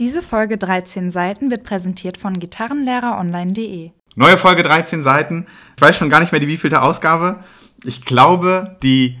Diese 0.00 0.22
Folge 0.22 0.56
13 0.56 1.10
Seiten 1.10 1.50
wird 1.50 1.62
präsentiert 1.62 2.16
von 2.16 2.32
gitarrenlehreronline.de. 2.32 3.90
Neue 4.14 4.38
Folge 4.38 4.62
13 4.62 5.02
Seiten. 5.02 5.44
Ich 5.76 5.82
weiß 5.82 5.94
schon 5.94 6.08
gar 6.08 6.20
nicht 6.20 6.32
mehr 6.32 6.40
die 6.40 6.48
wievielte 6.48 6.80
Ausgabe. 6.80 7.44
Ich 7.84 8.06
glaube, 8.06 8.78
die 8.82 9.18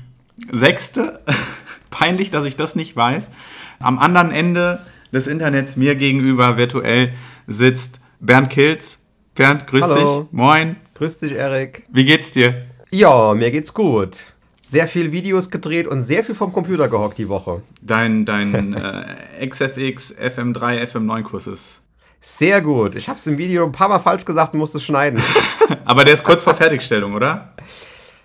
sechste. 0.50 1.20
Peinlich, 1.90 2.30
dass 2.30 2.46
ich 2.46 2.56
das 2.56 2.76
nicht 2.76 2.96
weiß. 2.96 3.30
Am 3.78 3.98
anderen 3.98 4.30
Ende 4.30 4.80
des 5.12 5.26
Internets 5.26 5.76
mir 5.76 5.96
gegenüber 5.96 6.56
virtuell 6.56 7.12
sitzt 7.46 8.00
Bernd 8.18 8.48
Kilz. 8.48 8.96
Bernd, 9.34 9.66
grüß 9.66 9.82
Hallo. 9.82 10.22
dich. 10.22 10.32
Moin. 10.32 10.76
Grüß 10.94 11.18
dich, 11.18 11.32
Erik. 11.32 11.84
Wie 11.90 12.06
geht's 12.06 12.30
dir? 12.30 12.64
Ja, 12.90 13.34
mir 13.34 13.50
geht's 13.50 13.74
gut. 13.74 14.32
Sehr 14.70 14.86
viel 14.86 15.10
Videos 15.10 15.50
gedreht 15.50 15.88
und 15.88 16.00
sehr 16.00 16.22
viel 16.22 16.36
vom 16.36 16.52
Computer 16.52 16.86
gehockt 16.86 17.18
die 17.18 17.28
Woche. 17.28 17.60
Dein, 17.82 18.24
dein 18.24 18.72
äh, 18.72 19.44
XFX 19.44 20.14
FM3 20.14 20.86
FM9 20.86 21.22
Kurs 21.24 21.48
ist. 21.48 21.80
Sehr 22.20 22.60
gut. 22.60 22.94
Ich 22.94 23.08
hab's 23.08 23.26
im 23.26 23.36
Video 23.36 23.64
ein 23.64 23.72
paar 23.72 23.88
Mal 23.88 23.98
falsch 23.98 24.24
gesagt 24.24 24.52
und 24.52 24.60
musste 24.60 24.78
es 24.78 24.84
schneiden. 24.84 25.20
Aber 25.84 26.04
der 26.04 26.14
ist 26.14 26.22
kurz 26.22 26.44
vor 26.44 26.54
Fertigstellung, 26.54 27.14
oder? 27.14 27.52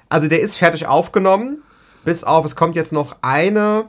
Also 0.07 0.27
der 0.27 0.39
ist 0.39 0.55
fertig 0.55 0.85
aufgenommen. 0.85 1.63
Bis 2.03 2.23
auf, 2.23 2.45
es 2.45 2.55
kommt 2.55 2.75
jetzt 2.75 2.93
noch 2.93 3.15
eine, 3.23 3.85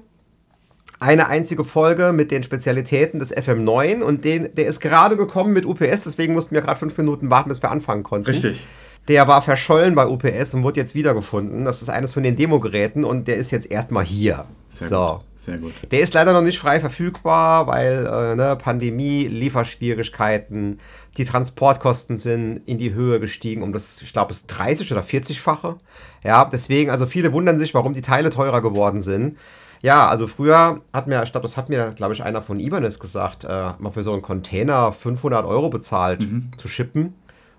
eine 0.98 1.28
einzige 1.28 1.62
Folge 1.62 2.14
mit 2.14 2.30
den 2.30 2.42
Spezialitäten 2.42 3.18
des 3.20 3.36
FM9 3.36 4.00
und 4.00 4.24
den, 4.24 4.54
der 4.54 4.66
ist 4.66 4.80
gerade 4.80 5.18
gekommen 5.18 5.52
mit 5.52 5.66
UPS, 5.66 6.04
deswegen 6.04 6.32
mussten 6.32 6.54
wir 6.54 6.62
gerade 6.62 6.78
fünf 6.78 6.96
Minuten 6.96 7.28
warten, 7.28 7.50
bis 7.50 7.60
wir 7.60 7.70
anfangen 7.70 8.02
konnten. 8.02 8.28
Richtig. 8.28 8.64
Der 9.08 9.28
war 9.28 9.42
verschollen 9.42 9.94
bei 9.94 10.06
UPS 10.06 10.54
und 10.54 10.62
wurde 10.62 10.80
jetzt 10.80 10.94
wiedergefunden. 10.94 11.64
Das 11.64 11.82
ist 11.82 11.88
eines 11.88 12.12
von 12.12 12.22
den 12.22 12.36
Demogeräten 12.36 13.04
und 13.04 13.28
der 13.28 13.36
ist 13.36 13.52
jetzt 13.52 13.70
erstmal 13.70 14.04
hier. 14.04 14.46
Sehr 14.68 14.88
so. 14.88 15.12
gut. 15.14 15.24
Sehr 15.46 15.58
gut. 15.58 15.72
Der 15.92 16.00
ist 16.00 16.12
leider 16.12 16.32
noch 16.32 16.42
nicht 16.42 16.58
frei 16.58 16.80
verfügbar, 16.80 17.68
weil 17.68 18.04
äh, 18.04 18.34
ne, 18.34 18.56
Pandemie, 18.56 19.28
Lieferschwierigkeiten, 19.28 20.78
die 21.16 21.24
Transportkosten 21.24 22.18
sind 22.18 22.62
in 22.66 22.78
die 22.78 22.94
Höhe 22.94 23.20
gestiegen 23.20 23.62
um 23.62 23.72
das, 23.72 24.02
ich 24.02 24.12
glaube, 24.12 24.28
das 24.28 24.48
30 24.48 24.90
oder 24.90 25.02
40-fache. 25.02 25.76
Ja, 26.24 26.46
deswegen, 26.46 26.90
also 26.90 27.06
viele 27.06 27.32
wundern 27.32 27.60
sich, 27.60 27.74
warum 27.74 27.92
die 27.92 28.02
Teile 28.02 28.30
teurer 28.30 28.60
geworden 28.60 29.02
sind. 29.02 29.38
Ja, 29.82 30.08
also 30.08 30.26
früher 30.26 30.80
hat 30.92 31.06
mir, 31.06 31.22
ich 31.22 31.30
glaube, 31.30 31.46
das 31.46 31.56
hat 31.56 31.68
mir, 31.68 31.92
glaube 31.94 32.12
ich, 32.12 32.24
einer 32.24 32.42
von 32.42 32.58
Ibanez 32.58 32.98
gesagt, 32.98 33.44
äh, 33.44 33.70
mal 33.78 33.92
für 33.92 34.02
so 34.02 34.14
einen 34.14 34.22
Container 34.22 34.92
500 34.92 35.46
Euro 35.46 35.68
bezahlt 35.68 36.26
zu 36.56 36.66
shippen. 36.66 37.14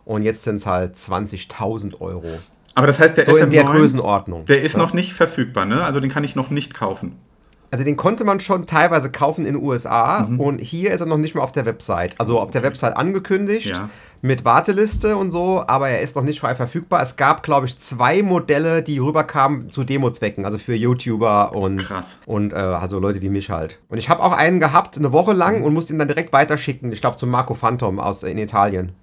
Und 0.07 0.21
jetzt 0.23 0.43
sind 0.43 0.55
es 0.55 0.65
halt 0.65 0.95
20.000 0.95 1.99
Euro. 1.99 2.23
Aber 2.75 2.87
das 2.87 2.99
heißt, 2.99 3.17
der 3.17 3.25
So 3.25 3.35
in 3.35 3.49
der 3.49 3.65
FM9, 3.65 3.71
Größenordnung. 3.75 4.45
Der 4.45 4.61
ist 4.61 4.73
Ja. 4.73 4.79
noch 4.79 4.93
nicht 4.93 5.13
verfügbar, 5.13 5.65
ne? 5.65 5.83
Also 5.83 5.99
den 5.99 6.09
kann 6.09 6.23
ich 6.23 6.35
noch 6.35 6.49
nicht 6.49 6.73
kaufen. 6.73 7.17
Also 7.69 7.83
den 7.83 7.97
konnte 7.97 8.23
man 8.23 8.39
schon 8.39 8.65
teilweise 8.65 9.11
kaufen 9.11 9.45
in 9.45 9.55
den 9.55 9.61
USA 9.61 10.23
und 10.23 10.59
hier 10.61 10.93
ist 10.93 11.01
er 11.01 11.05
noch 11.05 11.17
nicht 11.17 11.35
mal 11.35 11.41
auf 11.41 11.51
der 11.51 11.65
Website. 11.65 12.15
Also 12.17 12.39
auf 12.39 12.49
der 12.51 12.63
Website 12.63 12.95
angekündigt 12.95 13.71
Ja. 13.71 13.89
mit 14.21 14.45
Warteliste 14.45 15.17
und 15.17 15.31
so, 15.31 15.65
aber 15.67 15.89
er 15.89 15.99
ist 15.99 16.15
noch 16.15 16.23
nicht 16.23 16.39
frei 16.39 16.55
verfügbar. 16.55 17.01
Es 17.01 17.17
gab, 17.17 17.43
glaube 17.43 17.65
ich, 17.65 17.77
zwei 17.77 18.23
Modelle, 18.23 18.81
die 18.83 18.99
rüberkamen 18.99 19.69
zu 19.69 19.83
Demo-Zwecken, 19.83 20.45
also 20.45 20.57
für 20.57 20.75
YouTuber 20.75 21.53
und, 21.53 21.77
Krass. 21.79 22.19
und 22.25 22.53
äh, 22.53 22.55
also 22.55 22.99
Leute 22.99 23.21
wie 23.21 23.27
mich 23.29 23.49
halt. 23.49 23.79
Und 23.89 23.97
ich 23.97 24.09
habe 24.09 24.23
auch 24.23 24.31
einen 24.31 24.61
gehabt, 24.61 24.97
eine 24.97 25.11
Woche 25.11 25.33
lang 25.33 25.61
und 25.63 25.73
musste 25.73 25.91
ihn 25.91 25.99
dann 25.99 26.07
direkt 26.07 26.31
weiterschicken. 26.31 26.93
Ich 26.93 27.01
glaube, 27.01 27.17
zu 27.17 27.27
Marco 27.27 27.53
Phantom 27.53 27.99
aus 27.99 28.23
in 28.23 28.37
Italien. 28.37 28.93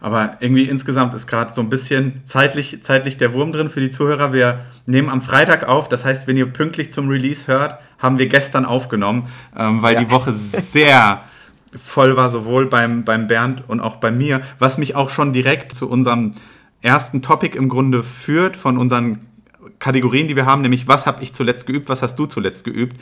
Aber 0.00 0.36
irgendwie 0.40 0.64
insgesamt 0.64 1.14
ist 1.14 1.26
gerade 1.26 1.52
so 1.52 1.60
ein 1.60 1.68
bisschen 1.70 2.22
zeitlich, 2.24 2.82
zeitlich 2.82 3.16
der 3.18 3.32
Wurm 3.34 3.52
drin 3.52 3.68
für 3.68 3.80
die 3.80 3.90
Zuhörer. 3.90 4.32
Wir 4.32 4.60
nehmen 4.86 5.08
am 5.08 5.22
Freitag 5.22 5.68
auf. 5.68 5.88
Das 5.88 6.04
heißt, 6.04 6.26
wenn 6.26 6.36
ihr 6.36 6.46
pünktlich 6.46 6.90
zum 6.90 7.08
Release 7.08 7.46
hört, 7.46 7.78
haben 7.98 8.18
wir 8.18 8.26
gestern 8.28 8.64
aufgenommen, 8.64 9.28
ähm, 9.56 9.82
weil 9.82 9.94
Ja. 9.94 10.00
die 10.00 10.10
Woche 10.10 10.32
sehr 10.32 11.22
voll 11.76 12.16
war, 12.16 12.28
sowohl 12.30 12.66
beim, 12.66 13.04
beim 13.04 13.26
Bernd 13.26 13.64
und 13.68 13.80
auch 13.80 13.96
bei 13.96 14.10
mir. 14.10 14.40
Was 14.58 14.76
mich 14.78 14.94
auch 14.94 15.08
schon 15.10 15.32
direkt 15.32 15.72
zu 15.74 15.88
unserem 15.88 16.32
ersten 16.82 17.22
Topic 17.22 17.56
im 17.56 17.68
Grunde 17.68 18.02
führt, 18.02 18.56
von 18.56 18.76
unseren 18.76 19.20
Kategorien, 19.82 20.28
die 20.28 20.36
wir 20.36 20.46
haben, 20.46 20.62
nämlich 20.62 20.86
was 20.86 21.06
habe 21.06 21.24
ich 21.24 21.32
zuletzt 21.32 21.66
geübt, 21.66 21.88
was 21.88 22.02
hast 22.02 22.16
du 22.16 22.26
zuletzt 22.26 22.64
geübt. 22.64 22.96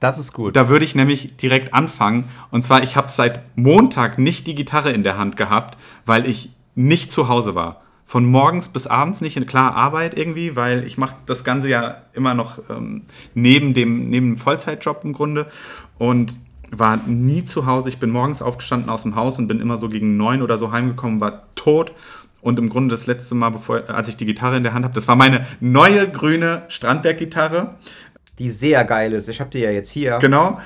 Das 0.00 0.18
ist 0.18 0.34
gut. 0.34 0.54
Da 0.54 0.68
würde 0.68 0.84
ich 0.84 0.94
nämlich 0.94 1.34
direkt 1.38 1.72
anfangen. 1.72 2.28
Und 2.50 2.60
zwar, 2.60 2.82
ich 2.82 2.94
habe 2.94 3.08
seit 3.08 3.56
Montag 3.56 4.18
nicht 4.18 4.46
die 4.46 4.54
Gitarre 4.54 4.90
in 4.92 5.02
der 5.02 5.16
Hand 5.16 5.38
gehabt, 5.38 5.78
weil 6.04 6.26
ich 6.26 6.50
nicht 6.74 7.10
zu 7.10 7.28
Hause 7.28 7.54
war. 7.54 7.80
Von 8.04 8.26
morgens 8.26 8.68
bis 8.68 8.86
abends 8.86 9.22
nicht 9.22 9.38
in 9.38 9.46
klar 9.46 9.74
Arbeit 9.74 10.16
irgendwie, 10.16 10.56
weil 10.56 10.86
ich 10.86 10.98
mache 10.98 11.16
das 11.24 11.42
Ganze 11.42 11.70
ja 11.70 12.02
immer 12.12 12.34
noch 12.34 12.58
ähm, 12.68 13.04
neben, 13.32 13.72
dem, 13.72 14.10
neben 14.10 14.34
dem 14.34 14.36
Vollzeitjob 14.36 15.04
im 15.04 15.14
Grunde. 15.14 15.46
Und 15.96 16.36
war 16.70 16.98
nie 16.98 17.46
zu 17.46 17.64
Hause. 17.64 17.88
Ich 17.88 17.98
bin 17.98 18.10
morgens 18.10 18.42
aufgestanden 18.42 18.90
aus 18.90 19.04
dem 19.04 19.16
Haus 19.16 19.38
und 19.38 19.46
bin 19.48 19.58
immer 19.58 19.78
so 19.78 19.88
gegen 19.88 20.18
neun 20.18 20.42
oder 20.42 20.58
so 20.58 20.70
heimgekommen, 20.70 21.18
war 21.18 21.44
tot. 21.54 21.92
Und 22.46 22.60
im 22.60 22.68
Grunde 22.68 22.94
das 22.94 23.08
letzte 23.08 23.34
Mal, 23.34 23.50
bevor, 23.50 23.90
als 23.90 24.06
ich 24.06 24.16
die 24.16 24.24
Gitarre 24.24 24.56
in 24.56 24.62
der 24.62 24.72
Hand 24.72 24.84
habe, 24.84 24.94
das 24.94 25.08
war 25.08 25.16
meine 25.16 25.44
neue 25.58 26.08
grüne 26.08 26.62
Strandberg-Gitarre. 26.68 27.74
Die 28.38 28.50
sehr 28.50 28.84
geil 28.84 29.14
ist. 29.14 29.26
Ich 29.26 29.40
habe 29.40 29.50
die 29.50 29.58
ja 29.58 29.72
jetzt 29.72 29.90
hier. 29.90 30.18
Genau. 30.20 30.60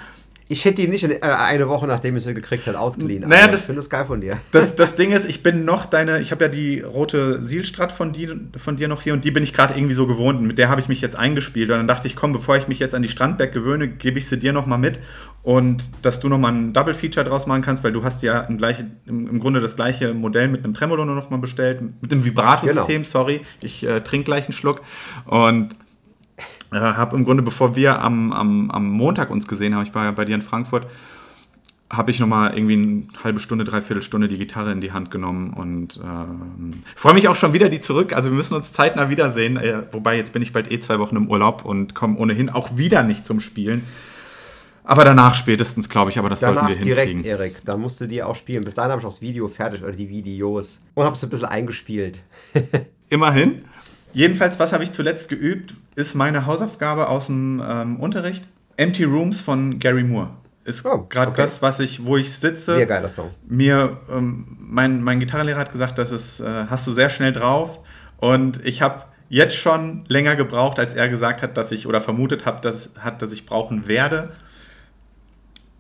Ich 0.51 0.65
hätte 0.65 0.83
die 0.83 0.89
nicht 0.89 1.05
äh, 1.05 1.21
eine 1.23 1.69
Woche, 1.69 1.87
nachdem 1.87 2.17
ich 2.17 2.25
sie 2.25 2.35
gekriegt 2.35 2.67
habe, 2.67 2.79
ausgeliehen. 2.79 3.29
Naja, 3.29 3.47
das- 3.47 3.61
ich 3.61 3.67
finde 3.67 3.79
das 3.79 3.89
geil 3.89 4.05
von 4.05 4.21
dir. 4.21 4.37
Das, 4.53 4.75
das 4.75 4.97
Ding 4.97 5.13
ist, 5.13 5.25
ich 5.29 5.43
bin 5.43 5.65
noch 5.65 5.87
deine, 5.87 6.21
ich 6.21 6.33
habe 6.33 6.45
ja 6.45 6.49
die 6.51 6.81
rote 6.81 7.43
Sielstrat 7.43 7.93
von, 7.93 8.13
die, 8.13 8.29
von 8.59 8.77
dir 8.77 8.89
noch 8.89 9.03
hier 9.03 9.13
und 9.13 9.25
die 9.25 9.31
bin 9.31 9.43
ich 9.45 9.53
gerade 9.53 9.75
irgendwie 9.75 9.95
so 9.95 10.07
gewohnt. 10.09 10.39
Und 10.41 10.47
mit 10.47 10.59
der 10.59 10.69
habe 10.69 10.81
ich 10.81 10.89
mich 10.89 11.01
jetzt 11.01 11.17
eingespielt. 11.17 11.71
Und 11.71 11.77
dann 11.77 11.87
dachte 11.89 12.09
ich, 12.09 12.17
komm, 12.17 12.33
bevor 12.33 12.57
ich 12.57 12.67
mich 12.69 12.81
jetzt 12.81 12.95
an 12.95 13.03
die 13.03 13.09
Strandberg 13.09 13.53
gewöhne, 13.53 13.89
gebe 13.89 14.19
ich 14.19 14.29
sie 14.29 14.39
dir 14.39 14.53
nochmal 14.53 14.79
mit. 14.79 14.99
Und 15.43 15.85
dass 16.03 16.21
du 16.21 16.29
nochmal 16.29 16.53
ein 16.53 16.73
Double-Feature 16.75 17.25
draus 17.25 17.47
machen 17.47 17.63
kannst, 17.63 17.83
weil 17.83 17.93
du 17.93 18.03
hast 18.05 18.23
ja 18.23 18.41
im, 18.41 18.59
gleiche, 18.59 18.91
im, 19.07 19.27
im 19.29 19.41
Grunde 19.41 19.61
das 19.61 19.75
gleiche 19.77 20.13
Modell 20.13 20.49
mit 20.49 20.65
einem 20.65 20.75
Tremolo 20.75 21.05
nur 21.07 21.15
nochmal 21.15 21.39
bestellt, 21.39 21.81
mit 22.03 22.13
dem 22.13 22.25
Vibrato-System, 22.25 23.03
Genau. 23.03 23.09
sorry. 23.09 23.41
Ich 23.63 23.87
äh, 23.87 24.01
trinke 24.01 24.25
gleich 24.27 24.45
einen 24.45 24.53
Schluck. 24.53 24.83
Und 25.25 25.71
äh, 26.73 26.79
habe 26.79 27.17
im 27.17 27.25
Grunde, 27.25 27.43
bevor 27.43 27.77
wir 27.77 28.01
am, 28.01 28.33
am, 28.33 28.71
am 28.71 28.91
Montag 28.91 29.31
uns 29.31 29.47
gesehen 29.47 29.75
haben, 29.75 29.85
ich 29.85 29.95
war 29.95 30.05
ja 30.05 30.13
bei 30.13 30.25
dir 30.25 30.35
in 30.35 30.43
Frankfurt, 30.43 30.87
habe 31.93 32.13
ich 32.13 32.21
nochmal 32.21 32.57
irgendwie 32.57 32.75
eine 32.75 33.25
halbe 33.25 33.41
Stunde, 33.41 33.65
dreiviertel 33.65 34.03
Stunde 34.03 34.29
die 34.29 34.39
Gitarre 34.39 34.71
in 34.71 34.81
die 34.81 34.93
Hand 34.93 35.11
genommen 35.11 35.53
und 35.53 35.99
ähm, 36.03 36.83
freue 36.95 37.15
mich 37.15 37.27
auch 37.27 37.35
schon 37.35 37.53
wieder 37.53 37.69
die 37.69 37.81
zurück. 37.81 38.13
Also 38.13 38.31
wir 38.31 38.37
müssen 38.37 38.55
uns 38.55 38.73
zeitnah 38.73 39.11
wiedersehen. 39.11 39.57
Äh, 39.57 39.83
wobei 39.91 40.17
jetzt 40.17 40.33
bin 40.33 40.41
ich 40.41 40.53
bald 40.53 40.71
eh 40.71 40.79
zwei 40.79 41.01
Wochen 41.01 41.17
im 41.17 41.29
Urlaub 41.29 41.65
und 41.65 41.97
komme 41.97 42.17
ohnehin 42.17 42.49
auch 42.49 42.77
wieder 42.77 43.03
nicht 43.03 43.27
zum 43.27 43.41
Spielen. 43.41 43.83
Aber 44.85 45.05
danach 45.05 45.35
spätestens, 45.35 45.89
glaube 45.89 46.11
ich, 46.11 46.19
aber 46.19 46.29
das 46.29 46.41
Danach 46.41 46.67
sollten 46.67 46.79
wir 46.79 46.85
direkt, 46.85 47.09
hinkriegen. 47.09 47.31
Erik. 47.31 47.65
Da 47.65 47.77
musst 47.77 48.01
du 48.01 48.07
die 48.07 48.23
auch 48.23 48.37
spielen. 48.37 48.65
Bis 48.65 48.75
dahin 48.75 48.93
habe 48.93 49.01
ich 49.01 49.07
auch 49.07 49.11
das 49.11 49.23
Video 49.23 49.49
fertig 49.49 49.83
oder 49.83 49.93
die 49.93 50.09
Videos. 50.09 50.83
Und 50.95 51.05
habe 51.05 51.15
es 51.15 51.23
ein 51.25 51.31
bisschen 51.31 51.47
eingespielt. 51.47 52.21
Immerhin. 53.09 53.65
Jedenfalls, 54.13 54.59
was 54.59 54.73
habe 54.73 54.83
ich 54.83 54.93
zuletzt 54.93 55.29
geübt, 55.29 55.75
ist 56.01 56.15
meine 56.15 56.47
Hausaufgabe 56.47 57.09
aus 57.09 57.27
dem 57.27 57.63
ähm, 57.65 58.01
Unterricht. 58.01 58.45
Empty 58.77 59.05
Rooms 59.05 59.41
von 59.41 59.79
Gary 59.79 60.03
Moore. 60.03 60.31
Ist 60.65 60.85
Oh, 60.87 61.07
gerade 61.09 61.31
okay. 61.33 61.43
das, 61.43 61.63
was 61.63 61.81
ich, 61.81 62.05
wo 62.05 62.17
ich 62.17 62.33
sitze. 62.33 62.73
Sehr 62.73 62.87
geiler 62.87 63.09
Song. 63.09 63.31
mir, 63.47 63.99
ähm, 64.11 64.57
mein, 64.59 65.03
mein 65.03 65.21
Gitarrenlehrer 65.21 65.59
hat 65.59 65.73
gesagt, 65.73 65.99
das 65.99 66.11
ist, 66.13 66.41
äh, 66.41 66.65
hast 66.69 66.87
du 66.87 66.93
sehr 66.93 67.11
schnell 67.11 67.33
drauf. 67.33 67.79
Und 68.19 68.65
ich 68.65 68.83
habe 68.83 69.05
jetzt 69.29 69.57
schon 69.57 70.05
länger 70.09 70.37
gebraucht, 70.37 70.79
als 70.79 70.95
er 70.95 71.09
gesagt 71.09 71.43
hat, 71.43 71.57
dass 71.57 71.73
ich 71.73 71.87
oder 71.87 72.01
vermutet 72.01 72.47
habe, 72.47 72.61
dass, 72.61 72.91
hat, 72.99 73.23
dass 73.23 73.33
ich 73.33 73.47
brauchen 73.47 73.87
werde. 73.89 74.31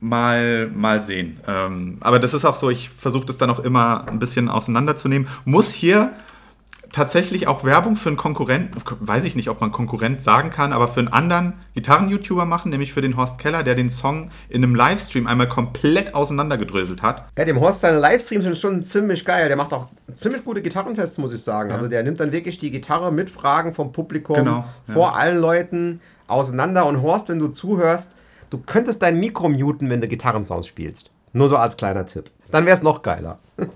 Mal, 0.02 0.68
mal 0.68 1.02
sehen. 1.02 1.40
Ähm, 1.46 1.98
aber 2.00 2.18
das 2.18 2.32
ist 2.32 2.46
auch 2.46 2.56
so, 2.56 2.70
ich 2.70 2.88
versuche 2.88 3.26
das 3.26 3.36
dann 3.36 3.50
auch 3.50 3.60
immer 3.60 4.08
ein 4.08 4.18
bisschen 4.18 4.48
auseinanderzunehmen. 4.48 5.28
Muss 5.44 5.72
hier 5.72 6.12
tatsächlich 6.92 7.46
auch 7.46 7.64
Werbung 7.64 7.96
für 7.96 8.08
einen 8.08 8.16
Konkurrenten, 8.16 8.80
weiß 9.00 9.24
ich 9.24 9.36
nicht, 9.36 9.48
ob 9.48 9.60
man 9.60 9.72
Konkurrent 9.72 10.22
sagen 10.22 10.50
kann, 10.50 10.72
aber 10.72 10.88
für 10.88 11.00
einen 11.00 11.08
anderen 11.08 11.54
Gitarren-YouTuber 11.74 12.44
machen, 12.44 12.70
nämlich 12.70 12.92
für 12.92 13.00
den 13.00 13.16
Horst 13.16 13.38
Keller, 13.38 13.62
der 13.62 13.74
den 13.74 13.90
Song 13.90 14.30
in 14.48 14.64
einem 14.64 14.74
Livestream 14.74 15.26
einmal 15.26 15.48
komplett 15.48 16.14
auseinandergedröselt 16.14 17.02
hat. 17.02 17.28
Ja, 17.38 17.44
dem 17.44 17.60
Horst 17.60 17.80
seine 17.80 17.98
Livestreams 17.98 18.44
sind 18.44 18.56
schon 18.56 18.82
ziemlich 18.82 19.24
geil. 19.24 19.48
Der 19.48 19.56
macht 19.56 19.72
auch 19.72 19.86
ziemlich 20.12 20.44
gute 20.44 20.62
Gitarrentests, 20.62 21.18
muss 21.18 21.32
ich 21.32 21.42
sagen. 21.42 21.70
Also 21.72 21.88
der 21.88 22.02
nimmt 22.02 22.20
dann 22.20 22.32
wirklich 22.32 22.58
die 22.58 22.70
Gitarre 22.70 23.12
mit 23.12 23.30
Fragen 23.30 23.72
vom 23.72 23.92
Publikum 23.92 24.36
Genau, 24.36 24.64
ja. 24.88 24.94
vor 24.94 25.16
allen 25.16 25.38
Leuten 25.38 26.00
auseinander. 26.26 26.86
Und 26.86 27.02
Horst, 27.02 27.28
wenn 27.28 27.38
du 27.38 27.48
zuhörst, 27.48 28.14
du 28.50 28.58
könntest 28.58 29.02
dein 29.02 29.18
Mikro 29.18 29.48
muten, 29.48 29.90
wenn 29.90 30.00
du 30.00 30.08
Gitarrensounds 30.08 30.66
spielst. 30.66 31.10
Nur 31.32 31.48
so 31.48 31.56
als 31.56 31.76
kleiner 31.76 32.06
Tipp. 32.06 32.30
Dann 32.50 32.66
wäre 32.66 32.76
es 32.76 32.82
noch 32.82 33.02
geiler. 33.02 33.38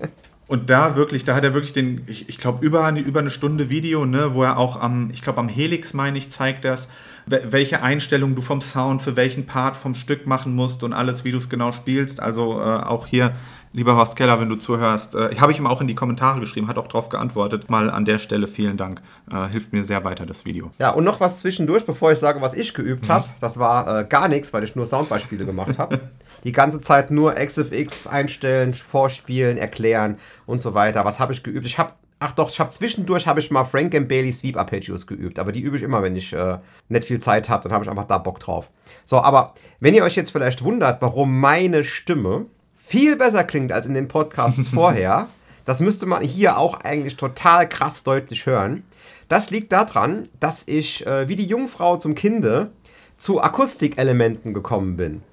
Und 0.47 0.69
da 0.69 0.95
wirklich, 0.95 1.23
da 1.23 1.33
hat 1.35 1.43
er 1.43 1.53
wirklich 1.55 1.73
den, 1.73 2.01
ich, 2.05 2.29
ich 2.29 2.37
glaube, 2.37 2.63
über 2.63 2.85
eine, 2.85 2.99
über 2.99 3.19
eine 3.19 3.31
Stunde 3.31 3.69
Video, 3.69 4.05
ne, 4.05 4.35
wo 4.35 4.43
er 4.43 4.57
auch 4.57 4.79
am, 4.79 5.09
ich 5.11 5.21
glaube, 5.23 5.39
am 5.39 5.49
Helix, 5.49 5.93
meine 5.93 6.19
ich, 6.19 6.29
zeigt 6.29 6.65
das, 6.65 6.87
wel- 7.27 7.51
welche 7.51 7.81
Einstellung 7.81 8.35
du 8.35 8.41
vom 8.43 8.61
Sound 8.61 9.01
für 9.01 9.15
welchen 9.15 9.47
Part 9.47 9.75
vom 9.75 9.95
Stück 9.95 10.27
machen 10.27 10.53
musst 10.53 10.83
und 10.83 10.93
alles, 10.93 11.25
wie 11.25 11.31
du 11.31 11.39
es 11.39 11.49
genau 11.49 11.71
spielst. 11.71 12.19
Also 12.21 12.59
äh, 12.59 12.63
auch 12.63 13.07
hier, 13.07 13.33
lieber 13.75 13.95
Horst 13.95 14.15
Keller, 14.15 14.39
wenn 14.39 14.49
du 14.49 14.55
zuhörst, 14.55 15.15
äh, 15.15 15.35
habe 15.37 15.51
ich 15.51 15.59
ihm 15.59 15.67
auch 15.67 15.81
in 15.81 15.87
die 15.87 15.95
Kommentare 15.95 16.39
geschrieben, 16.39 16.67
hat 16.67 16.77
auch 16.77 16.87
darauf 16.87 17.09
geantwortet. 17.09 17.69
Mal 17.69 17.89
an 17.89 18.05
der 18.05 18.17
Stelle 18.19 18.47
vielen 18.47 18.77
Dank. 18.77 19.01
Äh, 19.31 19.47
hilft 19.49 19.73
mir 19.73 19.83
sehr 19.83 20.03
weiter, 20.03 20.25
das 20.25 20.45
Video. 20.45 20.71
Ja, 20.79 20.91
und 20.91 21.03
noch 21.03 21.19
was 21.19 21.39
zwischendurch, 21.39 21.85
bevor 21.85 22.11
ich 22.11 22.19
sage, 22.19 22.41
was 22.41 22.53
ich 22.53 22.71
Mhm. 22.71 22.75
geübt 22.83 23.09
habe. 23.09 23.25
Das 23.41 23.59
war 23.59 23.99
äh, 23.99 24.05
gar 24.05 24.27
nichts, 24.27 24.53
weil 24.53 24.63
ich 24.63 24.75
nur 24.75 24.85
Soundbeispiele 24.85 25.45
gemacht 25.45 25.77
habe. 25.77 25.99
Die 26.43 26.51
ganze 26.53 26.79
Zeit 26.81 27.11
nur 27.11 27.33
XFX 27.33 28.07
einstellen, 28.07 28.73
vorspielen, 28.73 29.57
erklären 29.57 30.17
und 30.45 30.61
so 30.61 30.73
weiter. 30.73 31.03
Was 31.05 31.19
habe 31.19 31.33
ich 31.33 31.43
geübt? 31.43 31.65
Ich 31.65 31.77
habe 31.77 31.91
Ach 32.17 32.31
doch, 32.31 32.49
ich 32.49 32.61
habe 32.61 32.69
zwischendurch 32.69 33.27
habe 33.27 33.41
ich 33.41 33.51
mal 33.51 33.65
Frank 33.65 33.93
and 33.93 34.07
Bailey 34.07 34.31
Sweep 34.31 34.55
Arpeggios 34.57 35.05
geübt, 35.05 35.37
aber 35.37 35.51
die 35.51 35.59
übe 35.59 35.75
ich 35.75 35.83
immer, 35.83 36.01
wenn 36.01 36.15
ich 36.15 36.31
äh, 36.31 36.59
nicht 36.87 37.03
viel 37.03 37.19
Zeit 37.19 37.49
habe, 37.49 37.63
dann 37.63 37.73
habe 37.73 37.83
ich 37.83 37.89
einfach 37.89 38.07
da 38.07 38.17
Bock 38.17 38.39
drauf. 38.39 38.69
So, 39.05 39.21
aber 39.21 39.53
wenn 39.81 39.93
ihr 39.93 40.03
euch 40.05 40.15
jetzt 40.15 40.31
vielleicht 40.31 40.63
wundert, 40.63 41.01
warum 41.01 41.37
meine 41.41 41.83
Stimme 41.83 42.45
viel 42.85 43.15
besser 43.15 43.43
klingt 43.43 43.71
als 43.71 43.87
in 43.87 43.93
den 43.93 44.07
Podcasts 44.07 44.67
vorher, 44.73 45.27
das 45.65 45.79
müsste 45.79 46.05
man 46.05 46.21
hier 46.21 46.57
auch 46.57 46.79
eigentlich 46.81 47.17
total 47.17 47.67
krass 47.67 48.03
deutlich 48.03 48.45
hören. 48.45 48.83
Das 49.27 49.49
liegt 49.49 49.71
daran, 49.71 50.29
dass 50.39 50.67
ich 50.67 51.05
äh, 51.07 51.27
wie 51.27 51.35
die 51.35 51.47
Jungfrau 51.47 51.97
zum 51.97 52.13
Kinde 52.13 52.69
zu 53.17 53.41
Akustikelementen 53.41 54.53
gekommen 54.53 54.97
bin. 54.97 55.23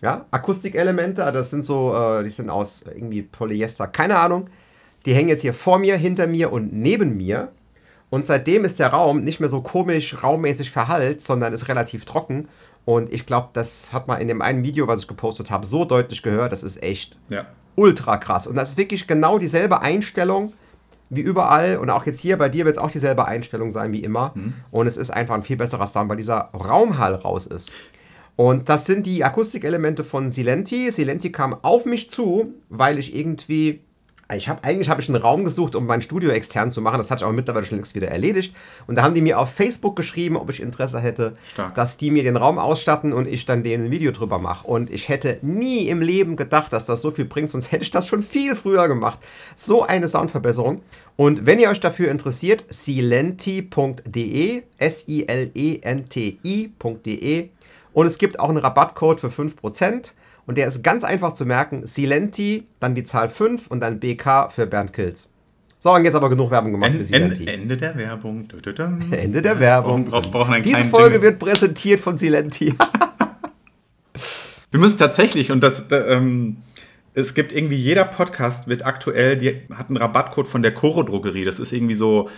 Ja, 0.00 0.24
Akustikelemente, 0.30 1.30
das 1.32 1.50
sind 1.50 1.62
so, 1.62 1.94
äh, 1.94 2.24
die 2.24 2.30
sind 2.30 2.48
aus 2.48 2.84
irgendwie 2.86 3.22
Polyester, 3.22 3.86
keine 3.86 4.18
Ahnung. 4.18 4.48
Die 5.04 5.14
hängen 5.14 5.28
jetzt 5.28 5.42
hier 5.42 5.54
vor 5.54 5.78
mir, 5.78 5.96
hinter 5.96 6.26
mir 6.26 6.52
und 6.52 6.72
neben 6.72 7.18
mir. 7.18 7.52
Und 8.08 8.26
seitdem 8.26 8.64
ist 8.64 8.78
der 8.78 8.88
Raum 8.88 9.20
nicht 9.20 9.40
mehr 9.40 9.48
so 9.48 9.60
komisch 9.60 10.22
raummäßig 10.22 10.70
verhallt, 10.70 11.22
sondern 11.22 11.52
ist 11.52 11.68
relativ 11.68 12.04
trocken. 12.04 12.48
Und 12.84 13.12
ich 13.14 13.24
glaube, 13.26 13.48
das 13.52 13.92
hat 13.92 14.08
man 14.08 14.20
in 14.20 14.28
dem 14.28 14.42
einen 14.42 14.62
Video, 14.62 14.86
was 14.86 15.02
ich 15.02 15.08
gepostet 15.08 15.50
habe, 15.50 15.64
so 15.64 15.84
deutlich 15.84 16.22
gehört. 16.22 16.52
Das 16.52 16.62
ist 16.62 16.82
echt 16.82 17.18
Ja. 17.30 17.46
ultra 17.76 18.16
krass. 18.18 18.46
Und 18.46 18.56
das 18.56 18.70
ist 18.70 18.78
wirklich 18.78 19.06
genau 19.06 19.38
dieselbe 19.38 19.80
Einstellung 19.80 20.52
wie 21.10 21.20
überall. 21.22 21.78
Und 21.78 21.90
auch 21.90 22.04
jetzt 22.06 22.20
hier 22.20 22.36
bei 22.36 22.48
dir 22.48 22.64
wird 22.64 22.76
es 22.76 22.82
auch 22.82 22.90
dieselbe 22.90 23.26
Einstellung 23.26 23.70
sein 23.70 23.92
wie 23.92 24.00
immer. 24.00 24.34
Und 24.70 24.86
es 24.86 24.96
ist 24.96 25.10
einfach 25.10 25.34
ein 25.34 25.42
viel 25.42 25.56
besserer 25.56 25.86
Sound, 25.86 26.08
weil 26.10 26.16
dieser 26.16 26.50
Raumhall 26.52 27.14
raus 27.14 27.46
ist. 27.46 27.72
Und 28.36 28.68
das 28.68 28.84
sind 28.86 29.06
die 29.06 29.22
Akustikelemente 29.24 30.02
von 30.02 30.28
Silenti. 30.30 30.90
Silenti 30.90 31.30
kam 31.30 31.54
auf 31.62 31.84
mich 31.86 32.10
zu, 32.10 32.52
weil 32.68 32.98
ich 32.98 33.14
irgendwie. 33.14 33.83
Ich 34.32 34.48
hab, 34.48 34.66
eigentlich 34.66 34.88
habe 34.88 35.02
ich 35.02 35.08
einen 35.08 35.20
Raum 35.20 35.44
gesucht, 35.44 35.74
um 35.74 35.86
mein 35.86 36.00
Studio 36.00 36.30
extern 36.30 36.70
zu 36.70 36.80
machen. 36.80 36.98
Das 36.98 37.10
hat 37.10 37.18
sich 37.18 37.26
aber 37.26 37.34
mittlerweile 37.34 37.66
schon 37.66 37.76
längst 37.76 37.94
wieder 37.94 38.08
erledigt. 38.08 38.56
Und 38.86 38.96
da 38.96 39.02
haben 39.02 39.14
die 39.14 39.20
mir 39.20 39.38
auf 39.38 39.50
Facebook 39.50 39.96
geschrieben, 39.96 40.36
ob 40.36 40.48
ich 40.48 40.62
Interesse 40.62 40.98
hätte, 40.98 41.34
Stark. 41.52 41.74
dass 41.74 41.98
die 41.98 42.10
mir 42.10 42.22
den 42.22 42.36
Raum 42.36 42.58
ausstatten 42.58 43.12
und 43.12 43.28
ich 43.28 43.44
dann 43.44 43.62
denen 43.62 43.86
ein 43.86 43.90
Video 43.90 44.12
drüber 44.12 44.38
mache. 44.38 44.66
Und 44.66 44.90
ich 44.90 45.10
hätte 45.10 45.38
nie 45.42 45.88
im 45.88 46.00
Leben 46.00 46.36
gedacht, 46.36 46.72
dass 46.72 46.86
das 46.86 47.02
so 47.02 47.10
viel 47.10 47.26
bringt, 47.26 47.50
sonst 47.50 47.70
hätte 47.70 47.82
ich 47.82 47.90
das 47.90 48.08
schon 48.08 48.22
viel 48.22 48.56
früher 48.56 48.88
gemacht. 48.88 49.18
So 49.56 49.82
eine 49.82 50.08
Soundverbesserung. 50.08 50.80
Und 51.16 51.46
wenn 51.46 51.58
ihr 51.58 51.68
euch 51.68 51.80
dafür 51.80 52.10
interessiert, 52.10 52.64
silenti.de, 52.70 54.62
S-I-L-E-N-T-I.de. 54.78 57.48
Und 57.92 58.06
es 58.06 58.18
gibt 58.18 58.40
auch 58.40 58.48
einen 58.48 58.58
Rabattcode 58.58 59.20
für 59.20 59.28
5%. 59.28 60.12
Und 60.46 60.58
der 60.58 60.66
ist 60.68 60.82
ganz 60.82 61.04
einfach 61.04 61.32
zu 61.32 61.46
merken. 61.46 61.86
Silenti, 61.86 62.66
dann 62.80 62.94
die 62.94 63.04
Zahl 63.04 63.28
5 63.28 63.66
und 63.68 63.80
dann 63.80 64.00
BK 64.00 64.50
für 64.50 64.66
Bernd 64.66 64.92
Kills. 64.92 65.30
So, 65.78 65.92
und 65.92 66.04
jetzt 66.04 66.14
aber 66.14 66.30
genug 66.30 66.50
Werbung 66.50 66.72
gemacht 66.72 66.92
für 66.92 66.96
Ende, 66.96 67.06
Silenti. 67.06 67.40
Ende, 67.40 67.52
Ende 67.52 67.76
der 67.76 67.96
Werbung. 67.96 68.48
Dü, 68.48 68.60
dü, 68.60 68.72
düm. 68.72 69.02
Ende 69.10 69.42
der 69.42 69.60
Werbung. 69.60 70.06
Brauchen 70.06 70.54
einen 70.54 70.62
Diese 70.62 70.84
Folge 70.84 71.16
Jingle. 71.16 71.22
wird 71.22 71.38
präsentiert 71.38 72.00
von 72.00 72.16
Silenti. 72.16 72.74
Wir 74.70 74.80
müssen 74.80 74.98
tatsächlich, 74.98 75.52
und 75.52 75.60
das, 75.60 75.86
da, 75.88 76.06
ähm, 76.08 76.56
es 77.12 77.34
gibt 77.34 77.52
irgendwie, 77.52 77.76
jeder 77.76 78.04
Podcast 78.04 78.66
wird 78.66 78.84
aktuell, 78.84 79.36
die 79.36 79.62
hat 79.72 79.88
einen 79.88 79.98
Rabattcode 79.98 80.48
von 80.48 80.62
der 80.62 80.74
Coro 80.74 81.02
Drogerie. 81.02 81.44
Das 81.44 81.60
ist 81.60 81.72
irgendwie 81.72 81.94
so 81.94 82.28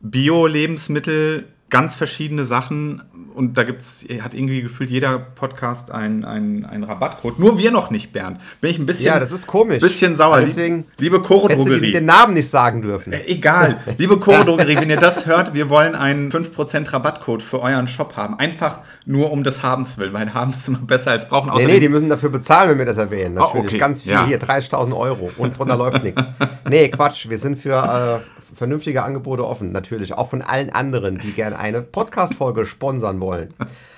Bio-Lebensmittel, 0.00 1.46
ganz 1.68 1.96
verschiedene 1.96 2.44
Sachen. 2.44 3.02
Und 3.34 3.58
da 3.58 3.64
gibt's, 3.64 4.04
hat 4.22 4.32
irgendwie 4.34 4.62
gefühlt 4.62 4.88
jeder 4.88 5.18
Podcast 5.18 5.90
einen, 5.90 6.24
einen 6.64 6.84
Rabattcode. 6.84 7.38
Nur 7.38 7.58
wir 7.58 7.70
noch 7.70 7.90
nicht, 7.90 8.12
Bernd. 8.12 8.40
Bin 8.62 8.70
ich 8.70 8.78
ein 8.78 8.86
bisschen, 8.86 9.06
Ja, 9.06 9.20
das 9.20 9.30
ist 9.32 9.46
komisch. 9.46 9.80
bisschen 9.80 10.16
sauer. 10.16 10.40
Deswegen 10.40 10.86
Liebe 10.98 11.18
du 11.18 11.24
Drogerie. 11.48 11.92
den 11.92 12.06
Namen 12.06 12.32
nicht 12.34 12.48
sagen 12.48 12.80
dürfen. 12.82 13.12
Äh, 13.12 13.26
Egal. 13.26 13.76
Liebe 13.98 14.18
Coro-Drogerie, 14.18 14.76
wenn 14.76 14.88
ihr 14.88 14.96
das 14.96 15.26
hört, 15.26 15.52
wir 15.52 15.68
wollen 15.68 15.94
einen 15.94 16.30
5% 16.30 16.92
Rabattcode 16.92 17.42
für 17.42 17.60
euren 17.60 17.88
Shop 17.88 18.16
haben. 18.16 18.38
Einfach 18.38 18.80
nur 19.04 19.30
um 19.32 19.44
des 19.44 19.62
Habens 19.62 19.98
willen, 19.98 20.12
weil 20.14 20.32
haben 20.32 20.54
ist 20.54 20.68
immer 20.68 20.78
besser 20.78 21.10
als 21.10 21.28
brauchen. 21.28 21.48
Nee, 21.48 21.54
Außerdem, 21.56 21.74
nee, 21.74 21.80
die 21.80 21.88
müssen 21.88 22.08
dafür 22.08 22.30
bezahlen, 22.30 22.70
wenn 22.70 22.78
wir 22.78 22.86
das 22.86 22.96
erwähnen. 22.96 23.34
Natürlich. 23.34 23.64
Ah, 23.64 23.68
okay. 23.68 23.76
Ganz 23.78 24.02
viel. 24.02 24.12
Ja. 24.12 24.24
Hier 24.26 24.40
30.000 24.40 24.96
Euro 24.96 25.30
und 25.36 25.58
drunter 25.58 25.76
läuft 25.76 26.02
nichts. 26.02 26.30
Nee, 26.68 26.88
Quatsch. 26.88 27.28
Wir 27.28 27.38
sind 27.38 27.58
für 27.58 28.22
äh, 28.22 28.54
vernünftige 28.54 29.02
Angebote 29.02 29.44
offen. 29.46 29.72
Natürlich. 29.72 30.14
Auch 30.14 30.30
von 30.30 30.42
allen 30.42 30.70
anderen, 30.70 31.18
die 31.18 31.32
gerne 31.32 31.55
eine 31.58 31.82
Podcast-Folge 31.82 32.66
sponsern 32.66 33.20
wollen. 33.20 33.54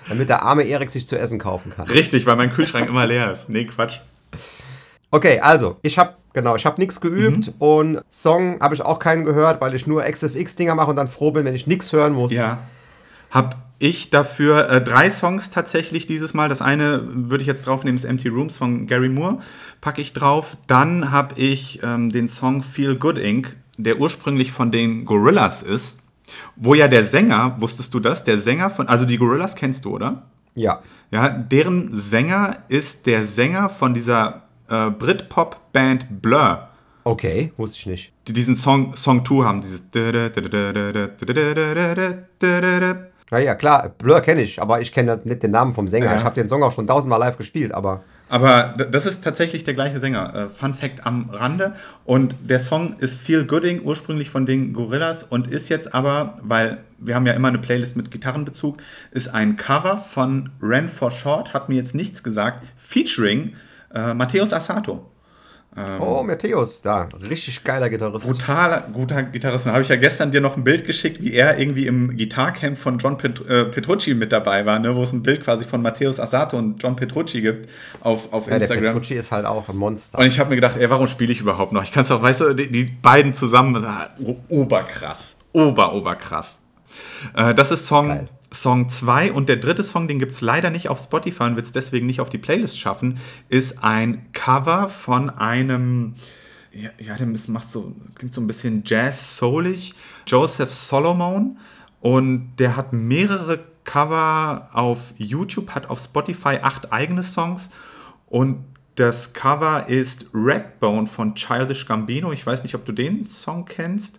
Damit 0.08 0.28
der 0.28 0.43
arme 0.43 0.62
Erik 0.62 0.90
sich 0.90 1.06
zu 1.06 1.19
essen 1.19 1.38
kaufen 1.38 1.72
kann. 1.76 1.87
Richtig, 1.88 2.25
weil 2.26 2.37
mein 2.37 2.52
Kühlschrank 2.52 2.88
immer 2.88 3.06
leer 3.06 3.31
ist. 3.31 3.49
Nee, 3.49 3.64
Quatsch. 3.66 3.99
Okay, 5.10 5.40
also, 5.40 5.76
ich 5.82 5.99
habe 5.99 6.14
genau, 6.34 6.55
ich 6.56 6.66
habe 6.66 6.81
nichts 6.81 7.00
geübt 7.00 7.49
Mhm. 7.49 7.55
und 7.58 8.00
Song 8.10 8.60
habe 8.60 8.75
ich 8.75 8.82
auch 8.82 8.99
keinen 8.99 9.25
gehört, 9.25 9.60
weil 9.60 9.75
ich 9.75 9.87
nur 9.87 10.02
XFX-Dinger 10.05 10.75
mache 10.75 10.90
und 10.90 10.96
dann 10.96 11.08
froh 11.08 11.31
bin, 11.31 11.44
wenn 11.44 11.55
ich 11.55 11.66
nichts 11.66 11.93
hören 11.93 12.12
muss. 12.12 12.32
Ja. 12.32 12.58
Hab 13.31 13.56
ich 13.81 14.10
dafür 14.10 14.69
äh, 14.70 14.81
drei 14.82 15.08
Songs 15.10 15.50
tatsächlich 15.50 16.06
dieses 16.06 16.34
Mal. 16.34 16.49
Das 16.49 16.60
eine 16.62 17.02
würde 17.06 17.43
ich 17.43 17.46
jetzt 17.49 17.66
draufnehmen, 17.66 17.96
ist 17.96 18.05
Empty 18.05 18.28
Rooms 18.28 18.56
von 18.56 18.87
Gary 18.87 19.08
Moore. 19.08 19.38
Packe 19.81 20.00
ich 20.00 20.12
drauf. 20.14 20.56
Dann 20.66 21.10
habe 21.12 21.38
ich 21.40 21.81
ähm, 21.82 22.10
den 22.10 22.26
Song 22.28 22.62
Feel 22.62 22.96
Good 22.96 23.19
Inc., 23.19 23.56
der 23.76 23.99
ursprünglich 24.00 24.50
von 24.50 24.72
den 24.72 25.05
Gorillas 25.05 25.62
ist. 25.62 25.96
Wo 26.57 26.75
ja 26.75 26.89
der 26.89 27.05
Sänger, 27.05 27.57
wusstest 27.59 27.93
du 27.95 28.01
das? 28.01 28.25
Der 28.25 28.39
Sänger 28.39 28.71
von, 28.71 28.89
also 28.89 29.05
die 29.05 29.17
Gorillas 29.17 29.55
kennst 29.55 29.85
du, 29.85 29.95
oder? 29.95 30.23
Ja. 30.55 30.83
Ja, 31.11 31.29
deren 31.29 31.95
Sänger 31.95 32.59
ist 32.69 33.07
der 33.07 33.25
Sänger 33.25 33.71
von 33.71 33.95
dieser 33.95 34.43
äh, 34.69 34.91
Britpop-Band 34.91 36.21
Blur. 36.23 36.69
Okay, 37.05 37.53
wusste 37.57 37.79
ich 37.79 37.87
nicht. 37.87 38.13
Die 38.27 38.33
diesen 38.35 38.55
Song, 38.55 38.95
Song 38.95 39.25
2 39.25 39.45
haben, 39.45 39.63
dieses. 39.63 39.83
Ja, 43.31 43.39
ja, 43.39 43.55
klar, 43.55 43.91
Blur 43.97 44.21
kenne 44.21 44.43
ich, 44.43 44.61
aber 44.61 44.81
ich 44.81 44.93
kenne 44.93 45.21
nicht 45.25 45.43
den 45.43 45.51
Namen 45.51 45.73
vom 45.73 45.89
Sänger. 45.89 46.07
Ja. 46.07 46.17
Ich 46.17 46.25
habe 46.25 46.35
den 46.35 46.49
Song 46.49 46.63
auch 46.63 46.73
schon 46.73 46.87
tausendmal 46.87 47.21
live 47.21 47.37
gespielt, 47.37 47.73
aber 47.73 48.03
Aber 48.29 48.75
das 48.91 49.07
ist 49.07 49.25
tatsächlich 49.25 49.65
der 49.65 49.75
gleiche 49.75 50.01
Sänger. 50.01 50.35
Äh, 50.35 50.49
Fun 50.49 50.75
Fact 50.75 51.07
am 51.07 51.31
Rande. 51.31 51.75
Und 52.05 52.37
der 52.49 52.59
Song 52.59 52.95
ist 52.99 53.21
Feel 53.21 53.45
Gooding, 53.45 53.83
ursprünglich 53.83 54.31
von 54.31 54.47
den 54.47 54.73
Gorillas 54.73 55.25
und 55.25 55.51
ist 55.51 55.69
jetzt 55.69 55.95
aber, 55.95 56.37
weil 56.43 56.79
wir 56.99 57.15
haben 57.15 57.27
ja 57.27 57.33
immer 57.33 57.49
eine 57.49 57.59
Playlist 57.59 57.97
mit 57.97 58.11
Gitarrenbezug, 58.11 58.79
ist 59.11 59.29
ein 59.29 59.57
Cover 59.57 59.97
von 59.97 60.51
Ren 60.61 60.89
for 60.89 61.11
Short, 61.11 61.55
hat 61.55 61.69
mir 61.69 61.77
jetzt 61.77 61.95
nichts 61.95 62.23
gesagt, 62.23 62.65
featuring 62.77 63.55
äh, 63.95 64.15
Matthäus 64.15 64.53
Assato. 64.53 65.11
Oh, 66.01 66.23
Matthäus, 66.23 66.83
da, 66.83 67.09
richtig 67.29 67.63
geiler 67.65 67.89
Gitarrist. 67.91 68.27
Brutaler, 68.27 68.85
guter 68.93 69.23
Gitarrist. 69.23 69.67
Und 69.67 69.70
da 69.70 69.75
habe 69.75 69.82
ich 69.82 69.89
ja 69.89 69.97
gestern 69.97 70.31
dir 70.31 70.41
noch 70.41 70.56
ein 70.56 70.65
Bild 70.65 70.87
geschickt, 70.87 71.23
wie 71.23 71.35
er 71.35 71.58
irgendwie 71.58 71.87
im 71.87 72.17
Gitarcamp 72.17 72.79
von 72.79 72.99
John 72.99 73.19
Pet 73.19 73.47
äh, 73.47 73.65
Petrucci 73.67 74.15
mit 74.15 74.32
dabei 74.32 74.67
war, 74.67 74.79
ne? 74.79 74.94
wo 74.94 75.03
es 75.03 75.13
ein 75.13 75.23
Bild 75.23 75.44
quasi 75.44 75.65
von 75.65 75.82
Matthäus 75.82 76.19
Assato 76.20 76.56
und 76.56 76.82
John 76.82 76.97
Petrucci 76.97 77.41
gibt 77.41 77.69
auf, 78.01 78.32
auf 78.32 78.44
Ja, 78.47 78.58
der 78.58 78.63
Instagram. 78.63 78.87
Petrucci 78.87 79.15
ist 79.15 79.31
halt 79.31 79.47
auch 79.47 79.69
ein 79.69 79.77
Monster. 79.77 80.19
Und 80.19 80.27
ich 80.27 80.39
habe 80.39 80.51
mir 80.51 80.56
gedacht, 80.56 80.77
ey, 80.77 80.89
warum 80.91 81.06
spiele 81.06 81.32
ich 81.32 81.41
überhaupt 81.41 81.73
noch? 81.73 81.82
Ich 81.82 81.93
kann 81.93 82.03
es 82.03 82.08
doch, 82.08 82.23
weißt 82.23 82.41
du, 82.41 82.55
die, 82.55 82.70
die 82.70 82.85
beiden 82.85 83.35
zusammen, 83.35 83.85
oberkrass. 84.49 85.37
Ober, 85.53 85.94
oberkrass. 85.94 86.58
Äh, 87.35 87.55
das 87.55 87.70
ist 87.70 87.87
Song, 87.87 88.08
Geil. 88.08 88.29
Song 88.52 88.88
2 88.88 89.32
und 89.32 89.48
der 89.48 89.56
dritte 89.56 89.82
Song, 89.82 90.08
den 90.08 90.19
gibt 90.19 90.32
es 90.32 90.40
leider 90.40 90.70
nicht 90.70 90.88
auf 90.88 91.00
Spotify 91.00 91.44
und 91.44 91.56
wird 91.56 91.67
es 91.67 91.72
deswegen 91.72 92.06
nicht 92.06 92.20
auf 92.20 92.31
die 92.31 92.38
Playlist 92.38 92.78
schaffen, 92.78 93.19
ist 93.48 93.84
ein 93.84 94.32
Cover 94.32 94.88
von 94.88 95.31
einem, 95.31 96.14
ja, 96.72 96.90
ja 96.98 97.17
der 97.17 97.26
macht 97.26 97.69
so, 97.69 97.94
klingt 98.14 98.32
so 98.32 98.40
ein 98.40 98.46
bisschen 98.46 98.82
jazz-soulig, 98.86 99.94
Joseph 100.26 100.72
Solomon 100.72 101.58
und 102.00 102.56
der 102.58 102.76
hat 102.76 102.93
mehrere 102.93 103.60
Cover 103.84 104.69
auf 104.72 105.12
YouTube, 105.17 105.70
hat 105.70 105.90
auf 105.90 105.98
Spotify 105.98 106.58
acht 106.62 106.93
eigene 106.93 107.22
Songs 107.22 107.70
und 108.26 108.64
das 108.98 109.32
Cover 109.32 109.88
ist 109.88 110.26
Ragbone 110.34 111.06
von 111.06 111.36
Childish 111.36 111.86
Gambino. 111.86 112.32
Ich 112.32 112.44
weiß 112.44 112.64
nicht, 112.64 112.74
ob 112.74 112.84
du 112.84 112.90
den 112.90 113.28
Song 113.28 113.64
kennst. 113.64 114.19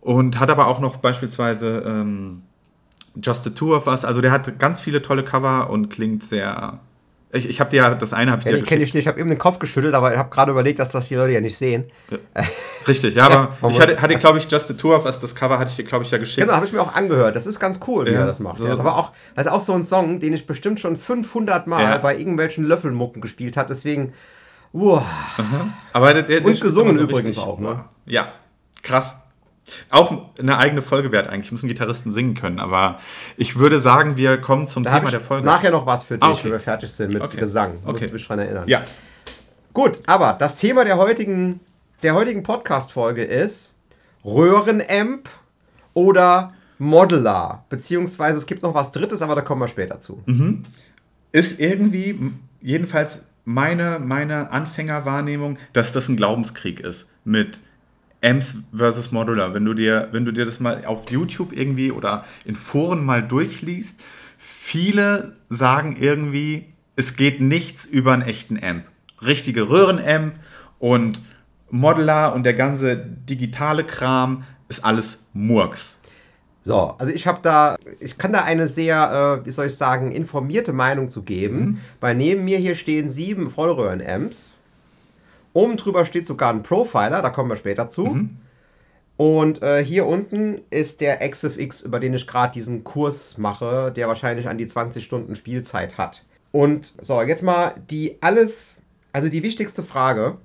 Und 0.00 0.40
hat 0.40 0.50
aber 0.50 0.66
auch 0.66 0.80
noch 0.80 0.96
beispielsweise 0.96 1.84
ähm, 1.86 2.42
Just 3.22 3.44
the 3.44 3.50
Two 3.50 3.74
of 3.74 3.86
Us. 3.86 4.04
Also 4.04 4.20
der 4.20 4.30
hat 4.32 4.58
ganz 4.58 4.80
viele 4.80 5.02
tolle 5.02 5.24
Cover 5.24 5.70
und 5.70 5.88
klingt 5.90 6.22
sehr. 6.22 6.78
Ich, 7.30 7.46
ich 7.46 7.60
habe 7.60 7.68
dir 7.68 7.76
ja 7.82 7.94
das 7.94 8.14
eine 8.14 8.30
habe 8.32 8.40
ich 8.40 8.46
Ja, 8.46 8.56
dir 8.56 8.62
kenne 8.62 8.82
ich 8.82 8.94
nicht. 8.94 9.02
Ich 9.02 9.06
habe 9.08 9.20
eben 9.20 9.28
den 9.28 9.38
Kopf 9.38 9.58
geschüttelt, 9.58 9.94
aber 9.94 10.12
ich 10.12 10.18
habe 10.18 10.30
gerade 10.30 10.50
überlegt, 10.50 10.78
dass 10.78 10.92
das 10.92 11.08
die 11.08 11.14
Leute 11.14 11.34
ja 11.34 11.42
nicht 11.42 11.58
sehen. 11.58 11.84
Richtig, 12.86 13.16
ja, 13.16 13.26
aber 13.26 13.56
man 13.60 13.70
ich 13.70 13.78
hatte, 13.78 14.00
hatte 14.00 14.14
glaube 14.16 14.38
ich, 14.38 14.50
Just 14.50 14.68
the 14.68 14.74
Two 14.74 14.94
of 14.94 15.04
Us, 15.04 15.18
das 15.20 15.34
Cover 15.34 15.58
hatte 15.58 15.68
ich 15.70 15.76
dir, 15.76 15.84
glaube 15.84 16.04
ich, 16.06 16.10
ja 16.10 16.16
geschickt. 16.16 16.40
Genau, 16.46 16.54
habe 16.56 16.64
ich 16.64 16.72
mir 16.72 16.80
auch 16.80 16.94
angehört. 16.94 17.36
Das 17.36 17.46
ist 17.46 17.60
ganz 17.60 17.80
cool, 17.86 18.06
wie 18.06 18.12
Ja, 18.12 18.20
er 18.20 18.26
das 18.26 18.40
macht. 18.40 18.56
so- 18.56 18.64
das 18.64 18.74
ist 18.74 18.80
aber 18.80 18.96
auch, 18.96 19.12
das 19.34 19.44
ist 19.44 19.52
auch 19.52 19.60
so 19.60 19.74
ein 19.74 19.84
Song, 19.84 20.20
den 20.20 20.32
ich 20.32 20.46
bestimmt 20.46 20.80
schon 20.80 20.96
500 20.96 21.66
Mal 21.66 21.82
Ja. 21.82 21.98
bei 21.98 22.16
irgendwelchen 22.16 22.64
Löffelmucken 22.64 23.20
gespielt 23.20 23.58
habe. 23.58 23.68
Deswegen, 23.68 24.14
uah, 24.72 25.04
Aber 25.92 26.14
der, 26.14 26.22
der, 26.22 26.42
Und 26.46 26.58
gesungen 26.62 26.98
übrigens 26.98 27.36
auch, 27.36 27.58
ne? 27.58 27.84
Ja, 28.06 28.28
krass. 28.82 29.16
Auch 29.90 30.30
eine 30.38 30.58
eigene 30.58 30.82
Folge 30.82 31.12
wert 31.12 31.28
eigentlich. 31.28 31.52
Müssen 31.52 31.68
Gitarristen 31.68 32.12
singen 32.12 32.34
können. 32.34 32.58
Aber 32.60 32.98
ich 33.36 33.58
würde 33.58 33.80
sagen, 33.80 34.16
wir 34.16 34.38
kommen 34.40 34.66
zum 34.66 34.84
Da 34.84 34.94
Thema 34.94 35.04
ich 35.04 35.10
der 35.10 35.20
Folge. 35.20 35.46
nachher 35.46 35.70
noch 35.70 35.86
was 35.86 36.04
für 36.04 36.14
dich, 36.18 36.22
Ah, 36.22 36.32
okay. 36.32 36.44
wenn 36.44 36.52
wir 36.52 36.60
fertig 36.60 36.90
sind 36.90 37.12
mit 37.12 37.22
Okay. 37.22 37.36
Gesang. 37.38 37.74
Okay. 37.84 37.92
Musst 37.92 38.08
du 38.10 38.12
mich 38.14 38.26
dran 38.26 38.38
erinnern. 38.38 38.64
Ja. 38.66 38.82
Gut, 39.72 39.98
aber 40.06 40.32
das 40.38 40.56
Thema 40.56 40.84
der 40.84 40.96
heutigen, 40.96 41.60
der 42.02 42.14
heutigen 42.14 42.42
Podcast-Folge 42.42 43.22
ist 43.24 43.74
Röhrenamp 44.24 45.28
oder 45.94 46.52
Modeler. 46.78 47.64
Beziehungsweise 47.68 48.38
es 48.38 48.46
gibt 48.46 48.62
noch 48.62 48.74
was 48.74 48.92
Drittes, 48.92 49.22
aber 49.22 49.34
da 49.34 49.40
kommen 49.42 49.60
wir 49.60 49.68
später 49.68 50.00
zu. 50.00 50.22
ist 51.32 51.58
irgendwie, 51.60 52.32
jedenfalls 52.60 53.18
meine, 53.44 53.98
meine 53.98 54.50
Anfängerwahrnehmung, 54.50 55.58
dass 55.72 55.92
das 55.92 56.08
ein 56.08 56.16
Glaubenskrieg 56.16 56.80
ist 56.80 57.08
mit 57.24 57.60
Amps 58.22 58.56
versus 58.74 59.12
Modular. 59.12 59.54
Wenn 59.54 59.64
du 59.64 59.74
dir, 59.74 60.08
wenn 60.12 60.24
du 60.24 60.32
dir 60.32 60.44
das 60.44 60.60
mal 60.60 60.84
auf 60.84 61.10
YouTube 61.10 61.52
irgendwie 61.52 61.92
oder 61.92 62.24
in 62.44 62.56
Foren 62.56 63.04
mal 63.04 63.22
durchliest, 63.22 64.00
viele 64.36 65.36
sagen 65.48 65.96
irgendwie, 65.98 66.66
es 66.96 67.16
geht 67.16 67.40
nichts 67.40 67.84
über 67.86 68.12
einen 68.12 68.22
echten 68.22 68.62
Amp. 68.62 68.84
Richtige 69.20 69.68
Röhrenamp 69.68 70.34
und 70.78 71.20
Modular 71.70 72.34
und 72.34 72.44
der 72.44 72.54
ganze 72.54 72.96
digitale 72.96 73.84
Kram 73.84 74.44
ist 74.68 74.84
alles 74.84 75.24
Murks. 75.32 75.98
So, 76.60 76.94
also 76.98 77.12
ich 77.12 77.26
habe 77.26 77.38
da, 77.42 77.76
ich 77.98 78.18
kann 78.18 78.32
da 78.32 78.42
eine 78.42 78.66
sehr, 78.66 79.40
äh, 79.40 79.46
wie 79.46 79.50
soll 79.50 79.68
ich 79.68 79.76
sagen, 79.76 80.10
informierte 80.10 80.72
Meinung 80.72 81.08
zu 81.08 81.22
geben, 81.22 81.80
weil 82.00 82.14
neben 82.14 82.44
mir 82.44 82.58
hier 82.58 82.74
stehen 82.74 83.08
sieben 83.08 83.48
Vollröhren-Amps. 83.48 84.57
Oben 85.52 85.76
drüber 85.76 86.04
steht 86.04 86.26
sogar 86.26 86.52
ein 86.52 86.62
Profiler, 86.62 87.22
da 87.22 87.30
kommen 87.30 87.50
wir 87.50 87.56
später 87.56 87.88
zu. 87.88 88.04
Und 89.16 89.62
äh, 89.62 89.84
hier 89.84 90.06
unten 90.06 90.60
ist 90.70 91.00
der 91.00 91.28
XFX, 91.28 91.80
über 91.82 91.98
den 91.98 92.14
ich 92.14 92.26
gerade 92.26 92.52
diesen 92.52 92.84
Kurs 92.84 93.36
mache, 93.36 93.90
der 93.90 94.06
wahrscheinlich 94.06 94.48
an 94.48 94.58
die 94.58 94.66
20 94.66 95.02
Stunden 95.02 95.34
Spielzeit 95.34 95.98
hat. 95.98 96.24
Und 96.52 96.94
so, 97.00 97.20
jetzt 97.22 97.42
mal 97.42 97.74
die 97.90 98.16
alles, 98.20 98.80
also 99.12 99.28
die 99.28 99.42
wichtigste 99.42 99.82
Frage, 99.82 100.38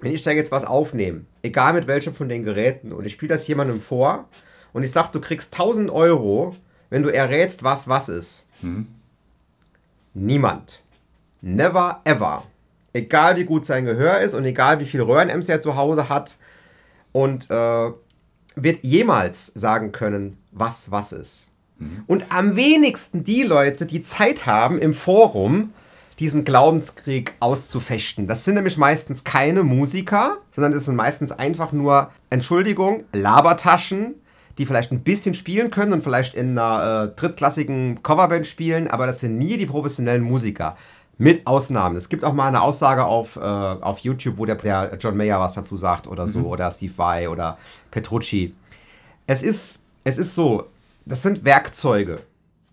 wenn 0.00 0.12
ich 0.12 0.24
da 0.24 0.32
jetzt 0.32 0.50
was 0.50 0.64
aufnehme, 0.64 1.24
egal 1.42 1.74
mit 1.74 1.86
welchem 1.86 2.12
von 2.12 2.28
den 2.28 2.42
Geräten, 2.42 2.92
und 2.92 3.06
ich 3.06 3.12
spiele 3.12 3.34
das 3.34 3.46
jemandem 3.46 3.80
vor 3.80 4.28
und 4.72 4.82
ich 4.82 4.90
sage, 4.90 5.10
du 5.12 5.20
kriegst 5.20 5.54
1000 5.54 5.88
Euro, 5.90 6.56
wenn 6.90 7.04
du 7.04 7.08
errätst, 7.08 7.62
was 7.62 7.88
was 7.88 8.08
ist. 8.08 8.48
Niemand. 10.14 10.82
Never 11.40 12.00
ever. 12.04 12.44
Egal 12.92 13.36
wie 13.36 13.44
gut 13.44 13.64
sein 13.64 13.84
Gehör 13.84 14.18
ist 14.18 14.34
und 14.34 14.44
egal 14.44 14.80
wie 14.80 14.86
viel 14.86 15.00
Röhrenamps 15.00 15.48
er 15.48 15.60
zu 15.60 15.76
Hause 15.76 16.08
hat 16.08 16.36
und 17.12 17.50
äh, 17.50 17.90
wird 18.54 18.84
jemals 18.84 19.46
sagen 19.46 19.92
können, 19.92 20.38
was 20.50 20.90
was 20.90 21.12
ist. 21.12 21.52
Und 22.06 22.26
am 22.28 22.56
wenigsten 22.56 23.24
die 23.24 23.42
Leute, 23.42 23.86
die 23.86 24.02
Zeit 24.02 24.46
haben, 24.46 24.78
im 24.78 24.94
Forum 24.94 25.72
diesen 26.18 26.44
Glaubenskrieg 26.44 27.34
auszufechten. 27.40 28.26
Das 28.28 28.44
sind 28.44 28.54
nämlich 28.54 28.76
meistens 28.76 29.24
keine 29.24 29.62
Musiker, 29.62 30.38
sondern 30.52 30.72
das 30.72 30.84
sind 30.84 30.94
meistens 30.94 31.32
einfach 31.32 31.72
nur, 31.72 32.10
Entschuldigung, 32.30 33.04
Labertaschen, 33.12 34.14
die 34.58 34.66
vielleicht 34.66 34.92
ein 34.92 35.02
bisschen 35.02 35.34
spielen 35.34 35.70
können 35.70 35.92
und 35.92 36.04
vielleicht 36.04 36.34
in 36.34 36.56
einer 36.58 37.04
äh, 37.04 37.16
drittklassigen 37.16 38.02
Coverband 38.02 38.46
spielen, 38.46 38.86
aber 38.88 39.06
das 39.06 39.20
sind 39.20 39.38
nie 39.38 39.56
die 39.56 39.66
professionellen 39.66 40.22
Musiker. 40.22 40.76
Mit 41.18 41.46
Ausnahmen. 41.46 41.96
Es 41.96 42.08
gibt 42.08 42.24
auch 42.24 42.32
mal 42.32 42.48
eine 42.48 42.62
Aussage 42.62 43.04
auf, 43.04 43.36
äh, 43.36 43.40
auf 43.40 43.98
YouTube, 43.98 44.38
wo 44.38 44.46
der, 44.46 44.56
der 44.56 44.96
John 44.98 45.16
Mayer 45.16 45.38
was 45.38 45.52
dazu 45.52 45.76
sagt 45.76 46.06
oder 46.06 46.26
so, 46.26 46.40
oder 46.46 46.70
Steve 46.70 46.96
Vai 46.96 47.28
oder 47.28 47.58
Petrucci. 47.90 48.54
Es 49.26 49.42
ist, 49.42 49.84
es 50.04 50.18
ist 50.18 50.34
so, 50.34 50.66
das 51.04 51.22
sind 51.22 51.44
Werkzeuge. 51.44 52.20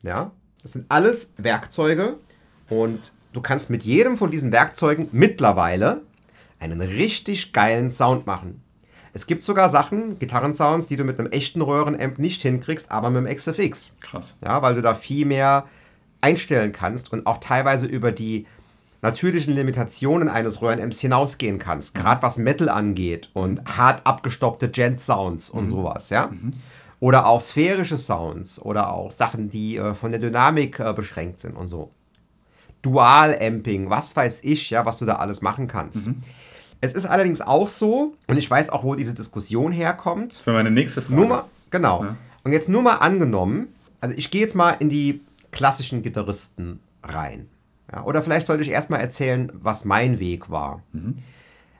Ja, 0.01 0.31
das 0.63 0.73
sind 0.73 0.85
alles 0.89 1.33
Werkzeuge 1.37 2.15
und 2.69 3.13
du 3.33 3.41
kannst 3.41 3.69
mit 3.69 3.83
jedem 3.83 4.17
von 4.17 4.31
diesen 4.31 4.51
Werkzeugen 4.51 5.09
mittlerweile 5.11 6.01
einen 6.59 6.81
richtig 6.81 7.53
geilen 7.53 7.91
Sound 7.91 8.25
machen. 8.25 8.61
Es 9.13 9.25
gibt 9.25 9.43
sogar 9.43 9.69
Sachen, 9.69 10.19
Gitarrensounds, 10.19 10.87
die 10.87 10.95
du 10.95 11.03
mit 11.03 11.19
einem 11.19 11.31
echten 11.31 11.61
Röhrenamp 11.61 12.19
nicht 12.19 12.41
hinkriegst, 12.41 12.91
aber 12.91 13.09
mit 13.09 13.27
dem 13.27 13.35
XFX. 13.35 13.91
Krass. 14.01 14.35
Ja, 14.43 14.61
weil 14.61 14.75
du 14.75 14.81
da 14.81 14.93
viel 14.93 15.25
mehr 15.25 15.65
einstellen 16.21 16.71
kannst 16.71 17.11
und 17.11 17.25
auch 17.25 17.37
teilweise 17.37 17.85
über 17.85 18.11
die 18.11 18.45
natürlichen 19.01 19.55
Limitationen 19.55 20.27
eines 20.27 20.61
Röhrenamps 20.61 20.99
hinausgehen 20.99 21.57
kannst. 21.57 21.95
Gerade 21.95 22.21
was 22.21 22.37
Metal 22.37 22.69
angeht 22.69 23.29
und 23.33 23.63
hart 23.65 24.05
abgestoppte 24.05 24.69
Gent-Sounds 24.69 25.49
und 25.49 25.67
sowas, 25.67 26.09
ja. 26.09 26.29
Oder 26.99 27.27
auch 27.27 27.39
sphärische 27.39 27.97
Sounds 27.97 28.61
oder 28.61 28.91
auch 28.91 29.11
Sachen, 29.11 29.49
die 29.49 29.77
äh, 29.77 29.93
von 29.93 30.11
der 30.11 30.19
Dynamik 30.19 30.79
äh, 30.79 30.91
beschränkt 30.93 31.39
sind 31.39 31.55
und 31.55 31.67
so. 31.67 31.91
Dual-Amping, 32.81 33.89
was 33.89 34.15
weiß 34.15 34.41
ich, 34.43 34.69
ja, 34.69 34.85
was 34.85 34.97
du 34.97 35.05
da 35.05 35.15
alles 35.15 35.41
machen 35.41 35.67
kannst. 35.67 36.09
Es 36.81 36.93
ist 36.93 37.05
allerdings 37.05 37.41
auch 37.41 37.67
so, 37.67 38.15
und 38.27 38.37
ich 38.37 38.49
weiß 38.49 38.69
auch, 38.69 38.83
wo 38.83 38.95
diese 38.95 39.13
Diskussion 39.13 39.71
herkommt, 39.71 40.45
wäre 40.45 40.57
meine 40.57 40.71
nächste 40.71 41.01
Frage. 41.01 41.15
nur 41.15 41.27
mal, 41.27 41.43
genau. 41.71 42.03
Ja. 42.03 42.17
Und 42.43 42.53
jetzt 42.53 42.69
nur 42.69 42.81
mal 42.81 42.95
angenommen, 42.95 43.67
also 43.99 44.15
ich 44.17 44.31
gehe 44.31 44.41
jetzt 44.41 44.55
mal 44.55 44.71
in 44.79 44.89
die 44.89 45.21
klassischen 45.51 46.01
Gitarristen 46.01 46.79
rein. 47.03 47.47
Ja, 47.91 48.03
oder 48.03 48.21
vielleicht 48.21 48.47
sollte 48.47 48.63
ich 48.63 48.69
erstmal 48.69 48.99
erzählen, 48.99 49.51
was 49.55 49.83
mein 49.85 50.19
Weg 50.19 50.49
war. 50.49 50.83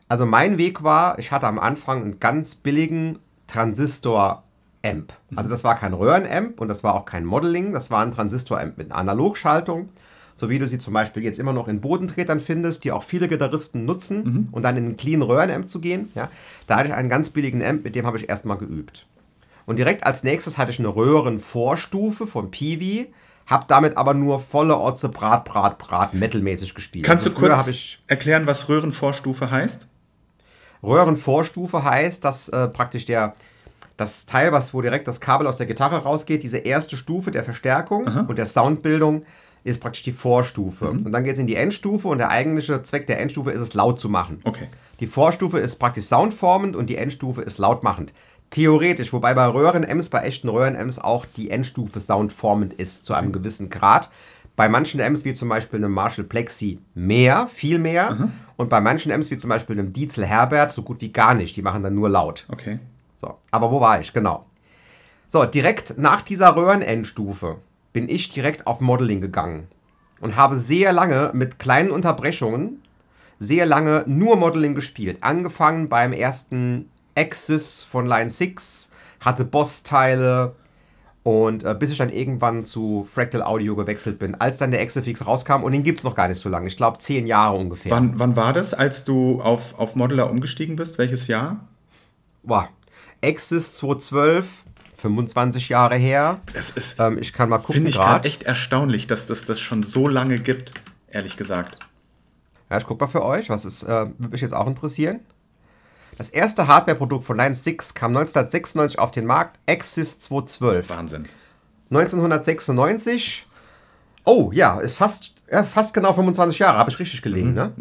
Also 0.08 0.26
mein 0.26 0.58
Weg 0.58 0.82
war, 0.82 1.20
ich 1.20 1.32
hatte 1.32 1.46
am 1.48 1.60
Anfang 1.60 2.02
einen 2.02 2.20
ganz 2.20 2.56
billigen 2.56 3.20
Transistor-Amp. 3.48 5.14
Also 5.36 5.50
das 5.50 5.64
war 5.64 5.76
kein 5.76 5.94
Röhren-Amp 5.94 6.60
und 6.60 6.68
das 6.68 6.84
war 6.84 6.96
auch 6.96 7.06
kein 7.06 7.26
Modeling, 7.26 7.74
das 7.74 7.92
war 7.92 8.04
ein 8.04 8.12
Transistor-Amp 8.12 8.78
mit 8.78 8.92
einer 8.92 9.02
Analogschaltung. 9.02 9.90
So 10.36 10.50
wie 10.50 10.58
du 10.58 10.68
sie 10.68 10.80
zum 10.80 10.94
Beispiel 10.94 11.22
jetzt 11.22 11.38
immer 11.38 11.52
noch 11.52 11.68
in 11.68 11.82
Bodentretern 11.82 12.40
findest, 12.40 12.86
die 12.86 12.94
auch 12.94 13.04
viele 13.04 13.28
Gitarristen 13.28 13.84
nutzen 13.86 14.48
und 14.52 14.64
dann 14.64 14.78
in 14.78 14.86
einen 14.86 14.96
clean 14.96 15.22
Röhren-Amp 15.22 15.68
zu 15.68 15.82
gehen. 15.82 16.10
Ja, 16.16 16.30
da 16.66 16.78
hatte 16.78 16.88
ich 16.88 16.96
einen 16.96 17.10
ganz 17.10 17.30
billigen 17.30 17.64
Amp, 17.64 17.84
mit 17.84 17.94
dem 17.94 18.06
habe 18.06 18.18
ich 18.18 18.30
erstmal 18.30 18.58
geübt. 18.58 19.06
Und 19.66 19.78
direkt 19.78 20.08
als 20.08 20.24
nächstes 20.24 20.58
hatte 20.58 20.72
ich 20.72 20.80
eine 20.80 20.88
Röhrenvorstufe 20.88 22.26
von 22.26 22.50
Peewee, 22.50 23.08
habe 23.50 23.66
damit 23.68 23.98
aber 23.98 24.14
nur 24.14 24.40
volle 24.40 24.80
Otze 24.80 25.10
Brat, 25.10 25.44
Brat, 25.44 25.80
Brat 25.80 26.14
metalmäßig 26.14 26.76
gespielt. 26.76 27.06
Kannst 27.06 27.26
Also 27.26 27.36
du 27.36 27.48
kurz 27.48 27.98
erklären, 28.08 28.46
was 28.46 28.70
Röhrenvorstufe 28.70 29.50
heißt? 29.50 29.88
Röhrenvorstufe 30.84 31.84
heißt, 31.84 32.24
dass 32.24 32.50
äh, 32.50 32.68
praktisch 32.68 33.06
der 33.06 33.34
das 33.98 34.26
Teil, 34.26 34.54
was 34.54 34.74
wo 34.74 34.82
direkt 34.82 35.10
das 35.10 35.20
Kabel 35.20 35.46
aus 35.46 35.58
der 35.58 35.66
Gitarre 35.66 35.98
rausgeht, 35.98 36.42
diese 36.44 36.60
erste 36.60 36.96
Stufe 36.96 37.32
der 37.32 37.44
Verstärkung 37.44 38.06
und 38.28 38.38
der 38.38 38.46
Soundbildung 38.46 39.26
ist 39.66 39.82
praktisch 39.82 40.04
die 40.04 40.14
Vorstufe. 40.14 40.94
Mhm. 40.94 41.06
Und 41.06 41.12
dann 41.12 41.26
geht 41.26 41.34
es 41.34 41.40
in 41.40 41.48
die 41.48 41.56
Endstufe 41.56 42.08
und 42.08 42.18
der 42.18 42.30
eigentliche 42.30 42.82
Zweck 42.84 43.08
der 43.08 43.20
Endstufe 43.20 43.52
ist 43.52 43.60
es 43.60 43.74
laut 43.74 44.00
zu 44.00 44.08
machen. 44.08 44.40
Okay. 44.46 44.68
Die 45.02 45.08
Vorstufe 45.08 45.60
ist 45.60 45.76
praktisch 45.78 46.06
soundformend 46.06 46.78
und 46.78 46.90
die 46.90 46.96
Endstufe 46.96 47.42
ist 47.42 47.58
lautmachend. 47.58 48.14
Theoretisch, 48.50 49.14
wobei 49.14 49.34
bei 49.34 49.46
Röhren-Ems, 49.46 50.10
bei 50.10 50.22
echten 50.22 50.50
Röhren-Ems 50.50 51.00
auch 51.00 51.26
die 51.26 51.52
Endstufe 51.52 52.00
soundformend 52.00 52.74
ist 52.74 53.06
zu 53.06 53.14
einem 53.14 53.32
gewissen 53.32 53.70
Grad. 53.70 54.10
Bei 54.56 54.68
manchen 54.68 55.00
Ems, 55.00 55.24
wie 55.24 55.34
zum 55.34 55.50
Beispiel 55.50 55.80
einem 55.80 55.94
Marshall 55.94 56.26
Plexi, 56.26 56.80
mehr, 56.96 57.48
viel 57.48 57.80
mehr. 57.80 58.30
Und 58.58 58.70
bei 58.70 58.82
manchen 58.82 59.12
Ems, 59.12 59.32
wie 59.32 59.38
zum 59.38 59.50
Beispiel 59.50 59.80
einem 59.80 59.94
Dietzel 59.94 60.26
Herbert, 60.26 60.72
so 60.72 60.82
gut 60.82 61.00
wie 61.00 61.14
gar 61.14 61.34
nicht. 61.34 61.56
Die 61.56 61.62
machen 61.62 61.84
dann 61.84 61.96
nur 61.96 62.10
laut. 62.10 62.46
Okay. 62.50 62.80
So, 63.16 63.36
aber 63.52 63.72
wo 63.72 63.80
war 63.80 64.02
ich? 64.02 64.12
Genau. 64.14 64.46
So, 65.28 65.46
direkt 65.46 65.98
nach 65.98 66.22
dieser 66.24 66.56
Röhrenendstufe 66.56 67.58
bin 67.94 68.10
ich 68.10 68.30
direkt 68.30 68.66
auf 68.66 68.82
Modeling 68.82 69.22
gegangen 69.22 69.68
und 70.20 70.36
habe 70.36 70.56
sehr 70.56 70.92
lange 70.92 71.32
mit 71.34 71.60
kleinen 71.60 71.92
Unterbrechungen 71.92 72.82
sehr 73.40 73.66
lange 73.66 74.04
nur 74.06 74.36
Modeling 74.36 74.76
gespielt. 74.76 75.20
Angefangen 75.22 75.90
beim 75.90 76.12
ersten 76.14 76.90
Axis 77.20 77.84
von 77.84 78.08
Line 78.08 78.30
6, 78.30 78.92
hatte 79.20 79.46
Boss-Teile 79.46 80.56
und 81.24 81.64
äh, 81.64 81.76
bis 81.78 81.92
ich 81.92 81.98
dann 81.98 82.10
irgendwann 82.10 82.64
zu 82.64 83.08
Fractal 83.12 83.44
Audio 83.44 83.76
gewechselt 83.76 84.20
bin, 84.20 84.36
als 84.36 84.58
dann 84.58 84.72
der 84.72 84.86
XFX 84.86 85.28
rauskam 85.28 85.64
und 85.64 85.74
den 85.74 85.84
gibt 85.84 86.00
es 86.00 86.06
noch 86.06 86.16
gar 86.16 86.28
nicht 86.28 86.40
so 86.40 86.50
lange. 86.50 86.68
Ich 86.68 86.78
glaube, 86.78 86.98
zehn 87.00 87.28
Jahre 87.28 87.58
ungefähr. 87.58 87.92
Wann, 87.92 88.18
wann 88.18 88.36
war 88.36 88.54
das, 88.54 88.74
als 88.74 89.04
du 89.04 89.42
auf, 89.42 89.78
auf 89.78 89.96
Modeler 89.96 90.30
umgestiegen 90.30 90.76
bist? 90.76 90.98
Welches 90.98 91.28
Jahr? 91.28 91.68
Boah. 92.44 92.70
Axis 93.24 93.76
212, 93.76 94.64
25 94.96 95.70
Jahre 95.70 95.96
her. 95.98 96.40
Das 96.54 96.70
ist, 96.70 97.00
Ähm, 97.00 97.18
ich 97.20 97.34
kann 97.34 97.50
mal 97.50 97.58
gucken 97.58 97.74
finde 97.74 97.90
ich 97.90 97.96
gerade 97.98 98.28
echt 98.28 98.44
erstaunlich, 98.44 99.08
dass 99.08 99.28
das 99.28 99.46
das 99.46 99.60
schon 99.60 99.84
so 99.84 100.08
lange 100.08 100.40
gibt, 100.40 100.72
ehrlich 101.10 101.36
gesagt. 101.36 101.80
Ja, 102.70 102.78
ich 102.78 102.86
guck 102.86 103.02
mal 103.02 103.08
für 103.08 103.26
euch, 103.26 103.50
was 103.50 103.66
ist, 103.66 103.84
äh, 103.84 104.08
würde 104.18 104.30
mich 104.32 104.42
jetzt 104.42 104.54
auch 104.54 104.68
interessieren. 104.68 105.20
Das 106.20 106.28
erste 106.28 106.68
Hardware-Produkt 106.68 107.24
von 107.24 107.38
Line 107.38 107.56
6 107.56 107.94
kam 107.94 108.10
1996 108.12 109.00
auf 109.00 109.12
den 109.12 109.26
Markt, 109.26 109.58
Axis 109.70 110.20
212. 110.20 110.90
Wahnsinn. 110.90 111.26
1996 111.92 113.48
Oh 114.26 114.52
ja, 114.54 114.80
ist 114.82 114.98
fast, 114.98 115.32
ja, 115.50 115.64
fast 115.64 115.94
genau 115.94 116.12
25 116.12 116.60
Jahre, 116.60 116.78
habe 116.78 116.90
ich 116.90 117.00
richtig 117.00 117.22
gelegen. 117.22 117.54
Ne? 117.54 117.72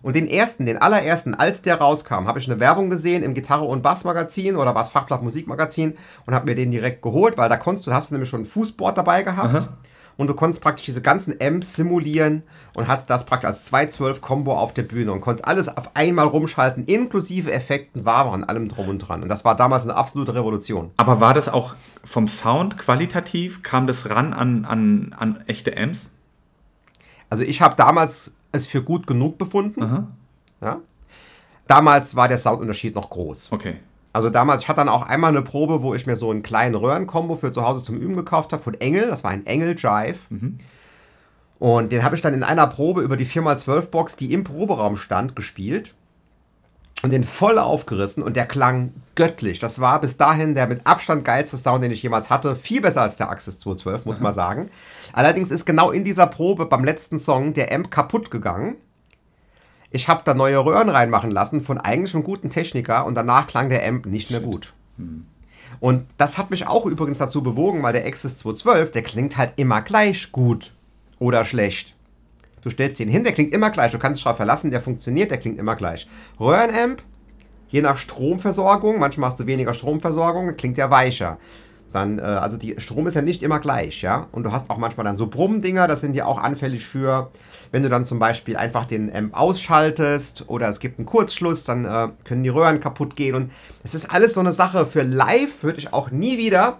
Und 0.00 0.14
den 0.14 0.28
ersten, 0.28 0.64
den 0.64 0.78
allerersten, 0.78 1.34
als 1.34 1.60
der 1.60 1.80
rauskam, 1.80 2.28
habe 2.28 2.38
ich 2.38 2.48
eine 2.48 2.60
Werbung 2.60 2.88
gesehen 2.88 3.24
im 3.24 3.34
Gitarre- 3.34 3.64
und 3.64 3.82
Bassmagazin 3.82 4.54
oder 4.54 4.76
was 4.76 4.90
Fachblatt 4.90 5.24
Musikmagazin 5.24 5.98
und 6.24 6.34
habe 6.34 6.46
mir 6.46 6.54
den 6.54 6.70
direkt 6.70 7.02
geholt, 7.02 7.36
weil 7.36 7.48
da 7.48 7.56
konntest 7.56 7.88
du, 7.88 7.92
hast 7.92 8.10
du 8.10 8.14
nämlich 8.14 8.30
schon 8.30 8.42
ein 8.42 8.46
Fußboard 8.46 8.96
dabei 8.96 9.24
gehabt. 9.24 9.68
Und 10.18 10.26
du 10.26 10.34
konntest 10.34 10.60
praktisch 10.60 10.84
diese 10.84 11.00
ganzen 11.00 11.34
Amps 11.40 11.76
simulieren 11.76 12.42
und 12.74 12.88
hattest 12.88 13.08
das 13.08 13.24
praktisch 13.24 13.46
als 13.46 13.72
212-Kombo 13.72 14.52
auf 14.52 14.74
der 14.74 14.82
Bühne 14.82 15.12
und 15.12 15.20
konntest 15.20 15.46
alles 15.46 15.68
auf 15.68 15.94
einmal 15.94 16.26
rumschalten, 16.26 16.84
inklusive 16.86 17.52
Effekten, 17.52 18.04
Waren, 18.04 18.42
allem 18.42 18.68
drum 18.68 18.88
und 18.88 18.98
dran. 18.98 19.22
Und 19.22 19.28
das 19.28 19.44
war 19.44 19.56
damals 19.56 19.84
eine 19.84 19.94
absolute 19.94 20.34
Revolution. 20.34 20.90
Aber 20.96 21.20
war 21.20 21.34
das 21.34 21.48
auch 21.48 21.76
vom 22.04 22.26
Sound 22.26 22.76
qualitativ? 22.76 23.62
Kam 23.62 23.86
das 23.86 24.10
ran 24.10 24.34
an, 24.34 24.64
an, 24.64 25.14
an 25.16 25.44
echte 25.46 25.74
Amps? 25.76 26.10
Also 27.30 27.44
ich 27.44 27.62
habe 27.62 27.76
damals 27.76 28.34
es 28.50 28.66
für 28.66 28.82
gut 28.82 29.06
genug 29.06 29.38
befunden. 29.38 29.82
Aha. 29.82 30.08
Ja? 30.60 30.80
Damals 31.68 32.16
war 32.16 32.26
der 32.26 32.38
Soundunterschied 32.38 32.96
noch 32.96 33.08
groß. 33.08 33.52
Okay. 33.52 33.76
Also 34.12 34.30
damals, 34.30 34.62
ich 34.62 34.68
hatte 34.68 34.78
dann 34.78 34.88
auch 34.88 35.02
einmal 35.02 35.30
eine 35.30 35.42
Probe, 35.42 35.82
wo 35.82 35.94
ich 35.94 36.06
mir 36.06 36.16
so 36.16 36.30
einen 36.30 36.42
kleinen 36.42 36.74
Röhrenkombo 36.74 37.36
für 37.36 37.52
zu 37.52 37.66
Hause 37.66 37.84
zum 37.84 37.96
Üben 37.98 38.16
gekauft 38.16 38.52
habe 38.52 38.62
von 38.62 38.74
Engel. 38.74 39.08
Das 39.08 39.22
war 39.22 39.30
ein 39.30 39.46
Engel 39.46 39.76
Jive. 39.76 40.18
Und 41.58 41.92
den 41.92 42.02
habe 42.02 42.14
ich 42.14 42.22
dann 42.22 42.34
in 42.34 42.42
einer 42.42 42.66
Probe 42.66 43.02
über 43.02 43.16
die 43.16 43.26
4x12-Box, 43.26 44.16
die 44.16 44.32
im 44.32 44.44
Proberaum 44.44 44.96
stand, 44.96 45.36
gespielt. 45.36 45.94
Und 47.02 47.12
den 47.12 47.22
voll 47.22 47.58
aufgerissen 47.60 48.24
und 48.24 48.34
der 48.34 48.46
klang 48.46 48.92
göttlich. 49.14 49.60
Das 49.60 49.80
war 49.80 50.00
bis 50.00 50.16
dahin 50.16 50.56
der 50.56 50.66
mit 50.66 50.84
Abstand 50.84 51.24
geilste 51.24 51.56
Sound, 51.56 51.84
den 51.84 51.92
ich 51.92 52.02
jemals 52.02 52.28
hatte. 52.28 52.56
Viel 52.56 52.80
besser 52.80 53.02
als 53.02 53.16
der 53.16 53.30
Axis 53.30 53.60
212, 53.60 54.04
muss 54.04 54.18
man 54.18 54.34
sagen. 54.34 54.68
Allerdings 55.12 55.52
ist 55.52 55.64
genau 55.64 55.92
in 55.92 56.02
dieser 56.02 56.26
Probe 56.26 56.66
beim 56.66 56.82
letzten 56.82 57.20
Song 57.20 57.54
der 57.54 57.72
Amp 57.72 57.92
kaputt 57.92 58.32
gegangen. 58.32 58.78
Ich 59.90 60.08
habe 60.08 60.22
da 60.24 60.34
neue 60.34 60.64
Röhren 60.64 60.88
reinmachen 60.88 61.30
lassen 61.30 61.62
von 61.62 61.78
eigentlich 61.78 62.14
einem 62.14 62.24
guten 62.24 62.50
Techniker 62.50 63.06
und 63.06 63.14
danach 63.14 63.46
klang 63.46 63.70
der 63.70 63.86
Amp 63.86 64.06
nicht 64.06 64.30
mehr 64.30 64.40
gut. 64.40 64.74
Und 65.80 66.06
das 66.16 66.38
hat 66.38 66.50
mich 66.50 66.66
auch 66.66 66.86
übrigens 66.86 67.18
dazu 67.18 67.42
bewogen, 67.42 67.82
weil 67.82 67.92
der 67.92 68.06
Axis 68.06 68.36
212, 68.38 68.90
der 68.90 69.02
klingt 69.02 69.36
halt 69.36 69.52
immer 69.56 69.82
gleich 69.82 70.32
gut 70.32 70.72
oder 71.18 71.44
schlecht. 71.44 71.94
Du 72.62 72.70
stellst 72.70 72.98
den 72.98 73.08
hin, 73.08 73.24
der 73.24 73.32
klingt 73.32 73.54
immer 73.54 73.70
gleich. 73.70 73.92
Du 73.92 73.98
kannst 73.98 74.18
dich 74.18 74.24
darauf 74.24 74.36
verlassen, 74.36 74.70
der 74.70 74.82
funktioniert, 74.82 75.30
der 75.30 75.38
klingt 75.38 75.58
immer 75.58 75.76
gleich. 75.76 76.08
Röhrenamp, 76.40 77.02
je 77.68 77.82
nach 77.82 77.96
Stromversorgung, 77.96 78.98
manchmal 78.98 79.30
hast 79.30 79.40
du 79.40 79.46
weniger 79.46 79.74
Stromversorgung, 79.74 80.56
klingt 80.56 80.78
der 80.78 80.90
weicher. 80.90 81.38
Dann, 81.92 82.18
äh, 82.18 82.22
also 82.22 82.56
die 82.56 82.74
Strom 82.78 83.06
ist 83.06 83.14
ja 83.14 83.22
nicht 83.22 83.42
immer 83.42 83.60
gleich, 83.60 84.02
ja. 84.02 84.26
Und 84.32 84.42
du 84.42 84.52
hast 84.52 84.70
auch 84.70 84.78
manchmal 84.78 85.04
dann 85.04 85.16
so 85.16 85.26
Brummdinger, 85.26 85.88
das 85.88 86.00
sind 86.00 86.14
ja 86.14 86.26
auch 86.26 86.38
anfällig 86.38 86.84
für, 86.84 87.30
wenn 87.72 87.82
du 87.82 87.88
dann 87.88 88.04
zum 88.04 88.18
Beispiel 88.18 88.56
einfach 88.56 88.84
den 88.84 89.14
Amp 89.14 89.34
ausschaltest 89.34 90.44
oder 90.48 90.68
es 90.68 90.80
gibt 90.80 90.98
einen 90.98 91.06
Kurzschluss, 91.06 91.64
dann 91.64 91.84
äh, 91.84 92.08
können 92.24 92.42
die 92.42 92.50
Röhren 92.50 92.80
kaputt 92.80 93.16
gehen. 93.16 93.34
Und 93.34 93.50
das 93.82 93.94
ist 93.94 94.10
alles 94.10 94.34
so 94.34 94.40
eine 94.40 94.52
Sache. 94.52 94.86
Für 94.86 95.02
live 95.02 95.62
würde 95.62 95.78
ich 95.78 95.92
auch 95.92 96.10
nie 96.10 96.36
wieder, 96.36 96.78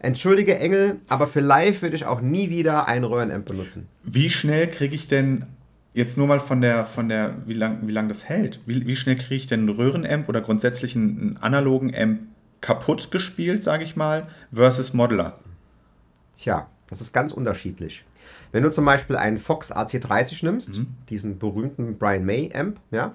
entschuldige 0.00 0.58
Engel, 0.58 0.96
aber 1.08 1.28
für 1.28 1.40
live 1.40 1.82
würde 1.82 1.94
ich 1.94 2.06
auch 2.06 2.20
nie 2.20 2.50
wieder 2.50 2.88
einen 2.88 3.04
Röhrenamp 3.04 3.46
benutzen. 3.46 3.86
Wie 4.02 4.30
schnell 4.30 4.68
kriege 4.68 4.94
ich 4.94 5.06
denn 5.06 5.46
jetzt 5.94 6.16
nur 6.16 6.26
mal 6.26 6.40
von 6.40 6.60
der, 6.60 6.84
von 6.84 7.08
der, 7.08 7.36
wie 7.46 7.54
lang, 7.54 7.86
wie 7.86 7.92
lang 7.92 8.08
das 8.08 8.24
hält? 8.24 8.60
Wie, 8.66 8.86
wie 8.86 8.96
schnell 8.96 9.16
kriege 9.16 9.36
ich 9.36 9.46
denn 9.46 9.60
einen 9.60 9.68
Röhrenamp 9.68 10.28
oder 10.28 10.40
grundsätzlich 10.40 10.96
einen, 10.96 11.20
einen 11.20 11.36
analogen 11.36 11.94
Amp 11.94 12.20
kaputt 12.60 13.10
gespielt, 13.10 13.62
sage 13.62 13.84
ich 13.84 13.96
mal, 13.96 14.28
versus 14.52 14.92
Modeler? 14.92 15.38
Tja, 16.34 16.68
das 16.88 17.00
ist 17.00 17.12
ganz 17.12 17.32
unterschiedlich. 17.32 18.04
Wenn 18.52 18.62
du 18.62 18.70
zum 18.70 18.84
Beispiel 18.84 19.16
einen 19.16 19.38
Fox 19.38 19.72
AC30 19.74 20.44
nimmst, 20.44 20.80
diesen 21.08 21.38
berühmten 21.38 21.98
Brian 21.98 22.24
May 22.24 22.50
Amp, 22.54 22.80
ja, 22.90 23.14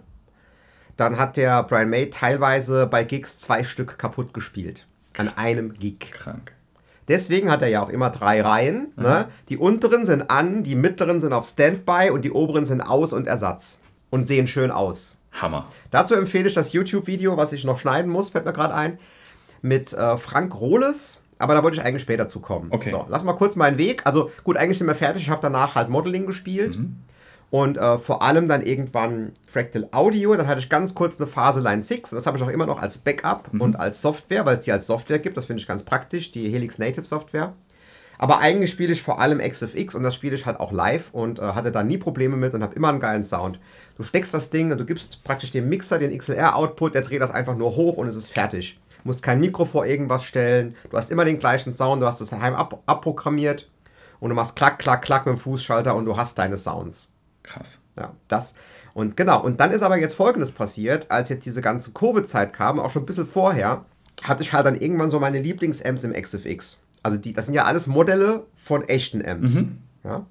dann 0.97 1.17
hat 1.17 1.37
der 1.37 1.63
Brian 1.63 1.89
May 1.89 2.09
teilweise 2.09 2.87
bei 2.87 3.03
Gigs 3.03 3.37
zwei 3.37 3.63
Stück 3.63 3.97
kaputt 3.97 4.33
gespielt. 4.33 4.87
An 5.17 5.29
einem 5.37 5.73
Gig. 5.73 6.11
Krank. 6.11 6.53
Deswegen 7.07 7.51
hat 7.51 7.61
er 7.61 7.67
ja 7.67 7.83
auch 7.83 7.89
immer 7.89 8.09
drei 8.09 8.41
Reihen. 8.41 8.91
Ne? 8.95 9.27
Die 9.49 9.57
unteren 9.57 10.05
sind 10.05 10.29
an, 10.29 10.63
die 10.63 10.75
mittleren 10.75 11.21
sind 11.21 11.33
auf 11.33 11.45
Standby 11.45 12.09
und 12.11 12.23
die 12.23 12.31
oberen 12.31 12.65
sind 12.65 12.81
aus 12.81 13.13
und 13.13 13.27
Ersatz. 13.27 13.81
Und 14.09 14.27
sehen 14.27 14.47
schön 14.47 14.71
aus. 14.71 15.19
Hammer. 15.33 15.67
Dazu 15.91 16.15
empfehle 16.15 16.47
ich 16.47 16.53
das 16.53 16.73
YouTube-Video, 16.73 17.37
was 17.37 17.53
ich 17.53 17.65
noch 17.65 17.77
schneiden 17.77 18.09
muss, 18.09 18.29
fällt 18.29 18.45
mir 18.45 18.53
gerade 18.53 18.73
ein, 18.73 18.97
mit 19.65 19.93
äh, 19.93 20.17
Frank 20.17 20.59
Rohles. 20.59 21.21
Aber 21.37 21.53
da 21.53 21.63
wollte 21.63 21.77
ich 21.77 21.85
eigentlich 21.85 22.03
später 22.03 22.27
zu 22.29 22.39
kommen. 22.39 22.67
Okay. 22.71 22.89
So, 22.89 23.05
lass 23.09 23.25
mal 23.25 23.33
kurz 23.33 23.57
meinen 23.57 23.77
Weg. 23.77 24.01
Also 24.05 24.31
gut, 24.43 24.55
eigentlich 24.55 24.77
sind 24.77 24.87
wir 24.87 24.95
fertig. 24.95 25.23
Ich 25.23 25.29
habe 25.29 25.41
danach 25.41 25.75
halt 25.75 25.89
Modeling 25.89 26.25
gespielt. 26.25 26.77
Und 27.51 27.77
äh, 27.77 27.97
vor 27.97 28.21
allem 28.21 28.47
dann 28.47 28.65
irgendwann 28.65 29.33
Fractal 29.45 29.87
Audio. 29.91 30.35
Dann 30.35 30.47
hatte 30.47 30.59
ich 30.59 30.69
ganz 30.69 30.95
kurz 30.95 31.19
eine 31.19 31.27
Phase 31.27 31.59
Line 31.59 31.81
6. 31.81 32.13
Und 32.13 32.15
das 32.17 32.25
habe 32.25 32.37
ich 32.37 32.43
auch 32.43 32.49
immer 32.49 32.65
noch 32.65 32.81
als 32.81 32.97
Backup 32.97 33.49
und 33.59 33.75
als 33.75 34.01
Software, 34.01 34.45
weil 34.45 34.55
es 34.55 34.61
die 34.61 34.71
als 34.71 34.87
Software 34.87 35.19
gibt. 35.19 35.35
Das 35.35 35.45
finde 35.45 35.61
ich 35.61 35.67
ganz 35.67 35.83
praktisch, 35.83 36.31
die 36.31 36.49
Helix 36.49 36.79
Native 36.79 37.05
Software. 37.05 37.53
Aber 38.17 38.39
eigentlich 38.39 38.71
spiele 38.71 38.93
ich 38.93 39.01
vor 39.01 39.19
allem 39.19 39.39
XFX 39.39 39.95
und 39.95 40.03
das 40.03 40.15
spiele 40.15 40.35
ich 40.35 40.45
halt 40.45 40.59
auch 40.59 40.71
live 40.71 41.09
und 41.11 41.39
äh, 41.39 41.41
hatte 41.41 41.71
da 41.71 41.83
nie 41.83 41.97
Probleme 41.97 42.37
mit 42.37 42.53
und 42.53 42.63
habe 42.63 42.75
immer 42.75 42.89
einen 42.89 42.99
geilen 42.99 43.23
Sound. 43.23 43.59
Du 43.97 44.03
steckst 44.03 44.33
das 44.33 44.49
Ding 44.49 44.71
und 44.71 44.77
du 44.77 44.85
gibst 44.85 45.23
praktisch 45.23 45.51
dem 45.51 45.69
Mixer 45.69 45.99
den 45.99 46.17
XLR-Output, 46.17 46.95
der 46.95 47.01
dreht 47.01 47.21
das 47.21 47.31
einfach 47.31 47.57
nur 47.57 47.75
hoch 47.75 47.97
und 47.97 48.07
es 48.07 48.15
ist 48.15 48.27
fertig. 48.27 48.79
Du 49.05 49.09
musst 49.09 49.21
kein 49.21 49.39
Mikro 49.39 49.65
vor 49.65 49.85
irgendwas 49.85 50.23
stellen, 50.23 50.75
du 50.89 50.97
hast 50.97 51.11
immer 51.11 51.25
den 51.25 51.37
gleichen 51.37 51.71
Sound, 51.71 52.01
du 52.01 52.07
hast 52.07 52.21
es 52.21 52.31
daheim 52.31 52.55
ab 52.55 52.81
abprogrammiert 52.87 53.69
und 54.19 54.29
du 54.29 54.35
machst 54.35 54.55
klack, 54.55 54.79
klack, 54.79 55.03
klack 55.03 55.27
mit 55.27 55.35
dem 55.35 55.37
Fußschalter 55.37 55.95
und 55.95 56.05
du 56.05 56.17
hast 56.17 56.39
deine 56.39 56.57
Sounds. 56.57 57.11
Krass. 57.43 57.77
Ja, 57.95 58.13
das. 58.27 58.55
Und 58.95 59.15
genau, 59.15 59.43
und 59.43 59.61
dann 59.61 59.69
ist 59.69 59.83
aber 59.83 59.97
jetzt 59.97 60.15
Folgendes 60.15 60.51
passiert, 60.51 61.11
als 61.11 61.29
jetzt 61.29 61.45
diese 61.45 61.61
ganze 61.61 61.91
Covid-Zeit 61.91 62.51
kam, 62.51 62.79
auch 62.79 62.89
schon 62.89 63.03
ein 63.03 63.05
bisschen 63.05 63.27
vorher, 63.27 63.85
hatte 64.23 64.41
ich 64.41 64.53
halt 64.53 64.65
dann 64.65 64.75
irgendwann 64.75 65.11
so 65.11 65.19
meine 65.19 65.39
Lieblings-Amps 65.39 66.03
im 66.03 66.13
XFX. 66.13 66.81
Also 67.03 67.19
die, 67.19 67.33
das 67.33 67.45
sind 67.45 67.53
ja 67.53 67.65
alles 67.65 67.85
Modelle 67.85 68.47
von 68.55 68.83
echten 68.85 69.23
Amps. 69.23 69.65
Ja. 70.03 70.25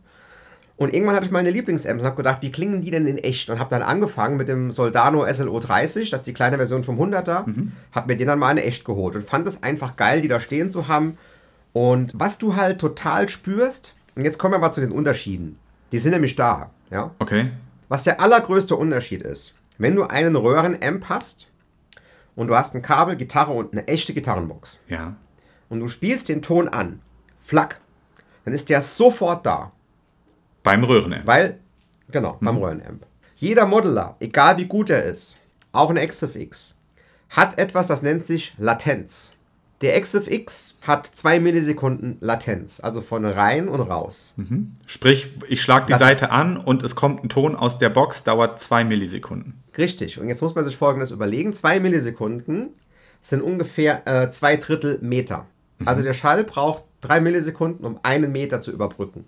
Und 0.77 0.93
irgendwann 0.93 1.15
hatte 1.15 1.27
ich 1.27 1.31
meine 1.33 1.51
Lieblings-Amps 1.51 2.03
und 2.03 2.07
habe 2.07 2.17
gedacht, 2.17 2.39
wie 2.43 2.51
klingen 2.51 2.83
die 2.83 2.91
denn 2.91 3.07
in 3.07 3.19
echt? 3.19 3.49
Und 3.49 3.61
habe 3.61 3.71
dann 3.71 3.83
angefangen 3.83 4.37
mit 4.37 4.49
dem 4.49 4.73
Soldano 4.73 5.25
SLO 5.33 5.61
30, 5.61 6.11
das 6.11 6.23
ist 6.23 6.27
die 6.27 6.33
kleine 6.33 6.57
Version 6.57 6.83
vom 6.83 7.01
100er, 7.01 7.45
habe 7.93 8.07
mir 8.09 8.17
den 8.17 8.27
dann 8.27 8.41
mal 8.41 8.51
in 8.51 8.59
echt 8.59 8.85
geholt 8.85 9.15
und 9.15 9.23
fand 9.23 9.47
es 9.47 9.63
einfach 9.63 9.95
geil, 9.97 10.21
die 10.21 10.27
da 10.29 10.41
stehen 10.41 10.71
zu 10.71 10.89
haben. 10.89 11.17
Und 11.73 12.13
was 12.17 12.39
du 12.39 12.57
halt 12.57 12.81
total 12.81 13.29
spürst, 13.29 13.95
und 14.17 14.25
jetzt 14.25 14.39
kommen 14.39 14.55
wir 14.55 14.59
mal 14.59 14.73
zu 14.73 14.81
den 14.81 14.91
Unterschieden. 14.93 15.59
Die 15.93 15.99
sind 15.99 16.13
nämlich 16.13 16.35
da, 16.35 16.71
ja. 16.91 17.13
Okay. 17.21 17.53
Was 17.89 18.03
der 18.03 18.21
allergrößte 18.21 18.75
Unterschied 18.75 19.23
ist, 19.23 19.59
wenn 19.79 19.95
du 19.95 20.05
einen 20.05 20.35
Röhrenamp 20.35 21.09
hast 21.09 21.47
und 22.35 22.49
du 22.49 22.57
hast 22.57 22.75
ein 22.75 22.83
Kabel, 22.83 23.15
Gitarre 23.15 23.53
und 23.53 23.73
eine 23.73 23.87
echte 23.87 24.13
Gitarrenbox 24.13 24.81
Ja. 24.89 25.15
und 25.69 25.79
du 25.81 25.87
spielst 25.89 26.29
den 26.29 26.43
Ton 26.43 26.69
an, 26.69 27.01
flack, 27.39 27.81
dann 28.45 28.55
ist 28.55 28.69
der 28.71 28.83
sofort 28.83 29.47
da, 29.47 29.71
Beim 30.65 30.83
Röhrenamp. 30.83 31.27
weil, 31.27 31.61
genau, 32.11 32.39
beim 32.41 32.57
Röhrenamp. 32.57 33.07
Jeder 33.37 33.67
Modeler, 33.67 34.17
egal 34.19 34.57
wie 34.57 34.65
gut 34.65 34.91
er 34.91 35.05
ist, 35.05 35.39
auch 35.73 35.91
ein 35.91 35.97
XFX, 35.97 36.81
hat 37.31 37.59
etwas, 37.59 37.87
das 37.87 38.03
nennt 38.03 38.25
sich 38.27 38.55
Latenz. 38.59 39.37
Der 39.81 40.01
XFX 40.01 40.79
hat 40.83 41.07
zwei 41.07 41.41
Millisekunden 41.41 42.17
Latenz, 42.21 42.81
also 42.81 43.03
von 43.03 43.25
rein 43.25 43.69
und 43.69 43.81
raus. 43.81 44.35
Sprich, 44.87 45.29
ich 45.49 45.61
schlage 45.61 45.87
die 45.87 45.93
Das 45.93 46.01
Seite 46.01 46.31
an 46.31 46.57
und 46.57 46.83
es 46.83 46.95
kommt 46.95 47.23
ein 47.23 47.29
Ton 47.29 47.55
aus 47.55 47.77
der 47.79 47.91
Box, 47.91 48.25
dauert 48.25 48.59
zwei 48.61 48.85
Millisekunden. 48.85 49.63
Richtig. 49.77 50.19
Und 50.21 50.29
jetzt 50.29 50.41
muss 50.41 50.55
man 50.55 50.65
sich 50.65 50.77
Folgendes 50.77 51.11
überlegen. 51.11 51.53
Zwei 51.53 51.81
Millisekunden 51.81 52.69
sind 53.21 53.43
ungefähr 53.43 54.07
äh, 54.07 54.31
zwei 54.31 54.57
Drittel 54.57 54.99
Meter. 55.03 55.47
Also 55.85 56.03
der 56.03 56.15
Schall 56.15 56.45
braucht 56.45 56.85
drei 57.01 57.21
Millisekunden, 57.21 57.85
um 57.85 57.99
einen 58.05 58.33
Meter 58.33 58.61
zu 58.61 58.71
überbrücken. 58.71 59.27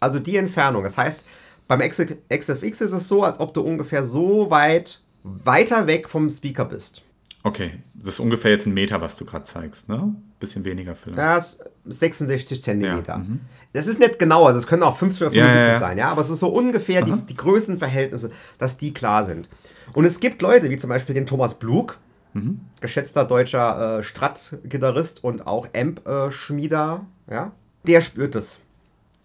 Also 0.00 0.18
die 0.18 0.36
Entfernung. 0.36 0.82
Das 0.84 0.96
heißt, 0.96 1.24
beim 1.66 1.80
XFX 1.80 2.80
ist 2.80 2.92
es 2.92 3.08
so, 3.08 3.22
als 3.24 3.40
ob 3.40 3.52
du 3.54 3.60
ungefähr 3.62 4.04
so 4.04 4.50
weit 4.50 5.00
weiter 5.22 5.86
weg 5.86 6.08
vom 6.08 6.30
Speaker 6.30 6.64
bist. 6.64 7.02
Okay, 7.44 7.78
das 7.94 8.14
ist 8.14 8.20
ungefähr 8.20 8.50
jetzt 8.50 8.66
ein 8.66 8.74
Meter, 8.74 9.00
was 9.00 9.16
du 9.16 9.24
gerade 9.24 9.44
zeigst, 9.44 9.88
ne? 9.88 10.14
Bisschen 10.40 10.64
weniger 10.64 10.94
vielleicht. 10.94 11.18
Das 11.18 11.60
ist 11.84 12.00
66 12.00 12.62
Zentimeter. 12.62 13.12
Ja, 13.12 13.18
mhm. 13.18 13.40
Das 13.72 13.86
ist 13.86 14.00
nicht 14.00 14.18
genau, 14.18 14.46
also 14.46 14.58
es 14.58 14.66
können 14.66 14.82
auch 14.82 14.96
50 14.96 15.22
oder 15.28 15.36
Ja, 15.36 15.44
75 15.44 15.66
ja, 15.68 15.72
ja. 15.72 15.78
sein, 15.78 15.98
ja, 15.98 16.10
aber 16.10 16.20
es 16.20 16.30
ist 16.30 16.40
so 16.40 16.48
ungefähr 16.48 17.02
die, 17.02 17.12
die 17.12 17.36
Größenverhältnisse, 17.36 18.30
dass 18.58 18.76
die 18.76 18.92
klar 18.92 19.24
sind. 19.24 19.48
Und 19.94 20.04
es 20.04 20.20
gibt 20.20 20.42
Leute, 20.42 20.68
wie 20.70 20.76
zum 20.76 20.90
Beispiel 20.90 21.14
den 21.14 21.26
Thomas 21.26 21.54
Blug, 21.54 21.98
Mhm. 22.34 22.60
geschätzter 22.82 23.24
deutscher 23.24 23.98
äh, 23.98 24.02
Strat-Gitarrist 24.02 25.24
und 25.24 25.46
auch 25.46 25.66
Amp-Schmieder, 25.74 27.06
ja, 27.30 27.52
der 27.86 28.00
spürt 28.02 28.34
es. 28.34 28.60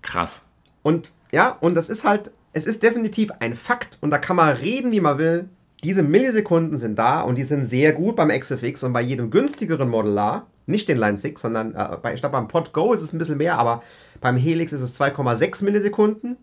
Krass. 0.02 0.42
Und 0.84 1.12
ja, 1.32 1.58
und 1.62 1.76
das 1.76 1.90
ist 1.90 2.04
halt, 2.04 2.32
es 2.52 2.66
ist 2.66 2.84
definitiv 2.84 3.32
ein 3.40 3.56
Fakt 3.56 3.98
und 4.02 4.12
da 4.12 4.20
kann 4.20 4.36
man 4.36 4.56
reden, 4.56 4.92
wie 4.92 5.02
man 5.02 5.18
will. 5.18 5.50
Diese 5.84 6.04
Millisekunden 6.04 6.78
sind 6.78 6.98
da 6.98 7.22
und 7.22 7.38
die 7.38 7.44
sind 7.44 7.66
sehr 7.66 7.92
gut 7.92 8.16
beim 8.16 8.30
XFX 8.30 8.84
und 8.84 8.94
bei 8.94 9.02
jedem 9.02 9.32
günstigeren 9.32 9.90
Modelar 9.90 10.48
Nicht 10.66 10.88
den 10.88 10.98
Line 10.98 11.18
6, 11.18 11.42
sondern 11.42 11.76
äh, 11.76 11.98
bei, 12.02 12.14
ich 12.14 12.22
glaube 12.22 12.38
beim 12.38 12.48
Pod 12.48 12.72
Go 12.72 12.94
ist 12.94 13.02
es 13.02 13.12
ein 13.12 13.18
bisschen 13.18 13.38
mehr, 13.38 13.58
aber 13.58 13.84
beim 14.22 14.38
Helix 14.38 14.72
ist 14.72 14.82
es 14.82 15.00
2,6 15.00 15.66
Millisekunden. 15.66 16.38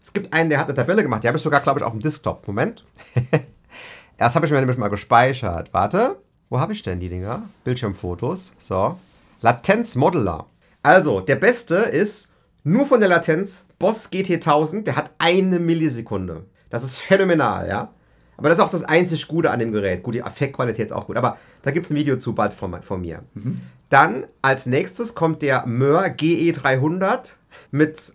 Es 0.00 0.12
gibt 0.12 0.32
einen, 0.32 0.50
der 0.50 0.58
hat 0.58 0.66
eine 0.66 0.74
Tabelle 0.74 1.02
gemacht, 1.02 1.22
die 1.22 1.28
habe 1.28 1.36
ich 1.36 1.42
sogar, 1.44 1.60
glaube 1.60 1.78
ich, 1.78 1.84
auf 1.84 1.92
dem 1.92 2.00
Desktop. 2.00 2.48
Moment. 2.48 2.84
Erst 4.18 4.34
habe 4.34 4.46
ich 4.46 4.52
mir 4.52 4.58
nämlich 4.58 4.78
mal 4.78 4.88
gespeichert. 4.88 5.72
Warte, 5.72 6.16
wo 6.48 6.58
habe 6.58 6.72
ich 6.72 6.82
denn 6.82 6.98
die 6.98 7.08
Dinger? 7.08 7.42
Bildschirmfotos. 7.62 8.54
So. 8.58 8.96
Latenz 9.40 9.94
Modeler. 9.94 10.46
Also, 10.82 11.20
der 11.20 11.36
beste 11.36 11.76
ist 11.76 12.31
nur 12.64 12.86
von 12.86 13.00
der 13.00 13.08
Latenz 13.08 13.66
Boss 13.78 14.10
GT 14.10 14.34
1000, 14.34 14.86
der 14.86 14.96
hat 14.96 15.10
eine 15.18 15.58
Millisekunde. 15.58 16.44
Das 16.70 16.84
ist 16.84 16.96
phänomenal, 16.96 17.68
ja. 17.68 17.92
Aber 18.36 18.48
das 18.48 18.58
ist 18.58 18.64
auch 18.64 18.70
das 18.70 18.84
einzig 18.84 19.28
Gute 19.28 19.50
an 19.50 19.58
dem 19.58 19.72
Gerät. 19.72 20.02
Gut, 20.02 20.14
die 20.14 20.20
Effektqualität 20.20 20.86
ist 20.86 20.92
auch 20.92 21.06
gut. 21.06 21.16
Aber 21.16 21.38
da 21.62 21.70
gibt 21.70 21.84
es 21.84 21.90
ein 21.90 21.96
Video 21.96 22.16
zu 22.16 22.34
bald 22.34 22.52
von, 22.52 22.82
von 22.82 23.00
mir. 23.00 23.22
Mhm. 23.34 23.60
Dann 23.88 24.26
als 24.40 24.66
nächstes 24.66 25.14
kommt 25.14 25.42
der 25.42 25.66
Möhr 25.66 26.06
GE300 26.06 27.34
mit 27.70 28.12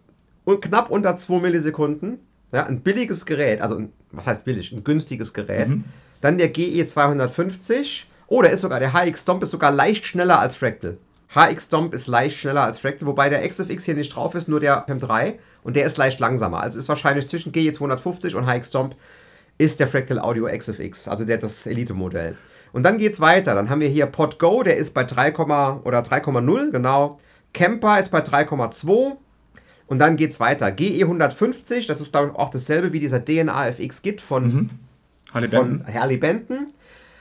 knapp 0.62 0.89
unter 0.89 1.17
2 1.17 1.39
Millisekunden. 1.39 2.19
Ja, 2.51 2.65
ein 2.65 2.81
billiges 2.81 3.25
Gerät, 3.25 3.62
also 3.62 3.77
ein, 3.77 3.93
was 4.12 4.25
heißt 4.25 4.45
billig? 4.45 4.71
Ein 4.71 4.83
günstiges 4.83 5.33
Gerät. 5.33 5.69
Mhm. 5.69 5.83
Dann 6.21 6.38
der 6.38 6.53
GE250. 6.53 8.05
Oh, 8.27 8.41
der 8.41 8.51
ist 8.51 8.62
sogar, 8.62 8.79
der 8.79 8.93
HX 8.93 9.21
Stomp 9.21 9.43
ist 9.43 9.51
sogar 9.51 9.71
leicht 9.71 10.05
schneller 10.05 10.39
als 10.39 10.55
Fractal. 10.55 10.97
HX 11.33 11.65
Stomp 11.65 11.93
ist 11.93 12.07
leicht 12.07 12.37
schneller 12.37 12.63
als 12.63 12.79
Fractal, 12.79 13.07
wobei 13.07 13.29
der 13.29 13.47
XFX 13.47 13.83
hier 13.85 13.95
nicht 13.95 14.15
drauf 14.15 14.33
ist, 14.35 14.47
nur 14.47 14.59
der 14.59 14.87
M3 14.87 15.33
und 15.63 15.75
der 15.75 15.85
ist 15.85 15.97
leicht 15.97 16.19
langsamer. 16.19 16.61
Also 16.61 16.79
ist 16.79 16.89
wahrscheinlich 16.89 17.27
zwischen 17.27 17.51
GE250 17.51 18.35
und 18.35 18.45
HX 18.45 18.69
Stomp 18.69 18.95
ist 19.57 19.79
der 19.79 19.87
Fractal 19.87 20.19
Audio 20.19 20.47
XFX, 20.47 21.07
also 21.07 21.25
der 21.25 21.37
das 21.37 21.65
Elite-Modell. 21.65 22.37
Und 22.73 22.83
dann 22.83 22.97
geht 22.97 23.13
es 23.13 23.19
weiter. 23.19 23.55
Dann 23.55 23.69
haben 23.69 23.81
wir 23.81 23.87
hier 23.87 24.05
Pod 24.05 24.39
Go, 24.39 24.63
der 24.63 24.77
ist 24.77 24.93
bei 24.93 25.03
3, 25.03 25.35
oder 25.35 26.01
3,0, 26.01 26.71
genau. 26.71 27.17
Camper 27.53 27.99
ist 27.99 28.11
bei 28.11 28.19
3,2. 28.19 29.17
Und 29.87 29.99
dann 29.99 30.17
geht 30.17 30.31
es 30.31 30.39
weiter. 30.39 30.71
GE 30.71 31.01
150, 31.01 31.87
das 31.87 32.01
ist 32.01 32.11
glaube 32.11 32.31
ich 32.31 32.35
auch 32.35 32.49
dasselbe 32.49 32.93
wie 32.93 32.99
dieser 32.99 33.23
DNA 33.23 33.69
FX 33.69 34.01
Git 34.01 34.21
von, 34.21 34.53
mhm. 34.53 34.69
Harley, 35.33 35.49
von 35.49 35.85
Harley 35.91 36.17
Benton 36.17 36.67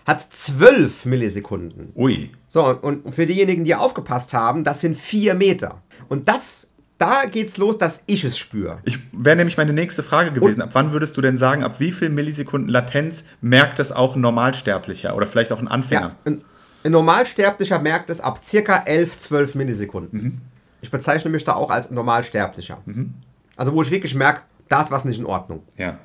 hat 0.07 0.33
12 0.33 1.05
Millisekunden. 1.05 1.93
Ui. 1.97 2.31
So, 2.47 2.65
und 2.65 3.13
für 3.13 3.27
diejenigen, 3.27 3.65
die 3.65 3.75
aufgepasst 3.75 4.33
haben, 4.33 4.63
das 4.63 4.81
sind 4.81 4.97
4 4.97 5.35
Meter. 5.35 5.83
Und 6.09 6.29
das, 6.29 6.73
da 6.99 7.25
geht's 7.25 7.57
los, 7.57 7.77
dass 7.77 8.05
ich 8.07 8.23
es 8.23 8.39
spüre. 8.39 8.79
Ich 8.85 8.99
wäre 9.13 9.37
nämlich 9.37 9.57
meine 9.57 9.73
nächste 9.73 10.05
Frage 10.05 10.31
gewesen. 10.31 10.63
Und 10.63 10.69
ab 10.69 10.71
wann 10.75 10.93
würdest 10.93 11.17
du 11.17 11.21
denn 11.21 11.37
sagen, 11.37 11.65
ab 11.65 11.81
wie 11.81 11.91
viel 11.91 12.09
Millisekunden 12.09 12.71
Latenz 12.71 13.25
merkt 13.41 13.81
es 13.81 13.91
auch 13.91 14.15
ein 14.15 14.21
Normalsterblicher 14.21 15.17
oder 15.17 15.27
vielleicht 15.27 15.53
auch 15.53 15.59
ein 15.59 15.69
Anfänger? 15.69 16.01
Ja, 16.01 16.17
ein, 16.25 16.43
ein 16.85 16.93
Normalsterblicher 16.93 17.81
merkt 17.81 18.09
es 18.09 18.21
ab 18.21 18.41
circa 18.45 18.85
11, 18.87 19.17
12 19.17 19.55
Millisekunden. 19.57 20.23
Mhm. 20.23 20.41
Ich 20.83 20.91
bezeichne 20.93 21.33
mich 21.33 21.43
da 21.43 21.55
auch 21.55 21.71
als 21.71 21.91
Normalsterblicher. 21.91 22.79
Mhm. 22.87 23.15
Also 23.57 23.73
wo 23.73 23.83
ich 23.83 23.91
wirklich 23.91 24.15
merke, 24.15 24.43
da 24.69 24.83
ist 24.83 24.93
was 24.93 25.05
nicht 25.05 25.19
in 25.19 25.27
Ordnung. 25.27 25.65
Ja. 25.77 25.99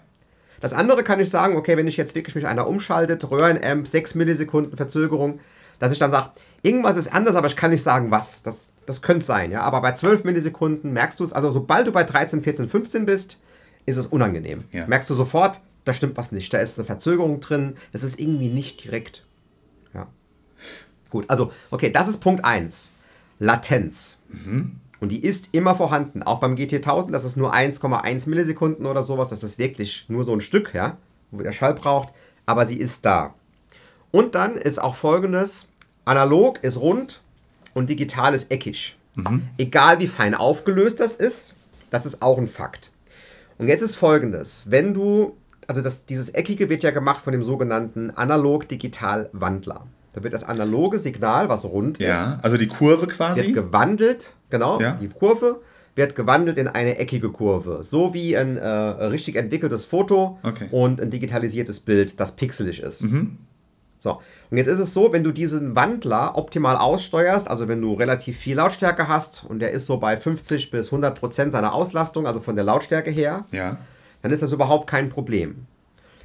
Das 0.62 0.74
andere 0.74 1.04
kann 1.04 1.20
ich 1.20 1.30
sagen, 1.30 1.58
okay, 1.58 1.76
wenn 1.76 1.88
ich 1.88 1.98
jetzt 1.98 2.16
wirklich 2.16 2.36
mich 2.36 2.48
einer 2.48 2.68
umschaltet, 2.68 3.30
Röhrenamp, 3.30 3.88
6 3.88 4.16
Millisekunden 4.16 4.78
Verzögerung, 4.78 5.40
dass 5.80 5.92
ich 5.92 6.00
dann 6.00 6.12
sage, 6.12 6.30
irgendwas 6.62 6.96
ist 6.96 7.12
anders, 7.12 7.36
aber 7.36 7.48
ich 7.48 7.56
kann 7.56 7.72
nicht 7.72 7.82
sagen, 7.84 8.12
was. 8.12 8.44
Das, 8.44 8.70
das 8.86 9.02
könnte 9.02 9.26
sein, 9.26 9.52
ja. 9.52 9.62
Aber 9.62 9.82
bei 9.82 9.94
12 9.94 10.24
Millisekunden 10.24 10.94
merkst 10.94 11.20
du 11.20 11.24
es, 11.24 11.34
also 11.34 11.52
sobald 11.52 11.88
du 11.88 11.92
bei 11.92 12.04
13, 12.04 12.44
14, 12.44 12.70
15 12.70 13.06
bist, 13.06 13.42
ist 13.86 13.98
es 13.98 14.06
unangenehm. 14.06 14.64
Ja. 14.72 14.86
Merkst 14.86 15.10
du 15.10 15.16
sofort, 15.16 15.60
da 15.84 15.94
stimmt 15.94 16.18
was 16.18 16.32
nicht. 16.32 16.54
Da 16.54 16.60
ist 16.60 16.78
eine 16.78 16.86
Verzögerung 16.86 17.40
drin, 17.40 17.76
das 17.92 18.04
ist 18.04 18.20
irgendwie 18.20 18.50
nicht 18.50 18.84
direkt. 18.84 19.26
Ja. 19.94 20.08
Gut, 21.10 21.26
also, 21.30 21.52
okay, 21.72 21.92
das 21.92 22.08
ist 22.08 22.20
Punkt 22.20 22.46
1. 22.46 22.92
Latenz. 23.40 24.20
Mhm. 24.30 24.76
Und 25.02 25.12
die 25.12 25.24
ist 25.24 25.50
immer 25.52 25.76
vorhanden. 25.76 26.22
Auch 26.22 26.40
beim 26.40 26.56
GT1000, 26.56 27.12
das 27.12 27.26
ist 27.26 27.36
nur 27.36 27.54
1,1 27.54 28.30
Millisekunden 28.30 28.86
oder 28.86 29.02
sowas. 29.02 29.32
Das 29.32 29.44
ist 29.44 29.58
wirklich 29.58 30.06
nur 30.08 30.24
so 30.24 30.32
ein 30.32 30.42
Stück, 30.42 30.74
ja, 30.76 30.98
wo 31.32 31.42
der 31.42 31.52
Schall 31.52 31.74
braucht. 31.74 32.14
Aber 32.46 32.66
sie 32.68 32.78
ist 32.78 33.04
da. 33.04 33.34
Und 34.12 34.36
dann 34.36 34.56
ist 34.56 34.80
auch 34.80 34.96
folgendes: 34.96 35.70
Analog 36.06 36.64
ist 36.64 36.80
rund 36.80 37.22
und 37.74 37.90
digital 37.90 38.36
ist 38.36 38.52
eckig. 38.52 38.96
Mhm. 39.16 39.42
Egal 39.58 40.00
wie 40.00 40.08
fein 40.08 40.36
aufgelöst 40.36 41.00
das 41.00 41.16
ist, 41.16 41.56
das 41.90 42.06
ist 42.06 42.22
auch 42.22 42.38
ein 42.38 42.48
Fakt. 42.48 42.92
Und 43.58 43.68
jetzt 43.68 43.82
ist 43.82 43.96
folgendes: 43.96 44.70
Wenn 44.70 44.94
du, 44.94 45.36
also 45.66 45.82
das, 45.82 46.06
dieses 46.06 46.30
Eckige 46.30 46.70
wird 46.70 46.84
ja 46.84 46.92
gemacht 46.92 47.24
von 47.24 47.34
dem 47.34 47.44
sogenannten 47.44 48.12
Analog-Digital-Wandler. 48.12 49.88
Da 50.14 50.24
wird 50.24 50.34
das 50.34 50.44
analoge 50.44 51.00
Signal, 51.00 51.48
was 51.48 51.66
rund 51.66 52.00
ja, 52.00 52.12
ist. 52.12 52.40
also 52.44 52.58
die 52.58 52.68
Kurve 52.68 53.08
quasi. 53.08 53.42
Wird 53.42 53.54
gewandelt, 53.54 54.36
genau, 54.50 54.80
ja. 54.82 54.94
die 54.94 55.08
Kurve 55.08 55.62
wird 55.96 56.16
gewandelt 56.16 56.58
in 56.58 56.68
eine 56.68 56.98
eckige 56.98 57.32
Kurve. 57.32 57.84
So 57.84 58.14
wie 58.14 58.38
ein 58.38 58.58
äh, 58.58 58.68
richtig 58.68 59.36
entwickeltes 59.36 59.86
Foto 59.86 60.40
okay. 60.44 60.68
und 60.72 61.02
ein 61.02 61.10
digitalisiertes 61.10 61.82
Bild, 61.82 62.20
das 62.20 62.36
pixelig 62.36 62.82
ist. 62.82 63.04
Mhm. 63.04 63.38
So, 64.00 64.20
und 64.50 64.58
jetzt 64.58 64.68
ist 64.68 64.80
es 64.80 64.96
so, 64.96 65.14
wenn 65.14 65.24
du 65.24 65.32
diesen 65.32 65.76
Wandler 65.76 66.36
optimal 66.36 66.76
aussteuerst, 66.76 67.48
also 67.48 67.68
wenn 67.68 67.82
du 67.82 67.94
relativ 67.94 68.36
viel 68.36 68.56
Lautstärke 68.56 69.08
hast 69.08 69.46
und 69.48 69.60
der 69.60 69.72
ist 69.72 69.86
so 69.86 69.98
bei 69.98 70.18
50 70.18 70.72
bis 70.72 70.88
100 70.88 71.20
Prozent 71.20 71.52
seiner 71.52 71.74
Auslastung, 71.74 72.26
also 72.26 72.40
von 72.40 72.56
der 72.56 72.66
Lautstärke 72.66 73.12
her, 73.12 73.46
ja. 73.52 73.78
dann 74.24 74.32
ist 74.32 74.42
das 74.42 74.54
überhaupt 74.54 74.90
kein 74.90 75.10
Problem. 75.10 75.68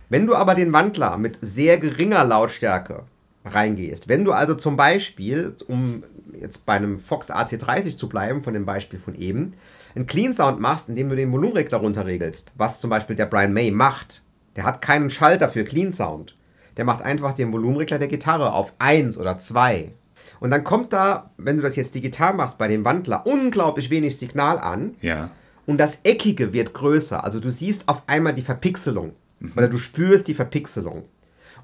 Wenn 0.08 0.26
du 0.26 0.34
aber 0.34 0.54
den 0.54 0.72
Wandler 0.72 1.18
mit 1.18 1.36
sehr 1.42 1.76
geringer 1.76 2.24
Lautstärke 2.24 3.02
reingehst. 3.46 4.08
Wenn 4.08 4.24
du 4.24 4.32
also 4.32 4.54
zum 4.54 4.76
Beispiel, 4.76 5.54
um 5.68 6.02
jetzt 6.40 6.66
bei 6.66 6.74
einem 6.74 7.00
Fox 7.00 7.30
AC30 7.30 7.96
zu 7.96 8.08
bleiben, 8.08 8.42
von 8.42 8.54
dem 8.54 8.66
Beispiel 8.66 8.98
von 8.98 9.14
eben, 9.14 9.54
einen 9.94 10.06
Clean 10.06 10.34
Sound 10.34 10.60
machst, 10.60 10.88
indem 10.88 11.08
du 11.08 11.16
den 11.16 11.32
Volumenregler 11.32 11.78
runterregelst, 11.78 12.52
was 12.56 12.80
zum 12.80 12.90
Beispiel 12.90 13.16
der 13.16 13.26
Brian 13.26 13.52
May 13.52 13.70
macht, 13.70 14.22
der 14.56 14.64
hat 14.64 14.82
keinen 14.82 15.10
Schalter 15.10 15.48
für 15.48 15.64
Clean 15.64 15.92
Sound. 15.92 16.36
Der 16.76 16.84
macht 16.84 17.02
einfach 17.02 17.32
den 17.32 17.52
Volumenregler 17.52 17.98
der 17.98 18.08
Gitarre 18.08 18.52
auf 18.52 18.74
1 18.78 19.18
oder 19.18 19.38
2. 19.38 19.92
Und 20.40 20.50
dann 20.50 20.64
kommt 20.64 20.92
da, 20.92 21.30
wenn 21.38 21.56
du 21.56 21.62
das 21.62 21.76
jetzt 21.76 21.94
digital 21.94 22.34
machst, 22.34 22.58
bei 22.58 22.68
dem 22.68 22.84
Wandler 22.84 23.26
unglaublich 23.26 23.90
wenig 23.90 24.18
Signal 24.18 24.58
an. 24.58 24.96
Ja. 25.00 25.30
Und 25.66 25.78
das 25.78 26.00
Eckige 26.04 26.52
wird 26.52 26.74
größer. 26.74 27.24
Also 27.24 27.40
du 27.40 27.50
siehst 27.50 27.88
auf 27.88 28.02
einmal 28.06 28.34
die 28.34 28.42
Verpixelung. 28.42 29.14
Mhm. 29.40 29.52
Oder 29.56 29.68
du 29.68 29.78
spürst 29.78 30.28
die 30.28 30.34
Verpixelung. 30.34 31.04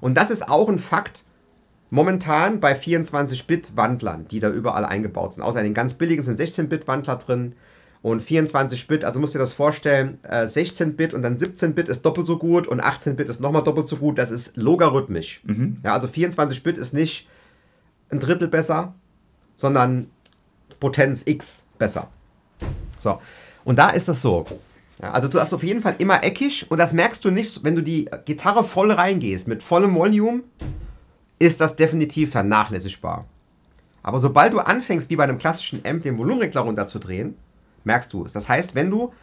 Und 0.01 0.17
das 0.17 0.31
ist 0.31 0.49
auch 0.49 0.69
ein 0.69 0.79
Fakt, 0.79 1.25
Momentan 1.93 2.59
bei 2.59 2.73
24-Bit-Wandlern, 2.73 4.27
die 4.27 4.39
da 4.39 4.49
überall 4.49 4.83
eingebaut 4.83 5.35
sind. 5.35 5.43
Außer 5.43 5.61
den 5.61 5.75
ganz 5.75 5.93
billigen 5.93 6.23
sind 6.23 6.39
16-Bit-Wandler 6.39 7.17
drin. 7.17 7.53
Und 8.01 8.23
24-Bit, 8.23 9.05
also 9.05 9.19
musst 9.19 9.35
du 9.35 9.37
dir 9.37 9.43
das 9.43 9.53
vorstellen, 9.53 10.17
16-Bit 10.27 11.13
äh, 11.13 11.15
und 11.15 11.21
dann 11.21 11.37
17-Bit 11.37 11.89
ist 11.89 12.01
doppelt 12.01 12.25
so 12.25 12.39
gut 12.39 12.65
und 12.65 12.83
18-Bit 12.83 13.29
ist 13.29 13.41
nochmal 13.41 13.63
doppelt 13.63 13.87
so 13.87 13.97
gut. 13.97 14.17
Das 14.17 14.31
ist 14.31 14.57
logarithmisch. 14.57 15.43
Mhm. 15.43 15.81
Ja, 15.83 15.93
also 15.93 16.07
24-Bit 16.07 16.79
ist 16.79 16.95
nicht 16.95 17.27
ein 18.09 18.19
Drittel 18.19 18.47
besser, 18.47 18.95
sondern 19.53 20.07
Potenz 20.79 21.21
X 21.27 21.67
besser. 21.77 22.09
So. 22.97 23.19
Und 23.65 23.77
da 23.77 23.91
ist 23.91 24.09
das 24.09 24.19
so. 24.23 24.45
Ja, 24.99 25.11
also 25.11 25.27
du 25.27 25.39
hast 25.39 25.53
auf 25.53 25.61
jeden 25.61 25.83
Fall 25.83 25.93
immer 25.99 26.23
eckig 26.23 26.71
und 26.71 26.79
das 26.79 26.91
merkst 26.93 27.23
du 27.23 27.29
nicht, 27.29 27.63
wenn 27.63 27.75
du 27.75 27.83
die 27.83 28.09
Gitarre 28.25 28.63
voll 28.63 28.91
reingehst 28.91 29.47
mit 29.47 29.61
vollem 29.61 29.93
Volume 29.93 30.41
ist 31.39 31.61
das 31.61 31.75
definitiv 31.75 32.31
vernachlässigbar. 32.31 33.25
Aber 34.01 34.19
sobald 34.19 34.53
du 34.53 34.59
anfängst, 34.59 35.09
wie 35.09 35.15
bei 35.15 35.23
einem 35.23 35.37
klassischen 35.37 35.81
Amp, 35.85 36.03
den 36.03 36.17
Volumenregler 36.17 36.61
runterzudrehen, 36.61 37.35
merkst 37.85 38.11
du 38.13 38.25
es. 38.25 38.33
Das 38.33 38.49
heißt, 38.49 38.75
wenn 38.75 38.91
du 38.91 39.13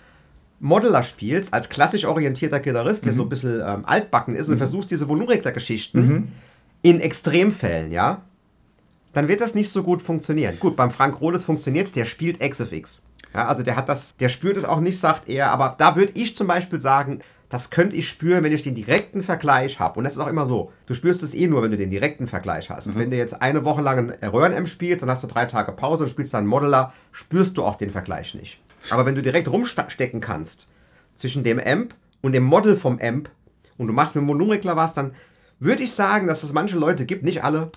Modeler 0.59 1.03
spielst, 1.03 1.53
als 1.55 1.69
klassisch 1.69 2.05
orientierter 2.05 2.61
Gitarrist, 2.61 3.05
der 3.05 3.13
mhm. 3.13 3.17
so 3.17 3.23
ein 3.23 3.29
bisschen 3.29 3.63
ähm, 3.67 3.85
altbacken 3.85 4.35
ist, 4.35 4.49
und 4.49 4.55
mhm. 4.55 4.59
versuchst 4.59 4.91
diese 4.91 5.09
Volumenregler-Geschichten 5.09 6.07
mhm. 6.07 6.29
in 6.83 7.01
Extremfällen, 7.01 7.93
ja, 7.93 8.23
dann 9.13 9.29
wird 9.29 9.41
das 9.41 9.55
nicht 9.55 9.71
so 9.71 9.83
gut 9.83 10.03
funktionieren. 10.03 10.59
Gut, 10.61 10.77
beim 10.77 10.91
Frank 10.91 11.21
Rohles 11.21 11.45
funktioniert 11.45 11.87
es, 11.87 11.93
der 11.93 12.05
spielt 12.05 12.41
XFX. 12.41 13.03
Ja, 13.35 13.49
also 13.49 13.63
der 13.63 13.77
hat 13.77 13.89
das, 13.89 14.15
der 14.19 14.29
spürt 14.29 14.57
es 14.57 14.65
auch 14.65 14.81
nicht, 14.81 14.99
sagt 14.99 15.29
er, 15.29 15.51
aber 15.51 15.75
da 15.79 15.97
würde 15.97 16.13
ich 16.15 16.37
zum 16.37 16.47
Beispiel 16.47 16.81
sagen, 16.81 17.21
das 17.51 17.71
könnte 17.71 17.97
ich 17.97 18.09
spüren, 18.09 18.45
wenn 18.45 18.53
ich 18.53 18.63
den 18.63 18.77
direkten 18.77 19.25
Vergleich 19.25 19.81
habe. 19.81 19.99
Und 19.99 20.05
das 20.05 20.15
ist 20.15 20.21
auch 20.21 20.29
immer 20.29 20.47
so. 20.47 20.73
Du 20.87 20.95
spürst 20.95 21.23
es 21.25 21.35
eh 21.35 21.49
nur, 21.49 21.63
wenn 21.63 21.73
du 21.73 21.77
den 21.77 21.91
direkten 21.91 22.29
Vergleich 22.29 22.71
hast. 22.71 22.87
Mhm. 22.87 22.95
Wenn 22.95 23.11
du 23.11 23.17
jetzt 23.17 23.43
eine 23.43 23.65
Woche 23.65 23.83
lang 23.83 24.13
ein 24.13 24.29
Röhren-M 24.29 24.67
spielst, 24.67 25.03
dann 25.03 25.11
hast 25.11 25.25
du 25.25 25.27
drei 25.27 25.47
Tage 25.47 25.73
Pause 25.73 26.05
und 26.05 26.09
spielst 26.09 26.33
dann 26.33 26.45
einen 26.45 26.49
Modeler, 26.49 26.95
spürst 27.11 27.59
du 27.59 27.65
auch 27.65 27.75
den 27.75 27.91
Vergleich 27.91 28.35
nicht. 28.35 28.61
Aber 28.89 29.05
wenn 29.05 29.17
du 29.17 29.23
direkt 29.23 29.49
rumstecken 29.49 30.21
kannst 30.21 30.71
zwischen 31.17 31.43
dem 31.43 31.59
Amp 31.59 31.95
und 32.23 32.33
dem 32.33 32.45
Model 32.45 32.77
vom 32.77 33.01
Amp 33.01 33.31
und 33.77 33.89
du 33.89 33.93
machst 33.93 34.15
mit 34.15 34.23
dem 34.23 34.29
Volumenregler 34.29 34.77
was, 34.77 34.95
dann 34.95 35.13
würde 35.59 35.83
ich 35.83 35.93
sagen, 35.93 36.29
dass 36.29 36.45
es 36.45 36.53
manche 36.53 36.79
Leute 36.79 37.05
gibt, 37.05 37.25
nicht 37.25 37.43
alle, 37.43 37.73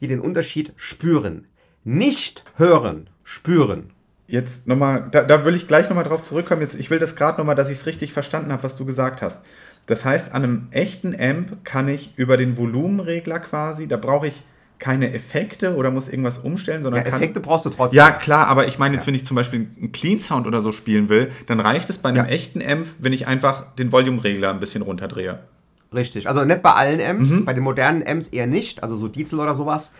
die 0.00 0.06
den 0.06 0.20
Unterschied 0.20 0.72
spüren. 0.76 1.48
Nicht 1.82 2.44
hören, 2.54 3.10
spüren. 3.24 3.92
Jetzt 4.30 4.68
nochmal, 4.68 5.08
da, 5.10 5.22
da 5.22 5.44
will 5.44 5.54
ich 5.56 5.66
gleich 5.66 5.88
nochmal 5.88 6.04
drauf 6.04 6.22
zurückkommen. 6.22 6.62
Jetzt, 6.62 6.78
ich 6.78 6.88
will 6.90 6.98
das 7.00 7.16
gerade 7.16 7.38
nochmal, 7.38 7.56
dass 7.56 7.68
ich 7.68 7.78
es 7.78 7.86
richtig 7.86 8.12
verstanden 8.12 8.52
habe, 8.52 8.62
was 8.62 8.76
du 8.76 8.84
gesagt 8.84 9.22
hast. 9.22 9.42
Das 9.86 10.04
heißt, 10.04 10.32
an 10.32 10.44
einem 10.44 10.68
echten 10.70 11.16
Amp 11.20 11.64
kann 11.64 11.88
ich 11.88 12.12
über 12.16 12.36
den 12.36 12.56
Volumenregler 12.56 13.40
quasi, 13.40 13.88
da 13.88 13.96
brauche 13.96 14.28
ich 14.28 14.42
keine 14.78 15.12
Effekte 15.12 15.74
oder 15.74 15.90
muss 15.90 16.08
irgendwas 16.08 16.38
umstellen, 16.38 16.82
sondern 16.82 17.04
Ja, 17.04 17.10
kann, 17.10 17.20
Effekte 17.20 17.40
brauchst 17.40 17.66
du 17.66 17.70
trotzdem. 17.70 17.98
Ja, 17.98 18.12
klar, 18.12 18.46
aber 18.46 18.66
ich 18.68 18.78
meine 18.78 18.94
jetzt, 18.94 19.06
wenn 19.06 19.14
ich 19.14 19.26
zum 19.26 19.34
Beispiel 19.34 19.68
einen 19.78 19.92
Clean 19.92 20.20
Sound 20.20 20.46
oder 20.46 20.62
so 20.62 20.70
spielen 20.72 21.08
will, 21.08 21.32
dann 21.46 21.60
reicht 21.60 21.90
es 21.90 21.98
bei 21.98 22.08
einem 22.10 22.18
Ja. 22.18 22.26
echten 22.26 22.62
Amp, 22.62 22.86
wenn 22.98 23.12
ich 23.12 23.26
einfach 23.26 23.74
den 23.74 23.90
Volume-Regler 23.92 24.48
ein 24.50 24.60
bisschen 24.60 24.82
runterdrehe. 24.82 25.40
Richtig. 25.92 26.28
Also 26.28 26.44
nicht 26.44 26.62
bei 26.62 26.70
allen 26.72 27.00
Amps, 27.00 27.30
Mhm. 27.30 27.44
bei 27.46 27.52
den 27.52 27.64
modernen 27.64 28.06
Amps 28.06 28.28
eher 28.28 28.46
nicht, 28.46 28.82
also 28.82 28.96
so 28.96 29.08
Diesel 29.08 29.40
oder 29.40 29.54
sowas. 29.54 29.92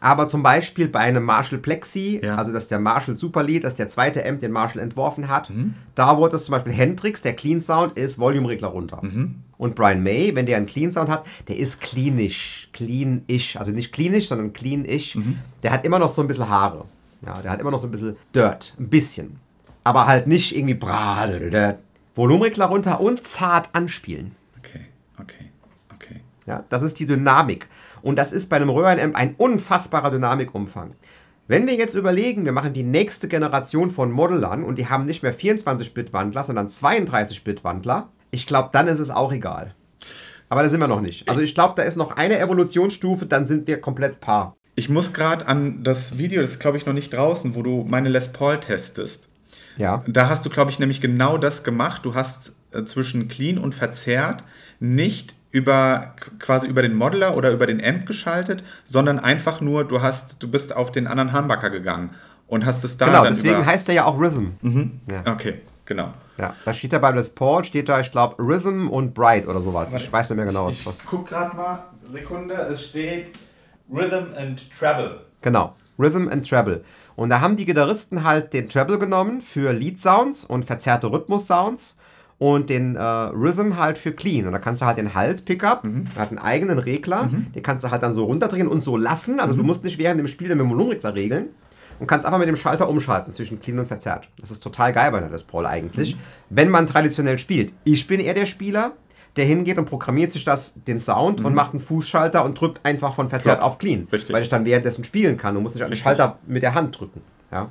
Aber 0.00 0.26
zum 0.28 0.42
Beispiel 0.42 0.88
bei 0.88 1.00
einem 1.00 1.24
Marshall 1.24 1.58
Plexi, 1.58 2.20
Ja. 2.22 2.36
also 2.36 2.52
das 2.52 2.64
ist 2.64 2.70
der 2.70 2.80
Marshall 2.80 3.16
Super 3.16 3.42
Lead, 3.42 3.64
das 3.64 3.74
ist 3.74 3.78
der 3.78 3.88
zweite 3.88 4.26
Amp, 4.26 4.40
den 4.40 4.50
Marshall 4.50 4.80
entworfen 4.82 5.28
hat. 5.28 5.50
Mhm. 5.50 5.74
Da 5.94 6.16
wurde 6.16 6.36
es 6.36 6.44
zum 6.44 6.52
Beispiel 6.52 6.72
Hendrix, 6.72 7.20
der 7.20 7.34
Clean 7.34 7.60
Sound, 7.60 7.98
ist 7.98 8.18
Volume-Regler 8.18 8.68
runter. 8.68 9.00
Mhm. 9.02 9.36
Und 9.58 9.74
Brian 9.74 10.02
May, 10.02 10.34
wenn 10.34 10.46
der 10.46 10.56
einen 10.56 10.64
Clean 10.64 10.90
Sound 10.90 11.10
hat, 11.10 11.26
der 11.48 11.58
ist 11.58 11.82
cleanish, 11.82 12.70
clean-ish. 12.72 13.56
Also 13.56 13.72
nicht 13.72 13.92
cleanish, 13.92 14.28
sondern 14.28 14.54
clean-ish. 14.54 15.16
Mhm. 15.16 15.38
Der 15.62 15.70
hat 15.70 15.84
immer 15.84 15.98
noch 15.98 16.08
so 16.08 16.22
ein 16.22 16.28
bisschen 16.28 16.48
Haare. 16.48 16.86
Ja, 17.26 17.42
der 17.42 17.50
hat 17.50 17.60
immer 17.60 17.70
noch 17.70 17.78
so 17.78 17.86
ein 17.86 17.90
bisschen 17.90 18.16
Dirt, 18.34 18.74
ein 18.80 18.88
bisschen. 18.88 19.38
Aber 19.84 20.06
halt 20.06 20.26
nicht 20.26 20.56
irgendwie 20.56 20.74
bra. 20.74 21.28
Volumenregler 22.14 22.66
runter 22.66 23.00
und 23.00 23.24
zart 23.24 23.68
anspielen. 23.74 24.34
Okay, 24.58 24.86
okay, 25.18 25.50
okay. 25.94 26.20
Ja, 26.46 26.64
das 26.70 26.82
ist 26.82 26.98
die 26.98 27.06
Dynamik. 27.06 27.66
Und 28.02 28.16
das 28.16 28.32
ist 28.32 28.48
bei 28.48 28.56
einem 28.56 28.70
Röhrenamp 28.70 29.16
ein 29.16 29.34
unfassbarer 29.36 30.10
Dynamikumfang. 30.10 30.94
Wenn 31.48 31.66
wir 31.66 31.74
jetzt 31.74 31.94
überlegen, 31.94 32.44
wir 32.44 32.52
machen 32.52 32.72
die 32.72 32.84
nächste 32.84 33.26
Generation 33.26 33.90
von 33.90 34.12
Modellern 34.12 34.62
und 34.62 34.78
die 34.78 34.88
haben 34.88 35.04
nicht 35.04 35.22
mehr 35.22 35.36
24-Bit-Wandler, 35.36 36.44
sondern 36.44 36.68
32-Bit-Wandler, 36.68 38.08
ich 38.30 38.46
glaube, 38.46 38.68
dann 38.72 38.86
ist 38.86 39.00
es 39.00 39.10
auch 39.10 39.32
egal. 39.32 39.74
Aber 40.48 40.62
da 40.62 40.68
sind 40.68 40.80
wir 40.80 40.88
noch 40.88 41.00
nicht. 41.00 41.28
Also 41.28 41.40
ich 41.40 41.54
glaube, 41.54 41.74
da 41.76 41.82
ist 41.82 41.96
noch 41.96 42.16
eine 42.16 42.38
Evolutionsstufe, 42.38 43.26
dann 43.26 43.46
sind 43.46 43.66
wir 43.66 43.80
komplett 43.80 44.20
par. 44.20 44.56
Ich 44.76 44.88
muss 44.88 45.12
gerade 45.12 45.46
an 45.46 45.82
das 45.82 46.18
Video, 46.18 46.40
das 46.40 46.52
ist 46.52 46.60
glaube 46.60 46.76
ich 46.76 46.86
noch 46.86 46.92
nicht 46.92 47.12
draußen, 47.12 47.54
wo 47.54 47.62
du 47.62 47.84
meine 47.88 48.08
Les 48.08 48.32
Paul 48.32 48.60
testest. 48.60 49.28
Ja. 49.76 50.04
Da 50.06 50.28
hast 50.28 50.44
du, 50.44 50.50
glaube 50.50 50.70
ich, 50.70 50.78
nämlich 50.78 51.00
genau 51.00 51.38
das 51.38 51.64
gemacht. 51.64 52.04
Du 52.04 52.14
hast 52.14 52.52
äh, 52.72 52.84
zwischen 52.84 53.28
clean 53.28 53.58
und 53.58 53.74
verzerrt 53.74 54.44
nicht 54.78 55.34
über 55.50 56.14
quasi 56.38 56.68
über 56.68 56.82
den 56.82 56.94
Modeler 56.94 57.36
oder 57.36 57.50
über 57.50 57.66
den 57.66 57.84
Amp 57.84 58.06
geschaltet, 58.06 58.62
sondern 58.84 59.18
einfach 59.18 59.60
nur, 59.60 59.84
du 59.84 60.00
hast, 60.00 60.36
du 60.40 60.48
bist 60.48 60.74
auf 60.74 60.92
den 60.92 61.06
anderen 61.06 61.32
Humbucker 61.32 61.70
gegangen 61.70 62.10
und 62.46 62.64
hast 62.64 62.84
es 62.84 62.96
da 62.96 63.06
genau, 63.06 63.24
dann 63.24 63.32
deswegen 63.32 63.64
heißt 63.64 63.88
er 63.88 63.94
ja 63.94 64.04
auch 64.04 64.18
Rhythm. 64.18 64.50
Ja. 65.10 65.32
Okay, 65.32 65.60
genau. 65.86 66.12
ja. 66.38 66.54
Da 66.64 66.74
steht 66.74 66.92
da 66.92 66.98
beim 66.98 67.16
Les 67.16 67.30
Paul, 67.30 67.64
steht 67.64 67.88
da, 67.88 68.00
ich 68.00 68.10
glaube, 68.12 68.36
Rhythm 68.38 68.88
und 68.88 69.14
Bright 69.14 69.46
oder 69.46 69.60
sowas. 69.60 69.92
Ich 69.94 70.12
weiß 70.12 70.30
nicht 70.30 70.36
mehr 70.36 70.46
genau, 70.46 70.66
was. 70.66 70.86
was. 70.86 71.06
guck 71.06 71.28
gerade 71.28 71.56
mal, 71.56 71.84
Sekunde, 72.12 72.54
es 72.54 72.86
steht 72.86 73.36
Rhythm 73.92 74.34
and 74.36 74.62
Treble. 74.78 75.20
Genau, 75.42 75.74
Rhythm 75.98 76.28
and 76.28 76.48
Treble. 76.48 76.84
Und 77.16 77.30
da 77.30 77.40
haben 77.40 77.56
die 77.56 77.66
Gitarristen 77.66 78.24
halt 78.24 78.52
den 78.52 78.68
Treble 78.68 78.98
genommen 78.98 79.42
für 79.42 79.72
Lead-Sounds 79.72 80.44
und 80.44 80.64
verzerrte 80.64 81.08
Rhythmus-Sounds 81.08 81.98
und 82.40 82.70
den 82.70 82.96
äh, 82.96 83.02
Rhythm 83.02 83.76
halt 83.76 83.98
für 83.98 84.12
Clean. 84.12 84.46
Und 84.46 84.52
da 84.54 84.58
kannst 84.58 84.80
du 84.80 84.86
halt 84.86 84.96
den 84.96 85.12
Hals-Pickup, 85.14 85.82
der 85.84 86.22
hat 86.22 86.30
einen 86.30 86.38
eigenen 86.38 86.78
Regler, 86.78 87.28
den 87.54 87.62
kannst 87.62 87.84
du 87.84 87.90
halt 87.90 88.02
dann 88.02 88.14
so 88.14 88.24
runterdrehen 88.24 88.66
und 88.66 88.80
so 88.80 88.96
lassen. 88.96 89.38
Also 89.40 89.54
du 89.54 89.62
musst 89.62 89.84
nicht 89.84 89.98
während 89.98 90.18
dem 90.18 90.26
Spiel 90.26 90.48
den 90.48 90.58
Volumenregler 90.58 91.14
regeln 91.14 91.50
und 91.98 92.06
kannst 92.06 92.24
einfach 92.24 92.38
mit 92.38 92.48
dem 92.48 92.56
Schalter 92.56 92.88
umschalten 92.88 93.34
zwischen 93.34 93.60
Clean 93.60 93.78
und 93.78 93.84
verzerrt. 93.84 94.26
Das 94.40 94.50
ist 94.50 94.60
total 94.60 94.94
geil 94.94 95.10
bei 95.12 95.20
der 95.20 95.28
Les 95.28 95.44
Paul 95.44 95.66
eigentlich, 95.66 96.16
wenn 96.48 96.70
man 96.70 96.86
traditionell 96.86 97.38
spielt. 97.38 97.74
Ich 97.84 98.06
bin 98.06 98.20
eher 98.20 98.32
der 98.32 98.46
Spieler, 98.46 98.92
der 99.36 99.44
hingeht 99.44 99.76
und 99.76 99.84
programmiert 99.84 100.32
sich 100.32 100.44
das, 100.44 100.82
den 100.84 100.98
Sound 100.98 101.44
und 101.44 101.54
macht 101.54 101.72
einen 101.72 101.80
Fußschalter 101.80 102.42
und 102.42 102.58
drückt 102.58 102.80
einfach 102.86 103.14
von 103.14 103.28
verzerrt 103.28 103.58
Ja, 103.60 103.66
auf 103.66 103.76
Clean. 103.76 104.08
richtig. 104.10 104.34
Weil 104.34 104.40
ich 104.42 104.48
dann 104.48 104.64
währenddessen 104.64 105.04
spielen 105.04 105.36
kann 105.36 105.58
und 105.58 105.62
muss 105.62 105.74
nicht 105.74 105.84
an 105.84 105.90
den. 105.90 105.96
Schalter 105.96 106.38
mit 106.46 106.62
der 106.62 106.74
Hand 106.74 106.98
drücken. 106.98 107.20
Ja. 107.52 107.68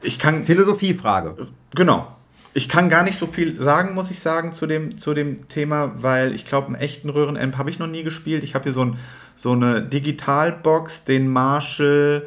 Ich 0.00 0.18
kann 0.18 0.44
Philosophiefrage. 0.44 1.36
Genau. 1.76 2.08
Ich 2.54 2.68
kann 2.68 2.88
gar 2.88 3.02
nicht 3.02 3.18
so 3.18 3.26
viel 3.26 3.60
sagen, 3.60 3.94
muss 3.94 4.10
ich 4.10 4.20
sagen, 4.20 4.52
zu 4.52 4.66
dem, 4.66 4.98
zu 4.98 5.14
dem 5.14 5.48
Thema, 5.48 5.92
weil 6.02 6.34
ich 6.34 6.44
glaube, 6.44 6.68
einen 6.68 6.76
echten 6.76 7.08
Röhrenamp 7.08 7.56
habe 7.56 7.70
ich 7.70 7.78
noch 7.78 7.86
nie 7.86 8.02
gespielt. 8.02 8.42
Ich 8.42 8.54
habe 8.54 8.64
hier 8.64 8.72
so, 8.72 8.84
ein, 8.84 8.98
so 9.36 9.52
eine 9.52 9.82
Digitalbox, 9.82 11.04
den 11.04 11.28
Marshall, 11.28 12.26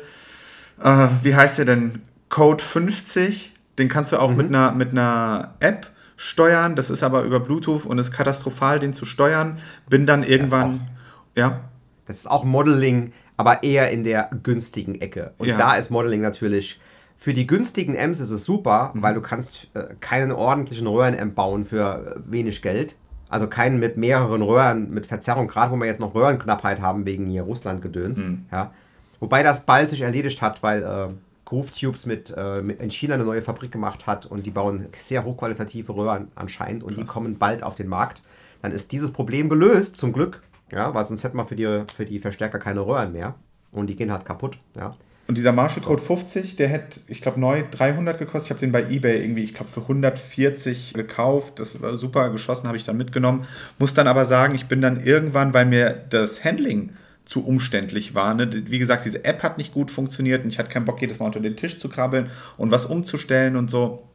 äh, 0.81 1.07
wie 1.23 1.35
heißt 1.35 1.57
der 1.57 1.65
denn? 1.65 2.01
Code 2.29 2.63
50. 2.63 3.51
Den 3.77 3.89
kannst 3.89 4.11
du 4.11 4.19
auch 4.19 4.31
mit, 4.31 4.47
einer, 4.47 4.71
mit 4.71 4.91
einer 4.91 5.55
App 5.59 5.87
steuern. 6.15 6.75
Das 6.75 6.89
ist 6.89 7.03
aber 7.03 7.23
über 7.23 7.39
Bluetooth 7.39 7.85
und 7.85 7.97
ist 7.97 8.11
katastrophal, 8.11 8.79
den 8.79 8.93
zu 8.93 9.05
steuern. 9.05 9.57
Bin 9.89 10.05
dann 10.05 10.23
irgendwann. 10.23 10.87
Ja, 11.35 11.61
Das 12.05 12.17
ist 12.17 12.27
auch 12.29 12.43
Modeling, 12.43 13.11
aber 13.37 13.63
eher 13.63 13.89
in 13.91 14.03
der 14.03 14.29
günstigen 14.43 15.01
Ecke. 15.01 15.33
Und 15.37 15.47
Ja. 15.47 15.57
da 15.57 15.75
ist 15.75 15.89
Modeling 15.89 16.21
natürlich. 16.21 16.79
Für 17.23 17.33
die 17.33 17.45
günstigen 17.45 17.95
Amps 17.95 18.19
ist 18.19 18.31
es 18.31 18.45
super, 18.45 18.89
Mhm. 18.95 19.03
weil 19.03 19.13
du 19.13 19.21
kannst 19.21 19.67
äh, 19.75 19.93
keinen 19.99 20.31
ordentlichen 20.31 20.87
Röhrenamp 20.87 21.35
bauen 21.35 21.65
für 21.65 22.15
äh, 22.17 22.31
wenig 22.31 22.63
Geld. 22.63 22.95
Also 23.29 23.45
keinen 23.45 23.77
mit 23.79 23.95
mehreren 23.95 24.41
Röhren, 24.41 24.89
mit 24.89 25.05
Verzerrung, 25.05 25.47
gerade 25.47 25.71
wo 25.71 25.75
wir 25.77 25.85
jetzt 25.85 25.99
noch 25.99 26.15
Röhrenknappheit 26.15 26.81
haben 26.81 27.05
wegen 27.05 27.27
hier 27.27 27.43
Russland-Gedöns. 27.43 28.23
Mhm. 28.23 28.45
Ja. 28.51 28.73
Wobei 29.19 29.43
das 29.43 29.67
bald 29.67 29.91
sich 29.91 30.01
erledigt 30.01 30.41
hat, 30.41 30.63
weil 30.63 30.81
äh, 30.81 31.09
Groove 31.45 31.69
Tubes 31.69 32.07
mit, 32.07 32.33
äh, 32.35 32.63
mit 32.63 32.81
in 32.81 32.89
China 32.89 33.13
eine 33.13 33.23
neue 33.23 33.43
Fabrik 33.43 33.71
gemacht 33.71 34.07
hat 34.07 34.25
und 34.25 34.47
die 34.47 34.51
bauen 34.51 34.87
sehr 34.97 35.23
hochqualitative 35.23 35.95
Röhren 35.95 36.29
anscheinend 36.33 36.83
und 36.83 36.97
die 36.97 37.05
kommen 37.05 37.37
bald 37.37 37.61
auf 37.61 37.75
den 37.75 37.87
Markt. 37.87 38.23
Dann 38.63 38.71
ist 38.71 38.91
dieses 38.91 39.11
Problem 39.11 39.47
gelöst, 39.47 39.95
zum 39.95 40.11
Glück. 40.11 40.41
Ja, 40.71 40.91
weil 40.95 41.05
sonst 41.05 41.23
hätten 41.23 41.37
wir 41.37 41.45
für 41.45 41.55
die, 41.55 41.83
für 41.95 42.05
die 42.05 42.17
Verstärker 42.19 42.57
keine 42.57 42.79
Röhren 42.83 43.11
mehr. 43.11 43.35
Und 43.71 43.87
die 43.91 43.95
gehen 43.95 44.11
halt 44.11 44.25
kaputt. 44.25 44.57
Ja. 44.75 44.93
Und 45.27 45.37
dieser 45.37 45.53
Marshall 45.53 45.83
Code 45.83 46.01
50, 46.01 46.57
der 46.57 46.67
hätte, 46.67 46.99
ich 47.07 47.21
glaube, 47.21 47.39
neu 47.39 47.63
300 47.71 48.17
gekostet. 48.19 48.45
Ich 48.47 48.49
habe 48.51 48.59
den 48.59 48.71
bei 48.71 48.83
eBay 48.89 49.21
irgendwie, 49.21 49.43
ich 49.43 49.53
glaube, 49.53 49.71
für 49.71 49.81
140 49.81 50.93
gekauft. 50.93 51.59
Das 51.59 51.81
war 51.81 51.95
super 51.95 52.29
geschossen, 52.31 52.67
habe 52.67 52.77
ich 52.77 52.83
dann 52.83 52.97
mitgenommen. 52.97 53.45
Muss 53.79 53.93
dann 53.93 54.07
aber 54.07 54.25
sagen, 54.25 54.55
ich 54.55 54.65
bin 54.65 54.81
dann 54.81 54.99
irgendwann, 54.99 55.53
weil 55.53 55.65
mir 55.65 55.91
das 56.09 56.43
Handling 56.43 56.91
zu 57.23 57.45
umständlich 57.45 58.13
war. 58.15 58.33
Ne? 58.33 58.49
Wie 58.65 58.79
gesagt, 58.79 59.05
diese 59.05 59.23
App 59.23 59.43
hat 59.43 59.57
nicht 59.57 59.73
gut 59.73 59.91
funktioniert 59.91 60.43
und 60.43 60.49
ich 60.49 60.59
hatte 60.59 60.69
keinen 60.69 60.85
Bock, 60.85 60.99
jedes 61.01 61.19
Mal 61.19 61.27
unter 61.27 61.39
den 61.39 61.55
Tisch 61.55 61.77
zu 61.77 61.87
krabbeln 61.87 62.29
und 62.57 62.71
was 62.71 62.85
umzustellen 62.85 63.55
und 63.55 63.69
so. 63.69 64.07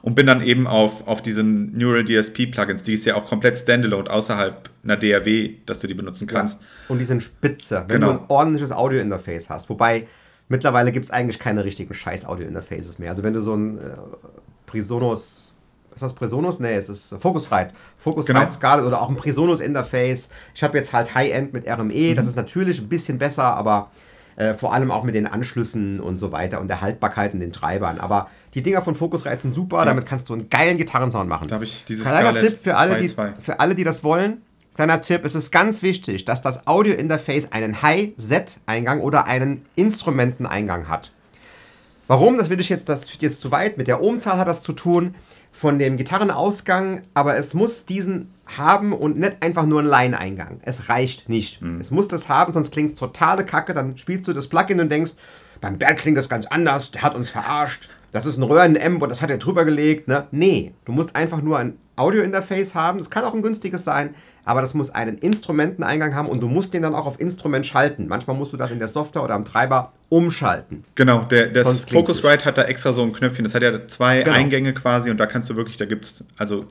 Und 0.00 0.16
bin 0.16 0.26
dann 0.26 0.42
eben 0.42 0.66
auf, 0.66 1.06
auf 1.06 1.22
diesen 1.22 1.76
Neural 1.78 2.04
DSP 2.04 2.46
Plugins, 2.46 2.82
die 2.82 2.94
ist 2.94 3.04
ja 3.04 3.14
auch 3.14 3.26
komplett 3.26 3.58
standalone 3.58 4.10
außerhalb 4.10 4.70
einer 4.82 4.96
DAW, 4.96 5.50
dass 5.66 5.78
du 5.78 5.86
die 5.86 5.94
benutzen 5.94 6.26
kannst. 6.26 6.60
Und 6.88 6.98
die 6.98 7.04
sind 7.04 7.22
spitze, 7.22 7.84
wenn 7.86 8.00
Genau. 8.00 8.12
du 8.14 8.18
ein 8.18 8.24
ordentliches 8.28 8.72
Audio-Interface 8.72 9.48
hast. 9.48 9.68
Wobei 9.70 10.08
mittlerweile 10.52 10.92
gibt 10.92 11.04
es 11.06 11.10
eigentlich 11.10 11.38
keine 11.40 11.64
richtigen 11.64 11.92
scheiß 11.92 12.24
Audio-Interfaces 12.26 13.00
mehr. 13.00 13.10
Also 13.10 13.24
wenn 13.24 13.34
du 13.34 13.40
so 13.40 13.54
ein 13.54 13.78
äh, 13.78 13.80
Presonus, 14.66 15.52
was 15.90 15.96
ist 15.96 16.02
das 16.02 16.12
Presonus? 16.14 16.60
Nee, 16.60 16.74
es 16.74 16.88
ist 16.88 17.14
Focusrite. 17.20 17.70
Focusrite 17.98 18.38
Genau. 18.38 18.50
Scarlett 18.50 18.86
oder 18.86 19.02
auch 19.02 19.08
ein 19.10 19.16
Presonus-Interface. 19.16 20.30
Ich 20.54 20.62
habe 20.62 20.78
jetzt 20.78 20.92
halt 20.92 21.14
High-End 21.14 21.52
mit 21.52 21.68
RME, 21.68 22.12
Mhm. 22.12 22.14
das 22.16 22.26
ist 22.26 22.36
natürlich 22.36 22.80
ein 22.80 22.88
bisschen 22.88 23.18
besser, 23.18 23.44
aber 23.44 23.90
äh, 24.36 24.54
vor 24.54 24.72
allem 24.72 24.90
auch 24.90 25.04
mit 25.04 25.14
den 25.14 25.26
Anschlüssen 25.26 26.00
und 26.00 26.16
so 26.16 26.32
weiter 26.32 26.60
und 26.60 26.68
der 26.68 26.80
Haltbarkeit 26.80 27.34
und 27.34 27.40
den 27.40 27.52
Treibern. 27.52 27.98
Aber 28.00 28.28
die 28.54 28.62
Dinger 28.62 28.80
von 28.80 28.94
Focusrite 28.94 29.38
sind 29.40 29.54
super, 29.54 29.84
damit 29.84 30.06
kannst 30.06 30.30
du 30.30 30.32
einen 30.32 30.48
geilen 30.48 30.78
Gitarrensound 30.78 31.28
machen. 31.28 31.48
Da 31.48 31.56
habe 31.56 31.64
ich 31.64 31.84
dieses 31.86 32.06
Kleiner 32.06 32.34
Tipp 32.34 32.58
für 32.62 32.76
alle, 32.76 32.96
die, 32.96 33.10
2.2. 33.10 33.40
für 33.40 33.60
alle, 33.60 33.74
die 33.74 33.84
das 33.84 34.02
wollen. 34.04 34.40
Kleiner 34.74 35.02
Tipp, 35.02 35.24
es 35.24 35.34
ist 35.34 35.52
ganz 35.52 35.82
wichtig, 35.82 36.24
dass 36.24 36.40
das 36.40 36.66
Audio-Interface 36.66 37.52
einen 37.52 37.82
High-Z-Eingang 37.82 39.00
oder 39.00 39.26
einen 39.26 39.66
Instrumenteneingang 39.74 40.88
hat. 40.88 41.12
Warum? 42.06 42.38
Das 42.38 42.48
will 42.48 42.58
ich 42.58 42.70
jetzt, 42.70 42.88
das 42.88 43.10
führt 43.10 43.22
jetzt 43.22 43.40
zu 43.40 43.50
weit. 43.50 43.76
Mit 43.76 43.86
der 43.86 44.02
Ohmzahl 44.02 44.38
hat 44.38 44.48
das 44.48 44.62
zu 44.62 44.72
tun, 44.72 45.14
von 45.52 45.78
dem 45.78 45.98
Gitarrenausgang, 45.98 47.02
aber 47.12 47.36
es 47.36 47.52
muss 47.52 47.84
diesen 47.84 48.32
haben 48.56 48.94
und 48.94 49.18
nicht 49.18 49.42
einfach 49.42 49.66
nur 49.66 49.80
einen 49.80 49.90
Line-Eingang. 49.90 50.60
Es 50.62 50.88
reicht 50.88 51.28
nicht. 51.28 51.60
Es 51.78 51.90
muss 51.90 52.08
das 52.08 52.30
haben, 52.30 52.52
sonst 52.52 52.72
klingt 52.72 52.92
es 52.92 52.98
totale 52.98 53.44
Kacke. 53.44 53.74
Dann 53.74 53.98
spielst 53.98 54.26
du 54.26 54.32
das 54.32 54.48
Plugin 54.48 54.80
und 54.80 54.90
denkst, 54.90 55.12
beim 55.60 55.78
Bert 55.78 55.98
klingt 55.98 56.18
das 56.18 56.28
ganz 56.28 56.46
anders, 56.46 56.90
der 56.90 57.02
hat 57.02 57.14
uns 57.14 57.30
verarscht. 57.30 57.90
Das 58.10 58.26
ist 58.26 58.38
ein 58.38 58.42
Röhren-Amp 58.42 59.02
und 59.02 59.08
das 59.08 59.22
hat 59.22 59.30
er 59.30 59.38
drüber 59.38 59.64
gelegt. 59.64 60.08
Ne? 60.08 60.26
Nee, 60.32 60.74
du 60.84 60.92
musst 60.92 61.14
einfach 61.14 61.40
nur 61.40 61.58
ein 61.58 61.78
Audio-Interface 62.02 62.74
haben. 62.74 62.98
Das 62.98 63.08
kann 63.10 63.24
auch 63.24 63.34
ein 63.34 63.42
günstiges 63.42 63.84
sein, 63.84 64.14
aber 64.44 64.60
das 64.60 64.74
muss 64.74 64.90
einen 64.90 65.16
Instrumenteneingang 65.18 66.14
haben 66.14 66.28
und 66.28 66.40
du 66.40 66.48
musst 66.48 66.74
den 66.74 66.82
dann 66.82 66.94
auch 66.94 67.06
auf 67.06 67.20
Instrument 67.20 67.64
schalten. 67.64 68.06
Manchmal 68.08 68.36
musst 68.36 68.52
du 68.52 68.56
das 68.56 68.70
in 68.70 68.78
der 68.78 68.88
Software 68.88 69.22
oder 69.22 69.34
am 69.34 69.44
Treiber 69.44 69.92
umschalten. 70.08 70.84
Genau, 70.94 71.22
der, 71.22 71.46
der 71.46 71.64
Focusrite 71.64 72.44
hat 72.44 72.58
da 72.58 72.64
extra 72.64 72.92
so 72.92 73.02
ein 73.02 73.12
Knöpfchen. 73.12 73.44
Das 73.44 73.54
hat 73.54 73.62
ja 73.62 73.86
zwei 73.88 74.22
Genau. 74.22 74.36
Eingänge 74.36 74.74
quasi 74.74 75.10
und 75.10 75.18
da 75.18 75.26
kannst 75.26 75.48
du 75.50 75.56
wirklich, 75.56 75.76
da 75.76 75.86
gibt 75.86 76.04
es 76.04 76.24
also 76.36 76.66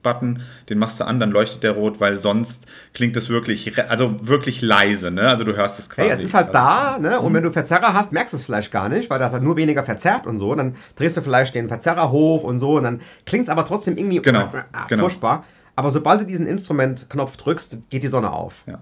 INST-Inst-Button, 0.00 0.42
den 0.68 0.78
machst 0.78 1.00
du 1.00 1.04
an, 1.04 1.20
dann 1.20 1.30
leuchtet 1.30 1.62
der 1.62 1.72
rot, 1.72 2.00
weil 2.00 2.18
sonst 2.18 2.66
klingt 2.94 3.16
es 3.16 3.28
wirklich, 3.28 3.78
also 3.88 4.16
wirklich 4.26 4.62
leise, 4.62 5.10
ne? 5.10 5.28
Also 5.28 5.44
du 5.44 5.56
hörst 5.56 5.78
es 5.78 5.88
quasi. 5.88 6.08
Hey, 6.08 6.14
es 6.14 6.20
ist 6.20 6.34
halt 6.34 6.54
da, 6.54 6.98
ne? 6.98 7.16
Mhm. 7.18 7.26
Und 7.26 7.34
wenn 7.34 7.42
du 7.42 7.50
Verzerrer 7.50 7.94
hast, 7.94 8.12
merkst 8.12 8.32
du 8.32 8.38
es 8.38 8.44
vielleicht 8.44 8.72
gar 8.72 8.88
nicht, 8.88 9.10
weil 9.10 9.18
das 9.18 9.32
halt 9.32 9.42
nur 9.42 9.56
weniger 9.56 9.82
verzerrt 9.82 10.26
und 10.26 10.38
so. 10.38 10.54
Dann 10.54 10.74
drehst 10.96 11.16
du 11.16 11.22
vielleicht 11.22 11.54
den 11.54 11.68
Verzerrer 11.68 12.10
hoch 12.10 12.42
und 12.42 12.58
so 12.58 12.76
und 12.76 12.84
dann 12.84 13.00
klingt 13.26 13.44
es 13.44 13.50
aber 13.50 13.64
trotzdem 13.64 13.96
irgendwie 13.96 14.20
Genau, 14.20 14.50
ah, 14.72 14.86
genau. 14.88 15.02
furchtbar. 15.02 15.44
Aber 15.76 15.90
sobald 15.90 16.20
du 16.20 16.26
diesen 16.26 16.46
Instrumentknopf 16.46 17.36
drückst, 17.36 17.78
geht 17.88 18.02
die 18.02 18.08
Sonne 18.08 18.32
auf. 18.32 18.62
Ja. 18.66 18.78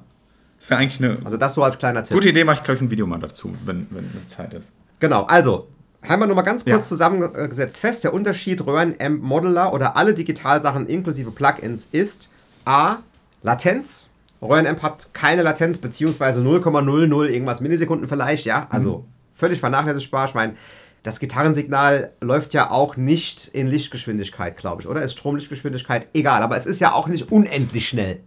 Das 0.59 0.69
wäre 0.71 0.81
eigentlich 0.81 1.03
eine 1.03 1.19
Also 1.25 1.37
das 1.37 1.55
so 1.55 1.63
als 1.63 1.79
kleiner 1.79 2.03
Tipp. 2.03 2.17
gute 2.17 2.29
Idee, 2.31 2.43
mache 2.43 2.57
ich, 2.57 2.63
glaube 2.65 2.77
ich, 2.77 2.83
ein 2.83 2.91
Video 2.91 3.07
mal 3.07 3.21
dazu, 3.21 3.55
wenn, 3.65 3.87
wenn, 3.91 4.13
wenn 4.13 4.29
Zeit 4.29 4.55
ist. 4.55 4.73
Genau, 4.99 5.23
also 5.25 5.69
haben 6.03 6.21
wir 6.21 6.27
nochmal 6.27 6.45
ganz 6.45 6.65
kurz 6.65 6.77
Ja. 6.77 6.83
zusammengesetzt 6.83 7.79
fest, 7.79 8.05
der 8.05 8.15
Unterschied 8.15 8.65
Röhren-Amp 8.65 9.23
Modeler 9.23 9.73
oder 9.73 9.97
alle 9.97 10.15
Digitalsachen 10.15 10.87
inklusive 10.87 11.31
Plugins 11.31 11.89
ist 11.91 12.31
A, 12.65 12.99
Latenz. 13.43 14.11
Röhren-Amp 14.41 14.83
hat 14.83 15.13
keine 15.15 15.43
Latenz, 15.43 15.79
beziehungsweise 15.79 16.41
0,00 16.41 17.27
irgendwas 17.29 17.61
Millisekunden 17.61 18.09
vielleicht, 18.09 18.47
ja, 18.47 18.67
also 18.71 19.05
völlig 19.35 19.59
vernachlässigbar. 19.59 20.27
Ich 20.27 20.35
meine, 20.35 20.55
das 21.03 21.19
Gitarrensignal 21.19 22.13
läuft 22.21 22.55
ja 22.55 22.71
auch 22.71 22.97
nicht 22.97 23.49
in 23.49 23.67
Lichtgeschwindigkeit, 23.67 24.57
glaube 24.57 24.83
ich, 24.83 24.89
oder? 24.89 25.03
Ist 25.03 25.13
Stromlichtgeschwindigkeit 25.13 26.09
egal, 26.15 26.43
aber 26.43 26.57
es 26.57 26.67
ist 26.67 26.81
ja 26.81 26.93
auch 26.93 27.09
nicht 27.09 27.33
unendlich 27.33 27.89
schnell. 27.89 28.21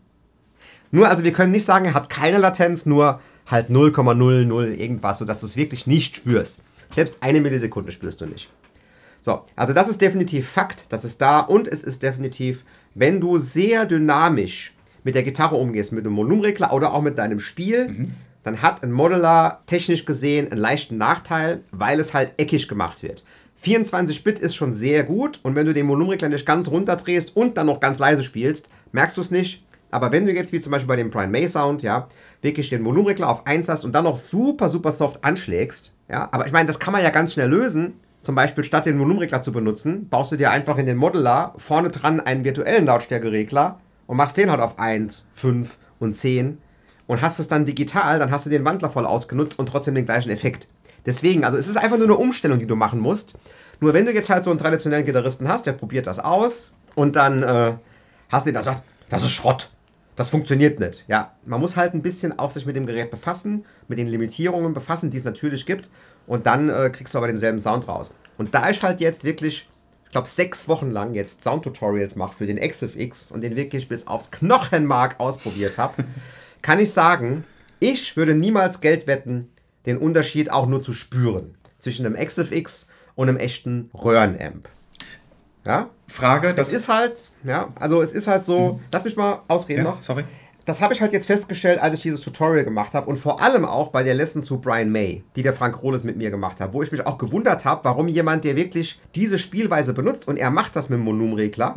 Nur, 0.91 1.07
also 1.07 1.23
wir 1.23 1.31
können 1.31 1.51
nicht 1.51 1.65
sagen, 1.65 1.85
er 1.85 1.93
hat 1.93 2.09
keine 2.09 2.37
Latenz, 2.37 2.85
nur 2.85 3.21
halt 3.45 3.69
0,00 3.69 4.73
irgendwas, 4.73 5.19
sodass 5.19 5.39
du 5.39 5.45
es 5.45 5.55
wirklich 5.55 5.87
nicht 5.87 6.17
spürst. 6.17 6.57
Selbst 6.93 7.17
eine 7.21 7.41
Millisekunde 7.41 7.91
spürst 7.91 8.21
du 8.21 8.25
nicht. 8.25 8.49
So, 9.21 9.45
also 9.55 9.73
das 9.73 9.87
ist 9.87 10.01
definitiv 10.01 10.49
Fakt, 10.49 10.85
das 10.89 11.05
ist 11.05 11.21
da 11.21 11.41
und 11.41 11.67
es 11.67 11.83
ist 11.83 12.01
definitiv, 12.01 12.65
wenn 12.95 13.21
du 13.21 13.37
sehr 13.37 13.85
dynamisch 13.85 14.73
mit 15.03 15.15
der 15.15 15.23
Gitarre 15.23 15.55
umgehst, 15.55 15.91
mit 15.91 16.05
einem 16.05 16.17
Volumenregler 16.17 16.73
oder 16.73 16.93
auch 16.93 17.01
mit 17.01 17.17
deinem 17.17 17.39
Spiel, 17.39 18.11
dann 18.43 18.61
hat 18.61 18.83
ein 18.83 18.91
Modeler 18.91 19.61
technisch 19.67 20.05
gesehen 20.05 20.51
einen 20.51 20.59
leichten 20.59 20.97
Nachteil, 20.97 21.63
weil 21.71 21.99
es 21.99 22.13
halt 22.13 22.33
eckig 22.37 22.67
gemacht 22.67 23.03
wird. 23.03 23.23
24-Bit 23.63 24.39
ist 24.39 24.55
schon 24.55 24.71
sehr 24.71 25.03
gut 25.03 25.39
und 25.43 25.55
wenn 25.55 25.67
du 25.67 25.73
den 25.73 25.87
Volumenregler 25.87 26.29
nicht 26.29 26.45
ganz 26.45 26.67
runterdrehst 26.67 27.35
und 27.35 27.57
dann 27.57 27.67
noch 27.67 27.79
ganz 27.79 27.99
leise 27.99 28.23
spielst, 28.23 28.69
merkst 28.91 29.17
du 29.17 29.21
es 29.21 29.29
nicht. 29.29 29.63
Aber 29.91 30.11
wenn 30.11 30.25
du 30.25 30.31
jetzt 30.31 30.53
wie 30.53 30.59
zum 30.59 30.71
Beispiel 30.71 30.87
bei 30.87 30.95
dem 30.95 31.09
Brian 31.09 31.31
May 31.31 31.47
Sound, 31.47 31.83
ja, 31.83 32.07
wirklich 32.41 32.69
den 32.69 32.83
Volumenregler 32.83 33.29
auf 33.29 33.45
1 33.45 33.69
hast 33.69 33.83
und 33.83 33.93
dann 33.93 34.05
noch 34.05 34.17
super, 34.17 34.69
super 34.69 34.91
soft 34.91 35.23
anschlägst, 35.23 35.93
ja, 36.09 36.29
aber 36.31 36.45
ich 36.45 36.51
meine, 36.51 36.67
das 36.67 36.79
kann 36.79 36.93
man 36.93 37.03
ja 37.03 37.09
ganz 37.09 37.33
schnell 37.33 37.49
lösen. 37.49 37.93
Zum 38.21 38.35
Beispiel 38.35 38.63
statt 38.63 38.85
den 38.85 38.99
Volumenregler 38.99 39.41
zu 39.41 39.51
benutzen, 39.51 40.07
baust 40.07 40.31
du 40.31 40.35
dir 40.37 40.51
einfach 40.51 40.77
in 40.77 40.85
den 40.85 40.97
Modeler 40.97 41.53
vorne 41.57 41.89
dran 41.89 42.19
einen 42.19 42.43
virtuellen 42.43 42.85
Lautstärkeregler 42.85 43.79
und 44.07 44.17
machst 44.17 44.37
den 44.37 44.51
halt 44.51 44.61
auf 44.61 44.77
1, 44.77 45.27
5 45.33 45.77
und 45.99 46.13
10 46.13 46.59
und 47.07 47.21
hast 47.21 47.39
es 47.39 47.47
dann 47.47 47.65
digital, 47.65 48.19
dann 48.19 48.31
hast 48.31 48.45
du 48.45 48.49
den 48.49 48.63
Wandler 48.63 48.89
voll 48.89 49.05
ausgenutzt 49.05 49.57
und 49.57 49.65
trotzdem 49.65 49.95
den 49.95 50.05
gleichen 50.05 50.29
Effekt. 50.29 50.67
Deswegen, 51.05 51.43
also 51.43 51.57
es 51.57 51.67
ist 51.67 51.77
einfach 51.77 51.97
nur 51.97 52.05
eine 52.05 52.15
Umstellung, 52.15 52.59
die 52.59 52.67
du 52.67 52.75
machen 52.75 52.99
musst. 52.99 53.33
Nur 53.79 53.93
wenn 53.93 54.05
du 54.05 54.13
jetzt 54.13 54.29
halt 54.29 54.43
so 54.43 54.51
einen 54.51 54.59
traditionellen 54.59 55.05
Gitarristen 55.05 55.47
hast, 55.47 55.65
der 55.65 55.73
probiert 55.73 56.05
das 56.05 56.19
aus 56.19 56.73
und 56.93 57.15
dann 57.15 57.41
äh, 57.41 57.73
hast 58.29 58.45
du 58.45 58.49
den, 58.49 58.53
der 58.53 58.63
sagt, 58.63 58.83
das 59.09 59.23
ist 59.23 59.31
Schrott. 59.31 59.71
Das 60.15 60.29
funktioniert 60.29 60.79
nicht. 60.79 61.05
Ja, 61.07 61.35
man 61.45 61.61
muss 61.61 61.77
halt 61.77 61.93
ein 61.93 62.01
bisschen 62.01 62.37
auch 62.37 62.51
sich 62.51 62.65
mit 62.65 62.75
dem 62.75 62.85
Gerät 62.85 63.11
befassen, 63.11 63.65
mit 63.87 63.97
den 63.97 64.07
Limitierungen 64.07 64.73
befassen, 64.73 65.09
die 65.09 65.17
es 65.17 65.23
natürlich 65.23 65.65
gibt. 65.65 65.89
Und 66.27 66.45
dann 66.45 66.69
äh, 66.69 66.89
kriegst 66.89 67.13
du 67.13 67.17
aber 67.17 67.27
denselben 67.27 67.59
Sound 67.59 67.87
raus. 67.87 68.13
Und 68.37 68.53
da 68.53 68.69
ich 68.69 68.83
halt 68.83 68.99
jetzt 68.99 69.23
wirklich, 69.23 69.67
ich 70.05 70.11
glaube, 70.11 70.27
sechs 70.27 70.67
Wochen 70.67 70.91
lang 70.91 71.13
jetzt 71.13 71.43
Soundtutorials 71.43 72.15
mache 72.15 72.37
für 72.37 72.45
den 72.45 72.59
XFX 72.59 73.31
und 73.31 73.41
den 73.41 73.55
wirklich 73.55 73.87
bis 73.87 74.07
aufs 74.07 74.31
Knochenmark 74.31 75.19
ausprobiert 75.19 75.77
habe, 75.77 76.03
kann 76.61 76.79
ich 76.79 76.91
sagen, 76.91 77.45
ich 77.79 78.15
würde 78.17 78.35
niemals 78.35 78.81
Geld 78.81 79.07
wetten, 79.07 79.49
den 79.85 79.97
Unterschied 79.97 80.51
auch 80.51 80.67
nur 80.67 80.83
zu 80.83 80.93
spüren 80.93 81.55
zwischen 81.79 82.05
einem 82.05 82.15
XFX 82.15 82.89
und 83.15 83.29
einem 83.29 83.37
echten 83.37 83.89
Röhrenamp. 83.93 84.69
Ja, 85.65 85.89
Frage, 86.11 86.53
das 86.53 86.71
ist 86.71 86.87
halt, 86.89 87.29
ja, 87.43 87.69
also 87.79 88.01
es 88.01 88.11
ist 88.11 88.27
halt 88.27 88.45
so, 88.45 88.79
lass 88.91 89.03
mich 89.03 89.15
mal 89.15 89.41
ausreden 89.47 89.85
ja, 89.85 89.91
noch. 89.91 90.01
sorry. 90.01 90.23
Das 90.65 90.79
habe 90.79 90.93
ich 90.93 91.01
halt 91.01 91.11
jetzt 91.11 91.25
festgestellt, 91.25 91.81
als 91.81 91.95
ich 91.95 92.01
dieses 92.01 92.21
Tutorial 92.21 92.63
gemacht 92.63 92.93
habe 92.93 93.09
und 93.09 93.17
vor 93.17 93.41
allem 93.41 93.65
auch 93.65 93.87
bei 93.87 94.03
der 94.03 94.13
Lesson 94.13 94.43
zu 94.43 94.59
Brian 94.59 94.91
May, 94.91 95.23
die 95.35 95.41
der 95.41 95.53
Frank 95.53 95.81
Rohles 95.81 96.03
mit 96.03 96.17
mir 96.17 96.29
gemacht 96.29 96.59
hat, 96.59 96.73
wo 96.73 96.83
ich 96.83 96.91
mich 96.91 97.05
auch 97.07 97.17
gewundert 97.17 97.65
habe, 97.65 97.83
warum 97.83 98.07
jemand, 98.07 98.43
der 98.43 98.55
wirklich 98.55 99.01
diese 99.15 99.39
Spielweise 99.39 99.93
benutzt 99.93 100.27
und 100.27 100.37
er 100.37 100.51
macht 100.51 100.75
das 100.75 100.89
mit 100.89 100.99
dem 100.99 101.05
Volumenregler, 101.07 101.75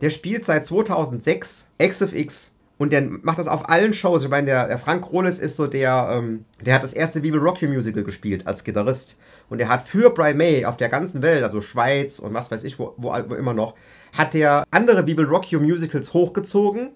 der 0.00 0.10
spielt 0.10 0.44
seit 0.44 0.66
2006 0.66 1.70
XFX 1.80 2.56
und 2.80 2.94
der 2.94 3.02
macht 3.02 3.38
das 3.38 3.46
auf 3.46 3.68
allen 3.68 3.92
Shows. 3.92 4.24
Ich 4.24 4.30
meine, 4.30 4.46
der, 4.46 4.66
der 4.66 4.78
Frank 4.78 5.12
Rohles 5.12 5.38
ist 5.38 5.56
so 5.56 5.66
der, 5.66 6.08
ähm, 6.12 6.46
der 6.64 6.74
hat 6.74 6.82
das 6.82 6.94
erste 6.94 7.22
We 7.22 7.30
Will 7.30 7.38
Rock 7.38 7.60
You 7.60 7.68
Musical 7.68 8.02
gespielt 8.02 8.46
als 8.46 8.64
Gitarrist. 8.64 9.18
Und 9.50 9.60
er 9.60 9.68
hat 9.68 9.86
für 9.86 10.08
Brian 10.08 10.38
May 10.38 10.64
auf 10.64 10.78
der 10.78 10.88
ganzen 10.88 11.20
Welt, 11.20 11.44
also 11.44 11.60
Schweiz 11.60 12.18
und 12.18 12.32
was 12.32 12.50
weiß 12.50 12.64
ich, 12.64 12.78
wo, 12.78 12.94
wo, 12.96 13.14
wo 13.28 13.34
immer 13.34 13.52
noch, 13.52 13.74
hat 14.14 14.32
der 14.32 14.64
andere 14.70 15.06
We 15.06 15.14
Will 15.14 15.26
Rock 15.26 15.52
You 15.52 15.60
Musicals 15.60 16.14
hochgezogen 16.14 16.92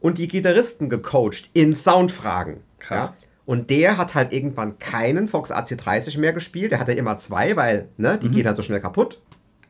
und 0.00 0.18
die 0.18 0.26
Gitarristen 0.26 0.88
gecoacht 0.88 1.50
in 1.52 1.76
Soundfragen. 1.76 2.56
Krass. 2.80 3.10
Ja? 3.10 3.16
Und 3.46 3.70
der 3.70 3.96
hat 3.96 4.16
halt 4.16 4.32
irgendwann 4.32 4.80
keinen 4.80 5.28
Fox 5.28 5.52
AC30 5.52 6.18
mehr 6.18 6.32
gespielt. 6.32 6.72
Der 6.72 6.80
hatte 6.80 6.94
immer 6.94 7.16
zwei, 7.16 7.54
weil 7.54 7.86
ne, 7.96 8.18
die 8.20 8.28
gehen 8.28 8.44
halt 8.44 8.56
so 8.56 8.62
schnell 8.62 8.80
kaputt. 8.80 9.20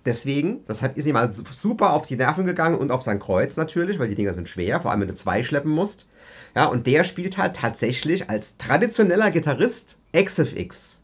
Deswegen, 0.04 0.64
das 0.66 0.80
hat, 0.80 0.96
ist 0.96 1.06
ihm 1.06 1.18
halt 1.18 1.34
super 1.34 1.92
auf 1.92 2.06
die 2.06 2.16
Nerven 2.16 2.44
gegangen 2.44 2.78
und 2.78 2.90
auf 2.90 3.02
sein 3.02 3.18
Kreuz 3.18 3.56
natürlich, 3.56 3.98
weil 3.98 4.08
die 4.08 4.14
Dinger 4.14 4.34
sind 4.34 4.48
schwer, 4.48 4.80
vor 4.80 4.90
allem 4.90 5.00
wenn 5.00 5.08
du 5.08 5.14
zwei 5.14 5.42
schleppen 5.42 5.70
musst. 5.70 6.08
Ja, 6.56 6.66
und 6.66 6.86
der 6.86 7.04
spielt 7.04 7.36
halt 7.36 7.56
tatsächlich 7.56 8.30
als 8.30 8.56
traditioneller 8.56 9.30
Gitarrist 9.30 9.98
XFX. 10.16 11.00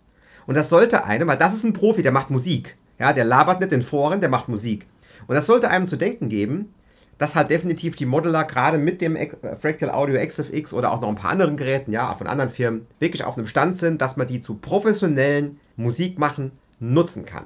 Und 0.46 0.57
das 0.57 0.68
sollte 0.68 1.04
einem, 1.04 1.28
weil 1.28 1.38
das 1.38 1.54
ist 1.54 1.64
ein 1.64 1.72
Profi, 1.72 2.02
der 2.02 2.12
macht 2.12 2.30
Musik. 2.30 2.76
Ja, 2.98 3.12
der 3.12 3.24
labert 3.24 3.61
nicht 3.61 3.72
in 3.72 3.83
Foren, 3.83 4.20
der 4.20 4.30
macht 4.30 4.48
Musik. 4.48 4.87
Und 5.26 5.35
das 5.35 5.46
sollte 5.46 5.70
einem 5.70 5.87
zu 5.87 5.96
denken 5.96 6.28
geben, 6.28 6.72
dass 7.18 7.35
halt 7.35 7.50
definitiv 7.50 7.96
die 7.96 8.07
Modeler 8.07 8.44
gerade 8.44 8.78
mit 8.78 9.00
dem 9.00 9.16
äh, 9.16 9.30
Fractal 9.61 9.90
Audio 9.90 10.24
XFX 10.24 10.72
oder 10.72 10.92
auch 10.92 11.00
noch 11.00 11.09
ein 11.09 11.14
paar 11.14 11.30
anderen 11.30 11.57
Geräten, 11.57 11.92
ja, 11.92 12.14
von 12.14 12.26
anderen 12.26 12.50
Firmen, 12.50 12.87
wirklich 12.98 13.24
auf 13.24 13.37
einem 13.37 13.46
Stand 13.46 13.76
sind, 13.78 14.00
dass 14.00 14.16
man 14.16 14.26
die 14.26 14.40
zu 14.40 14.54
professionellen 14.54 15.61
Musikmachen 15.76 16.52
nutzen 16.80 17.24
kann. 17.24 17.44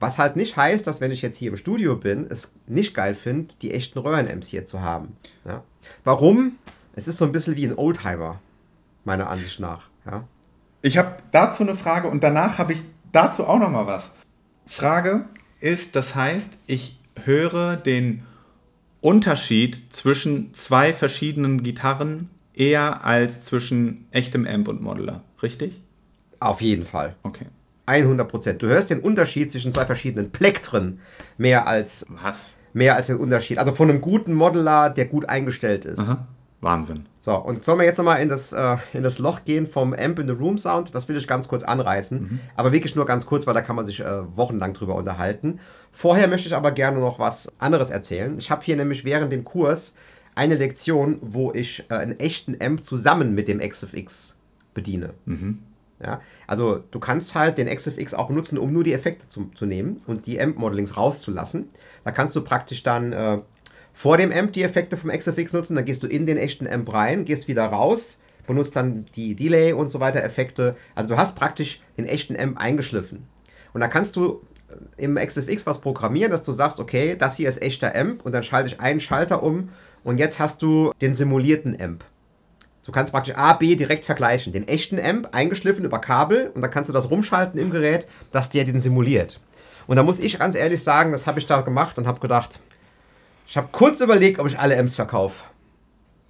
Was 0.00 0.16
halt 0.16 0.34
nicht 0.34 0.56
heißt, 0.56 0.86
dass 0.86 1.00
wenn 1.02 1.10
ich 1.10 1.20
jetzt 1.20 1.36
hier 1.36 1.50
im 1.50 1.56
Studio 1.58 1.94
bin, 1.94 2.26
es 2.28 2.54
nicht 2.66 2.94
geil 2.94 3.14
finde, 3.14 3.54
die 3.60 3.72
echten 3.72 3.98
Röhren-Amps 3.98 4.48
hier 4.48 4.64
zu 4.64 4.80
haben. 4.80 5.16
Ja. 5.44 5.62
Warum? 6.04 6.56
Es 6.94 7.06
ist 7.06 7.18
so 7.18 7.26
ein 7.26 7.32
bisschen 7.32 7.56
wie 7.56 7.66
ein 7.66 7.76
Oldtimer, 7.76 8.40
meiner 9.04 9.28
Ansicht 9.28 9.60
nach. 9.60 9.88
Ja. 10.06 10.24
Ich 10.80 10.96
habe 10.96 11.16
dazu 11.32 11.62
eine 11.62 11.76
Frage 11.76 12.08
und 12.08 12.24
danach 12.24 12.56
habe 12.56 12.72
ich 12.72 12.82
dazu 13.12 13.46
auch 13.46 13.58
noch 13.58 13.70
mal 13.70 13.86
was. 13.86 14.10
Frage 14.66 15.26
ist, 15.60 15.94
das 15.96 16.14
heißt, 16.14 16.56
ich 16.66 16.98
höre 17.24 17.76
den 17.76 18.22
Unterschied 19.02 19.92
zwischen 19.94 20.54
zwei 20.54 20.94
verschiedenen 20.94 21.62
Gitarren 21.62 22.30
eher 22.54 23.04
als 23.04 23.42
zwischen 23.42 24.06
echtem 24.10 24.46
Amp 24.46 24.68
und 24.68 24.80
Modeler, 24.80 25.22
richtig? 25.42 25.82
Auf 26.38 26.62
jeden 26.62 26.86
Fall. 26.86 27.16
Okay. 27.22 27.46
100 27.86 28.28
Prozent. 28.28 28.62
Du 28.62 28.68
hörst 28.68 28.90
den 28.90 29.00
Unterschied 29.00 29.50
zwischen 29.50 29.72
zwei 29.72 29.86
verschiedenen 29.86 30.30
Plektren 30.30 31.00
mehr 31.38 31.66
als, 31.66 32.06
Was? 32.22 32.52
mehr 32.72 32.94
als 32.96 33.08
den 33.08 33.16
Unterschied. 33.16 33.58
Also 33.58 33.72
von 33.72 33.90
einem 33.90 34.00
guten 34.00 34.34
Modeler, 34.34 34.90
der 34.90 35.06
gut 35.06 35.28
eingestellt 35.28 35.84
ist. 35.84 36.10
Aha. 36.10 36.26
Wahnsinn. 36.62 37.06
So, 37.20 37.36
und 37.36 37.64
sollen 37.64 37.78
wir 37.78 37.86
jetzt 37.86 37.96
nochmal 37.96 38.20
in 38.20 38.28
das, 38.28 38.52
äh, 38.52 38.76
in 38.92 39.02
das 39.02 39.18
Loch 39.18 39.44
gehen 39.46 39.66
vom 39.66 39.94
Amp 39.94 40.18
in 40.18 40.26
the 40.26 40.34
Room 40.34 40.58
Sound? 40.58 40.94
Das 40.94 41.08
will 41.08 41.16
ich 41.16 41.26
ganz 41.26 41.48
kurz 41.48 41.62
anreißen. 41.62 42.38
Aber 42.54 42.70
wirklich 42.72 42.94
nur 42.94 43.06
ganz 43.06 43.24
kurz, 43.24 43.46
weil 43.46 43.54
da 43.54 43.62
kann 43.62 43.76
man 43.76 43.86
sich 43.86 44.00
äh, 44.00 44.36
wochenlang 44.36 44.74
drüber 44.74 44.94
unterhalten. 44.94 45.58
Vorher 45.90 46.28
möchte 46.28 46.48
ich 46.48 46.54
aber 46.54 46.72
gerne 46.72 47.00
noch 47.00 47.18
was 47.18 47.50
anderes 47.58 47.88
erzählen. 47.88 48.36
Ich 48.38 48.50
habe 48.50 48.62
hier 48.62 48.76
nämlich 48.76 49.06
während 49.06 49.32
dem 49.32 49.44
Kurs 49.44 49.94
eine 50.34 50.54
Lektion, 50.54 51.18
wo 51.22 51.50
ich 51.52 51.84
äh, 51.88 51.94
einen 51.94 52.18
echten 52.20 52.56
Amp 52.62 52.84
zusammen 52.84 53.34
mit 53.34 53.48
dem 53.48 53.60
XFX 53.60 54.36
bediene. 54.74 55.14
Ja, 56.02 56.22
also 56.46 56.82
du 56.90 56.98
kannst 56.98 57.34
halt 57.34 57.58
den 57.58 57.68
XFX 57.68 58.14
auch 58.14 58.28
benutzen, 58.28 58.58
um 58.58 58.72
nur 58.72 58.84
die 58.84 58.94
Effekte 58.94 59.28
zu, 59.28 59.50
zu 59.54 59.66
nehmen 59.66 60.00
und 60.06 60.26
die 60.26 60.40
Amp-Modelings 60.40 60.96
rauszulassen. 60.96 61.68
Da 62.04 62.10
kannst 62.10 62.34
du 62.34 62.40
praktisch 62.40 62.82
dann 62.82 63.12
äh, 63.12 63.38
vor 63.92 64.16
dem 64.16 64.32
Amp 64.32 64.54
die 64.54 64.62
Effekte 64.62 64.96
vom 64.96 65.10
XFX 65.10 65.52
nutzen, 65.52 65.76
dann 65.76 65.84
gehst 65.84 66.02
du 66.02 66.06
in 66.06 66.24
den 66.24 66.38
echten 66.38 66.66
Amp 66.66 66.90
rein, 66.92 67.26
gehst 67.26 67.48
wieder 67.48 67.66
raus, 67.66 68.22
benutzt 68.46 68.76
dann 68.76 69.04
die 69.14 69.34
Delay 69.34 69.74
und 69.74 69.90
so 69.90 70.00
weiter 70.00 70.24
Effekte. 70.24 70.74
Also 70.94 71.10
du 71.10 71.18
hast 71.18 71.36
praktisch 71.36 71.82
den 71.98 72.06
echten 72.06 72.34
Amp 72.38 72.58
eingeschliffen. 72.58 73.26
Und 73.74 73.82
da 73.82 73.88
kannst 73.88 74.16
du 74.16 74.40
äh, 74.96 75.04
im 75.04 75.16
XFX 75.16 75.66
was 75.66 75.82
programmieren, 75.82 76.30
dass 76.30 76.42
du 76.42 76.52
sagst, 76.52 76.80
okay, 76.80 77.14
das 77.14 77.36
hier 77.36 77.48
ist 77.48 77.60
echter 77.60 77.94
Amp 77.94 78.24
und 78.24 78.32
dann 78.32 78.42
schalte 78.42 78.68
ich 78.68 78.80
einen 78.80 79.00
Schalter 79.00 79.42
um 79.42 79.68
und 80.02 80.18
jetzt 80.18 80.38
hast 80.38 80.62
du 80.62 80.92
den 81.02 81.14
simulierten 81.14 81.78
Amp. 81.78 82.04
Du 82.90 82.92
kannst 82.92 83.12
praktisch 83.12 83.36
A, 83.36 83.52
B 83.52 83.76
direkt 83.76 84.04
vergleichen. 84.04 84.52
Den 84.52 84.66
echten 84.66 84.98
Amp 84.98 85.28
eingeschliffen 85.30 85.84
über 85.84 86.00
Kabel 86.00 86.50
und 86.56 86.60
dann 86.60 86.72
kannst 86.72 86.88
du 86.88 86.92
das 86.92 87.08
rumschalten 87.08 87.60
im 87.60 87.70
Gerät, 87.70 88.08
dass 88.32 88.50
der 88.50 88.64
den 88.64 88.80
simuliert. 88.80 89.38
Und 89.86 89.94
da 89.94 90.02
muss 90.02 90.18
ich 90.18 90.40
ganz 90.40 90.56
ehrlich 90.56 90.82
sagen, 90.82 91.12
das 91.12 91.28
habe 91.28 91.38
ich 91.38 91.46
da 91.46 91.60
gemacht 91.60 92.00
und 92.00 92.08
habe 92.08 92.18
gedacht, 92.18 92.58
ich 93.46 93.56
habe 93.56 93.68
kurz 93.70 94.00
überlegt, 94.00 94.40
ob 94.40 94.48
ich 94.48 94.58
alle 94.58 94.76
Amps 94.76 94.96
verkaufe. 94.96 95.44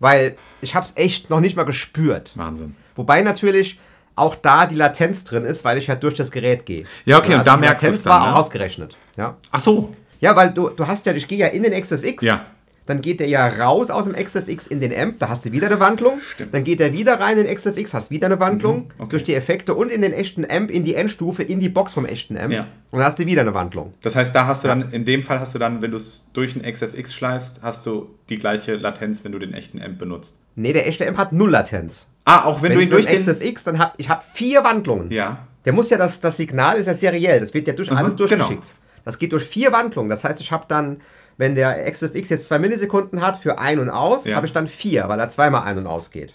Weil 0.01 0.37
ich 0.61 0.75
habe 0.75 0.85
es 0.85 0.99
echt 0.99 1.31
noch 1.31 1.41
nicht 1.41 1.57
mal 1.57 1.63
gespürt. 1.63 2.37
Wahnsinn. 2.37 2.77
Wobei 2.95 3.23
natürlich 3.23 3.81
auch 4.15 4.37
da 4.37 4.67
die 4.67 4.75
Latenz 4.75 5.25
drin 5.25 5.47
ist, 5.47 5.65
weil 5.65 5.79
ich 5.79 5.89
halt 5.89 6.03
durch 6.03 6.13
das 6.13 6.31
Gerät 6.31 6.67
gehe. 6.67 6.85
Ja, 7.07 7.21
okay, 7.21 7.37
und 7.37 7.47
da 7.47 7.55
die 7.55 7.61
merkst 7.61 7.85
Latenz 7.85 8.03
du's 8.03 8.05
dann, 8.05 8.13
war 8.21 8.27
ne? 8.27 8.35
auch 8.35 8.41
ausgerechnet. 8.41 8.99
Ja. 9.17 9.39
Ach 9.51 9.61
so. 9.61 9.97
Ja, 10.21 10.37
weil 10.37 10.51
du, 10.51 10.69
du 10.69 10.87
hast 10.87 11.07
ja, 11.07 11.15
ich 11.15 11.27
gehe 11.27 11.39
ja 11.39 11.47
in 11.47 11.63
den 11.63 11.73
XFX. 11.73 12.23
Ja. 12.23 12.45
Dann 12.91 13.01
geht 13.01 13.21
der 13.21 13.29
ja 13.29 13.47
raus 13.47 13.89
aus 13.91 14.05
dem 14.05 14.15
XFX 14.15 14.67
in 14.67 14.81
den 14.81 14.93
Amp, 14.95 15.19
da 15.21 15.29
hast 15.31 15.45
du 15.47 15.53
wieder 15.53 15.69
eine 15.69 15.81
Wandlung. 15.81 16.21
Dann 16.53 16.65
geht 16.65 16.81
er 16.81 16.93
wieder 16.93 17.19
rein 17.21 17.39
in 17.39 17.45
den 17.47 17.55
XFX, 17.55 17.95
hast 17.95 18.11
wieder 18.11 18.27
eine 18.27 18.39
Wandlung 18.41 18.77
Mhm, 18.81 18.85
okay. 18.99 19.11
durch 19.11 19.23
die 19.25 19.35
Effekte 19.35 19.75
und 19.75 19.91
in 19.91 20.03
den 20.03 20.13
echten 20.13 20.45
Amp, 20.51 20.71
in 20.71 20.85
die 20.85 20.95
Endstufe, 20.95 21.43
in 21.43 21.61
die 21.61 21.69
Box 21.71 21.95
vom 21.95 22.05
echten 22.05 22.37
Amp. 22.37 22.53
Ja. 22.53 22.67
Und 22.91 22.99
dann 22.99 23.05
hast 23.05 23.19
du 23.19 23.25
wieder 23.27 23.41
eine 23.41 23.55
Wandlung. 23.55 23.95
Das 24.03 24.15
heißt, 24.17 24.35
da 24.35 24.47
hast 24.47 24.65
du 24.65 24.69
dann, 24.69 24.93
in 24.93 25.05
dem 25.05 25.23
Fall 25.23 25.41
hast 25.41 25.55
du 25.55 25.59
dann, 25.59 25.81
wenn 25.81 25.93
du 25.93 25.97
es 25.97 26.27
durch 26.33 26.55
ein 26.57 26.63
XFX 26.71 27.15
schleifst, 27.15 27.61
hast 27.63 27.87
du 27.87 28.11
die 28.29 28.39
gleiche 28.39 28.75
Latenz, 28.75 29.25
wenn 29.25 29.33
du 29.33 29.39
den 29.39 29.55
echten 29.55 29.81
Amp 29.81 29.99
benutzt. 29.99 30.37
Nee, 30.57 30.73
der 30.73 30.87
echte 30.89 31.07
Amp 31.09 31.17
hat 31.17 31.33
null 31.33 31.51
Latenz. 31.51 32.11
Ah, 32.25 32.45
auch 32.45 32.61
wenn, 32.63 32.73
Wenn, 32.73 32.79
du 32.79 32.85
ihn 32.85 32.91
durch 32.91 33.07
den... 33.07 33.17
XFX, 33.19 33.65
dann 33.65 33.79
habe 33.79 33.93
ich 33.97 34.09
hab 34.09 34.23
vier 34.25 34.63
Wandlungen. 34.65 35.11
Ja. 35.11 35.47
Der 35.65 35.73
muss 35.73 35.91
ja, 35.91 35.97
das, 35.99 36.21
das 36.21 36.37
Signal 36.37 36.77
ist 36.77 36.87
ja 36.87 36.95
seriell, 36.95 37.41
das 37.41 37.55
wird 37.55 37.67
ja 37.69 37.73
durch 37.75 37.91
Mhm, 37.91 37.97
alles 37.97 38.17
durchgeschickt. 38.17 38.49
genau. 38.51 38.63
Das 39.05 39.19
geht 39.19 39.33
durch 39.33 39.45
vier 39.45 39.73
Wandlungen. 39.73 40.11
Das 40.11 40.25
heißt, 40.25 40.41
ich 40.41 40.53
habe 40.53 40.65
dann, 40.69 41.01
wenn 41.41 41.55
der 41.55 41.91
XFX 41.91 42.29
jetzt 42.29 42.47
zwei 42.47 42.59
Millisekunden 42.59 43.23
hat 43.23 43.39
für 43.39 43.59
ein 43.59 43.79
und 43.79 43.89
aus, 43.89 44.27
Ja. 44.29 44.37
habe 44.37 44.45
ich 44.47 44.53
dann 44.53 44.69
vier, 44.69 45.09
weil 45.09 45.19
er 45.19 45.31
zweimal 45.31 45.63
ein 45.63 45.79
und 45.79 45.87
aus 45.87 46.11
geht. 46.11 46.35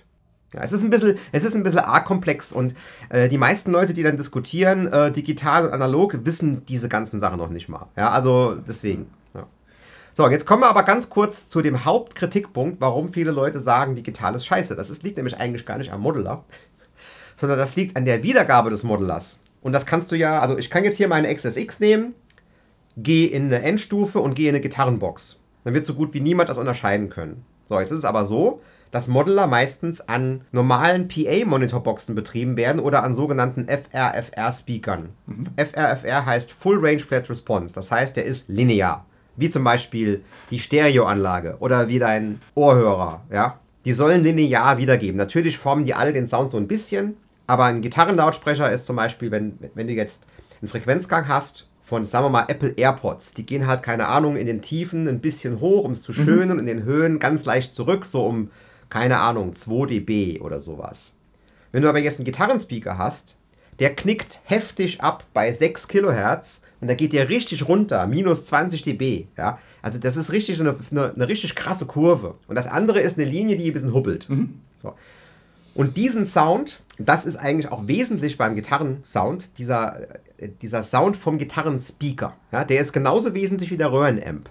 Ja, 0.51 0.61
es 0.63 0.71
ist 0.71 0.81
ein 0.81 0.89
bisschen, 0.89 1.19
es 1.31 1.43
ist 1.43 1.53
ein 1.55 1.61
bisschen 1.61 1.79
arg 1.81 2.05
komplex 2.05 2.51
und 2.51 2.73
äh, 3.09 3.27
die 3.29 3.37
meisten 3.37 3.71
Leute, 3.71 3.93
die 3.93 4.01
dann 4.01 4.17
diskutieren, 4.17 4.87
äh, 4.91 5.11
digital 5.11 5.67
und 5.67 5.73
analog, 5.73 6.25
wissen 6.25 6.65
diese 6.65 6.89
ganzen 6.89 7.19
Sachen 7.19 7.37
noch 7.37 7.49
nicht 7.49 7.69
mal. 7.69 7.85
Ja, 7.95 8.09
also 8.09 8.55
deswegen. 8.67 9.05
Ja. 9.35 9.45
So, 10.13 10.27
jetzt 10.27 10.47
kommen 10.47 10.63
wir 10.63 10.69
aber 10.69 10.81
ganz 10.81 11.11
kurz 11.11 11.49
zu 11.49 11.61
dem 11.61 11.85
Hauptkritikpunkt, 11.85 12.81
warum 12.81 13.13
viele 13.13 13.29
Leute 13.29 13.59
sagen, 13.59 13.93
digital 13.93 14.33
ist 14.33 14.47
scheiße. 14.47 14.75
Das 14.75 14.89
ist, 14.89 15.03
liegt 15.03 15.17
nämlich 15.17 15.37
eigentlich 15.37 15.67
gar 15.67 15.77
nicht 15.77 15.91
am 15.91 16.01
Modeler, 16.01 16.45
sondern 17.35 17.59
das 17.59 17.75
liegt 17.75 17.95
an 17.95 18.05
der 18.05 18.23
Wiedergabe 18.23 18.71
des 18.71 18.83
Modelers. 18.83 19.41
Und 19.61 19.73
das 19.73 19.85
kannst 19.85 20.11
du 20.11 20.15
ja, 20.15 20.39
also 20.39 20.57
ich 20.57 20.71
kann 20.71 20.83
jetzt 20.83 20.97
hier 20.97 21.07
meine 21.09 21.31
XFX 21.33 21.79
nehmen, 21.79 22.15
gehe 22.97 23.27
in 23.27 23.45
eine 23.45 23.61
Endstufe 23.61 24.19
und 24.19 24.35
gehe 24.35 24.49
in 24.49 24.55
eine 24.55 24.61
Gitarrenbox. 24.61 25.43
Dann 25.63 25.73
wird 25.73 25.85
so 25.85 25.95
gut 25.95 26.13
wie 26.13 26.21
niemand 26.21 26.49
das 26.49 26.57
unterscheiden 26.57 27.09
können. 27.09 27.43
So, 27.65 27.79
jetzt 27.79 27.91
ist 27.91 27.99
es 27.99 28.05
aber 28.05 28.25
so, 28.25 28.61
dass 28.91 29.07
Modeler 29.07 29.47
meistens 29.47 29.99
an 29.99 30.41
normalen 30.51 31.07
PA-Monitorboxen 31.07 32.15
betrieben 32.15 32.55
werden 32.55 32.79
oder 32.79 33.03
an 33.03 33.13
sogenannten 33.13 33.67
FRFR-Speakern. 33.67 35.09
FRFR 35.57 36.25
heißt 36.25 36.51
Full 36.51 36.77
Range 36.79 36.99
Flat 36.99 37.29
Response, 37.29 37.73
das 37.73 37.91
heißt, 37.91 38.15
der 38.15 38.25
ist 38.25 38.47
linear. 38.47 39.05
Wie 39.35 39.49
zum 39.49 39.65
Beispiel 39.65 40.23
die 40.49 40.59
Stereoanlage 40.59 41.57
oder 41.59 41.89
wie 41.89 41.99
dein 41.99 42.39
Ohrhörer, 42.53 43.23
ja. 43.31 43.59
Die 43.83 43.93
sollen 43.93 44.23
linear 44.23 44.77
wiedergeben. 44.77 45.17
Natürlich 45.17 45.57
formen 45.57 45.85
die 45.85 45.93
alle 45.93 46.13
den 46.13 46.27
Sound 46.27 46.49
so 46.49 46.57
ein 46.57 46.67
bisschen, 46.67 47.17
aber 47.47 47.65
ein 47.65 47.81
Gitarrenlautsprecher 47.81 48.71
ist 48.71 48.85
zum 48.85 48.95
Beispiel, 48.95 49.29
wenn, 49.29 49.59
wenn 49.73 49.87
du 49.87 49.93
jetzt 49.93 50.23
einen 50.61 50.69
Frequenzgang 50.69 51.27
hast 51.27 51.69
von, 51.85 52.05
sagen 52.05 52.25
wir 52.25 52.29
mal, 52.29 52.45
Apple 52.47 52.73
AirPods, 52.75 53.35
die 53.35 53.45
gehen 53.45 53.67
halt, 53.67 53.83
keine 53.83 54.07
Ahnung, 54.07 54.37
in 54.37 54.47
den 54.47 54.63
Tiefen 54.63 55.07
ein 55.07 55.21
bisschen 55.21 55.59
hoch, 55.59 55.83
um 55.83 55.91
es 55.91 56.01
zu 56.01 56.13
schönen 56.13 56.51
und 56.51 56.59
in 56.59 56.65
den 56.65 56.83
Höhen 56.83 57.19
ganz 57.19 57.45
leicht 57.45 57.75
zurück, 57.75 58.05
so 58.05 58.25
um, 58.25 58.49
keine 58.89 59.19
Ahnung, 59.19 59.53
2 59.53 59.85
dB 59.85 60.41
oder 60.41 60.59
sowas. 60.59 61.13
Wenn 61.71 61.83
du 61.83 61.89
aber 61.89 61.99
jetzt 61.99 62.17
einen 62.17 62.25
Gitarrenspeaker 62.25 62.97
hast, 62.97 63.37
der 63.79 63.95
knickt 63.95 64.39
heftig 64.45 65.01
ab 65.01 65.25
bei 65.33 65.53
6 65.53 65.87
Kilohertz 65.87 66.63
und 66.81 66.87
da 66.87 66.95
geht 66.95 67.13
der 67.13 67.29
richtig 67.29 67.67
runter, 67.67 68.07
minus 68.07 68.47
20 68.47 68.81
dB. 68.81 69.27
Ja? 69.37 69.59
Also 69.83 69.99
das 69.99 70.17
ist 70.17 70.31
richtig 70.31 70.57
so 70.57 70.63
eine, 70.63 70.75
eine, 70.89 71.13
eine 71.13 71.27
richtig 71.27 71.53
krasse 71.53 71.85
Kurve. 71.85 72.33
Und 72.47 72.55
das 72.55 72.65
andere 72.65 72.99
ist 72.99 73.19
eine 73.19 73.29
Linie, 73.29 73.57
die 73.57 73.69
ein 73.69 73.73
bisschen 73.73 73.93
hubbelt. 73.93 74.27
So. 74.75 74.93
Und 75.75 75.97
diesen 75.97 76.25
Sound, 76.25 76.81
das 76.97 77.25
ist 77.25 77.35
eigentlich 77.35 77.71
auch 77.71 77.87
wesentlich 77.87 78.37
beim 78.37 78.55
Gitarrensound, 78.55 79.57
dieser, 79.59 79.99
äh, 80.37 80.49
dieser 80.61 80.81
Sound 80.83 81.15
vom 81.17 81.37
Gitarrenspeaker. 81.37 82.33
Ja? 82.51 82.63
Der 82.63 82.79
ist 82.81 82.93
genauso 82.93 83.33
wesentlich 83.35 83.69
wie 83.71 83.77
der 83.77 83.91
Röhrenamp. 83.91 84.49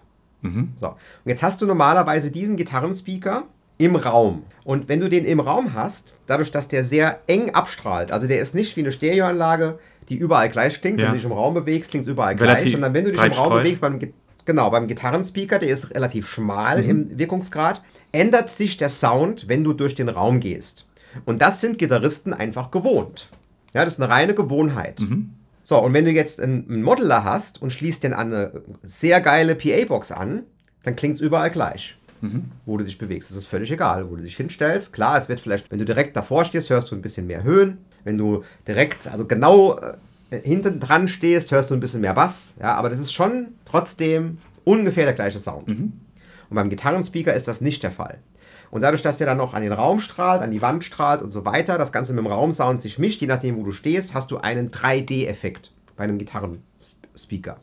So. 0.76 0.88
Und 0.88 0.96
jetzt 1.24 1.42
hast 1.42 1.62
du 1.62 1.66
normalerweise 1.66 2.30
diesen 2.30 2.56
Gitarrenspeaker 2.56 3.44
im 3.78 3.96
Raum. 3.96 4.42
Und 4.64 4.90
wenn 4.90 5.00
du 5.00 5.08
den 5.08 5.24
im 5.24 5.40
Raum 5.40 5.72
hast, 5.72 6.16
dadurch, 6.26 6.50
dass 6.50 6.68
der 6.68 6.84
sehr 6.84 7.20
eng 7.28 7.54
abstrahlt, 7.54 8.12
also 8.12 8.26
der 8.26 8.40
ist 8.40 8.54
nicht 8.54 8.76
wie 8.76 8.80
eine 8.80 8.92
Stereoanlage, 8.92 9.78
die 10.10 10.16
überall 10.16 10.50
gleich 10.50 10.82
klingt, 10.82 11.00
Ja. 11.00 11.06
wenn 11.06 11.12
du 11.12 11.16
dich 11.16 11.24
im 11.24 11.32
Raum 11.32 11.54
bewegst, 11.54 11.90
klingt 11.90 12.04
es 12.04 12.12
überall 12.12 12.34
Relativ 12.34 12.60
gleich, 12.64 12.72
sondern 12.72 12.92
wenn 12.92 13.04
du 13.04 13.12
dich 13.12 13.18
im 13.24 13.32
Raum 13.32 13.46
streut. 13.46 13.62
bewegst, 13.62 13.80
beim, 13.80 13.98
genau, 14.44 14.68
beim 14.68 14.86
Gitarrenspeaker, 14.86 15.58
der 15.58 15.70
ist 15.70 15.94
relativ 15.94 16.28
schmal 16.28 16.82
Mhm. 16.82 16.90
im 16.90 17.18
Wirkungsgrad, 17.18 17.80
ändert 18.12 18.50
sich 18.50 18.76
der 18.76 18.90
Sound, 18.90 19.48
wenn 19.48 19.64
du 19.64 19.72
durch 19.72 19.94
den 19.94 20.10
Raum 20.10 20.40
gehst. 20.40 20.86
Und 21.24 21.42
das 21.42 21.60
sind 21.60 21.78
Gitarristen 21.78 22.32
einfach 22.32 22.70
gewohnt. 22.70 23.28
Ja, 23.72 23.84
das 23.84 23.94
ist 23.94 24.00
eine 24.00 24.12
reine 24.12 24.34
Gewohnheit. 24.34 25.00
Mhm. 25.00 25.30
So, 25.62 25.82
und 25.82 25.94
wenn 25.94 26.04
du 26.04 26.10
jetzt 26.10 26.40
einen, 26.40 26.82
Modeler 26.82 27.24
hast 27.24 27.62
und 27.62 27.72
schließt 27.72 28.02
den 28.02 28.12
an 28.12 28.32
eine 28.32 28.62
sehr 28.82 29.20
geile 29.20 29.54
PA-Box 29.54 30.12
an, 30.12 30.42
dann 30.82 30.94
klingt 30.94 31.16
es 31.16 31.22
überall 31.22 31.50
gleich, 31.50 31.96
wo 32.66 32.76
du 32.76 32.84
dich 32.84 32.98
bewegst. 32.98 33.30
Es 33.30 33.36
ist 33.36 33.46
völlig 33.46 33.70
egal, 33.70 34.10
wo 34.10 34.16
du 34.16 34.22
dich 34.22 34.36
hinstellst. 34.36 34.92
Klar, 34.92 35.16
es 35.16 35.28
wird 35.28 35.40
vielleicht, 35.40 35.70
wenn 35.70 35.78
du 35.78 35.86
direkt 35.86 36.16
davor 36.16 36.44
stehst, 36.44 36.68
hörst 36.68 36.90
du 36.90 36.94
ein 36.94 37.00
bisschen 37.00 37.26
mehr 37.26 37.42
Höhen. 37.42 37.78
Wenn 38.04 38.18
du 38.18 38.44
direkt, 38.68 39.06
also 39.06 39.24
genau 39.24 39.78
äh, 40.30 40.40
hinten 40.42 40.80
dran 40.80 41.08
stehst, 41.08 41.50
hörst 41.50 41.70
du 41.70 41.74
ein 41.74 41.80
bisschen 41.80 42.02
mehr 42.02 42.12
Bass. 42.12 42.52
Ja, 42.60 42.74
aber 42.74 42.90
das 42.90 42.98
ist 42.98 43.14
schon 43.14 43.54
trotzdem 43.64 44.38
ungefähr 44.64 45.04
der 45.04 45.14
gleiche 45.14 45.38
Sound. 45.38 45.68
Und 46.50 46.56
beim 46.56 46.68
Gitarrenspeaker 46.68 47.32
ist 47.32 47.48
das 47.48 47.62
nicht 47.62 47.82
der 47.82 47.90
Fall. 47.90 48.18
Und 48.74 48.80
dadurch, 48.80 49.02
dass 49.02 49.18
der 49.18 49.28
dann 49.28 49.38
noch 49.38 49.54
an 49.54 49.62
den 49.62 49.72
Raum 49.72 50.00
strahlt, 50.00 50.42
an 50.42 50.50
die 50.50 50.60
Wand 50.60 50.82
strahlt 50.82 51.22
und 51.22 51.30
so 51.30 51.44
weiter, 51.44 51.78
das 51.78 51.92
Ganze 51.92 52.12
mit 52.12 52.24
dem 52.24 52.26
Raumsound 52.26 52.82
sich 52.82 52.98
mischt, 52.98 53.20
je 53.20 53.28
nachdem, 53.28 53.56
wo 53.56 53.62
du 53.62 53.70
stehst, 53.70 54.14
hast 54.14 54.32
du 54.32 54.38
einen 54.38 54.72
3D-Effekt 54.72 55.70
bei 55.94 56.02
einem 56.02 56.18
Gitarrenspeaker. 56.18 57.58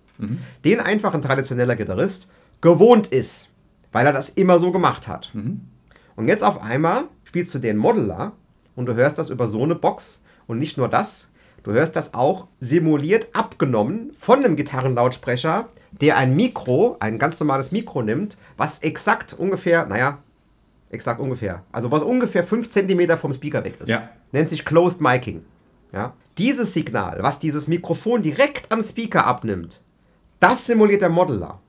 Den 0.63 0.79
einfach 0.79 1.13
ein 1.13 1.21
traditioneller 1.21 1.75
Gitarrist 1.75 2.29
gewohnt 2.61 3.07
ist, 3.07 3.49
weil 3.91 4.05
er 4.05 4.13
das 4.13 4.29
immer 4.29 4.57
so 4.57 4.71
gemacht 4.71 5.09
hat. 5.09 5.31
Und 6.15 6.29
jetzt 6.29 6.45
auf 6.45 6.61
einmal 6.63 7.03
spielst 7.25 7.53
du 7.53 7.59
den 7.59 7.75
Modeler 7.75 8.31
und 8.77 8.85
du 8.85 8.95
hörst 8.95 9.17
das 9.17 9.29
über 9.29 9.49
so 9.49 9.63
eine 9.63 9.75
Box. 9.75 10.23
Und 10.47 10.59
nicht 10.59 10.77
nur 10.77 10.87
das, 10.87 11.33
du 11.63 11.73
hörst 11.73 11.97
das 11.97 12.13
auch 12.13 12.47
simuliert 12.61 13.27
abgenommen 13.33 14.13
von 14.17 14.45
einem 14.45 14.55
Gitarrenlautsprecher, 14.55 15.67
der 15.91 16.15
ein 16.15 16.37
Mikro, 16.37 16.95
ein 17.01 17.19
ganz 17.19 17.37
normales 17.37 17.73
Mikro 17.73 18.01
nimmt, 18.01 18.37
was 18.55 18.79
exakt 18.79 19.33
ungefähr, 19.33 19.85
naja, 19.87 20.19
exakt 20.91 21.19
ungefähr, 21.19 21.63
also 21.71 21.91
was 21.91 22.03
ungefähr 22.03 22.43
5 22.43 22.69
cm 22.69 23.17
vom 23.17 23.33
Speaker 23.33 23.63
weg 23.63 23.75
ist. 23.79 23.89
Ja. 23.89 24.09
Nennt 24.31 24.49
sich 24.49 24.65
Closed 24.65 25.01
Miking. 25.01 25.43
Ja? 25.93 26.13
Dieses 26.37 26.73
Signal, 26.73 27.19
was 27.21 27.39
dieses 27.39 27.67
Mikrofon 27.67 28.21
direkt 28.21 28.71
am 28.71 28.81
Speaker 28.81 29.25
abnimmt, 29.25 29.81
das 30.39 30.65
simuliert 30.65 31.01
der 31.01 31.09
Modeler. 31.09 31.59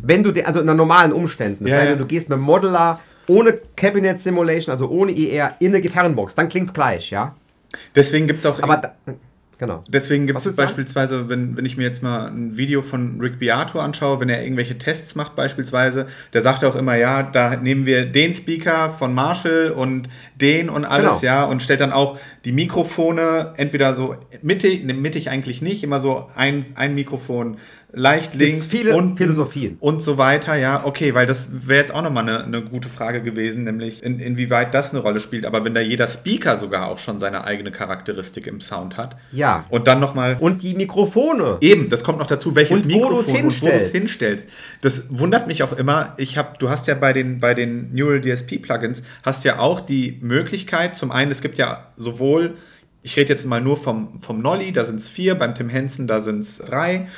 Wenn 0.00 0.22
du, 0.22 0.32
also 0.44 0.60
unter 0.60 0.74
normalen 0.74 1.12
Umständen, 1.12 1.64
es 1.64 1.72
Ja, 1.72 1.78
sei 1.78 1.90
ja. 1.90 1.96
du 1.96 2.06
gehst 2.06 2.28
mit 2.28 2.36
dem 2.36 2.42
Modeler 2.42 3.00
ohne 3.26 3.58
Cabinet 3.76 4.20
Simulation, 4.20 4.72
also 4.72 4.88
ohne 4.88 5.12
IR, 5.12 5.54
in 5.60 5.68
eine 5.68 5.80
Gitarrenbox, 5.80 6.34
dann 6.34 6.48
klingt's 6.48 6.72
gleich, 6.72 7.10
ja. 7.10 7.34
Deswegen 7.94 8.26
gibt 8.26 8.40
es 8.40 8.46
auch... 8.46 8.62
Aber, 8.62 8.76
da, 8.76 8.94
genau. 9.62 9.84
Deswegen 9.88 10.26
gibt 10.26 10.38
es 10.38 10.44
sagen? 10.44 10.56
beispielsweise, 10.56 11.28
wenn, 11.28 11.56
wenn 11.56 11.64
ich 11.64 11.76
mir 11.76 11.84
jetzt 11.84 12.02
mal 12.02 12.26
ein 12.26 12.56
Video 12.56 12.82
von 12.82 13.20
Rick 13.20 13.38
Beato 13.38 13.78
anschaue, 13.80 14.20
wenn 14.20 14.28
er 14.28 14.42
irgendwelche 14.42 14.76
Tests 14.76 15.14
macht 15.14 15.36
beispielsweise, 15.36 16.06
der 16.32 16.42
sagt 16.42 16.64
auch 16.64 16.76
immer, 16.76 16.96
ja, 16.96 17.22
da 17.22 17.56
nehmen 17.56 17.86
wir 17.86 18.04
den 18.04 18.34
Speaker 18.34 18.90
von 18.98 19.14
Marshall 19.14 19.70
und 19.70 20.08
den 20.34 20.68
und 20.68 20.84
alles, 20.84 21.20
Genau. 21.20 21.32
ja, 21.32 21.44
und 21.44 21.62
stellt 21.62 21.80
dann 21.80 21.92
auch 21.92 22.18
die 22.44 22.52
Mikrofone 22.52 23.54
entweder 23.56 23.94
so 23.94 24.16
mittig, 24.42 24.84
ne, 24.84 24.94
mittig 24.94 25.30
eigentlich 25.30 25.62
nicht, 25.62 25.82
immer 25.84 26.00
so 26.00 26.28
ein, 26.34 26.64
ein 26.74 26.94
Mikrofon 26.94 27.56
leicht 27.94 28.34
links, 28.34 28.64
viele 28.64 28.96
unten 28.96 29.18
Philosophien. 29.18 29.76
und 29.78 30.02
so 30.02 30.16
weiter, 30.16 30.54
ja, 30.56 30.80
okay, 30.86 31.12
weil 31.14 31.26
das 31.26 31.48
wäre 31.66 31.78
jetzt 31.80 31.94
auch 31.94 32.00
nochmal 32.02 32.26
eine, 32.26 32.42
eine 32.44 32.62
gute 32.62 32.88
Frage 32.88 33.20
gewesen, 33.20 33.64
nämlich 33.64 34.02
in, 34.02 34.18
inwieweit 34.18 34.72
das 34.72 34.92
eine 34.92 35.00
Rolle 35.00 35.20
spielt, 35.20 35.44
aber 35.44 35.62
wenn 35.66 35.74
da 35.74 35.82
jeder 35.82 36.08
Speaker 36.08 36.56
sogar 36.56 36.88
auch 36.88 36.98
schon 36.98 37.18
seine 37.18 37.44
eigene 37.44 37.70
Charakteristik 37.70 38.46
im 38.46 38.62
Sound 38.62 38.96
hat, 38.96 39.16
Ja. 39.30 39.66
und 39.68 39.86
dann 39.88 40.00
nochmal. 40.00 40.38
Und 40.40 40.62
die 40.62 40.72
Mikrofone. 40.74 41.58
Eben, 41.60 41.90
das 41.90 42.02
kommt 42.02 42.18
noch 42.18 42.26
dazu, 42.26 42.54
welches 42.56 42.80
Und 42.80 42.86
Mikrofon 42.86 43.14
du's 43.16 43.28
und 43.28 43.34
wo 43.34 43.66
du 43.66 43.72
es 43.72 43.90
hinstellst. 43.90 43.92
hinstellst. 43.92 44.48
Das 44.80 45.02
wundert 45.10 45.46
mich 45.46 45.62
auch 45.62 45.74
immer. 45.76 46.14
Ich 46.16 46.38
habe, 46.38 46.56
du 46.58 46.70
hast 46.70 46.86
ja 46.86 46.94
bei 46.94 47.12
den, 47.12 47.40
bei 47.40 47.52
den 47.52 47.94
Neural 47.94 48.22
DSP 48.22 48.56
Plugins 48.56 49.02
hast 49.22 49.44
ja 49.44 49.58
auch 49.58 49.80
die 49.80 50.16
Möglichkeit, 50.22 50.96
zum 50.96 51.12
einen, 51.12 51.30
es 51.30 51.42
gibt 51.42 51.58
ja 51.58 51.88
sowohl, 51.98 52.31
ich 53.02 53.16
rede 53.16 53.30
jetzt 53.30 53.46
mal 53.46 53.60
nur 53.60 53.76
vom, 53.76 54.20
vom 54.20 54.40
Nolly, 54.40 54.72
da 54.72 54.84
sind 54.84 54.96
es 55.00 55.08
vier, 55.08 55.34
beim 55.34 55.54
Tim 55.54 55.68
Henson, 55.68 56.06
da 56.06 56.20
sind 56.20 56.40
es 56.40 56.58
drei. 56.58 57.08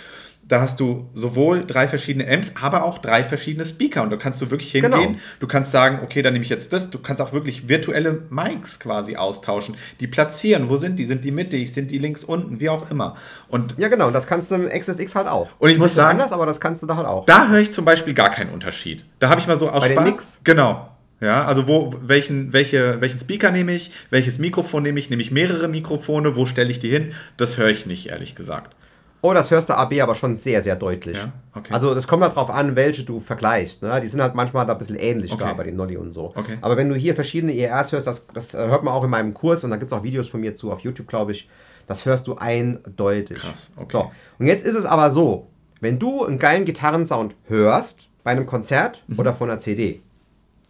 Da 0.46 0.60
hast 0.60 0.78
du 0.78 1.08
sowohl 1.14 1.64
drei 1.66 1.88
verschiedene 1.88 2.30
Amps, 2.30 2.52
aber 2.60 2.84
auch 2.84 2.98
drei 2.98 3.24
verschiedene 3.24 3.64
Speaker. 3.64 4.02
Und 4.02 4.10
da 4.10 4.18
kannst 4.18 4.42
du 4.42 4.50
wirklich 4.50 4.72
hingehen. 4.72 4.92
Genau. 4.92 5.14
Du 5.40 5.46
kannst 5.46 5.70
sagen, 5.70 6.00
okay, 6.02 6.20
dann 6.20 6.34
nehme 6.34 6.44
ich 6.44 6.50
jetzt 6.50 6.70
das. 6.74 6.90
Du 6.90 6.98
kannst 6.98 7.22
auch 7.22 7.32
wirklich 7.32 7.66
virtuelle 7.70 8.24
Mics 8.28 8.78
quasi 8.78 9.16
austauschen. 9.16 9.74
Die 10.00 10.06
platzieren. 10.06 10.68
Wo 10.68 10.76
sind 10.76 10.98
die? 10.98 11.06
Sind 11.06 11.24
die 11.24 11.30
mittig? 11.30 11.72
Sind 11.72 11.90
die 11.90 11.96
links 11.96 12.24
unten? 12.24 12.60
Wie 12.60 12.68
auch 12.68 12.90
immer. 12.90 13.16
Und 13.48 13.76
Ja, 13.78 13.88
genau. 13.88 14.10
Das 14.10 14.26
kannst 14.26 14.50
du 14.50 14.56
im 14.56 14.68
XFX 14.68 15.14
halt 15.14 15.28
auch. 15.28 15.48
Und 15.58 15.70
ich 15.70 15.78
muss 15.78 15.94
sagen- 15.94 16.18
anders, 16.18 16.30
aber 16.32 16.44
das 16.44 16.60
kannst 16.60 16.82
du 16.82 16.86
da 16.86 16.96
halt 16.96 17.06
auch. 17.06 17.24
da 17.24 17.48
höre 17.48 17.60
ich 17.60 17.70
zum 17.72 17.86
Beispiel 17.86 18.12
gar 18.12 18.28
keinen 18.28 18.50
Unterschied. 18.50 19.06
Da 19.20 19.30
habe 19.30 19.40
ich 19.40 19.46
mal 19.46 19.58
so 19.58 19.70
aus 19.70 19.80
Bei 19.80 19.88
den 19.88 19.94
Spaß. 19.96 20.04
Mix? 20.04 20.40
Genau. 20.44 20.90
Ja, 21.24 21.44
also 21.46 21.66
wo, 21.66 21.94
welchen, 22.02 22.52
welche, 22.52 23.00
welchen 23.00 23.18
Speaker 23.18 23.50
nehme 23.50 23.72
ich, 23.72 23.90
welches 24.10 24.38
Mikrofon 24.38 24.82
nehme 24.82 24.98
ich, 24.98 25.08
nehme 25.08 25.22
ich 25.22 25.30
mehrere 25.30 25.68
Mikrofone, 25.68 26.36
wo 26.36 26.44
stelle 26.44 26.70
ich 26.70 26.80
die 26.80 26.90
hin? 26.90 27.12
Das 27.36 27.56
höre 27.56 27.68
ich 27.68 27.86
nicht, 27.86 28.08
ehrlich 28.08 28.34
gesagt. 28.34 28.76
Oh, 29.22 29.32
das 29.32 29.50
hörst 29.50 29.70
du 29.70 29.72
AB 29.74 30.02
aber 30.02 30.16
schon 30.16 30.36
sehr, 30.36 30.60
sehr 30.60 30.76
deutlich. 30.76 31.16
Ja? 31.16 31.32
Okay. 31.54 31.72
Also 31.72 31.94
das 31.94 32.06
kommt 32.06 32.22
halt 32.22 32.36
drauf 32.36 32.50
an, 32.50 32.76
welche 32.76 33.04
du 33.04 33.20
vergleichst. 33.20 33.82
Ne? 33.82 33.98
Die 34.02 34.06
sind 34.06 34.20
halt 34.20 34.34
manchmal 34.34 34.66
da 34.66 34.74
ein 34.74 34.78
bisschen 34.78 34.96
ähnlich 34.96 35.32
Okay. 35.32 35.44
da 35.44 35.54
bei 35.54 35.64
den 35.64 35.76
Nolly 35.76 35.96
und 35.96 36.12
so. 36.12 36.34
Okay. 36.36 36.58
Aber 36.60 36.76
wenn 36.76 36.90
du 36.90 36.94
hier 36.94 37.14
verschiedene 37.14 37.56
ERs 37.56 37.92
hörst, 37.92 38.06
das, 38.06 38.26
das 38.26 38.52
hört 38.52 38.84
man 38.84 38.92
auch 38.92 39.02
in 39.02 39.08
meinem 39.08 39.32
Kurs 39.32 39.64
und 39.64 39.70
da 39.70 39.76
gibt 39.76 39.90
es 39.90 39.96
auch 39.96 40.02
Videos 40.02 40.28
von 40.28 40.42
mir 40.42 40.52
zu 40.52 40.70
auf 40.70 40.80
YouTube, 40.80 41.06
glaube 41.08 41.32
ich. 41.32 41.48
Das 41.86 42.04
hörst 42.04 42.26
du 42.26 42.36
eindeutig. 42.36 43.38
Krass, 43.38 43.70
okay. 43.76 43.88
So, 43.92 44.10
und 44.38 44.46
jetzt 44.46 44.66
ist 44.66 44.74
es 44.74 44.84
aber 44.84 45.10
so, 45.10 45.48
wenn 45.80 45.98
du 45.98 46.26
einen 46.26 46.38
geilen 46.38 46.66
Gitarrensound 46.66 47.34
hörst 47.44 48.10
bei 48.24 48.30
einem 48.32 48.44
Konzert 48.44 49.04
oder 49.16 49.32
von 49.32 49.48
einer 49.48 49.58
CD, 49.58 50.02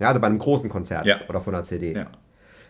ja, 0.04 0.08
also 0.08 0.20
bei 0.20 0.26
einem 0.28 0.38
großen 0.38 0.68
Konzert 0.70 1.04
Mhm. 1.04 1.08
Ja. 1.10 1.16
oder 1.28 1.40
von 1.40 1.54
einer 1.54 1.64
CD, 1.64 1.92
Ja. 1.94 2.06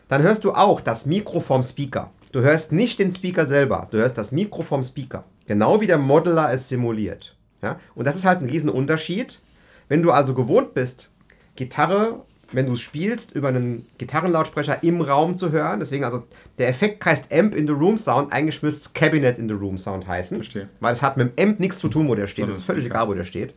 dann 0.09 0.23
hörst 0.23 0.45
du 0.45 0.53
auch 0.53 0.81
das 0.81 1.07
Mikro 1.07 1.41
vom 1.41 1.63
Speaker. 1.63 2.11
Du 2.33 2.41
hörst 2.41 2.73
nicht 2.73 2.99
den 2.99 3.13
Speaker 3.13 3.47
selber, 3.47 3.87
du 3.91 3.99
hörst 3.99 4.17
das 4.19 4.33
Mikro 4.33 4.63
vom 4.63 4.83
Speaker. 4.83 5.25
Genau 5.47 5.81
wie 5.81 5.87
der 5.87 5.99
Modeler 5.99 6.53
es 6.53 6.69
simuliert. 6.69 7.37
Ja? 7.63 7.79
Und 7.95 8.07
das 8.07 8.17
ist 8.17 8.25
halt 8.25 8.41
ein 8.41 8.49
riesen 8.49 8.71
Unterschied. 8.71 9.41
Wenn 9.89 10.03
du 10.03 10.11
also 10.11 10.35
gewohnt 10.35 10.75
bist, 10.75 11.11
Gitarre, 11.57 12.23
wenn 12.53 12.67
du 12.67 12.73
es 12.73 12.81
spielst, 12.81 13.33
über 13.33 13.49
einen 13.49 13.87
Gitarrenlautsprecher 13.99 14.83
im 14.83 15.01
Raum 15.01 15.37
zu 15.37 15.51
hören, 15.53 15.79
deswegen 15.81 16.05
also 16.05 16.23
der 16.59 16.69
Effekt 16.69 17.05
heißt 17.05 17.33
Amp 17.33 17.55
in 17.55 17.67
the 17.67 17.73
Room 17.73 17.97
Sound, 17.97 18.33
eigentlich 18.33 18.63
müsste 18.63 18.83
es 18.83 18.93
Cabinet 18.93 19.39
in 19.39 19.49
the 19.49 19.55
Room 19.55 19.79
Sound 19.79 20.07
heißen. 20.07 20.37
Verstehe. 20.39 20.69
Weil 20.81 20.93
es 20.93 21.03
hat 21.03 21.17
mit 21.17 21.39
dem 21.39 21.49
Amp 21.51 21.61
nichts 21.61 21.79
zu 21.79 21.89
tun, 21.89 22.09
wo 22.09 22.15
der 22.15 22.27
steht. 22.27 22.45
Oder 22.45 22.53
Es 22.55 22.61
ist 22.61 22.67
völlig 22.67 22.85
egal, 22.87 23.09
wo 23.09 23.15
der 23.15 23.25
steht. 23.25 23.55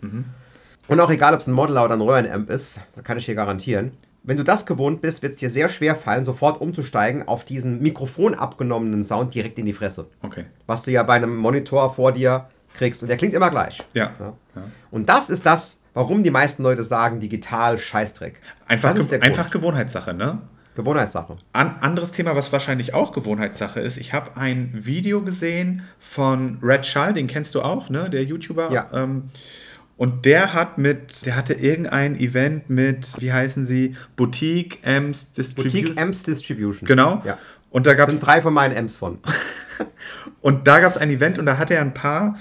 Und 0.88 1.00
auch 1.00 1.10
egal, 1.10 1.34
ob 1.34 1.40
es 1.40 1.48
ein 1.48 1.54
Modeler 1.54 1.84
oder 1.86 1.96
ein 1.96 2.02
Röhrenamp 2.02 2.50
ist, 2.50 2.82
das 2.94 3.04
kann 3.04 3.18
ich 3.18 3.26
dir 3.26 3.36
garantieren. 3.36 3.92
Wenn 4.24 4.38
du 4.38 4.44
das 4.44 4.66
gewohnt 4.66 5.02
bist, 5.02 5.22
wird 5.22 5.34
es 5.34 5.40
dir 5.40 5.50
sehr 5.50 5.70
schwer 5.70 5.96
fallen, 5.96 6.26
sofort 6.26 6.60
umzusteigen 6.60 7.28
auf 7.28 7.46
diesen 7.46 7.82
Mikrofon 7.82 8.36
abgenommenen 8.36 9.04
Sound 9.04 9.34
direkt 9.34 9.58
in 9.58 9.66
die 9.66 9.74
Fresse. 9.74 10.10
Okay. 10.22 10.46
Was 10.66 10.84
du 10.84 10.92
ja 10.92 11.04
bei 11.04 11.14
einem 11.14 11.36
Monitor 11.38 11.94
vor 11.94 12.12
dir 12.12 12.50
kriegst. 12.78 13.02
Und 13.02 13.10
der 13.10 13.18
klingt 13.18 13.34
immer 13.34 13.50
gleich. 13.50 13.84
Ja. 13.94 14.12
Ja. 14.20 14.34
ja. 14.56 14.64
Und 14.92 15.10
das 15.10 15.30
ist 15.30 15.46
das, 15.46 15.82
warum 15.94 16.24
die 16.24 16.32
meisten 16.32 16.64
Leute 16.64 16.84
sagen, 16.84 17.20
digital 17.20 17.78
Scheißdreck. 17.78 18.40
Einfach, 18.68 18.94
ge 18.96 19.20
einfach 19.20 19.50
Gewohnheitssache, 19.50 20.14
ne? 20.14 20.42
Gewohnheitssache. 20.76 21.38
An, 21.54 21.78
anderes 21.82 22.12
Thema, 22.12 22.36
was 22.36 22.52
wahrscheinlich 22.52 22.94
auch 22.94 23.12
Gewohnheitssache 23.12 23.80
ist. 23.80 23.98
Ich 23.98 24.14
habe 24.14 24.38
ein 24.38 24.72
Video 24.74 25.22
gesehen 25.22 25.82
von 26.00 26.60
Red 26.62 26.86
Schall, 26.86 27.14
den 27.14 27.26
kennst 27.26 27.56
du 27.56 27.62
auch, 27.62 27.90
ne? 27.90 28.10
Der 28.10 28.24
YouTuber. 28.24 28.72
Ja. 28.72 28.88
Ähm, 28.94 29.24
und 29.98 30.26
der 30.26 30.54
hat 30.54 30.78
mit, 30.78 31.26
der 31.26 31.36
hatte 31.36 31.54
irgendein 31.54 32.20
Event 32.20 32.70
mit, 32.70 33.20
wie 33.20 33.34
heißen 33.34 33.66
sie? 33.66 33.96
Boutique 34.16 34.80
Amps 34.86 35.34
Distribution. 35.34 35.82
Boutique 35.84 36.02
Amps 36.02 36.24
Distribution. 36.24 36.88
Genau. 36.88 37.22
Ja. 37.26 37.38
Und 37.72 37.88
da 37.88 37.96
gab 37.96 38.10
sind 38.10 38.26
drei 38.26 38.42
von 38.42 38.54
meinen 38.54 38.78
Amps 38.78 38.96
von. 38.96 39.20
Und 40.42 40.68
da 40.68 40.80
gab 40.80 40.92
es 40.92 40.98
ein 40.98 41.10
Event 41.10 41.40
und 41.40 41.46
da 41.46 41.58
hatte 41.58 41.74
er 41.74 41.82
ein 41.82 41.94
paar 41.94 42.38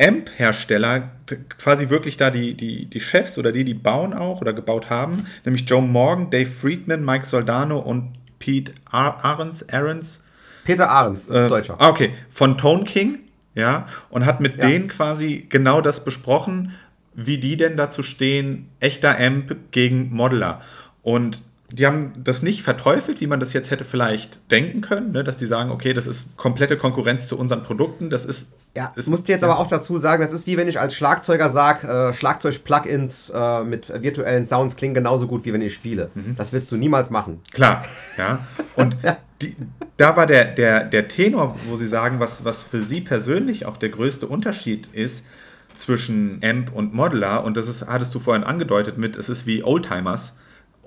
Amp-Hersteller, 0.00 1.10
quasi 1.58 1.90
wirklich 1.90 2.16
da 2.16 2.30
die, 2.30 2.54
die, 2.54 2.86
die 2.86 3.00
Chefs 3.00 3.36
oder 3.36 3.52
die, 3.52 3.64
die 3.64 3.74
bauen 3.74 4.14
auch 4.14 4.40
oder 4.40 4.52
gebaut 4.52 4.88
haben, 4.88 5.26
nämlich 5.44 5.68
Joe 5.68 5.82
Morgan, 5.82 6.30
Dave 6.30 6.50
Friedman, 6.50 7.04
Mike 7.04 7.26
Soldano 7.26 7.78
und 7.78 8.14
Pete 8.38 8.72
Ahrens, 8.90 9.68
Ahrens 9.68 10.20
Peter 10.64 10.88
Ahrens, 10.88 11.28
ist 11.28 11.36
äh, 11.36 11.48
Deutscher. 11.48 11.76
Ah, 11.78 11.88
okay, 11.88 12.12
von 12.30 12.56
Tone 12.56 12.84
King, 12.84 13.18
ja, 13.58 13.86
und 14.08 14.24
hat 14.24 14.40
mit 14.40 14.56
Ja. 14.56 14.66
denen 14.68 14.88
quasi 14.88 15.44
genau 15.48 15.80
das 15.80 16.04
besprochen, 16.04 16.74
wie 17.14 17.38
die 17.38 17.56
denn 17.56 17.76
dazu 17.76 18.02
stehen, 18.02 18.68
echter 18.80 19.18
Amp 19.18 19.54
gegen 19.72 20.10
Modeler. 20.14 20.60
Und 21.02 21.42
die 21.70 21.84
haben 21.84 22.12
das 22.16 22.42
nicht 22.42 22.62
verteufelt, 22.62 23.20
wie 23.20 23.26
man 23.26 23.40
das 23.40 23.52
jetzt 23.52 23.70
hätte 23.70 23.84
vielleicht 23.84 24.40
denken 24.50 24.80
können, 24.80 25.12
ne? 25.12 25.22
dass 25.24 25.36
die 25.36 25.44
sagen, 25.46 25.70
okay, 25.70 25.92
das 25.92 26.06
ist 26.06 26.36
komplette 26.36 26.78
Konkurrenz 26.78 27.26
zu 27.26 27.38
unseren 27.38 27.62
Produkten, 27.62 28.08
das 28.08 28.24
ist. 28.24 28.48
Ja, 28.76 28.92
ich 28.96 29.06
muss 29.08 29.24
dir 29.24 29.32
jetzt 29.32 29.44
aber 29.44 29.58
auch 29.58 29.66
dazu 29.66 29.98
sagen, 29.98 30.22
das 30.22 30.32
ist 30.32 30.46
wie 30.46 30.56
wenn 30.56 30.68
ich 30.68 30.78
als 30.78 30.94
Schlagzeuger 30.94 31.50
sage, 31.50 31.88
äh, 31.88 32.14
Schlagzeug-Plugins 32.14 33.30
äh, 33.30 33.64
mit 33.64 33.88
virtuellen 34.02 34.46
Sounds 34.46 34.76
klingen 34.76 34.94
genauso 34.94 35.26
gut, 35.26 35.44
wie 35.44 35.52
wenn 35.52 35.60
ich 35.62 35.74
spiele. 35.74 36.10
Mhm. 36.14 36.36
Das 36.36 36.52
willst 36.52 36.70
du 36.70 36.76
niemals 36.76 37.10
machen. 37.10 37.40
Klar, 37.52 37.82
ja. 38.16 38.38
Und 38.76 38.96
die, 39.42 39.56
da 39.96 40.16
war 40.16 40.26
der, 40.26 40.44
der, 40.46 40.84
der 40.84 41.08
Tenor, 41.08 41.56
wo 41.66 41.76
sie 41.76 41.88
sagen, 41.88 42.20
was, 42.20 42.44
was 42.44 42.62
für 42.62 42.82
sie 42.82 43.00
persönlich 43.00 43.66
auch 43.66 43.76
der 43.76 43.88
größte 43.90 44.26
Unterschied 44.26 44.88
ist 44.88 45.24
zwischen 45.76 46.40
Amp 46.42 46.74
und 46.74 46.92
Modeler, 46.92 47.44
und 47.44 47.56
das 47.56 47.68
ist, 47.68 47.86
hattest 47.86 48.14
du 48.14 48.18
vorhin 48.18 48.42
angedeutet 48.42 48.98
mit, 48.98 49.16
es 49.16 49.28
ist 49.28 49.46
wie 49.46 49.62
Oldtimers. 49.62 50.34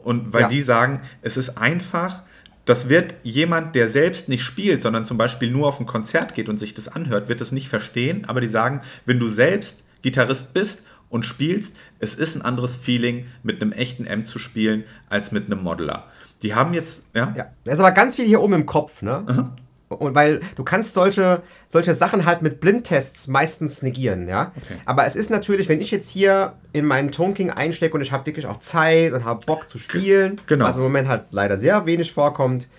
Und 0.03 0.33
weil 0.33 0.41
Ja. 0.41 0.47
die 0.49 0.61
sagen, 0.61 1.01
es 1.21 1.37
ist 1.37 1.57
einfach, 1.57 2.23
das 2.65 2.89
wird 2.89 3.15
jemand, 3.23 3.73
der 3.75 3.87
selbst 3.87 4.27
nicht 4.27 4.43
spielt, 4.43 4.81
sondern 4.81 5.05
zum 5.05 5.17
Beispiel 5.17 5.49
nur 5.49 5.67
auf 5.67 5.79
ein 5.79 5.85
Konzert 5.85 6.33
geht 6.35 6.49
und 6.49 6.57
sich 6.57 6.73
das 6.73 6.87
anhört, 6.87 7.29
wird 7.29 7.39
das 7.39 7.51
nicht 7.51 7.69
verstehen. 7.69 8.25
Aber 8.25 8.41
die 8.41 8.47
sagen, 8.47 8.81
wenn 9.05 9.19
du 9.19 9.29
selbst 9.29 9.83
Gitarrist 10.01 10.53
bist 10.53 10.83
und 11.09 11.25
spielst, 11.25 11.75
es 11.99 12.15
ist 12.15 12.35
ein 12.35 12.41
anderes 12.41 12.77
Feeling, 12.77 13.27
mit 13.43 13.61
einem 13.61 13.71
echten 13.71 14.07
Amp 14.07 14.27
zu 14.27 14.39
spielen, 14.39 14.83
als 15.07 15.31
mit 15.31 15.45
einem 15.45 15.63
Modeler. 15.63 16.07
Die 16.43 16.53
haben 16.55 16.73
jetzt, 16.73 17.03
ja, 17.13 17.33
Ja, 17.35 17.45
da 17.63 17.71
ist 17.71 17.79
aber 17.79 17.91
ganz 17.91 18.15
viel 18.15 18.25
hier 18.25 18.41
oben 18.41 18.53
im 18.53 18.65
Kopf, 18.65 19.01
ne? 19.01 19.51
Und 19.89 20.15
weil 20.15 20.39
du 20.55 20.63
kannst 20.63 20.93
solche, 20.93 21.41
solche 21.67 21.93
Sachen 21.93 22.25
halt 22.25 22.41
mit 22.41 22.61
Blindtests 22.61 23.27
meistens 23.27 23.81
negieren, 23.81 24.27
ja. 24.29 24.53
Okay. 24.55 24.79
Aber 24.85 25.05
es 25.05 25.15
ist 25.15 25.29
natürlich, 25.29 25.67
wenn 25.67 25.81
ich 25.81 25.91
jetzt 25.91 26.09
hier 26.09 26.53
in 26.71 26.85
meinen 26.85 27.11
Tone 27.11 27.33
King 27.33 27.49
einstecke 27.51 27.93
und 27.95 28.01
ich 28.01 28.13
habe 28.13 28.25
wirklich 28.25 28.45
auch 28.47 28.59
Zeit 28.59 29.11
und 29.11 29.25
habe 29.25 29.45
Bock 29.45 29.67
zu 29.67 29.77
spielen, 29.77 30.39
genau. 30.47 30.65
was 30.65 30.77
im 30.77 30.83
Moment 30.83 31.09
halt 31.09 31.25
leider 31.31 31.57
sehr 31.57 31.85
wenig 31.85 32.13
vorkommt, 32.13 32.69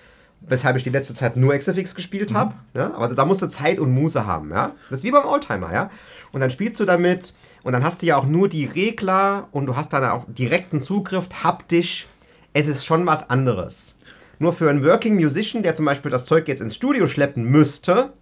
weshalb 0.40 0.76
ich 0.76 0.84
die 0.84 0.90
letzte 0.90 1.12
Zeit 1.12 1.36
nur 1.36 1.54
XFX 1.56 1.94
gespielt 1.94 2.30
Mhm. 2.30 2.36
habe. 2.36 2.54
Ja? 2.74 2.94
Aber 2.94 3.08
da 3.08 3.24
musst 3.26 3.42
du 3.42 3.46
Zeit 3.48 3.78
und 3.78 3.92
Muße 3.92 4.26
haben, 4.26 4.50
ja. 4.50 4.72
Das 4.88 5.00
ist 5.00 5.04
wie 5.04 5.10
beim 5.10 5.26
Oldtimer, 5.26 5.70
ja. 5.72 5.90
Und 6.32 6.40
dann 6.40 6.50
spielst 6.50 6.80
du 6.80 6.86
damit 6.86 7.34
und 7.62 7.74
dann 7.74 7.84
hast 7.84 8.00
du 8.00 8.06
ja 8.06 8.16
auch 8.16 8.24
nur 8.26 8.48
die 8.48 8.64
Regler 8.64 9.48
und 9.52 9.66
du 9.66 9.76
hast 9.76 9.92
dann 9.92 10.02
auch 10.04 10.24
direkten 10.28 10.80
Zugriff, 10.80 11.28
haptisch. 11.44 12.06
Es 12.52 12.68
ist 12.68 12.84
schon 12.84 13.06
was 13.06 13.30
anderes. 13.30 13.96
Nur 14.38 14.52
für 14.52 14.68
einen 14.68 14.84
Working 14.84 15.14
Musician, 15.14 15.62
der 15.62 15.74
zum 15.74 15.86
Beispiel 15.86 16.10
das 16.10 16.24
Zeug 16.24 16.48
jetzt 16.48 16.60
ins 16.60 16.74
Studio 16.74 17.06
schleppen 17.06 17.44
müsste, 17.44 18.12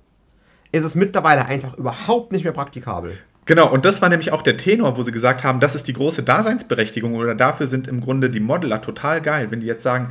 ist 0.73 0.85
es 0.85 0.95
mittlerweile 0.95 1.47
einfach 1.47 1.77
überhaupt 1.77 2.33
nicht 2.33 2.45
mehr 2.45 2.53
praktikabel. 2.53 3.19
Genau, 3.47 3.73
und 3.73 3.85
das 3.85 4.01
war 4.03 4.09
nämlich 4.09 4.31
auch 4.33 4.43
der 4.43 4.57
Tenor, 4.57 4.97
wo 4.97 5.03
sie 5.03 5.11
gesagt 5.11 5.43
haben, 5.43 5.59
das 5.61 5.75
ist 5.75 5.89
die 5.89 5.93
große 5.93 6.23
Daseinsberechtigung 6.23 7.15
oder 7.15 7.35
dafür 7.35 7.67
sind 7.67 7.89
im 7.89 8.01
Grunde 8.01 8.31
die 8.31 8.39
Modeler 8.39 8.81
total 8.81 9.21
geil, 9.21 9.51
wenn 9.51 9.61
die 9.61 9.67
jetzt 9.67 9.83
sagen, 9.83 10.11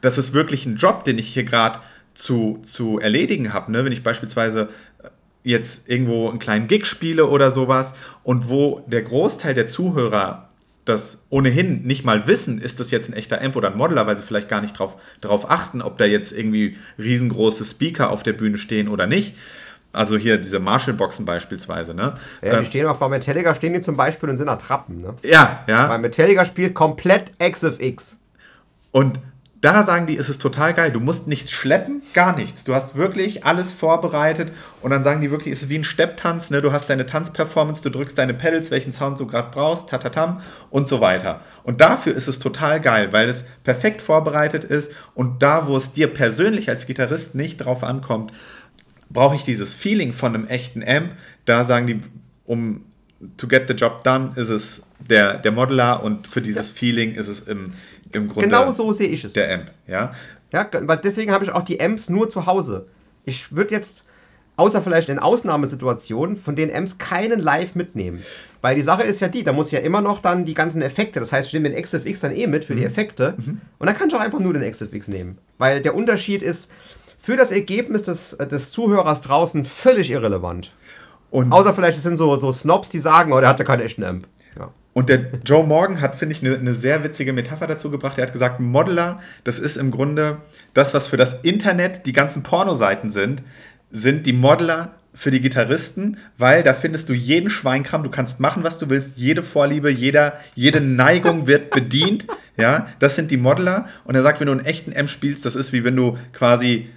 das 0.00 0.18
ist 0.18 0.32
wirklich 0.32 0.66
ein 0.66 0.76
Job, 0.76 1.04
den 1.04 1.18
ich 1.18 1.28
hier 1.28 1.44
gerade 1.44 1.80
zu, 2.14 2.60
zu 2.62 2.98
erledigen 2.98 3.52
habe. 3.52 3.72
Ne? 3.72 3.84
Wenn 3.84 3.92
ich 3.92 4.02
beispielsweise 4.02 4.68
äh, 5.02 5.08
jetzt 5.42 5.88
irgendwo 5.88 6.28
einen 6.28 6.38
kleinen 6.38 6.68
Gig 6.68 6.86
spiele 6.86 7.26
oder 7.26 7.50
sowas 7.50 7.94
und 8.22 8.48
wo 8.48 8.84
der 8.86 9.02
Großteil 9.02 9.54
der 9.54 9.66
Zuhörer 9.66 10.45
das 10.86 11.18
ohnehin 11.30 11.82
nicht 11.82 12.04
mal 12.04 12.26
wissen, 12.26 12.58
ist 12.60 12.80
das 12.80 12.90
jetzt 12.90 13.10
ein 13.10 13.12
echter 13.12 13.42
Amp 13.42 13.56
oder 13.56 13.70
ein 13.72 13.76
Modeler, 13.76 14.06
weil 14.06 14.16
sie 14.16 14.22
vielleicht 14.22 14.48
gar 14.48 14.60
nicht 14.60 14.78
drauf, 14.78 14.94
darauf 15.20 15.50
achten, 15.50 15.82
ob 15.82 15.98
da 15.98 16.04
jetzt 16.04 16.32
irgendwie 16.32 16.78
riesengroße 16.98 17.64
Speaker 17.64 18.10
auf 18.10 18.22
der 18.22 18.32
Bühne 18.32 18.56
stehen 18.56 18.88
oder 18.88 19.06
nicht. 19.06 19.34
Also 19.92 20.16
hier 20.16 20.38
diese 20.38 20.60
Marshall-Boxen 20.60 21.24
beispielsweise. 21.24 21.92
Ne? 21.94 22.14
Ja, 22.42 22.52
Ähm, 22.54 22.60
die 22.60 22.66
stehen 22.66 22.86
auch 22.86 22.98
bei 22.98 23.08
Metallica, 23.08 23.54
stehen 23.54 23.74
die 23.74 23.80
zum 23.80 23.96
Beispiel 23.96 24.28
und 24.28 24.36
sind 24.36 24.48
Attrappen. 24.48 25.00
Ne? 25.00 25.14
ja, 25.22 25.64
ja. 25.66 25.88
Weil 25.88 25.98
Metallica 25.98 26.44
spielt 26.44 26.74
komplett 26.74 27.32
XFX. 27.38 28.20
Und 28.92 29.18
da 29.66 29.82
sagen 29.82 30.06
die, 30.06 30.14
ist 30.14 30.28
es 30.28 30.38
total 30.38 30.74
geil. 30.74 30.92
Du 30.92 31.00
musst 31.00 31.26
nichts 31.26 31.50
schleppen, 31.50 32.00
gar 32.14 32.36
nichts. 32.36 32.62
Du 32.62 32.72
hast 32.72 32.94
wirklich 32.94 33.44
alles 33.44 33.72
vorbereitet 33.72 34.52
und 34.80 34.92
dann 34.92 35.02
sagen 35.02 35.20
die 35.20 35.32
wirklich, 35.32 35.52
es 35.52 35.62
ist 35.62 35.68
wie 35.68 35.78
ein 35.78 35.82
Stepptanz. 35.82 36.50
Ne? 36.50 36.62
Du 36.62 36.70
hast 36.72 36.88
deine 36.88 37.04
Tanzperformance, 37.04 37.82
du 37.82 37.90
drückst 37.90 38.16
deine 38.16 38.32
Pedals, 38.32 38.70
welchen 38.70 38.92
Sound 38.92 39.18
du 39.18 39.26
gerade 39.26 39.50
brauchst, 39.50 39.88
tatatam 39.88 40.40
und 40.70 40.86
so 40.86 41.00
weiter. 41.00 41.40
Und 41.64 41.80
dafür 41.80 42.14
ist 42.14 42.28
es 42.28 42.38
total 42.38 42.80
geil, 42.80 43.12
weil 43.12 43.28
es 43.28 43.44
perfekt 43.64 44.02
vorbereitet 44.02 44.62
ist 44.62 44.92
und 45.16 45.42
da, 45.42 45.66
wo 45.66 45.76
es 45.76 45.90
dir 45.90 46.06
persönlich 46.06 46.68
als 46.68 46.86
Gitarrist 46.86 47.34
nicht 47.34 47.56
drauf 47.56 47.82
ankommt, 47.82 48.30
brauche 49.10 49.34
ich 49.34 49.42
dieses 49.42 49.74
Feeling 49.74 50.12
von 50.12 50.32
einem 50.32 50.46
echten 50.46 50.86
Amp. 50.86 51.10
Da 51.44 51.64
sagen 51.64 51.88
die, 51.88 51.98
um 52.44 52.84
to 53.36 53.48
get 53.48 53.66
the 53.66 53.74
job 53.74 54.04
done, 54.04 54.30
ist 54.36 54.50
es 54.50 54.82
der, 55.00 55.38
der 55.38 55.52
Modeler 55.52 56.02
und 56.02 56.26
für 56.26 56.40
dieses 56.40 56.70
Feeling 56.70 57.14
ist 57.14 57.28
es 57.28 57.40
im, 57.40 57.72
im 58.12 58.28
Grunde 58.28 58.48
Genau 58.48 58.70
so 58.70 58.92
sehe 58.92 59.08
ich 59.08 59.24
es. 59.24 59.32
der 59.34 59.52
Amp. 59.54 59.70
Ja? 59.86 60.12
Ja, 60.52 60.68
weil 60.82 60.98
deswegen 60.98 61.32
habe 61.32 61.44
ich 61.44 61.50
auch 61.50 61.62
die 61.62 61.80
Amps 61.80 62.08
nur 62.08 62.28
zu 62.28 62.46
Hause. 62.46 62.86
Ich 63.24 63.54
würde 63.54 63.74
jetzt, 63.74 64.04
außer 64.56 64.80
vielleicht 64.80 65.08
in 65.08 65.18
Ausnahmesituationen, 65.18 66.36
von 66.36 66.54
den 66.56 66.74
Amps 66.74 66.98
keinen 66.98 67.40
live 67.40 67.74
mitnehmen. 67.74 68.22
Weil 68.62 68.76
die 68.76 68.82
Sache 68.82 69.02
ist 69.02 69.20
ja 69.20 69.28
die, 69.28 69.42
da 69.44 69.52
muss 69.52 69.70
ja 69.70 69.80
immer 69.80 70.00
noch 70.00 70.20
dann 70.20 70.44
die 70.44 70.54
ganzen 70.54 70.82
Effekte, 70.82 71.20
das 71.20 71.32
heißt, 71.32 71.48
ich 71.48 71.54
nehme 71.54 71.70
den 71.70 71.82
XFX 71.82 72.20
dann 72.20 72.34
eh 72.34 72.46
mit 72.46 72.64
für 72.64 72.74
die 72.74 72.84
Effekte 72.84 73.34
und 73.36 73.86
dann 73.86 73.96
kann 73.96 74.08
ich 74.08 74.14
auch 74.14 74.20
einfach 74.20 74.40
nur 74.40 74.54
den 74.54 74.70
XFX 74.70 75.08
nehmen. 75.08 75.38
Weil 75.58 75.82
der 75.82 75.94
Unterschied 75.94 76.42
ist 76.42 76.72
für 77.18 77.36
das 77.36 77.50
Ergebnis 77.50 78.04
des, 78.04 78.36
des 78.38 78.70
Zuhörers 78.70 79.20
draußen 79.22 79.64
völlig 79.64 80.10
irrelevant. 80.10 80.72
Und, 81.30 81.52
Außer 81.52 81.74
vielleicht 81.74 81.98
es 81.98 82.04
sind 82.04 82.16
so, 82.16 82.36
so 82.36 82.52
Snobs, 82.52 82.88
die 82.88 82.98
sagen, 82.98 83.32
oh, 83.32 83.40
der 83.40 83.48
hat 83.48 83.58
ja 83.58 83.64
keinen 83.64 83.82
echten 83.82 84.04
Amp. 84.04 84.26
Und 84.96 85.10
der 85.10 85.26
Joe 85.44 85.62
Morgan 85.62 86.00
hat, 86.00 86.14
finde 86.14 86.34
ich, 86.34 86.42
eine 86.42 86.56
eine 86.56 86.72
sehr 86.72 87.04
witzige 87.04 87.34
Metapher 87.34 87.66
dazu 87.66 87.90
gebracht. 87.90 88.16
Er 88.16 88.24
hat 88.24 88.32
gesagt, 88.32 88.60
Modeler, 88.60 89.20
das 89.44 89.58
ist 89.58 89.76
im 89.76 89.90
Grunde 89.90 90.38
das, 90.72 90.94
was 90.94 91.06
für 91.06 91.18
das 91.18 91.34
Internet 91.42 92.06
die 92.06 92.14
ganzen 92.14 92.42
Pornoseiten 92.42 93.10
sind, 93.10 93.42
sind 93.90 94.24
die 94.24 94.32
Modeler 94.32 94.94
für 95.12 95.30
die 95.30 95.42
Gitarristen, 95.42 96.16
weil 96.38 96.62
da 96.62 96.72
findest 96.72 97.10
du 97.10 97.12
jeden 97.12 97.50
Schweinkram, 97.50 98.04
du 98.04 98.10
kannst 98.10 98.40
machen, 98.40 98.64
was 98.64 98.78
du 98.78 98.88
willst, 98.88 99.18
jede 99.18 99.42
Vorliebe, 99.42 99.90
jeder, 99.90 100.40
jede 100.54 100.80
Neigung 100.80 101.46
wird 101.46 101.72
bedient. 101.72 102.24
Ja, 102.56 102.88
das 102.98 103.16
sind 103.16 103.30
die 103.30 103.36
Modeler. 103.36 103.88
Und 104.04 104.14
er 104.14 104.22
sagt, 104.22 104.40
wenn 104.40 104.46
du 104.46 104.52
einen 104.52 104.64
echten 104.64 104.92
M 104.92 105.08
spielst, 105.08 105.44
das 105.44 105.56
ist 105.56 105.74
wie 105.74 105.84
wenn 105.84 105.94
du 105.94 106.16
quasi 106.32 106.88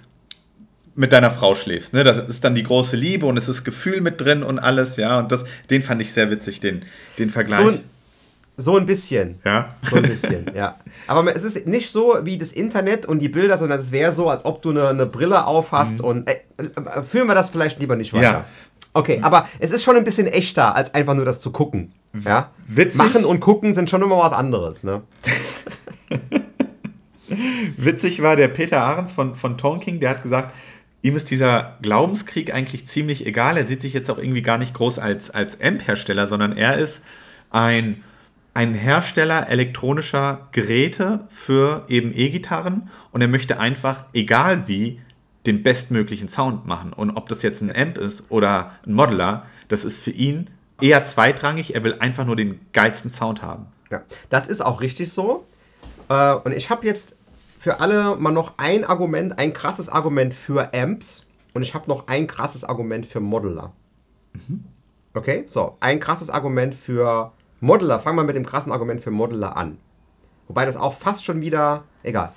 mit 1.00 1.12
deiner 1.12 1.30
Frau 1.30 1.54
schläfst. 1.54 1.94
Ne? 1.94 2.04
Das 2.04 2.18
ist 2.18 2.44
dann 2.44 2.54
die 2.54 2.62
große 2.62 2.94
Liebe 2.94 3.24
und 3.24 3.38
es 3.38 3.48
ist 3.48 3.64
Gefühl 3.64 4.02
mit 4.02 4.20
drin 4.20 4.42
und 4.42 4.58
alles, 4.58 4.98
ja. 4.98 5.18
Und 5.18 5.32
das, 5.32 5.44
den 5.70 5.82
fand 5.82 6.02
ich 6.02 6.12
sehr 6.12 6.30
witzig, 6.30 6.60
den, 6.60 6.84
den 7.18 7.30
Vergleich. 7.30 7.58
So, 7.58 7.72
so 8.58 8.76
ein 8.76 8.84
bisschen. 8.84 9.38
Ja. 9.42 9.74
So 9.82 9.96
ein 9.96 10.02
bisschen, 10.02 10.44
ja. 10.54 10.78
Aber 11.06 11.34
es 11.34 11.42
ist 11.42 11.66
nicht 11.66 11.88
so 11.90 12.18
wie 12.24 12.36
das 12.36 12.52
Internet 12.52 13.06
und 13.06 13.20
die 13.20 13.30
Bilder, 13.30 13.56
sondern 13.56 13.80
es 13.80 13.92
wäre 13.92 14.12
so, 14.12 14.28
als 14.28 14.44
ob 14.44 14.60
du 14.60 14.70
eine, 14.70 14.88
eine 14.88 15.06
Brille 15.06 15.46
aufhast 15.46 16.00
mhm. 16.00 16.04
und 16.04 16.28
äh, 16.28 16.42
äh, 16.58 17.02
führen 17.02 17.28
wir 17.28 17.34
das 17.34 17.48
vielleicht 17.48 17.80
lieber 17.80 17.96
nicht 17.96 18.12
weiter. 18.12 18.22
Ja. 18.22 18.44
Okay, 18.92 19.20
aber 19.22 19.48
es 19.58 19.70
ist 19.70 19.82
schon 19.82 19.96
ein 19.96 20.04
bisschen 20.04 20.26
echter, 20.26 20.76
als 20.76 20.92
einfach 20.92 21.14
nur 21.14 21.24
das 21.24 21.40
zu 21.40 21.50
gucken. 21.50 21.92
Ja? 22.26 22.50
Witzig. 22.66 22.98
Machen 22.98 23.24
und 23.24 23.40
gucken 23.40 23.72
sind 23.72 23.88
schon 23.88 24.02
immer 24.02 24.18
was 24.18 24.34
anderes, 24.34 24.84
ne? 24.84 25.00
Witzig 27.78 28.20
war 28.20 28.36
der 28.36 28.48
Peter 28.48 28.82
Ahrens 28.82 29.12
von, 29.12 29.36
von 29.36 29.56
Tonking, 29.56 30.00
der 30.00 30.10
hat 30.10 30.22
gesagt, 30.22 30.52
ihm 31.02 31.16
ist 31.16 31.30
dieser 31.30 31.78
Glaubenskrieg 31.82 32.52
eigentlich 32.52 32.86
ziemlich 32.86 33.26
egal. 33.26 33.56
Er 33.56 33.66
sieht 33.66 33.82
sich 33.82 33.92
jetzt 33.92 34.10
auch 34.10 34.18
irgendwie 34.18 34.42
gar 34.42 34.58
nicht 34.58 34.74
groß 34.74 34.98
als, 34.98 35.30
als 35.30 35.60
Amp-Hersteller, 35.60 36.26
sondern 36.26 36.56
er 36.56 36.78
ist 36.78 37.02
ein 37.50 37.96
ein 38.52 38.74
Hersteller 38.74 39.48
elektronischer 39.48 40.48
Geräte 40.52 41.26
für 41.28 41.84
eben 41.88 42.12
E-Gitarren 42.12 42.90
und 43.12 43.20
er 43.20 43.28
möchte 43.28 43.60
einfach, 43.60 44.04
egal 44.12 44.66
wie, 44.66 45.00
den 45.46 45.62
bestmöglichen 45.62 46.28
Sound 46.28 46.66
machen. 46.66 46.92
Und 46.92 47.10
ob 47.12 47.28
das 47.28 47.42
jetzt 47.42 47.62
ein 47.62 47.74
Amp 47.74 47.96
ist 47.96 48.30
oder 48.30 48.72
ein 48.86 48.92
Modeler, 48.92 49.46
das 49.68 49.84
ist 49.84 50.02
für 50.02 50.10
ihn 50.10 50.50
eher 50.80 51.02
zweitrangig. 51.04 51.74
Er 51.74 51.84
will 51.84 51.96
einfach 51.98 52.26
nur 52.26 52.36
den 52.36 52.60
geilsten 52.72 53.10
Sound 53.10 53.40
haben. 53.40 53.66
Ja, 53.90 54.02
das 54.28 54.46
ist 54.46 54.60
auch 54.60 54.80
richtig 54.80 55.10
so. 55.12 55.46
Äh, 56.08 56.34
und 56.34 56.52
ich 56.52 56.70
habe 56.70 56.86
jetzt 56.86 57.18
für 57.60 57.78
alle 57.78 58.16
mal 58.16 58.32
noch 58.32 58.54
ein 58.56 58.84
Argument, 58.84 59.38
ein 59.38 59.52
krasses 59.52 59.90
Argument 59.90 60.32
für 60.32 60.72
Amps 60.72 61.26
und 61.52 61.60
ich 61.60 61.74
habe 61.74 61.90
noch 61.90 62.08
ein 62.08 62.26
krasses 62.26 62.64
Argument 62.64 63.04
für 63.04 63.20
Modeler. 63.20 63.74
Mhm. 64.32 64.64
Okay, 65.12 65.44
so, 65.46 65.76
ein 65.78 66.00
krasses 66.00 66.30
Argument 66.30 66.74
für 66.74 67.32
Modeler, 67.60 68.00
fangen 68.00 68.16
wir 68.16 68.24
mit 68.24 68.34
dem 68.34 68.46
krassen 68.46 68.72
Argument 68.72 69.02
für 69.02 69.10
Modeler 69.10 69.58
an. 69.58 69.76
Wobei 70.48 70.64
das 70.64 70.78
auch 70.78 70.94
fast 70.94 71.26
schon 71.26 71.42
wieder, 71.42 71.84
egal. 72.02 72.32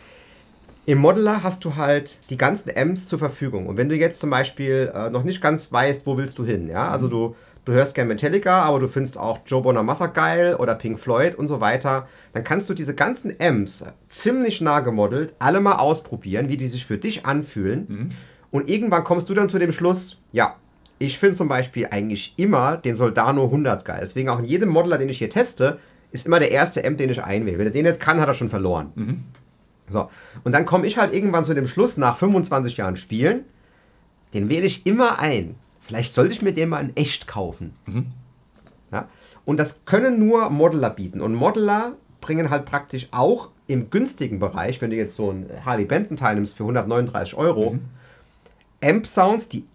Im 0.86 0.98
Modeler 0.98 1.42
hast 1.42 1.64
du 1.64 1.78
halt 1.78 2.20
die 2.30 2.38
ganzen 2.38 2.68
M's 2.68 3.08
zur 3.08 3.18
Verfügung. 3.18 3.68
Und 3.68 3.78
wenn 3.78 3.88
du 3.88 3.96
jetzt 3.96 4.20
zum 4.20 4.30
Beispiel 4.30 4.92
äh, 4.94 5.10
noch 5.10 5.24
nicht 5.24 5.42
ganz 5.42 5.72
weißt, 5.72 6.06
wo 6.06 6.18
willst 6.18 6.38
du 6.38 6.44
hin, 6.44 6.68
ja, 6.68 6.90
also 6.90 7.08
du, 7.08 7.38
du 7.66 7.72
hörst 7.72 7.96
gerne 7.96 8.10
Metallica, 8.10 8.64
aber 8.64 8.80
du 8.80 8.88
findest 8.88 9.18
auch 9.18 9.40
Joe 9.46 9.62
Bonamassa 9.62 10.08
geil 10.08 10.56
oder 10.56 10.76
Pink 10.76 11.00
Floyd 11.00 11.36
und 11.36 11.48
so 11.48 11.60
weiter, 11.60 12.08
dann 12.34 12.44
kannst 12.44 12.70
du 12.70 12.74
diese 12.74 12.96
ganzen 12.96 13.40
M's 13.40 13.86
ziemlich 14.08 14.62
nah 14.62 14.82
gemodelt 14.82 15.36
alle 15.40 15.60
mal 15.60 15.76
ausprobieren, 15.76 16.50
wie 16.50 16.58
die 16.58 16.68
sich 16.68 16.86
für 16.86 16.98
dich 16.98 17.26
anfühlen. 17.26 17.86
Mhm. 17.88 18.10
Und 18.52 18.70
irgendwann 18.70 19.04
kommst 19.04 19.30
du 19.30 19.34
dann 19.34 19.50
zu 19.50 19.58
dem 19.58 19.72
Schluss, 19.72 20.22
ja, 20.32 20.56
ich 21.00 21.20
finde 21.20 21.36
zum 21.36 21.48
Beispiel 21.48 21.88
eigentlich 21.90 22.34
immer 22.38 22.78
den 22.78 22.96
Soldano 22.96 23.46
100 23.46 23.84
geil. 23.84 24.00
Deswegen 24.02 24.30
auch 24.30 24.40
in 24.40 24.46
jedem 24.46 24.70
Modeler, 24.70 24.98
den 24.98 25.10
ich 25.10 25.18
hier 25.18 25.30
teste, 25.30 25.80
ist 26.12 26.26
immer 26.28 26.40
der 26.40 26.52
erste 26.52 26.86
Amp, 26.86 26.98
den 26.98 27.10
ich 27.10 27.24
einwähle. 27.24 27.58
Wenn 27.58 27.68
er 27.68 27.74
den 27.74 27.86
nicht 27.86 28.00
kann, 28.00 28.22
hat 28.22 28.28
er 28.28 28.34
schon 28.34 28.50
verloren. 28.50 28.92
Mhm. 28.96 29.24
So. 29.90 30.10
Und 30.44 30.54
dann 30.54 30.66
komme 30.66 30.88
ich 30.88 30.98
halt 30.98 31.14
irgendwann 31.14 31.44
zu 31.44 31.54
dem 31.54 31.68
Schluss, 31.68 31.98
nach 31.98 32.18
25 32.18 32.78
Jahren 32.78 32.96
Spielen, 32.96 33.46
den 34.34 34.50
wähle 34.50 34.66
ich 34.66 34.86
immer 34.86 35.20
ein. 35.20 35.56
Vielleicht 35.84 36.14
sollte 36.14 36.32
ich 36.32 36.42
mir 36.42 36.54
den 36.54 36.70
mal 36.70 36.80
in 36.80 36.96
echt 36.96 37.28
kaufen. 37.28 37.76
Mhm. 37.86 38.08
Ja? 38.92 39.10
Und 39.46 39.60
das 39.60 39.82
können 39.86 40.18
nur 40.18 40.50
Modeler 40.50 40.90
bieten. 40.90 41.22
Und 41.22 41.36
Modeler 41.36 41.94
bringen 42.22 42.50
halt 42.50 42.66
praktisch 42.66 43.10
auch 43.12 43.50
im 43.68 43.90
günstigen 43.90 44.40
Bereich, 44.40 44.82
wenn 44.82 44.92
du 44.92 44.96
jetzt 44.96 45.16
so 45.16 45.32
ein 45.32 45.50
Harley 45.66 45.86
Benton 45.86 46.16
teilnimmst 46.16 46.56
für 46.56 46.64
139 46.64 47.36
Euro, 47.36 47.72
mhm. 47.72 47.82
Amp-Sounds, 48.82 49.50
die 49.50 49.66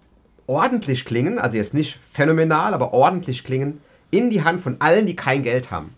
ordentlich 0.47 1.05
klingen, 1.05 1.39
also 1.39 1.59
jetzt 1.59 1.75
nicht 1.75 1.99
phänomenal, 2.11 2.73
aber 2.73 2.95
ordentlich 2.95 3.45
klingen, 3.45 3.81
in 4.11 4.31
die 4.31 4.43
Hand 4.43 4.63
von 4.63 4.77
allen, 4.79 5.05
die 5.05 5.17
kein 5.17 5.43
Geld 5.43 5.71
haben. 5.71 5.95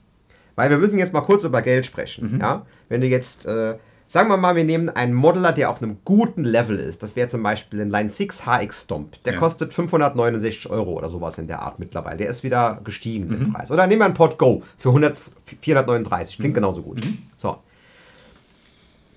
Weil 0.57 0.71
wir 0.71 0.79
müssen 0.79 0.99
jetzt 0.99 1.13
mal 1.13 1.21
kurz 1.21 1.45
über 1.45 1.63
Geld 1.63 1.87
sprechen. 1.87 2.35
Mhm. 2.35 2.41
Ja? 2.41 2.67
Wenn 2.89 3.01
du 3.01 3.07
jetzt, 3.07 3.47
äh, 3.47 3.77
sagen 4.11 4.29
wir 4.29 4.37
mal, 4.37 4.57
wir 4.57 4.65
nehmen 4.65 4.89
einen 4.89 5.15
Modeler, 5.15 5.53
der 5.53 5.71
auf 5.71 5.81
einem 5.81 5.99
guten 6.05 6.43
Level 6.43 6.81
ist. 6.81 7.05
Das 7.05 7.15
wäre 7.15 7.29
zum 7.29 7.45
Beispiel 7.45 7.81
ein 7.81 7.91
Line 7.91 8.11
6 8.11 8.45
HX 8.45 8.83
Stomp. 8.83 9.23
Der 9.23 9.35
ja. 9.35 9.39
kostet 9.39 9.73
569 9.73 10.69
Euro 10.69 10.95
oder 10.95 11.09
sowas 11.09 11.39
in 11.39 11.47
der 11.47 11.63
Art 11.63 11.79
mittlerweile. 11.79 12.17
Der 12.17 12.29
ist 12.29 12.43
wieder 12.43 12.81
gestiegen 12.83 13.29
mhm. 13.29 13.35
im 13.35 13.53
Preis. 13.53 13.71
Oder 13.71 13.87
nehmen 13.87 14.01
wir 14.01 14.07
einen 14.07 14.15
Pod 14.15 14.37
Go 14.37 14.65
für 14.79 14.89
100, 14.89 15.17
439. 15.63 16.39
Klingt 16.39 16.53
mhm. 16.53 16.55
genauso 16.55 16.83
gut. 16.83 17.05
Mhm. 17.05 17.19
So. 17.37 17.59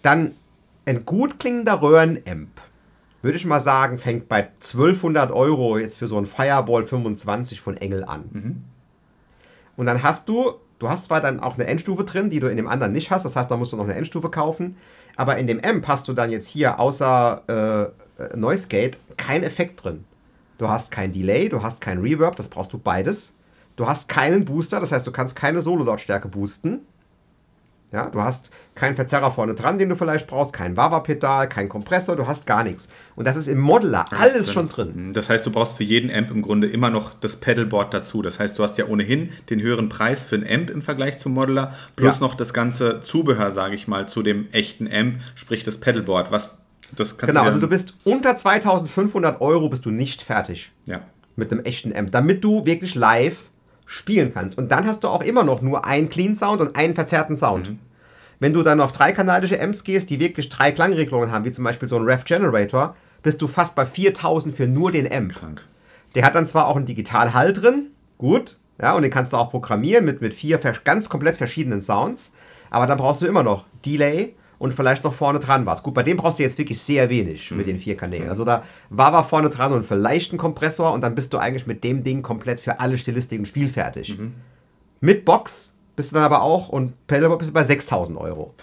Dann 0.03 0.35
ein 0.85 1.05
gut 1.05 1.39
klingender 1.39 1.81
Röhrenamp 1.81 2.61
würde 3.23 3.37
ich 3.37 3.45
mal 3.45 3.61
sagen, 3.61 3.97
fängt 3.97 4.27
bei 4.27 4.49
1200 4.55 5.31
Euro 5.31 5.77
jetzt 5.77 5.97
für 5.97 6.07
so 6.07 6.17
ein 6.17 6.25
Fireball 6.25 6.85
25 6.85 7.61
von 7.61 7.77
Engel 7.77 8.03
an. 8.03 8.25
Mhm. 8.31 8.63
Und 9.77 9.85
dann 9.85 10.03
hast 10.03 10.27
du, 10.27 10.55
du 10.79 10.89
hast 10.89 11.05
zwar 11.05 11.21
dann 11.21 11.39
auch 11.39 11.55
eine 11.55 11.65
Endstufe 11.65 12.03
drin, 12.03 12.29
die 12.29 12.39
du 12.39 12.47
in 12.47 12.57
dem 12.57 12.67
anderen 12.67 12.93
nicht 12.93 13.11
hast, 13.11 13.23
das 13.23 13.35
heißt, 13.35 13.49
da 13.49 13.57
musst 13.57 13.73
du 13.73 13.77
noch 13.77 13.85
eine 13.85 13.95
Endstufe 13.95 14.29
kaufen, 14.29 14.77
aber 15.15 15.37
in 15.37 15.47
dem 15.47 15.59
Amp 15.63 15.87
hast 15.87 16.07
du 16.07 16.13
dann 16.13 16.31
jetzt 16.31 16.47
hier 16.47 16.79
außer 16.79 17.91
äh, 18.17 18.37
Noise 18.37 18.67
Gate 18.67 18.97
kein 19.17 19.43
Effekt 19.43 19.83
drin. 19.83 20.05
Du 20.57 20.69
hast 20.69 20.91
kein 20.91 21.11
Delay, 21.11 21.49
du 21.49 21.61
hast 21.61 21.81
kein 21.81 21.99
Reverb, 21.99 22.35
das 22.35 22.49
brauchst 22.49 22.73
du 22.73 22.77
beides. 22.77 23.35
Du 23.75 23.87
hast 23.87 24.07
keinen 24.07 24.45
Booster, 24.45 24.79
das 24.79 24.91
heißt, 24.91 25.05
du 25.05 25.11
kannst 25.11 25.35
keine 25.35 25.61
Solo-Lautstärke 25.61 26.27
boosten. 26.27 26.81
Ja, 27.93 28.07
du 28.07 28.21
hast 28.21 28.49
keinen 28.73 28.95
Verzerrer 28.95 29.29
vorne 29.29 29.53
dran, 29.53 29.77
den 29.77 29.87
du 29.89 29.95
vielleicht 29.95 30.25
brauchst, 30.25 30.51
kein 30.51 30.75
Wawa-Pedal, 30.75 31.47
kein 31.47 31.69
Kompressor, 31.69 32.15
du 32.15 32.25
hast 32.25 32.47
gar 32.47 32.63
nichts. 32.63 32.89
Und 33.15 33.27
das 33.27 33.35
ist 33.35 33.47
im 33.47 33.59
Modeler 33.59 34.05
alles 34.17 34.51
schon 34.51 34.67
drin. 34.67 34.93
Mhm, 34.95 35.13
das 35.13 35.29
heißt, 35.29 35.45
du 35.45 35.51
brauchst 35.51 35.77
für 35.77 35.83
jeden 35.83 36.11
Amp 36.11 36.31
im 36.31 36.41
Grunde 36.41 36.67
immer 36.67 36.89
noch 36.89 37.13
das 37.13 37.37
Pedalboard 37.37 37.93
dazu. 37.93 38.23
Das 38.23 38.39
heißt, 38.39 38.57
du 38.57 38.63
hast 38.63 38.79
ja 38.79 38.87
ohnehin 38.87 39.29
den 39.51 39.61
höheren 39.61 39.89
Preis 39.89 40.23
für 40.23 40.35
ein 40.35 40.47
Amp 40.47 40.71
im 40.71 40.81
Vergleich 40.81 41.19
zum 41.19 41.33
Modeler, 41.33 41.75
plus 41.95 42.15
ja. 42.15 42.21
noch 42.21 42.33
das 42.33 42.51
ganze 42.51 43.01
Zubehör, 43.01 43.51
sage 43.51 43.75
ich 43.75 43.87
mal, 43.87 44.07
zu 44.07 44.23
dem 44.23 44.51
echten 44.51 44.91
Amp, 44.91 45.19
sprich 45.35 45.63
das 45.63 45.77
Pedalboard, 45.77 46.31
was 46.31 46.57
das 46.95 47.19
Genau, 47.19 47.41
du 47.41 47.47
also 47.47 47.59
du 47.59 47.67
bist 47.67 47.93
unter 48.03 48.35
2500 48.35 49.39
Euro 49.39 49.69
bist 49.69 49.85
du 49.85 49.91
nicht 49.91 50.23
fertig. 50.23 50.71
Ja. 50.87 51.01
Mit 51.35 51.51
einem 51.51 51.63
echten 51.63 51.95
Amp, 51.95 52.11
damit 52.11 52.43
du 52.43 52.65
wirklich 52.65 52.95
live 52.95 53.51
spielen 53.93 54.33
kannst. 54.33 54.57
Und 54.57 54.71
dann 54.71 54.87
hast 54.87 55.03
du 55.03 55.07
auch 55.07 55.21
immer 55.21 55.43
noch 55.43 55.61
nur 55.61 55.85
einen 55.85 56.09
Clean 56.09 56.35
Sound 56.35 56.61
und 56.61 56.75
einen 56.75 56.95
verzerrten 56.95 57.37
Sound. 57.37 57.69
Mhm. 57.69 57.79
Wenn 58.39 58.53
du 58.53 58.63
dann 58.63 58.81
auf 58.81 58.91
dreikanalische 58.91 59.61
Amps 59.61 59.83
gehst, 59.83 60.09
die 60.09 60.19
wirklich 60.19 60.49
drei 60.49 60.71
Klangregelungen 60.71 61.31
haben, 61.31 61.45
wie 61.45 61.51
zum 61.51 61.63
Beispiel 61.63 61.87
so 61.87 61.97
ein 61.97 62.03
Rev 62.03 62.23
Generator, 62.25 62.95
bist 63.21 63.41
du 63.41 63.47
fast 63.47 63.75
bei 63.75 63.85
4000 63.85 64.55
für 64.55 64.67
nur 64.67 64.91
den 64.91 65.11
Amp. 65.11 65.35
Krank. 65.35 65.61
Der 66.15 66.25
hat 66.25 66.35
dann 66.35 66.47
zwar 66.47 66.67
auch 66.67 66.75
einen 66.75 66.85
Digital-Hall 66.85 67.53
drin, 67.53 67.91
gut, 68.17 68.57
ja, 68.81 68.93
und 68.93 69.03
den 69.03 69.11
kannst 69.11 69.33
du 69.33 69.37
auch 69.37 69.51
programmieren 69.51 70.03
mit, 70.03 70.21
mit 70.21 70.33
vier 70.33 70.57
ganz 70.83 71.07
komplett 71.07 71.35
verschiedenen 71.35 71.81
Sounds, 71.81 72.33
aber 72.69 72.87
dann 72.87 72.97
brauchst 72.97 73.21
du 73.21 73.27
immer 73.27 73.43
noch 73.43 73.65
Delay 73.85 74.35
und 74.63 74.73
vielleicht 74.73 75.03
noch 75.03 75.13
vorne 75.13 75.39
dran 75.39 75.65
was. 75.65 75.83
Gut, 75.83 75.93
bei 75.93 76.03
dem 76.03 76.15
brauchst 76.15 76.39
du 76.39 76.43
jetzt 76.43 76.57
wirklich 76.57 76.79
sehr 76.79 77.09
wenig 77.09 77.51
mhm. 77.51 77.57
mit 77.57 77.67
den 77.67 77.77
vier 77.77 77.97
Kanälen. 77.97 78.29
Also 78.29 78.45
da 78.45 78.63
war 78.89 79.11
war 79.11 79.25
vorne 79.25 79.49
dran 79.49 79.73
und 79.73 79.83
vielleicht 79.83 80.31
ein 80.31 80.37
Kompressor 80.37 80.93
und 80.93 81.01
dann 81.01 81.15
bist 81.15 81.33
du 81.33 81.37
eigentlich 81.37 81.67
mit 81.67 81.83
dem 81.83 82.05
Ding 82.05 82.21
komplett 82.21 82.61
für 82.61 82.79
alle 82.79 82.97
Stilistiken 82.97 83.45
spielfertig. 83.45 84.17
Mhm. 84.17 84.35
Mit 85.01 85.25
Box 85.25 85.75
bist 85.97 86.11
du 86.11 86.15
dann 86.15 86.23
aber 86.23 86.43
auch 86.43 86.69
und 86.69 86.93
Pedalboard 87.07 87.39
bist 87.39 87.49
du 87.49 87.53
bei 87.53 87.65
6000 87.65 88.17
Euro. 88.17 88.53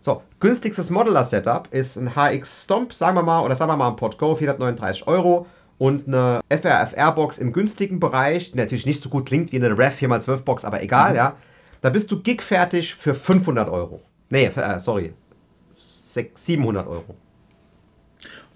So, 0.00 0.22
günstigstes 0.40 0.88
Modeler-Setup 0.88 1.68
ist 1.70 1.98
ein 1.98 2.14
HX 2.16 2.64
Stomp, 2.64 2.94
sagen 2.94 3.14
wir 3.14 3.22
mal, 3.22 3.44
oder 3.44 3.54
sagen 3.54 3.70
wir 3.70 3.76
mal 3.76 3.88
ein 3.88 3.96
Pod 3.96 4.16
Go, 4.16 4.34
439 4.34 5.06
Euro 5.06 5.44
und 5.76 6.08
eine 6.08 6.40
FRFR-Box 6.48 7.36
im 7.36 7.52
günstigen 7.52 8.00
Bereich, 8.00 8.52
die 8.52 8.56
natürlich 8.56 8.86
nicht 8.86 9.02
so 9.02 9.10
gut 9.10 9.26
klingt 9.26 9.52
wie 9.52 9.62
eine 9.62 9.76
Ref 9.76 10.00
4x12-Box, 10.00 10.64
aber 10.64 10.82
egal, 10.82 11.10
mhm. 11.10 11.16
ja. 11.16 11.36
Da 11.82 11.90
bist 11.90 12.10
du 12.10 12.22
gigfertig 12.22 12.94
für 12.94 13.14
500 13.14 13.68
Euro. 13.68 14.00
Nee, 14.30 14.46
äh, 14.46 14.80
sorry, 14.80 15.12
600, 15.72 16.38
700 16.38 16.86
Euro. 16.86 17.16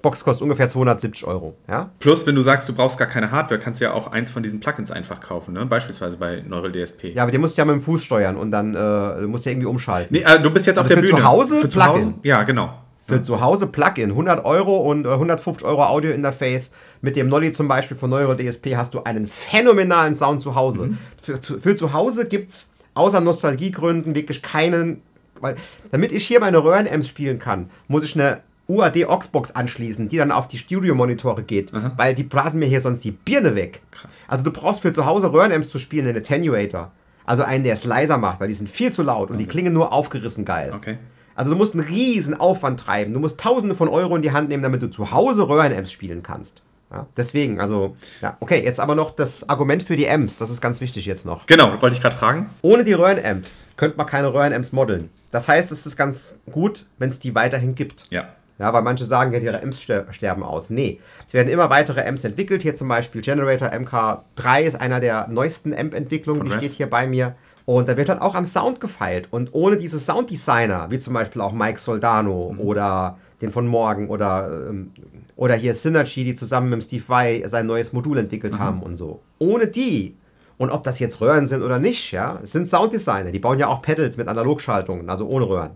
Box 0.03 0.23
kostet 0.23 0.43
ungefähr 0.43 0.69
270 0.69 1.27
Euro. 1.27 1.57
Ja? 1.69 1.91
Plus, 1.99 2.25
wenn 2.27 2.35
du 2.37 2.43
sagst, 2.43 2.69
du 2.69 2.73
brauchst 2.73 2.97
gar 2.97 3.09
keine 3.09 3.33
Hardware, 3.33 3.59
kannst 3.59 3.81
du 3.81 3.87
ja 3.87 3.93
auch 3.93 4.13
eins 4.13 4.31
von 4.31 4.43
diesen 4.43 4.61
Plugins 4.61 4.91
einfach 4.93 5.21
kaufen, 5.21 5.55
ne? 5.55 5.67
beispielsweise 5.67 6.17
bei 6.17 6.45
Neural 6.47 6.71
DSP. 6.71 7.15
Ja, 7.15 7.25
aber 7.25 7.33
den 7.33 7.41
musst 7.41 7.57
du 7.57 7.63
ja 7.63 7.65
mit 7.65 7.75
dem 7.75 7.83
Fuß 7.83 8.05
steuern 8.05 8.37
und 8.37 8.53
dann 8.53 8.75
äh, 8.75 9.27
musst 9.27 9.45
du 9.45 9.51
ja 9.51 9.55
irgendwie 9.55 9.67
umschalten. 9.67 10.17
Nee, 10.17 10.23
äh, 10.23 10.41
du 10.41 10.51
bist 10.51 10.67
jetzt 10.67 10.79
also 10.79 10.83
auf 10.83 10.89
der 10.89 10.99
für 10.99 11.11
Bühne. 11.11 11.19
Zu 11.19 11.25
Hause 11.25 11.61
für 11.61 11.69
Plugin. 11.69 11.93
Zu 11.93 11.99
Hause? 11.99 12.15
Ja, 12.23 12.43
genau. 12.45 12.83
Für 13.09 13.23
zu 13.23 13.41
Hause 13.41 13.69
Plugin, 13.69 14.11
100 14.11 14.45
Euro 14.45 14.77
und 14.79 15.07
150 15.07 15.65
äh, 15.65 15.71
Euro 15.71 15.87
Audio-Interface. 15.87 16.73
Mit 17.01 17.17
dem 17.17 17.29
Nolly 17.29 17.53
zum 17.53 17.69
Beispiel 17.69 17.97
von 17.97 18.11
Neural 18.11 18.37
DSP 18.37 18.77
hast 18.77 18.95
du 18.95 19.03
einen 19.03 19.27
phänomenalen 19.27 20.15
Sound 20.15 20.43
zu 20.43 20.55
Hause. 20.55 20.89
Mhm. 20.89 20.99
Für, 21.23 21.37
für 21.37 21.77
zu 21.77 21.93
Hause 21.93 22.27
gibt 22.29 22.51
es 22.51 22.71
außer 22.95 23.21
Nostalgiegründen 23.21 24.15
wirklich 24.15 24.43
keinen 24.43 25.03
weil 25.41 25.57
damit 25.91 26.13
ich 26.13 26.27
hier 26.27 26.41
meine 26.41 26.63
Röhren-Amps 26.63 27.09
spielen 27.09 27.39
kann, 27.39 27.71
muss 27.89 28.05
ich 28.05 28.15
eine 28.15 28.41
UAD 28.69 29.07
Oxbox 29.07 29.53
anschließen, 29.53 30.09
die 30.09 30.17
dann 30.17 30.33
auf 30.33 30.49
die 30.49 30.59
Studio-Monitore 30.59 31.43
geht, 31.43 31.73
weil 31.97 32.15
die 32.15 32.25
blasen 32.25 32.59
mir 32.59 32.67
hier 32.67 32.81
sonst 32.81 33.05
die 33.05 33.13
Birne 33.13 33.55
weg. 33.55 33.81
Krass. 33.93 34.11
Also 34.27 34.45
du 34.45 34.51
brauchst 34.51 34.83
für 34.83 34.93
zu 34.93 35.07
Hause 35.07 35.33
Röhrenamps 35.33 35.69
zu 35.69 35.79
spielen 35.79 36.07
einen 36.07 36.19
Attenuator. 36.19 36.91
Also 37.25 37.43
einen, 37.43 37.65
der 37.65 37.75
es 37.75 37.85
leiser 37.85 38.19
macht, 38.19 38.41
weil 38.41 38.49
die 38.49 38.55
sind 38.55 38.71
viel 38.71 38.93
zu 38.93 39.03
laut 39.03 39.31
und 39.31 39.39
die 39.39 39.47
klingen 39.47 39.73
nur 39.73 39.93
aufgerissen 39.93 40.45
geil. 40.45 40.73
Okay. 40.75 40.99
Also 41.35 41.51
du 41.51 41.57
musst 41.57 41.75
einen 41.75 41.85
riesen 41.85 42.35
Aufwand 42.35 42.81
treiben. 42.81 43.13
Du 43.13 43.21
musst 43.21 43.39
tausende 43.39 43.75
von 43.75 43.89
Euro 43.89 44.17
in 44.17 44.23
die 44.23 44.33
Hand 44.33 44.49
nehmen, 44.49 44.63
damit 44.63 44.81
du 44.81 44.91
zu 44.91 45.11
Hause 45.11 45.49
Röhrenamps 45.49 45.93
spielen 45.93 46.23
kannst. 46.23 46.63
Ja, 46.91 47.07
deswegen, 47.17 47.61
also, 47.61 47.97
ja, 48.23 48.37
okay, 48.39 48.63
jetzt 48.63 48.79
aber 48.79 48.95
noch 48.95 49.11
das 49.11 49.49
Argument 49.49 49.83
für 49.83 49.97
die 49.97 50.09
Amps, 50.09 50.39
das 50.39 50.51
ist 50.51 50.61
ganz 50.61 50.81
wichtig 50.81 51.05
jetzt 51.05 51.27
noch. 51.27 51.47
Genau, 51.47 51.81
wollte 51.83 51.97
ich 51.97 52.01
gerade 52.01 52.17
fragen. 52.17 52.51
Ohne 52.63 52.85
die 52.85 52.93
Röhrenamps 52.93 53.69
könnte 53.77 53.97
man 53.97 54.07
keine 54.07 54.33
Röhrenamps 54.33 54.73
modeln. 54.73 55.11
Das 55.33 55.49
heißt, 55.49 55.73
es 55.73 55.85
ist 55.85 55.97
ganz 55.97 56.39
gut, 56.51 56.87
wenn 56.99 57.11
es 57.11 57.19
die 57.19 57.35
weiterhin 57.35 57.75
gibt. 57.75 58.07
Ja. 58.11 58.29
Ja, 58.59 58.73
weil 58.73 58.83
manche 58.83 59.05
sagen, 59.05 59.35
ja, 59.35 59.39
ihre 59.39 59.63
Amps 59.63 59.83
ster 59.83 60.11
sterben 60.13 60.43
aus. 60.43 60.71
Nee, 60.71 61.01
es 61.27 61.35
werden 61.35 61.49
immer 61.49 61.69
weitere 61.69 62.07
Amps 62.07 62.25
entwickelt. 62.25 62.63
Hier 62.63 62.75
zum 62.75 62.89
Beispiel 62.89 63.21
Generator 63.21 63.69
MK3 63.69 64.63
ist 64.63 64.81
einer 64.81 65.01
der 65.01 65.29
neuesten 65.29 65.75
Amp-Entwicklungen, 65.75 66.45
die 66.45 66.53
steht 66.53 66.73
hier 66.73 66.89
bei 66.89 67.07
mir. 67.07 67.35
Und 67.67 67.89
da 67.89 67.97
wird 67.97 68.09
dann 68.09 68.21
auch 68.21 68.35
am 68.35 68.47
Sound 68.47 68.81
gefeilt. 68.81 69.29
Und 69.31 69.53
ohne 69.53 69.77
diese 69.77 69.99
Sounddesigner, 69.99 70.87
wie 70.89 70.99
zum 70.99 71.13
Beispiel 71.13 71.43
auch 71.43 71.53
Mike 71.53 71.81
Soldano 71.81 72.55
oder 72.59 73.19
den 73.41 73.53
von 73.53 73.67
Morgen 73.67 74.09
oder, 74.09 74.69
ähm, 74.69 74.93
oder 75.37 75.55
hier 75.55 75.75
Synergy, 75.75 76.25
die 76.25 76.35
zusammen 76.35 76.71
mit 76.71 76.85
Steve 76.85 77.05
Vai 77.07 77.43
sein 77.47 77.67
neues 77.67 77.93
Modul 77.93 78.19
entwickelt 78.19 78.59
haben 78.59 78.83
und 78.83 78.95
so. 78.95 79.21
Ohne 79.39 79.67
die, 79.67 80.17
und 80.59 80.71
ob 80.71 80.85
das 80.85 80.99
jetzt 80.99 81.21
Röhren 81.21 81.49
sind 81.49 81.63
oder 81.63 81.79
nicht, 81.79 82.13
ja, 82.13 82.39
es 82.43 82.53
sind 82.53 82.69
Sounddesigner, 82.69 83.33
die 83.33 83.39
bauen 83.39 83.59
ja 83.59 83.69
auch 83.69 83.83
Pedals 83.83 84.17
mit 84.17 84.29
Analogschaltungen, 84.29 85.11
also 85.11 85.27
ohne 85.27 85.49
Röhren. 85.49 85.73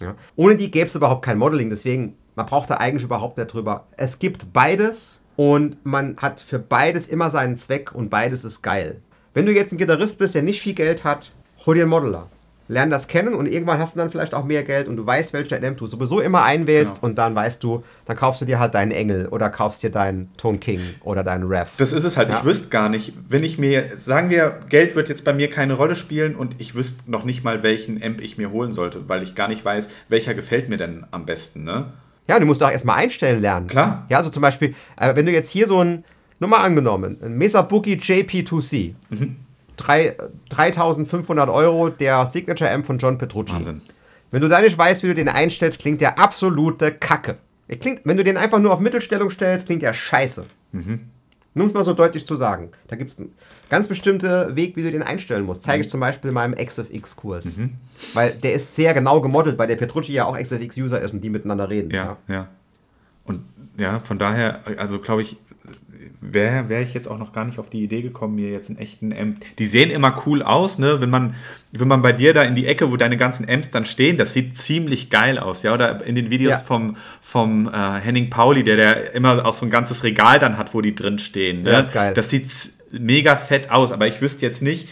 Ja. 0.00 0.14
Ohne 0.36 0.56
die 0.56 0.70
gäbe 0.70 0.86
es 0.86 0.94
überhaupt 0.94 1.24
kein 1.24 1.38
Modeling, 1.38 1.70
deswegen, 1.70 2.16
man 2.34 2.46
braucht 2.46 2.70
da 2.70 2.74
eigentlich 2.74 3.04
überhaupt 3.04 3.38
nicht 3.38 3.52
drüber. 3.52 3.86
Es 3.96 4.18
gibt 4.18 4.52
beides 4.52 5.22
und 5.36 5.78
man 5.84 6.16
hat 6.18 6.40
für 6.40 6.58
beides 6.58 7.06
immer 7.06 7.30
seinen 7.30 7.56
Zweck 7.56 7.94
und 7.94 8.10
beides 8.10 8.44
ist 8.44 8.62
geil. 8.62 9.00
Wenn 9.32 9.46
du 9.46 9.52
jetzt 9.52 9.72
ein 9.72 9.78
Gitarrist 9.78 10.18
bist, 10.18 10.34
der 10.34 10.42
nicht 10.42 10.60
viel 10.60 10.74
Geld 10.74 11.04
hat, 11.04 11.32
hol 11.64 11.74
dir 11.74 11.82
einen 11.82 11.90
Modeler. 11.90 12.28
Lern 12.70 12.88
das 12.90 13.08
kennen 13.08 13.34
und 13.34 13.46
irgendwann 13.46 13.78
hast 13.78 13.94
du 13.94 13.98
dann 13.98 14.10
vielleicht 14.10 14.34
auch 14.34 14.44
mehr 14.44 14.62
Geld 14.62 14.86
und 14.88 14.96
du 14.96 15.04
weißt, 15.06 15.32
welchen 15.32 15.64
Amp 15.64 15.78
du 15.78 15.86
sowieso 15.86 16.20
immer 16.20 16.42
einwählst 16.44 16.96
Genau. 16.96 17.06
und 17.08 17.18
dann 17.18 17.34
weißt 17.34 17.62
du, 17.64 17.82
dann 18.06 18.16
kaufst 18.16 18.40
du 18.40 18.44
dir 18.46 18.58
halt 18.60 18.74
deinen 18.74 18.92
Engel 18.92 19.26
oder 19.28 19.50
kaufst 19.50 19.82
dir 19.82 19.90
deinen 19.90 20.30
Tone 20.36 20.58
King 20.58 20.80
oder 21.02 21.22
deinen 21.24 21.44
Rev. 21.48 21.68
Das 21.78 21.92
ist 21.92 22.04
es 22.04 22.16
halt. 22.16 22.28
Ja. 22.28 22.38
Ich 22.38 22.44
wüsste 22.44 22.68
gar 22.68 22.88
nicht, 22.88 23.12
wenn 23.28 23.42
ich 23.44 23.58
mir, 23.58 23.90
sagen 23.98 24.30
wir, 24.30 24.60
Geld 24.68 24.94
wird 24.96 25.08
jetzt 25.08 25.24
bei 25.24 25.32
mir 25.32 25.50
keine 25.50 25.74
Rolle 25.74 25.96
spielen 25.96 26.34
und 26.36 26.54
ich 26.58 26.74
wüsste 26.74 27.10
noch 27.10 27.24
nicht 27.24 27.42
mal, 27.44 27.62
welchen 27.62 28.02
Amp 28.02 28.20
ich 28.20 28.38
mir 28.38 28.50
holen 28.52 28.72
sollte, 28.72 29.08
weil 29.08 29.22
ich 29.22 29.34
gar 29.34 29.48
nicht 29.48 29.64
weiß, 29.64 29.88
welcher 30.08 30.34
gefällt 30.34 30.68
mir 30.68 30.76
denn 30.76 31.04
am 31.10 31.26
besten, 31.26 31.64
ne? 31.64 31.86
Ja, 32.28 32.38
du 32.38 32.46
musst 32.46 32.62
auch 32.62 32.70
erstmal 32.70 32.96
einstellen 32.98 33.40
lernen. 33.40 33.66
Klar. 33.66 34.06
Ja, 34.08 34.18
also 34.18 34.30
zum 34.30 34.42
Beispiel, 34.42 34.74
äh, 34.96 35.16
wenn 35.16 35.26
du 35.26 35.32
jetzt 35.32 35.50
hier 35.50 35.66
so 35.66 35.82
ein, 35.82 36.04
nur 36.38 36.48
mal 36.48 36.58
angenommen, 36.58 37.18
ein 37.22 37.36
Mesa 37.36 37.62
Boogie 37.62 37.96
JP2C, 37.96 38.94
Mhm. 39.10 39.36
Drei- 39.80 40.16
3500 40.50 41.48
Euro, 41.48 41.88
der 41.88 42.26
Signature 42.26 42.70
Amp 42.70 42.86
von 42.86 42.98
John 42.98 43.18
Petrucci. 43.18 43.54
Wahnsinn. 43.54 43.80
Wenn 44.30 44.40
du 44.42 44.48
da 44.48 44.60
nicht 44.60 44.76
weißt, 44.78 45.02
wie 45.02 45.08
du 45.08 45.14
den 45.14 45.28
einstellst, 45.28 45.78
klingt 45.80 46.00
der 46.00 46.18
absolute 46.18 46.92
Kacke. 46.92 47.36
Er 47.68 47.76
klingt, 47.78 48.02
wenn 48.04 48.16
du 48.16 48.24
den 48.24 48.36
einfach 48.36 48.58
nur 48.58 48.72
auf 48.72 48.80
Mittelstellung 48.80 49.30
stellst, 49.30 49.66
klingt 49.66 49.82
der 49.82 49.92
scheiße. 49.92 50.44
Mhm. 50.72 51.00
Nur 51.54 51.64
um 51.64 51.66
es 51.68 51.74
mal 51.74 51.82
so 51.82 51.94
deutlich 51.94 52.24
zu 52.26 52.36
sagen. 52.36 52.70
Da 52.86 52.94
gibt 52.94 53.10
es 53.10 53.18
einen 53.18 53.32
ganz 53.68 53.88
bestimmten 53.88 54.54
Weg, 54.54 54.76
wie 54.76 54.82
du 54.84 54.92
den 54.92 55.02
einstellen 55.02 55.44
musst. 55.44 55.64
Zeige 55.64 55.80
ich 55.80 55.88
Mhm. 55.88 55.90
zum 55.90 56.00
Beispiel 56.00 56.28
in 56.28 56.34
meinem 56.34 56.54
XFX-Kurs. 56.54 57.58
Weil 58.14 58.32
der 58.34 58.52
ist 58.54 58.76
sehr 58.76 58.94
genau 58.94 59.20
gemodelt, 59.20 59.58
weil 59.58 59.66
der 59.66 59.74
Petrucci 59.76 60.12
ja 60.12 60.26
auch 60.26 60.36
XFX-User 60.38 61.00
ist 61.00 61.12
und 61.12 61.22
die 61.24 61.30
miteinander 61.30 61.68
reden. 61.68 61.90
Ja, 61.90 62.18
ja. 62.28 62.46
Und 63.24 63.44
ja, 63.76 63.98
von 64.00 64.18
daher, 64.18 64.60
also 64.78 65.00
glaube 65.00 65.22
ich, 65.22 65.38
wäre 66.20 66.68
wär 66.68 66.82
ich 66.82 66.92
jetzt 66.94 67.08
auch 67.08 67.18
noch 67.18 67.32
gar 67.32 67.44
nicht 67.44 67.58
auf 67.58 67.70
die 67.70 67.82
Idee 67.82 68.02
gekommen, 68.02 68.34
mir 68.34 68.50
jetzt 68.50 68.68
einen 68.68 68.78
echten 68.78 69.12
Amp. 69.12 69.38
Die 69.58 69.64
sehen 69.66 69.90
immer 69.90 70.22
cool 70.26 70.42
aus, 70.42 70.78
ne? 70.78 71.00
Wenn 71.00 71.10
man, 71.10 71.34
wenn 71.72 71.88
man 71.88 72.02
bei 72.02 72.12
dir 72.12 72.34
da 72.34 72.42
in 72.42 72.54
die 72.54 72.66
Ecke, 72.66 72.90
wo 72.90 72.96
deine 72.96 73.16
ganzen 73.16 73.48
Amps 73.48 73.70
dann 73.70 73.86
stehen, 73.86 74.16
das 74.16 74.34
sieht 74.34 74.56
ziemlich 74.58 75.10
geil 75.10 75.38
aus, 75.38 75.62
ja. 75.62 75.72
Oder 75.72 76.04
in 76.04 76.14
den 76.14 76.30
Videos 76.30 76.60
Ja. 76.60 76.66
vom, 76.66 76.96
vom 77.22 77.68
äh, 77.68 77.72
Henning 78.00 78.28
Pauli, 78.30 78.64
der, 78.64 78.76
der 78.76 79.14
immer 79.14 79.46
auch 79.46 79.54
so 79.54 79.64
ein 79.64 79.70
ganzes 79.70 80.04
Regal 80.04 80.38
dann 80.38 80.58
hat, 80.58 80.74
wo 80.74 80.80
die 80.80 80.94
drin 80.94 81.18
stehen. 81.18 81.62
Ne? 81.62 81.72
Ja, 81.72 81.80
ist 81.80 81.92
geil. 81.92 82.12
Das 82.14 82.28
sieht 82.30 82.50
mega 82.92 83.36
fett 83.36 83.70
aus, 83.70 83.92
aber 83.92 84.06
ich 84.06 84.20
wüsste 84.20 84.44
jetzt 84.44 84.62
nicht, 84.62 84.88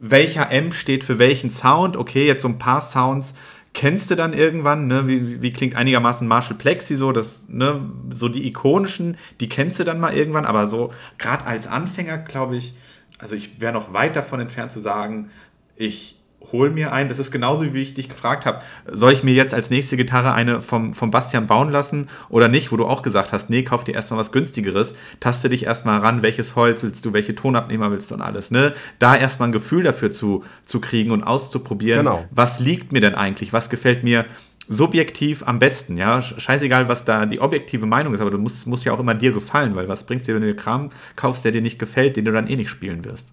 welcher 0.00 0.50
Amp 0.52 0.74
steht 0.74 1.04
für 1.04 1.18
welchen 1.18 1.50
Sound. 1.50 1.96
Okay, 1.96 2.26
jetzt 2.26 2.42
so 2.42 2.48
ein 2.48 2.58
paar 2.58 2.80
Sounds 2.80 3.34
kennst 3.78 4.10
du 4.10 4.16
dann 4.16 4.32
irgendwann, 4.32 4.88
ne? 4.88 5.06
wie, 5.06 5.40
wie 5.40 5.52
klingt 5.52 5.76
einigermaßen 5.76 6.26
Marshall 6.26 6.56
Plexi 6.56 6.96
so, 6.96 7.12
das, 7.12 7.48
ne? 7.48 7.88
so 8.12 8.28
die 8.28 8.44
ikonischen, 8.48 9.16
die 9.38 9.48
kennst 9.48 9.78
du 9.78 9.84
dann 9.84 10.00
mal 10.00 10.12
irgendwann, 10.12 10.46
aber 10.46 10.66
so 10.66 10.92
gerade 11.16 11.46
als 11.46 11.68
Anfänger, 11.68 12.18
glaube 12.18 12.56
ich, 12.56 12.74
also 13.20 13.36
ich 13.36 13.60
wäre 13.60 13.72
noch 13.72 13.92
weit 13.92 14.16
davon 14.16 14.40
entfernt 14.40 14.72
zu 14.72 14.80
sagen, 14.80 15.30
ich 15.76 16.17
hol 16.52 16.70
mir 16.70 16.92
ein, 16.92 17.08
das 17.08 17.18
ist 17.18 17.30
genauso 17.30 17.74
wie 17.74 17.80
ich 17.82 17.94
dich 17.94 18.08
gefragt 18.08 18.46
habe, 18.46 18.62
soll 18.90 19.12
ich 19.12 19.22
mir 19.22 19.34
jetzt 19.34 19.52
als 19.52 19.68
nächste 19.70 19.96
Gitarre 19.98 20.32
eine 20.32 20.62
vom, 20.62 20.94
vom 20.94 21.10
Bastian 21.10 21.46
bauen 21.46 21.70
lassen 21.70 22.08
oder 22.30 22.48
nicht, 22.48 22.72
wo 22.72 22.76
du 22.76 22.86
auch 22.86 23.02
gesagt 23.02 23.32
hast, 23.32 23.50
nee, 23.50 23.64
kauf 23.64 23.84
dir 23.84 23.94
erstmal 23.94 24.18
was 24.18 24.32
günstigeres, 24.32 24.94
taste 25.20 25.48
dich 25.50 25.64
erstmal 25.66 26.00
ran, 26.00 26.22
welches 26.22 26.56
Holz 26.56 26.82
willst 26.82 27.04
du, 27.04 27.12
welche 27.12 27.34
Tonabnehmer 27.34 27.90
willst 27.90 28.10
du 28.10 28.14
und 28.14 28.22
alles, 28.22 28.50
ne? 28.50 28.72
Da 28.98 29.14
erstmal 29.16 29.48
ein 29.48 29.52
Gefühl 29.52 29.82
dafür 29.82 30.10
zu, 30.10 30.42
zu 30.64 30.80
kriegen 30.80 31.10
und 31.10 31.22
auszuprobieren, 31.22 32.00
Genau. 32.06 32.24
was 32.30 32.60
liegt 32.60 32.92
mir 32.92 33.00
denn 33.00 33.14
eigentlich, 33.14 33.52
was 33.52 33.68
gefällt 33.68 34.02
mir 34.04 34.24
subjektiv 34.68 35.42
am 35.46 35.58
besten, 35.58 35.96
ja, 35.96 36.18
Sch- 36.18 36.38
scheißegal, 36.40 36.88
was 36.88 37.04
da 37.04 37.26
die 37.26 37.40
objektive 37.40 37.86
Meinung 37.86 38.14
ist, 38.14 38.20
aber 38.20 38.30
du 38.30 38.38
musst, 38.38 38.66
musst 38.66 38.84
ja 38.84 38.92
auch 38.92 39.00
immer 39.00 39.14
dir 39.14 39.32
gefallen, 39.32 39.74
weil 39.76 39.88
was 39.88 40.04
bringt 40.04 40.26
dir, 40.26 40.34
wenn 40.34 40.42
du 40.42 40.48
dir 40.48 40.56
Kram 40.56 40.90
kaufst, 41.16 41.44
der 41.44 41.52
dir 41.52 41.62
nicht 41.62 41.78
gefällt, 41.78 42.16
den 42.16 42.24
du 42.24 42.32
dann 42.32 42.46
eh 42.46 42.56
nicht 42.56 42.70
spielen 42.70 43.04
wirst. 43.04 43.32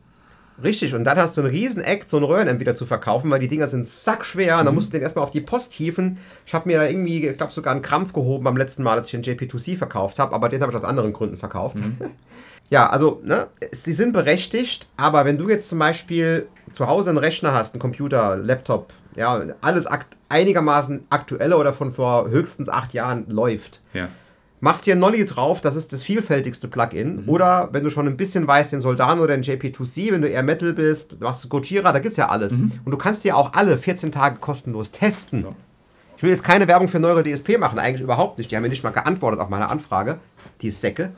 Richtig, 0.65 0.95
und 0.95 1.03
dann 1.03 1.17
hast 1.17 1.37
du 1.37 1.41
einen 1.41 1.51
riesen 1.51 1.83
Act, 1.83 2.09
so 2.09 2.17
einen 2.17 2.25
Röhrenamp 2.25 2.59
wieder 2.59 2.73
zu 2.73 2.85
verkaufen, 2.87 3.29
weil 3.29 3.39
die 3.39 3.47
Dinger 3.47 3.67
sind 3.67 3.85
sackschwer 3.85 4.59
und 4.59 4.65
dann 4.65 4.73
musst 4.73 4.89
du 4.89 4.93
den 4.97 5.03
erstmal 5.03 5.23
auf 5.23 5.31
die 5.31 5.41
Post 5.41 5.73
hieven. 5.73 6.17
Ich 6.45 6.55
habe 6.55 6.67
mir 6.67 6.79
da 6.79 6.87
irgendwie, 6.87 7.27
ich 7.27 7.37
glaube, 7.37 7.53
sogar 7.53 7.71
einen 7.71 7.83
Krampf 7.83 8.13
gehoben 8.13 8.43
beim 8.43 8.57
letzten 8.57 8.81
Mal, 8.81 8.97
als 8.97 9.13
ich 9.13 9.21
den 9.21 9.23
JP2C 9.23 9.77
verkauft 9.77 10.17
habe, 10.17 10.33
aber 10.33 10.49
den 10.49 10.61
habe 10.61 10.71
ich 10.71 10.75
aus 10.75 10.83
anderen 10.83 11.13
Gründen 11.13 11.37
verkauft. 11.37 11.77
Ja, 12.71 12.89
also, 12.89 13.21
ne, 13.23 13.45
sie 13.71 13.93
sind 13.93 14.11
berechtigt, 14.11 14.87
aber 14.97 15.23
wenn 15.23 15.37
du 15.37 15.47
jetzt 15.49 15.69
zum 15.69 15.77
Beispiel 15.77 16.47
zu 16.73 16.87
Hause 16.87 17.11
einen 17.11 17.19
Rechner 17.19 17.53
hast, 17.53 17.75
einen 17.75 17.79
Computer, 17.79 18.37
Laptop, 18.37 18.91
ja, 19.15 19.39
alles 19.61 19.85
akt 19.85 20.17
einigermaßen 20.29 21.05
aktuelle 21.11 21.57
oder 21.57 21.73
von 21.73 21.91
vor 21.91 22.27
höchstens 22.29 22.67
acht 22.67 22.93
Jahren 22.95 23.29
läuft, 23.29 23.81
Ja. 23.93 24.09
Machst 24.65 24.87
dir 24.87 24.95
Nolly 24.95 25.25
drauf, 25.25 25.61
das 25.61 25.75
ist 25.75 25.93
das 25.93 26.01
vielfältigste 26.01 26.67
Plugin. 26.67 27.25
Oder 27.27 27.69
wenn 27.71 27.83
du 27.83 27.91
schon 27.91 28.07
ein 28.07 28.17
bisschen 28.17 28.47
weißt, 28.47 28.71
den 28.71 28.79
Soldano 28.79 29.21
oder 29.21 29.37
den 29.37 29.43
JP2C, 29.43 30.11
wenn 30.11 30.23
du 30.23 30.27
eher 30.27 30.41
Metal 30.41 30.73
bist, 30.73 31.21
machst 31.21 31.43
du 31.43 31.49
Gojira, 31.49 31.93
da 31.93 31.99
gibt's 31.99 32.17
ja 32.17 32.29
alles. 32.29 32.53
Und 32.53 32.91
du 32.91 32.97
kannst 32.97 33.23
dir 33.23 33.37
auch 33.37 33.53
alle 33.53 33.77
14 33.77 34.11
Tage 34.11 34.37
kostenlos 34.39 34.91
testen. 34.91 35.43
Ja. 35.43 35.49
Ich 36.17 36.23
will 36.23 36.31
jetzt 36.31 36.43
keine 36.43 36.67
Werbung 36.67 36.87
für 36.87 36.99
Neure 36.99 37.21
DSP 37.21 37.59
machen, 37.59 37.77
eigentlich 37.77 38.01
überhaupt 38.01 38.39
nicht. 38.39 38.49
Die 38.49 38.55
haben 38.55 38.63
mir 38.63 38.69
nicht 38.69 38.83
mal 38.83 38.89
geantwortet 38.89 39.39
auf 39.39 39.49
meine 39.49 39.69
Anfrage, 39.69 40.17
die 40.63 40.71
Säcke. 40.71 41.11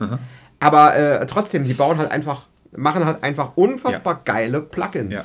Aber 0.60 0.94
äh, 0.94 1.24
trotzdem, 1.24 1.64
die 1.64 1.72
bauen 1.72 1.96
halt 1.96 2.10
einfach, 2.10 2.48
machen 2.76 3.06
halt 3.06 3.22
einfach 3.22 3.52
unfassbar 3.54 4.20
geile 4.26 4.60
Plugins. 4.60 5.12
Ja. 5.12 5.22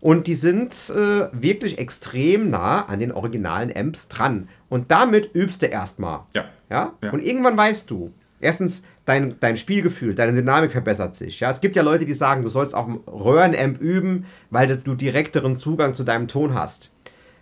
Und 0.00 0.26
die 0.26 0.34
sind 0.34 0.74
äh, 0.90 1.28
wirklich 1.30 1.78
extrem 1.78 2.50
nah 2.50 2.86
an 2.86 2.98
den 2.98 3.12
originalen 3.12 3.72
Amps 3.76 4.08
dran. 4.08 4.48
Und 4.68 4.90
damit 4.90 5.32
übst 5.32 5.62
du 5.62 5.66
erstmal. 5.66 6.22
Ja. 6.34 6.46
Ja? 6.70 6.94
Ja. 7.02 7.10
Und 7.12 7.22
irgendwann 7.22 7.56
weißt 7.56 7.90
du, 7.90 8.12
erstens, 8.40 8.82
dein, 9.04 9.36
dein 9.40 9.56
Spielgefühl, 9.56 10.14
deine 10.14 10.32
Dynamik 10.32 10.72
verbessert 10.72 11.14
sich. 11.14 11.40
Ja? 11.40 11.50
Es 11.50 11.60
gibt 11.60 11.76
ja 11.76 11.82
Leute, 11.82 12.04
die 12.04 12.14
sagen, 12.14 12.42
du 12.42 12.48
sollst 12.48 12.74
auf 12.74 12.86
dem 12.86 12.96
Röhrenamp 13.06 13.80
üben, 13.80 14.26
weil 14.50 14.66
du 14.76 14.94
direkteren 14.94 15.56
Zugang 15.56 15.94
zu 15.94 16.04
deinem 16.04 16.28
Ton 16.28 16.54
hast. 16.54 16.92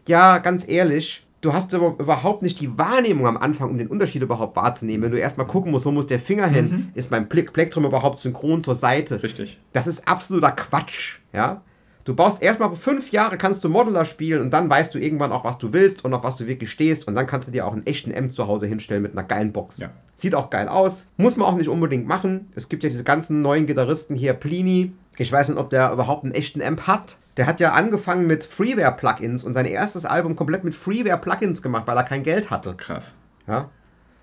Ja, 0.06 0.38
ganz 0.38 0.68
ehrlich, 0.68 1.26
du 1.40 1.52
hast 1.52 1.72
überhaupt 1.72 2.42
nicht 2.42 2.60
die 2.60 2.78
Wahrnehmung 2.78 3.26
am 3.26 3.36
Anfang, 3.36 3.70
um 3.70 3.78
den 3.78 3.88
Unterschied 3.88 4.22
überhaupt 4.22 4.56
wahrzunehmen. 4.56 5.02
Wenn 5.04 5.12
du 5.12 5.18
erstmal 5.18 5.46
gucken 5.46 5.72
musst, 5.72 5.86
wo 5.86 5.90
muss 5.90 6.06
der 6.06 6.18
Finger 6.18 6.46
hin, 6.46 6.90
ist 6.94 7.10
mein 7.10 7.28
Ple- 7.28 7.50
Plektrum 7.50 7.84
überhaupt 7.86 8.18
synchron 8.18 8.60
zur 8.62 8.74
Seite. 8.74 9.22
Richtig. 9.22 9.58
Das 9.72 9.86
ist 9.86 10.06
absoluter 10.06 10.52
Quatsch, 10.52 11.18
ja. 11.32 11.62
Du 12.04 12.14
baust 12.14 12.42
erstmal 12.42 12.74
fünf 12.76 13.12
Jahre, 13.12 13.38
kannst 13.38 13.64
du 13.64 13.70
Modeler 13.70 14.04
spielen 14.04 14.42
und 14.42 14.50
dann 14.50 14.68
weißt 14.68 14.94
du 14.94 14.98
irgendwann 14.98 15.32
auch, 15.32 15.44
was 15.44 15.56
du 15.56 15.72
willst 15.72 16.04
und 16.04 16.12
auf 16.12 16.22
was 16.22 16.36
du 16.36 16.46
wirklich 16.46 16.70
stehst 16.70 17.08
und 17.08 17.14
dann 17.14 17.26
kannst 17.26 17.48
du 17.48 17.52
dir 17.52 17.66
auch 17.66 17.72
einen 17.72 17.86
echten 17.86 18.10
M 18.10 18.30
zu 18.30 18.46
Hause 18.46 18.66
hinstellen 18.66 19.02
mit 19.02 19.12
einer 19.12 19.26
geilen 19.26 19.52
Box. 19.52 19.78
Ja. 19.78 19.90
Sieht 20.14 20.34
auch 20.34 20.50
geil 20.50 20.68
aus, 20.68 21.06
muss 21.16 21.36
man 21.36 21.48
auch 21.48 21.56
nicht 21.56 21.68
unbedingt 21.68 22.06
machen. 22.06 22.52
Es 22.54 22.68
gibt 22.68 22.82
ja 22.82 22.90
diese 22.90 23.04
ganzen 23.04 23.40
neuen 23.40 23.66
Gitarristen 23.66 24.16
hier, 24.16 24.34
Plini. 24.34 24.92
Ich 25.16 25.32
weiß 25.32 25.48
nicht, 25.48 25.58
ob 25.58 25.70
der 25.70 25.92
überhaupt 25.92 26.24
einen 26.24 26.34
echten 26.34 26.60
Amp 26.60 26.86
hat. 26.86 27.16
Der 27.38 27.46
hat 27.46 27.58
ja 27.58 27.72
angefangen 27.72 28.26
mit 28.26 28.44
Freeware-Plugins 28.44 29.42
und 29.42 29.54
sein 29.54 29.64
erstes 29.64 30.04
Album 30.04 30.36
komplett 30.36 30.62
mit 30.62 30.74
Freeware-Plugins 30.74 31.62
gemacht, 31.62 31.84
weil 31.86 31.96
er 31.96 32.04
kein 32.04 32.22
Geld 32.22 32.50
hatte. 32.50 32.74
Krass. 32.76 33.14
Ja? 33.46 33.70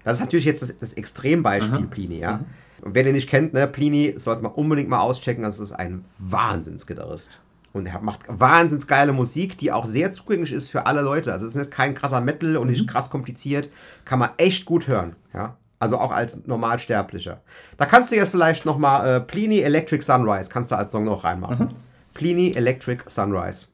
Das 0.03 0.13
ist 0.13 0.19
natürlich 0.21 0.45
jetzt 0.45 0.61
das, 0.61 0.77
das 0.77 0.93
Extrembeispiel, 0.93 1.88
Plini, 1.88 2.19
ja. 2.19 2.41
Und 2.82 2.95
wer 2.95 3.03
den 3.03 3.13
nicht 3.13 3.29
kennt, 3.29 3.53
ne, 3.53 3.67
Plini 3.67 4.13
sollte 4.17 4.43
man 4.43 4.51
unbedingt 4.53 4.89
mal 4.89 4.99
auschecken, 4.99 5.43
das 5.43 5.59
ist 5.59 5.71
ein 5.71 6.05
Wahnsinnsgitarrist. 6.17 7.41
Und 7.74 7.86
er 7.86 8.01
macht 8.01 8.22
wahnsinnig 8.28 8.86
geile 8.88 9.13
Musik, 9.13 9.57
die 9.57 9.72
auch 9.72 9.86
sehr 9.86 10.11
zugänglich 10.11 10.51
ist 10.51 10.69
für 10.69 10.86
alle 10.86 11.01
Leute. 11.01 11.32
Also 11.32 11.45
es 11.45 11.55
ist 11.55 11.57
nicht 11.57 11.72
kein 11.72 11.95
krasser 11.95 12.19
Metal 12.19 12.57
und 12.57 12.69
nicht 12.69 12.88
krass 12.88 13.09
kompliziert. 13.09 13.69
Kann 14.03 14.19
man 14.19 14.32
echt 14.38 14.65
gut 14.65 14.88
hören. 14.88 15.15
Ja? 15.34 15.55
Also 15.80 15.97
auch 15.97 16.11
als 16.11 16.45
Normalsterblicher. 16.45 17.41
Da 17.78 17.86
kannst 17.86 18.11
du 18.11 18.15
jetzt 18.15 18.30
vielleicht 18.30 18.65
noch 18.65 18.78
mal 18.78 19.07
äh, 19.07 19.19
Pliny 19.22 19.61
Electric 19.61 20.03
Sunrise, 20.03 20.49
kannst 20.51 20.72
du 20.72 20.76
als 20.76 20.91
Song 20.91 21.05
noch 21.05 21.24
reinmachen. 21.24 21.67
Mhm. 21.67 21.76
Pliny 22.13 22.51
Electric 22.55 23.03
Sunrise. 23.07 23.67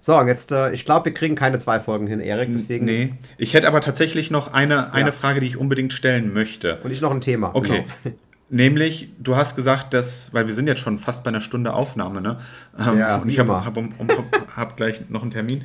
So, 0.00 0.18
und 0.18 0.26
jetzt, 0.26 0.50
äh, 0.50 0.72
ich 0.72 0.84
glaube, 0.84 1.04
wir 1.04 1.14
kriegen 1.14 1.36
keine 1.36 1.60
zwei 1.60 1.78
Folgen 1.78 2.08
hin, 2.08 2.18
Erik, 2.18 2.48
deswegen... 2.52 2.86
Nee. 2.86 3.14
Ich 3.38 3.54
hätte 3.54 3.68
aber 3.68 3.80
tatsächlich 3.80 4.32
noch 4.32 4.52
eine, 4.52 4.92
eine 4.92 5.10
Ja. 5.10 5.12
Frage, 5.12 5.38
die 5.38 5.46
ich 5.46 5.56
unbedingt 5.56 5.92
stellen 5.92 6.32
möchte. 6.32 6.80
Und 6.82 6.90
ich 6.90 7.00
noch 7.00 7.12
ein 7.12 7.20
Thema. 7.20 7.54
Okay. 7.54 7.84
Genau. 8.02 8.16
Nämlich, 8.52 9.08
du 9.18 9.34
hast 9.34 9.56
gesagt, 9.56 9.94
dass, 9.94 10.34
weil 10.34 10.46
wir 10.46 10.52
sind 10.52 10.66
jetzt 10.66 10.80
schon 10.82 10.98
fast 10.98 11.24
bei 11.24 11.28
einer 11.28 11.40
Stunde 11.40 11.72
Aufnahme, 11.72 12.20
ne? 12.20 12.38
Ähm, 12.78 12.98
Ja, 12.98 13.16
und 13.16 13.26
ich 13.30 13.38
habe 13.38 13.64
hab, 13.64 13.78
um, 13.78 13.94
um, 13.96 14.08
hab 14.54 14.76
gleich 14.76 15.08
noch 15.08 15.22
einen 15.22 15.30
Termin. 15.30 15.64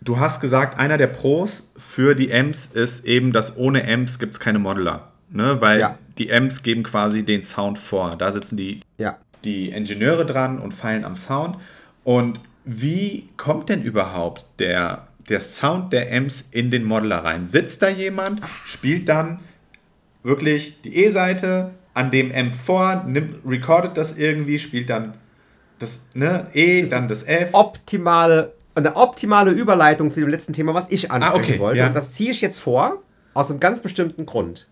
Du 0.00 0.18
hast 0.18 0.40
gesagt, 0.40 0.78
einer 0.78 0.96
der 0.96 1.08
Pros 1.08 1.70
für 1.76 2.14
die 2.14 2.32
Amps 2.32 2.64
ist 2.64 3.04
eben, 3.04 3.30
dass 3.32 3.58
ohne 3.58 3.86
Amps 3.86 4.18
gibt 4.18 4.32
es 4.32 4.40
keine 4.40 4.58
Modeler. 4.58 5.12
Ne? 5.30 5.60
Weil 5.60 5.80
Ja. 5.80 5.98
die 6.16 6.32
Amps 6.32 6.62
geben 6.62 6.82
quasi 6.82 7.24
den 7.24 7.42
Sound 7.42 7.76
vor. 7.76 8.16
Da 8.16 8.32
sitzen 8.32 8.56
die, 8.56 8.80
Ja. 8.96 9.18
die 9.44 9.68
Ingenieure 9.68 10.24
dran 10.24 10.60
und 10.60 10.72
feilen 10.72 11.04
am 11.04 11.14
Sound. 11.14 11.56
Und 12.04 12.40
wie 12.64 13.28
kommt 13.36 13.68
denn 13.68 13.82
überhaupt 13.82 14.46
der, 14.60 15.08
der 15.28 15.42
Sound 15.42 15.92
der 15.92 16.10
Amps 16.10 16.42
in 16.52 16.70
den 16.70 16.84
Modeler 16.84 17.18
rein? 17.22 17.46
Sitzt 17.46 17.82
da 17.82 17.90
jemand, 17.90 18.40
spielt 18.64 19.10
dann 19.10 19.40
wirklich 20.22 20.80
die 20.82 20.96
E-Seite 21.04 21.72
an 21.94 22.10
dem 22.10 22.32
Amp 22.34 22.54
vor, 22.54 23.04
nimmt, 23.06 23.36
recordet 23.46 23.96
das 23.96 24.16
irgendwie, 24.16 24.58
spielt 24.58 24.88
dann 24.90 25.14
das 25.78 26.00
ne, 26.14 26.46
E, 26.54 26.82
dann 26.86 27.08
das 27.08 27.22
F. 27.22 27.50
Optimale, 27.52 28.54
eine 28.74 28.96
optimale 28.96 29.50
Überleitung 29.50 30.10
zu 30.10 30.20
dem 30.20 30.28
letzten 30.28 30.52
Thema, 30.52 30.74
was 30.74 30.90
ich 30.90 31.10
ansprechen 31.10 31.34
Ah, 31.34 31.36
okay, 31.52 31.58
wollte. 31.58 31.78
ja. 31.80 31.86
Und 31.88 31.94
das 31.96 32.12
ziehe 32.12 32.30
ich 32.30 32.40
jetzt 32.40 32.58
vor, 32.58 33.02
aus 33.34 33.50
einem 33.50 33.60
ganz 33.60 33.80
bestimmten 33.80 34.26
Grund. 34.26 34.68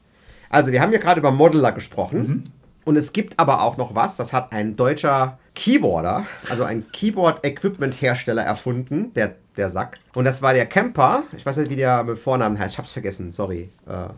Also, 0.51 0.71
wir 0.73 0.81
haben 0.81 0.93
ja 0.93 0.99
gerade 0.99 1.19
über 1.21 1.31
Modeler 1.33 1.73
gesprochen. 1.73 2.19
Mhm. 2.19 2.45
Und 2.85 2.97
es 2.97 3.13
gibt 3.13 3.39
aber 3.41 3.63
auch 3.63 3.77
noch 3.77 3.97
was, 3.97 4.17
das 4.17 4.33
hat 4.33 4.53
ein 4.53 4.77
deutscher 4.77 5.39
Keyboarder, 5.57 6.25
also 6.49 6.63
ein 6.63 6.85
Keyboard-Equipment-Hersteller 6.93 8.43
erfunden, 8.43 9.13
der, 9.15 9.35
der 9.57 9.71
Sack. 9.71 9.99
Und 10.15 10.25
das 10.25 10.41
war 10.43 10.55
der 10.55 10.67
Camper, 10.67 11.25
ich 11.37 11.45
weiß 11.45 11.57
nicht, 11.57 11.71
wie 11.71 11.77
der 11.77 12.05
mit 12.05 12.19
Vornamen 12.19 12.59
heißt, 12.59 12.75
ich 12.75 12.79
hab's 12.79 12.93
vergessen, 12.93 13.33
sorry. 13.33 13.71
Äh, 13.89 14.13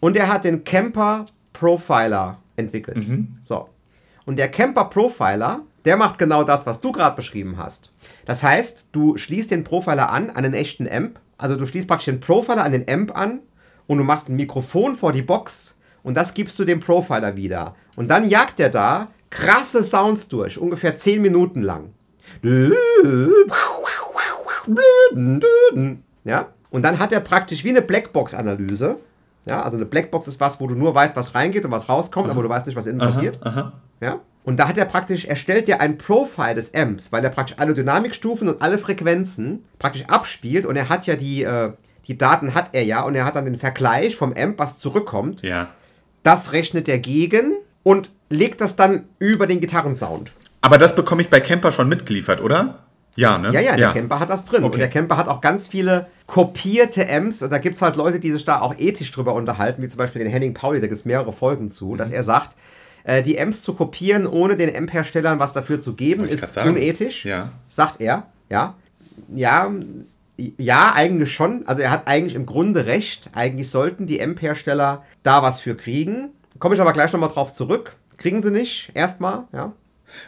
Und 0.00 0.16
er 0.16 0.32
hat 0.32 0.44
den 0.44 0.64
Camper 0.64 1.26
Profiler 1.52 2.38
entwickelt. 2.56 2.98
So. 3.42 3.68
Und 4.26 4.38
der 4.38 4.48
Camper 4.48 4.84
Profiler, 4.84 5.62
der 5.84 5.96
macht 5.96 6.18
genau 6.18 6.44
das, 6.44 6.66
was 6.66 6.80
du 6.80 6.92
gerade 6.92 7.16
beschrieben 7.16 7.56
hast. 7.58 7.90
Das 8.24 8.42
heißt, 8.42 8.88
du 8.92 9.16
schließt 9.16 9.50
den 9.50 9.64
Profiler 9.64 10.10
an, 10.10 10.30
an 10.30 10.44
einen 10.44 10.54
echten 10.54 10.88
Amp. 10.88 11.20
Also 11.36 11.56
du 11.56 11.66
schließt 11.66 11.88
praktisch 11.88 12.06
den 12.06 12.20
Profiler 12.20 12.64
an 12.64 12.72
den 12.72 12.88
Amp 12.88 13.16
an 13.16 13.40
und 13.86 13.98
du 13.98 14.04
machst 14.04 14.28
ein 14.28 14.36
Mikrofon 14.36 14.94
vor 14.94 15.12
die 15.12 15.22
Box 15.22 15.78
und 16.02 16.16
das 16.16 16.34
gibst 16.34 16.58
du 16.58 16.64
dem 16.64 16.80
Profiler 16.80 17.36
wieder. 17.36 17.74
Und 17.96 18.10
dann 18.10 18.28
jagt 18.28 18.60
er 18.60 18.70
da 18.70 19.08
krasse 19.30 19.82
Sounds 19.82 20.28
durch, 20.28 20.58
ungefähr 20.58 20.96
10 20.96 21.20
Minuten 21.20 21.62
lang. 21.62 21.92
Ja? 26.24 26.48
Und 26.70 26.82
dann 26.82 26.98
hat 26.98 27.12
er 27.12 27.20
praktisch 27.20 27.64
wie 27.64 27.70
eine 27.70 27.82
Blackbox-Analyse. 27.82 28.98
Ja, 29.46 29.62
also 29.62 29.76
eine 29.76 29.86
Blackbox 29.86 30.26
ist 30.26 30.40
was, 30.40 30.60
wo 30.60 30.66
du 30.66 30.74
nur 30.74 30.94
weißt, 30.94 31.16
was 31.16 31.34
reingeht 31.34 31.64
und 31.64 31.70
was 31.70 31.88
rauskommt, 31.88 32.30
aber 32.30 32.42
du 32.42 32.48
weißt 32.48 32.66
nicht, 32.66 32.76
was 32.76 32.86
innen 32.86 32.98
passiert. 32.98 33.38
Aha. 33.42 33.72
Ja? 34.00 34.20
Und 34.44 34.58
da 34.58 34.68
hat 34.68 34.78
er 34.78 34.84
praktisch, 34.84 35.24
erstellt 35.24 35.68
er 35.68 35.80
ein 35.80 35.98
Profile 35.98 36.54
des 36.54 36.74
Amps, 36.74 37.12
weil 37.12 37.24
er 37.24 37.30
praktisch 37.30 37.56
alle 37.58 37.74
Dynamikstufen 37.74 38.48
und 38.48 38.62
alle 38.62 38.78
Frequenzen 38.78 39.64
praktisch 39.78 40.04
abspielt 40.06 40.66
und 40.66 40.76
er 40.76 40.88
hat 40.88 41.06
ja 41.06 41.16
die, 41.16 41.42
äh, 41.42 41.72
die 42.06 42.18
Daten 42.18 42.54
hat 42.54 42.70
er 42.72 42.84
ja 42.84 43.02
und 43.02 43.14
er 43.14 43.24
hat 43.24 43.36
dann 43.36 43.46
den 43.46 43.58
Vergleich 43.58 44.16
vom 44.16 44.34
Amp, 44.34 44.58
was 44.58 44.78
zurückkommt. 44.78 45.42
Ja. 45.42 45.68
Das 46.22 46.52
rechnet 46.52 46.88
er 46.88 46.98
gegen 46.98 47.54
und 47.82 48.10
legt 48.30 48.60
das 48.60 48.76
dann 48.76 49.06
über 49.18 49.46
den 49.46 49.60
Gitarrensound. 49.60 50.32
Aber 50.60 50.78
das 50.78 50.94
bekomme 50.94 51.22
ich 51.22 51.28
bei 51.28 51.40
Camper 51.40 51.72
schon 51.72 51.88
mitgeliefert, 51.88 52.40
oder? 52.40 52.83
Ja, 53.16 53.38
ne? 53.38 53.52
Ja, 53.52 53.60
ja, 53.60 53.76
der 53.76 53.92
Camper 53.92 54.18
hat 54.20 54.30
das 54.30 54.44
drin. 54.44 54.64
Okay. 54.64 54.72
Und 54.74 54.80
der 54.80 54.88
Camper 54.88 55.16
hat 55.16 55.28
auch 55.28 55.40
ganz 55.40 55.68
viele 55.68 56.06
kopierte 56.26 57.08
Amps. 57.08 57.42
Und 57.42 57.50
da 57.50 57.58
gibt 57.58 57.76
es 57.76 57.82
halt 57.82 57.96
Leute, 57.96 58.18
die 58.18 58.32
sich 58.32 58.44
da 58.44 58.60
auch 58.60 58.74
ethisch 58.78 59.10
drüber 59.12 59.34
unterhalten, 59.34 59.82
wie 59.82 59.88
zum 59.88 59.98
Beispiel 59.98 60.22
den 60.22 60.30
Henning 60.30 60.54
Pauli, 60.54 60.80
da 60.80 60.86
gibt 60.86 60.98
es 60.98 61.04
mehrere 61.04 61.32
Folgen 61.32 61.68
zu, 61.68 61.90
Mhm. 61.92 61.98
dass 61.98 62.10
er 62.10 62.22
sagt, 62.22 62.56
äh, 63.04 63.22
die 63.22 63.40
Amps 63.40 63.62
zu 63.62 63.74
kopieren, 63.74 64.26
ohne 64.26 64.56
den 64.56 64.74
Amp-Herstellern 64.74 65.38
was 65.38 65.52
dafür 65.52 65.80
zu 65.80 65.94
geben, 65.94 66.24
ist 66.24 66.56
unethisch. 66.56 67.24
Ja. 67.24 67.52
Sagt 67.68 68.00
er, 68.00 68.26
ja. 68.50 68.74
Ja, 69.28 69.70
ja, 70.36 70.92
eigentlich 70.94 71.32
schon. 71.32 71.66
Also 71.66 71.82
er 71.82 71.90
hat 71.92 72.08
eigentlich 72.08 72.34
im 72.34 72.46
Grunde 72.46 72.86
recht. 72.86 73.30
Eigentlich 73.34 73.70
sollten 73.70 74.06
die 74.06 74.20
Amp-Hersteller 74.22 75.04
da 75.22 75.42
was 75.42 75.60
für 75.60 75.76
kriegen. 75.76 76.30
Komme 76.58 76.74
ich 76.74 76.80
aber 76.80 76.92
gleich 76.92 77.12
nochmal 77.12 77.28
drauf 77.28 77.52
zurück. 77.52 77.94
Kriegen 78.16 78.42
sie 78.42 78.50
nicht, 78.50 78.90
erstmal, 78.94 79.44
ja. 79.52 79.72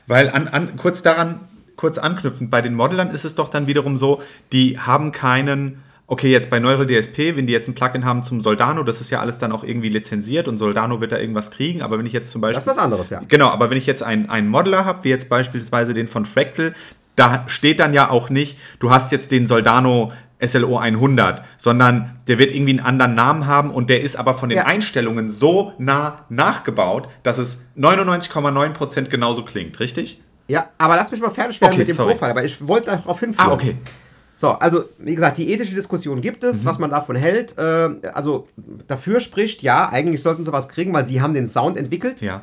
Weil 0.06 0.28
an, 0.30 0.48
an, 0.48 0.76
kurz 0.76 1.02
daran, 1.02 1.40
kurz 1.76 1.98
anknüpfend, 1.98 2.50
bei 2.50 2.62
den 2.62 2.74
Modelern 2.74 3.10
ist 3.10 3.24
es 3.24 3.34
doch 3.34 3.48
dann 3.48 3.66
wiederum 3.66 3.96
so, 3.96 4.22
die 4.52 4.78
haben 4.78 5.12
keinen, 5.12 5.82
okay, 6.06 6.30
jetzt 6.30 6.50
bei 6.50 6.58
Neural 6.58 6.86
DSP, 6.86 7.36
wenn 7.36 7.46
die 7.46 7.52
jetzt 7.52 7.68
ein 7.68 7.74
Plugin 7.74 8.04
haben 8.04 8.22
zum 8.22 8.40
Soldano, 8.40 8.82
das 8.82 9.00
ist 9.00 9.10
ja 9.10 9.20
alles 9.20 9.38
dann 9.38 9.52
auch 9.52 9.64
irgendwie 9.64 9.88
lizenziert 9.88 10.48
und 10.48 10.58
Soldano 10.58 11.00
wird 11.00 11.12
da 11.12 11.18
irgendwas 11.18 11.50
kriegen, 11.50 11.82
aber 11.82 11.98
wenn 11.98 12.06
ich 12.06 12.12
jetzt 12.12 12.30
zum 12.30 12.40
Beispiel. 12.40 12.54
Das 12.54 12.66
ist 12.66 12.70
was 12.70 12.78
anderes, 12.78 13.10
ja. 13.10 13.20
Genau, 13.28 13.48
aber 13.48 13.70
wenn 13.70 13.78
ich 13.78 13.86
jetzt 13.86 14.02
einen, 14.02 14.30
einen 14.30 14.48
Modeler 14.48 14.84
habe, 14.84 15.04
wie 15.04 15.10
jetzt 15.10 15.28
beispielsweise 15.28 15.94
den 15.94 16.08
von 16.08 16.24
Fractal, 16.24 16.74
da 17.16 17.44
steht 17.46 17.80
dann 17.80 17.94
ja 17.94 18.10
auch 18.10 18.28
nicht, 18.30 18.58
du 18.78 18.90
hast 18.90 19.10
jetzt 19.10 19.32
den 19.32 19.46
Soldano 19.46 20.12
SLO 20.44 20.76
100, 20.76 21.42
sondern 21.56 22.18
der 22.28 22.38
wird 22.38 22.50
irgendwie 22.52 22.72
einen 22.72 22.80
anderen 22.80 23.14
Namen 23.14 23.46
haben 23.46 23.70
und 23.70 23.88
der 23.88 24.02
ist 24.02 24.16
aber 24.16 24.34
von 24.34 24.50
den 24.50 24.58
Ja. 24.58 24.66
Einstellungen 24.66 25.30
so 25.30 25.72
nah 25.78 26.26
nachgebaut, 26.28 27.08
dass 27.22 27.38
es 27.38 27.62
99,9% 27.78 29.08
genauso 29.08 29.44
klingt, 29.44 29.80
richtig? 29.80 30.20
Ja, 30.48 30.68
aber 30.78 30.96
lass 30.96 31.10
mich 31.10 31.20
mal 31.20 31.30
fertig 31.30 31.60
werden 31.60 31.72
Okay, 31.72 31.78
mit 31.80 31.88
dem 31.88 31.96
sorry. 31.96 32.12
Profil, 32.14 32.30
aber 32.30 32.44
ich 32.44 32.66
wollte 32.66 32.90
darauf 32.92 33.18
hinführen. 33.20 33.50
Ah, 33.50 33.52
okay. 33.52 33.76
So, 34.36 34.50
also 34.50 34.84
wie 34.98 35.14
gesagt, 35.14 35.38
die 35.38 35.50
ethische 35.50 35.74
Diskussion 35.74 36.20
gibt 36.20 36.44
es, 36.44 36.62
Mhm. 36.62 36.68
was 36.68 36.78
man 36.78 36.90
davon 36.90 37.16
hält. 37.16 37.56
Äh, 37.58 37.88
also 38.12 38.46
dafür 38.86 39.20
spricht, 39.20 39.62
ja, 39.62 39.88
eigentlich 39.88 40.22
sollten 40.22 40.44
sie 40.44 40.52
was 40.52 40.68
kriegen, 40.68 40.92
weil 40.92 41.06
sie 41.06 41.20
haben 41.22 41.32
den 41.34 41.48
Sound 41.48 41.76
entwickelt, 41.78 42.20
Ja. 42.20 42.42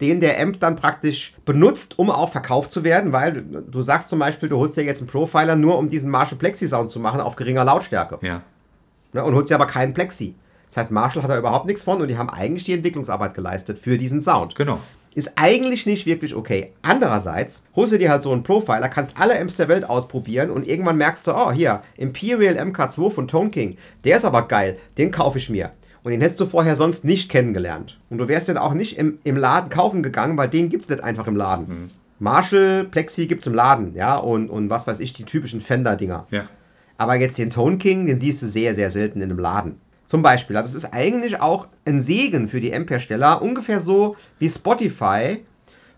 den 0.00 0.20
der 0.20 0.40
Amp 0.40 0.58
dann 0.60 0.74
praktisch 0.76 1.34
benutzt, 1.44 1.98
um 1.98 2.10
auch 2.10 2.30
verkauft 2.32 2.72
zu 2.72 2.82
werden, 2.82 3.12
weil 3.12 3.42
du, 3.42 3.82
sagst 3.82 4.08
zum 4.08 4.18
Beispiel, 4.20 4.48
du 4.48 4.56
holst 4.56 4.76
dir 4.76 4.84
jetzt 4.84 5.00
einen 5.00 5.06
Profiler 5.08 5.54
nur, 5.54 5.76
um 5.78 5.88
diesen 5.90 6.10
Marshall 6.10 6.38
Plexi 6.38 6.66
Sound 6.66 6.90
zu 6.90 6.98
machen 6.98 7.20
auf 7.20 7.36
geringer 7.36 7.64
Lautstärke. 7.64 8.18
Ja. 8.26 8.42
Ne, 9.12 9.22
und 9.22 9.34
holst 9.34 9.50
dir 9.50 9.54
aber 9.56 9.66
keinen 9.66 9.92
Plexi. 9.94 10.34
Das 10.68 10.76
heißt, 10.78 10.90
Marshall 10.90 11.22
hat 11.22 11.30
da 11.30 11.38
überhaupt 11.38 11.66
nichts 11.66 11.82
von 11.84 12.00
und 12.00 12.08
die 12.08 12.18
haben 12.18 12.28
eigentlich 12.30 12.64
die 12.64 12.72
Entwicklungsarbeit 12.74 13.34
geleistet 13.34 13.78
für 13.78 13.96
diesen 13.96 14.20
Sound. 14.20 14.54
Genau. 14.54 14.80
Ist 15.14 15.32
eigentlich 15.36 15.86
nicht 15.86 16.06
wirklich 16.06 16.34
okay. 16.34 16.72
Andererseits 16.82 17.64
holst 17.74 17.92
du 17.92 17.98
dir 17.98 18.10
halt 18.10 18.22
so 18.22 18.32
einen 18.32 18.42
Profiler, 18.42 18.88
kannst 18.88 19.16
alle 19.18 19.40
Amps 19.40 19.56
der 19.56 19.68
Welt 19.68 19.88
ausprobieren 19.88 20.50
und 20.50 20.66
irgendwann 20.66 20.96
merkst 20.96 21.26
du, 21.26 21.32
oh, 21.32 21.50
hier, 21.50 21.82
Imperial 21.96 22.56
MK2 22.56 23.10
von 23.10 23.28
Tone 23.28 23.50
King, 23.50 23.76
der 24.04 24.18
ist 24.18 24.24
aber 24.24 24.46
geil, 24.48 24.76
den 24.96 25.10
kaufe 25.10 25.38
ich 25.38 25.50
mir. 25.50 25.72
Und 26.04 26.12
den 26.12 26.20
hättest 26.20 26.40
du 26.40 26.46
vorher 26.46 26.76
sonst 26.76 27.04
nicht 27.04 27.30
kennengelernt. 27.30 27.98
Und 28.08 28.18
du 28.18 28.28
wärst 28.28 28.48
den 28.48 28.56
auch 28.56 28.74
nicht 28.74 28.96
im, 28.96 29.18
im 29.24 29.36
Laden 29.36 29.68
kaufen 29.68 30.02
gegangen, 30.02 30.36
weil 30.36 30.48
den 30.48 30.68
gibt 30.68 30.84
es 30.84 30.90
nicht 30.90 31.02
einfach 31.02 31.26
im 31.26 31.36
Laden. 31.36 31.90
Marshall, 32.18 32.84
Plexi 32.84 33.26
gibt 33.26 33.42
es 33.42 33.46
im 33.46 33.54
Laden, 33.54 33.94
ja, 33.94 34.16
und, 34.16 34.48
und 34.50 34.70
was 34.70 34.86
weiß 34.86 35.00
ich, 35.00 35.12
die 35.12 35.24
typischen 35.24 35.60
Fender-Dinger. 35.60 36.26
Ja. 36.30 36.48
Aber 36.96 37.14
jetzt 37.14 37.38
den 37.38 37.50
Tone 37.50 37.78
King, 37.78 38.06
den 38.06 38.18
siehst 38.18 38.42
du 38.42 38.46
sehr, 38.46 38.74
sehr 38.74 38.90
selten 38.90 39.20
in 39.20 39.30
einem 39.30 39.38
Laden. 39.38 39.80
Zum 40.08 40.22
Beispiel, 40.22 40.56
also 40.56 40.70
es 40.70 40.84
ist 40.84 40.94
eigentlich 40.94 41.38
auch 41.38 41.68
ein 41.84 42.00
Segen 42.00 42.48
für 42.48 42.60
die 42.60 42.74
Amp-Hersteller, 42.74 43.42
ungefähr 43.42 43.78
so 43.78 44.16
wie 44.38 44.48
Spotify 44.48 45.44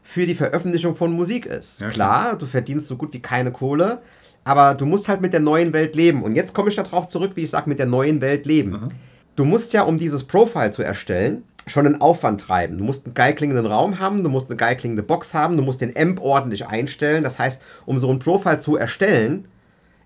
für 0.03 0.27
die 0.27 0.35
Veröffentlichung 0.35 0.97
von 0.97 1.13
Musik 1.13 1.47
ist. 1.47 1.81
Ja, 1.81 1.91
klar, 1.91 2.37
du 2.37 2.47
verdienst 2.47 2.89
so 2.89 2.97
gut 2.97 3.13
wie 3.13 3.21
keine 3.21 3.53
Kohle, 3.53 4.03
aber 4.43 4.75
du 4.75 4.85
musst 4.85 5.09
halt 5.09 5.21
mit 5.21 5.33
der 5.33 5.39
neuen 5.39 5.73
Welt 5.73 5.95
leben. 5.95 6.25
Und 6.25 6.35
jetzt 6.35 6.55
komme 6.55 6.71
ich 6.71 6.75
darauf 6.75 7.07
zurück, 7.07 7.33
wie 7.37 7.45
ich 7.45 7.51
sage, 7.51 7.69
mit 7.69 7.79
der 7.79 7.87
neuen 7.87 8.21
Welt 8.21 8.47
leben. 8.47 8.89
Du 9.37 9.45
musst 9.45 9.75
ja, 9.75 9.83
um 9.83 9.97
dieses 9.97 10.25
Profile 10.25 10.73
zu 10.73 10.83
erstellen, 10.83 11.45
schon 11.69 11.87
einen 11.87 12.01
Aufwand 12.01 12.41
treiben. 12.41 12.79
Du 12.79 12.85
musst 12.85 13.07
einen 13.07 13.15
geil 13.15 13.33
klingenden 13.33 13.67
Raum 13.67 14.01
haben, 14.01 14.25
du 14.25 14.29
musst 14.29 14.51
eine 14.51 14.57
geil 14.57 14.75
klingende 14.75 15.05
Box 15.05 15.35
haben, 15.35 15.57
du 15.57 15.63
musst 15.63 15.83
den 15.83 15.97
Amp 15.97 16.21
ordentlich 16.21 16.67
einstellen. 16.67 17.23
Das 17.23 17.39
heißt, 17.39 17.63
um 17.87 17.97
so 17.97 18.11
ein 18.11 18.19
Profile 18.19 18.59
zu 18.59 18.77
erstellen, 18.77 19.47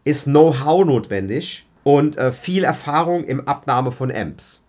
ist 0.05 0.25
Know-how 0.25 0.85
notwendig 0.85 1.64
und 1.85 2.19
äh, 2.19 2.33
viel 2.33 2.65
Erfahrung 2.65 3.25
im 3.25 3.47
Abnahme 3.47 3.93
von 3.93 4.11
Amps. 4.11 4.67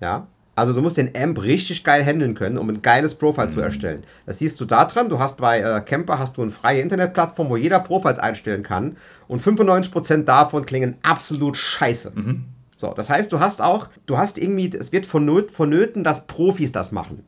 Ja? 0.00 0.28
Also 0.54 0.72
du 0.72 0.80
musst 0.80 0.96
den 0.96 1.16
Amp 1.16 1.42
richtig 1.42 1.84
geil 1.84 2.04
handeln 2.04 2.34
können, 2.34 2.58
um 2.58 2.68
ein 2.68 2.82
geiles 2.82 3.14
Profile 3.14 3.48
zu 3.48 3.60
erstellen. 3.60 4.02
Das 4.26 4.38
siehst 4.38 4.60
du 4.60 4.64
da 4.64 4.84
dran. 4.84 5.08
Du 5.08 5.18
hast 5.20 5.38
bei 5.38 5.60
äh, 5.60 5.80
Camper 5.80 6.18
hast 6.18 6.36
du 6.36 6.42
eine 6.42 6.50
freie 6.50 6.80
Internetplattform, 6.82 7.48
wo 7.48 7.56
jeder 7.56 7.78
Profiles 7.78 8.18
einstellen 8.18 8.62
kann 8.62 8.96
und 9.28 9.40
95% 9.40 10.24
davon 10.24 10.66
klingen 10.66 10.96
absolut 11.02 11.56
scheiße. 11.56 12.12
So, 12.74 12.92
das 12.92 13.08
heißt, 13.08 13.32
du 13.32 13.40
hast 13.40 13.62
auch, 13.62 13.88
du 14.06 14.18
hast 14.18 14.36
irgendwie, 14.38 14.70
es 14.76 14.92
wird 14.92 15.06
vonnöt, 15.06 15.50
vonnöten, 15.50 16.04
dass 16.04 16.26
Profis 16.26 16.70
das 16.72 16.92
machen. 16.92 17.24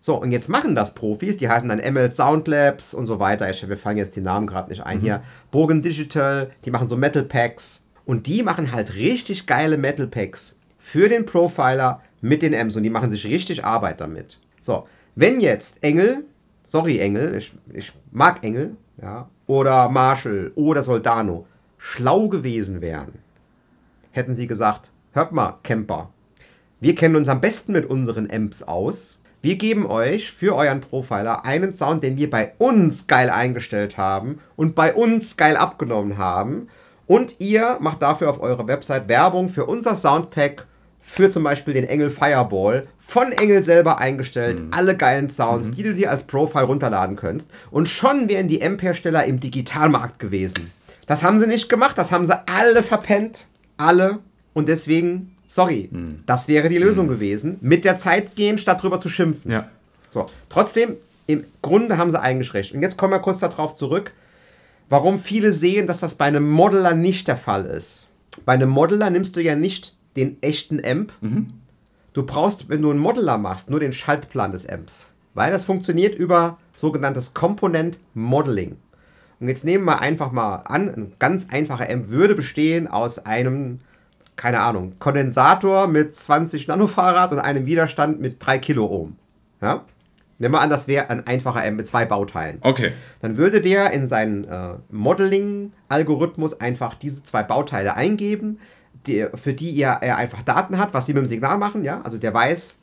So, 0.00 0.20
und 0.20 0.30
jetzt 0.30 0.48
machen 0.48 0.74
das 0.76 0.94
Profis, 0.94 1.36
die 1.36 1.48
heißen 1.48 1.68
dann 1.68 1.78
ML 1.78 2.10
Soundlabs 2.12 2.94
und 2.94 3.06
so 3.06 3.18
weiter. 3.18 3.48
Ich, 3.50 3.68
wir 3.68 3.76
fallen 3.76 3.96
jetzt 3.96 4.14
die 4.14 4.20
Namen 4.20 4.46
gerade 4.46 4.68
nicht 4.70 4.84
ein 4.84 5.00
hier. 5.00 5.22
Bogen 5.50 5.82
Digital, 5.82 6.50
die 6.64 6.70
machen 6.70 6.88
so 6.88 6.96
Metal 6.96 7.24
Packs. 7.24 7.85
Und 8.06 8.28
die 8.28 8.42
machen 8.42 8.72
halt 8.72 8.94
richtig 8.94 9.46
geile 9.46 9.76
Metal 9.76 10.06
Packs 10.06 10.58
für 10.78 11.10
den 11.10 11.26
Profiler 11.26 12.00
mit 12.22 12.40
den 12.40 12.54
Amps. 12.54 12.76
Und 12.76 12.84
die 12.84 12.90
machen 12.90 13.10
sich 13.10 13.26
richtig 13.26 13.64
Arbeit 13.64 14.00
damit. 14.00 14.38
So, 14.60 14.86
wenn 15.14 15.40
jetzt 15.40 15.82
Engel, 15.82 16.24
sorry 16.62 16.98
Engel, 16.98 17.34
ich, 17.34 17.52
ich 17.74 17.92
mag 18.12 18.42
Engel, 18.44 18.76
ja, 19.02 19.28
oder 19.46 19.88
Marshall 19.88 20.52
oder 20.54 20.82
Soldano 20.82 21.46
schlau 21.78 22.28
gewesen 22.28 22.80
wären, 22.80 23.12
hätten 24.12 24.34
sie 24.34 24.46
gesagt, 24.46 24.90
hört 25.12 25.32
mal, 25.32 25.58
Camper, 25.62 26.10
wir 26.80 26.94
kennen 26.94 27.16
uns 27.16 27.28
am 27.28 27.40
besten 27.40 27.72
mit 27.72 27.86
unseren 27.86 28.30
Amps 28.30 28.62
aus. 28.62 29.22
Wir 29.42 29.56
geben 29.56 29.86
euch 29.86 30.32
für 30.32 30.54
euren 30.54 30.80
Profiler 30.80 31.44
einen 31.44 31.72
Sound, 31.72 32.02
den 32.02 32.16
wir 32.16 32.30
bei 32.30 32.52
uns 32.58 33.06
geil 33.06 33.30
eingestellt 33.30 33.96
haben 33.96 34.38
und 34.56 34.74
bei 34.74 34.94
uns 34.94 35.36
geil 35.36 35.56
abgenommen 35.56 36.18
haben. 36.18 36.68
Und 37.06 37.36
ihr 37.38 37.78
macht 37.80 38.02
dafür 38.02 38.30
auf 38.30 38.40
eurer 38.40 38.66
Website 38.66 39.08
Werbung 39.08 39.48
für 39.48 39.66
unser 39.66 39.96
Soundpack 39.96 40.66
für 41.00 41.30
zum 41.30 41.44
Beispiel 41.44 41.72
den 41.72 41.84
Engel 41.84 42.10
Fireball 42.10 42.88
von 42.98 43.30
Engel 43.30 43.62
selber 43.62 43.98
eingestellt. 43.98 44.60
Mhm. 44.60 44.68
Alle 44.72 44.96
geilen 44.96 45.28
Sounds, 45.28 45.70
mhm. 45.70 45.74
die 45.76 45.82
du 45.84 45.94
dir 45.94 46.10
als 46.10 46.24
Profile 46.24 46.64
runterladen 46.64 47.14
könntest. 47.14 47.48
Und 47.70 47.88
schon 47.88 48.28
wären 48.28 48.48
die 48.48 48.62
Amp-Hersteller 48.62 49.24
im 49.24 49.38
Digitalmarkt 49.38 50.18
gewesen. 50.18 50.72
Das 51.06 51.22
haben 51.22 51.38
sie 51.38 51.46
nicht 51.46 51.68
gemacht, 51.68 51.96
das 51.96 52.10
haben 52.10 52.26
sie 52.26 52.36
alle 52.48 52.82
verpennt. 52.82 53.46
Alle. 53.76 54.18
Und 54.52 54.68
deswegen, 54.68 55.36
sorry, 55.46 55.88
mhm. 55.92 56.24
das 56.26 56.48
wäre 56.48 56.68
die 56.68 56.78
Lösung 56.78 57.06
mhm. 57.06 57.10
gewesen. 57.10 57.58
Mit 57.60 57.84
der 57.84 57.98
Zeit 57.98 58.34
gehen, 58.34 58.58
statt 58.58 58.82
drüber 58.82 58.98
zu 58.98 59.08
schimpfen. 59.08 59.52
Ja. 59.52 59.68
So, 60.10 60.26
trotzdem, 60.48 60.96
im 61.28 61.44
Grunde 61.62 61.98
haben 61.98 62.10
sie 62.10 62.20
eingeschränkt. 62.20 62.72
Und 62.72 62.82
jetzt 62.82 62.96
kommen 62.96 63.12
wir 63.12 63.20
kurz 63.20 63.38
darauf 63.38 63.74
zurück, 63.74 64.12
warum 64.88 65.18
viele 65.18 65.52
sehen, 65.52 65.86
dass 65.86 66.00
das 66.00 66.14
bei 66.14 66.26
einem 66.26 66.50
Modeler 66.50 66.94
nicht 66.94 67.28
der 67.28 67.36
Fall 67.36 67.64
ist. 67.64 68.08
Bei 68.44 68.52
einem 68.52 68.70
Modeler 68.70 69.10
nimmst 69.10 69.36
du 69.36 69.42
ja 69.42 69.56
nicht 69.56 69.96
den 70.16 70.42
echten 70.42 70.84
Amp. 70.84 71.12
Mhm. 71.20 71.52
Du 72.12 72.24
brauchst, 72.24 72.68
wenn 72.68 72.82
du 72.82 72.90
einen 72.90 72.98
Modeler 72.98 73.38
machst, 73.38 73.70
nur 73.70 73.80
den 73.80 73.92
Schaltplan 73.92 74.52
des 74.52 74.68
Amps. 74.68 75.10
Weil 75.34 75.52
das 75.52 75.64
funktioniert 75.64 76.14
über 76.14 76.58
sogenanntes 76.74 77.34
Komponent 77.34 77.98
Modeling. 78.14 78.76
Und 79.38 79.48
jetzt 79.48 79.64
nehmen 79.64 79.84
wir 79.84 80.00
einfach 80.00 80.32
mal 80.32 80.56
an, 80.56 80.88
ein 80.88 81.12
ganz 81.18 81.48
einfacher 81.50 81.90
Amp 81.90 82.08
würde 82.08 82.34
bestehen 82.34 82.88
aus 82.88 83.18
einem, 83.26 83.80
keine 84.34 84.60
Ahnung, 84.60 84.94
Kondensator 84.98 85.88
mit 85.88 86.14
20 86.14 86.68
Nanofarad 86.68 87.32
und 87.32 87.38
einem 87.38 87.66
Widerstand 87.66 88.18
mit 88.20 88.36
3 88.44 88.58
Kiloohm. 88.58 89.16
Ja? 89.60 89.84
Nehmen 90.38 90.54
wir 90.54 90.60
an, 90.60 90.70
das 90.70 90.86
wäre 90.86 91.08
ein 91.08 91.26
einfacher 91.26 91.62
Amp 91.64 91.78
mit 91.78 91.88
zwei 91.88 92.04
Bauteilen. 92.04 92.58
Okay. 92.60 92.92
Dann 93.22 93.36
würde 93.36 93.60
der 93.60 93.92
in 93.92 94.06
seinen 94.08 94.44
äh, 94.44 94.74
Modeling-Algorithmus 94.90 96.60
einfach 96.60 96.94
diese 96.94 97.22
zwei 97.22 97.42
Bauteile 97.42 97.94
eingeben, 97.94 98.58
die, 99.06 99.26
für 99.34 99.54
die 99.54 99.78
er, 99.78 100.02
er 100.02 100.16
einfach 100.16 100.42
Daten 100.42 100.78
hat, 100.78 100.92
was 100.92 101.06
die 101.06 101.14
mit 101.14 101.22
dem 101.22 101.28
Signal 101.28 101.58
machen, 101.58 101.84
ja. 101.84 102.02
Also 102.02 102.18
der 102.18 102.34
weiß, 102.34 102.80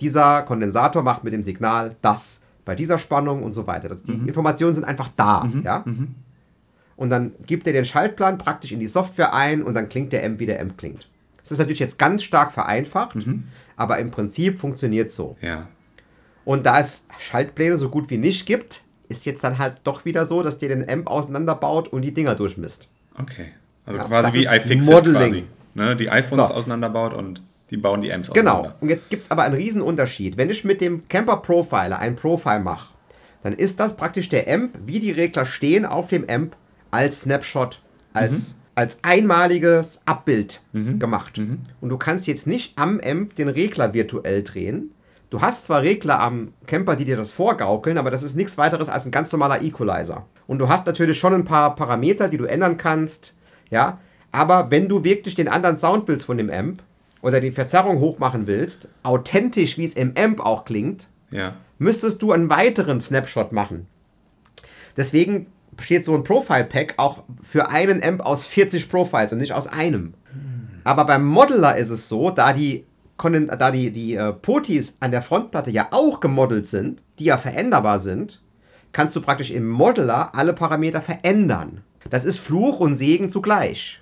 dieser 0.00 0.42
Kondensator 0.42 1.02
macht 1.02 1.22
mit 1.22 1.32
dem 1.32 1.42
Signal 1.42 1.96
das 2.02 2.40
bei 2.64 2.74
dieser 2.74 2.98
Spannung 2.98 3.42
und 3.42 3.52
so 3.52 3.66
weiter. 3.66 3.88
Das, 3.88 4.02
die 4.02 4.16
mhm. 4.16 4.26
Informationen 4.26 4.74
sind 4.74 4.84
einfach 4.84 5.10
da, 5.16 5.44
mhm. 5.44 5.62
ja. 5.62 5.82
Mhm. 5.84 6.14
Und 6.96 7.10
dann 7.10 7.32
gibt 7.46 7.66
er 7.66 7.72
den 7.72 7.84
Schaltplan 7.84 8.38
praktisch 8.38 8.72
in 8.72 8.80
die 8.80 8.86
Software 8.88 9.34
ein 9.34 9.62
und 9.62 9.74
dann 9.74 9.88
klingt 9.88 10.12
der 10.12 10.24
M, 10.24 10.38
wie 10.38 10.46
der 10.46 10.60
M 10.60 10.76
klingt. 10.76 11.08
Das 11.42 11.52
ist 11.52 11.58
natürlich 11.58 11.78
jetzt 11.78 11.98
ganz 11.98 12.24
stark 12.24 12.52
vereinfacht, 12.52 13.14
mhm. 13.14 13.44
aber 13.76 13.98
im 13.98 14.10
Prinzip 14.10 14.58
funktioniert 14.58 15.10
so. 15.10 15.36
Ja. 15.40 15.68
Und 16.46 16.64
da 16.64 16.80
es 16.80 17.06
Schaltpläne 17.18 17.76
so 17.76 17.90
gut 17.90 18.08
wie 18.08 18.16
nicht 18.16 18.46
gibt, 18.46 18.80
ist 19.08 19.26
jetzt 19.26 19.44
dann 19.44 19.58
halt 19.58 19.74
doch 19.84 20.06
wieder 20.06 20.24
so, 20.24 20.42
dass 20.42 20.56
der 20.56 20.70
den 20.70 20.88
Amp 20.88 21.08
auseinanderbaut 21.08 21.88
und 21.88 22.02
die 22.02 22.14
Dinger 22.14 22.34
durchmisst. 22.34 22.88
Okay. 23.18 23.48
Also 23.84 23.98
ja, 23.98 24.04
quasi 24.06 24.38
wie 24.38 24.44
iFixit 24.44 24.82
Modeling. 24.84 25.30
quasi 25.30 25.44
ne, 25.74 25.96
die 25.96 26.10
iPhones 26.10 26.48
so. 26.48 26.54
auseinanderbaut 26.54 27.12
und 27.12 27.42
die 27.70 27.76
bauen 27.76 28.00
die 28.00 28.12
Amps 28.12 28.30
genau. 28.30 28.50
auseinander. 28.50 28.68
Genau. 28.70 28.82
Und 28.82 28.88
jetzt 28.88 29.10
gibt 29.10 29.24
es 29.24 29.30
aber 29.30 29.42
einen 29.42 29.54
riesen 29.54 29.82
Unterschied. 29.82 30.36
Wenn 30.36 30.50
ich 30.50 30.64
mit 30.64 30.80
dem 30.80 31.06
Camper 31.08 31.38
Profiler 31.38 31.98
ein 31.98 32.16
Profile 32.16 32.60
mache, 32.60 32.94
dann 33.42 33.52
ist 33.52 33.80
das 33.80 33.96
praktisch 33.96 34.28
der 34.28 34.52
Amp, 34.52 34.78
wie 34.86 34.98
die 34.98 35.10
Regler 35.10 35.44
stehen 35.44 35.84
auf 35.84 36.08
dem 36.08 36.28
Amp, 36.28 36.56
als 36.90 37.22
Snapshot, 37.22 37.80
als, 38.12 38.54
mhm. 38.54 38.60
als 38.76 38.98
einmaliges 39.02 40.02
Abbild 40.06 40.62
mhm. 40.72 40.98
gemacht. 40.98 41.38
Mhm. 41.38 41.60
Und 41.80 41.90
du 41.90 41.96
kannst 41.96 42.26
jetzt 42.26 42.46
nicht 42.46 42.78
am 42.78 43.00
Amp 43.00 43.34
den 43.36 43.48
Regler 43.48 43.94
virtuell 43.94 44.42
drehen. 44.42 44.90
Du 45.28 45.40
hast 45.40 45.64
zwar 45.64 45.82
Regler 45.82 46.20
am 46.20 46.52
Camper, 46.66 46.94
die 46.94 47.04
dir 47.04 47.16
das 47.16 47.32
vorgaukeln, 47.32 47.98
aber 47.98 48.10
das 48.10 48.22
ist 48.22 48.36
nichts 48.36 48.58
weiteres 48.58 48.88
als 48.88 49.06
ein 49.06 49.10
ganz 49.10 49.32
normaler 49.32 49.62
Equalizer. 49.62 50.26
Und 50.46 50.58
du 50.58 50.68
hast 50.68 50.86
natürlich 50.86 51.18
schon 51.18 51.34
ein 51.34 51.44
paar 51.44 51.74
Parameter, 51.74 52.28
die 52.28 52.36
du 52.36 52.44
ändern 52.44 52.76
kannst. 52.76 53.36
Ja, 53.70 53.98
aber 54.30 54.70
wenn 54.70 54.88
du 54.88 55.02
wirklich 55.02 55.34
den 55.34 55.48
anderen 55.48 55.76
Sound 55.76 56.06
willst 56.06 56.26
von 56.26 56.38
dem 56.38 56.50
Amp 56.50 56.82
oder 57.22 57.40
die 57.40 57.50
Verzerrung 57.50 57.98
hochmachen 57.98 58.46
willst, 58.46 58.86
authentisch, 59.02 59.78
wie 59.78 59.84
es 59.84 59.94
im 59.94 60.14
Amp 60.16 60.40
auch 60.40 60.64
klingt, 60.64 61.08
ja. 61.30 61.56
müsstest 61.78 62.22
du 62.22 62.30
einen 62.30 62.48
weiteren 62.48 63.00
Snapshot 63.00 63.50
machen. 63.50 63.88
Deswegen 64.96 65.46
besteht 65.72 66.04
so 66.04 66.14
ein 66.14 66.22
Profile-Pack 66.22 66.94
auch 66.98 67.24
für 67.42 67.68
einen 67.70 68.02
Amp 68.02 68.24
aus 68.24 68.46
40 68.46 68.88
Profiles 68.88 69.32
und 69.32 69.38
nicht 69.38 69.52
aus 69.52 69.66
einem. 69.66 70.14
Aber 70.84 71.04
beim 71.04 71.26
Modeler 71.26 71.76
ist 71.76 71.90
es 71.90 72.08
so, 72.08 72.30
da 72.30 72.52
die, 72.52 72.84
da 73.18 73.70
die, 73.70 73.90
die 73.90 74.14
äh, 74.14 74.32
Potis 74.32 74.98
an 75.00 75.10
der 75.10 75.22
Frontplatte 75.22 75.70
ja 75.70 75.88
auch 75.90 76.20
gemodelt 76.20 76.68
sind, 76.68 77.02
die 77.18 77.24
ja 77.24 77.38
veränderbar 77.38 77.98
sind, 77.98 78.42
kannst 78.92 79.16
du 79.16 79.20
praktisch 79.20 79.50
im 79.50 79.68
Modeler 79.68 80.34
alle 80.34 80.52
Parameter 80.52 81.00
verändern. 81.00 81.82
Das 82.10 82.24
ist 82.24 82.38
Fluch 82.38 82.80
und 82.80 82.94
Segen 82.94 83.28
zugleich. 83.28 84.00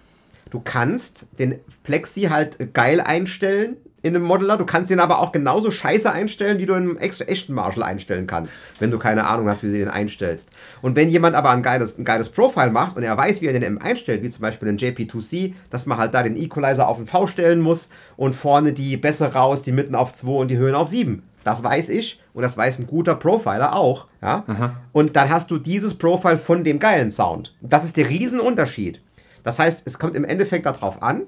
Du 0.50 0.60
kannst 0.60 1.26
den 1.38 1.58
Plexi 1.82 2.22
halt 2.22 2.74
geil 2.74 3.00
einstellen 3.00 3.76
in 4.04 4.14
einem 4.14 4.24
Modeler. 4.24 4.58
Du 4.58 4.66
kannst 4.66 4.90
den 4.90 5.00
aber 5.00 5.18
auch 5.18 5.32
genauso 5.32 5.70
scheiße 5.70 6.12
einstellen, 6.12 6.58
wie 6.58 6.66
du 6.66 6.74
einen 6.74 6.98
echten 6.98 7.54
Marshall 7.54 7.82
einstellen 7.82 8.26
kannst, 8.26 8.54
wenn 8.78 8.90
du 8.90 8.98
keine 8.98 9.26
Ahnung 9.26 9.48
hast, 9.48 9.62
wie 9.62 9.68
du 9.68 9.78
den 9.78 9.88
einstellst. 9.88 10.50
Und 10.82 10.94
wenn 10.94 11.08
jemand 11.08 11.34
aber 11.34 11.50
ein 11.50 11.62
geiles, 11.62 11.98
ein 11.98 12.04
geiles 12.04 12.28
Profile 12.28 12.70
macht 12.70 12.96
und 12.96 13.02
er 13.02 13.16
weiß, 13.16 13.40
wie 13.40 13.46
er 13.46 13.54
den 13.54 13.62
M 13.62 13.78
einstellt, 13.78 14.22
wie 14.22 14.28
zum 14.28 14.42
Beispiel 14.42 14.68
den 14.68 14.78
JP2C, 14.78 15.54
dass 15.70 15.86
man 15.86 15.96
halt 15.96 16.12
da 16.12 16.22
den 16.22 16.36
Equalizer 16.36 16.86
auf 16.86 16.98
den 16.98 17.06
V 17.06 17.26
stellen 17.26 17.62
muss 17.62 17.88
und 18.18 18.34
vorne 18.34 18.74
die 18.74 18.98
Bässe 18.98 19.32
raus, 19.32 19.62
die 19.62 19.72
Mitten 19.72 19.94
auf 19.94 20.12
2 20.12 20.30
und 20.32 20.48
die 20.48 20.58
Höhen 20.58 20.74
auf 20.74 20.88
7. 20.88 21.22
Das 21.42 21.64
weiß 21.64 21.88
ich 21.88 22.20
und 22.34 22.42
das 22.42 22.58
weiß 22.58 22.80
ein 22.80 22.86
guter 22.86 23.14
Profiler 23.14 23.74
auch. 23.74 24.06
Ja? 24.20 24.44
Und 24.92 25.16
dann 25.16 25.30
hast 25.30 25.50
du 25.50 25.56
dieses 25.56 25.94
Profile 25.94 26.36
von 26.36 26.62
dem 26.62 26.78
geilen 26.78 27.10
Sound. 27.10 27.54
Das 27.62 27.84
ist 27.84 27.96
der 27.96 28.10
Riesenunterschied. 28.10 29.00
Das 29.44 29.58
heißt, 29.58 29.82
es 29.86 29.98
kommt 29.98 30.14
im 30.16 30.24
Endeffekt 30.24 30.66
darauf 30.66 31.02
an, 31.02 31.22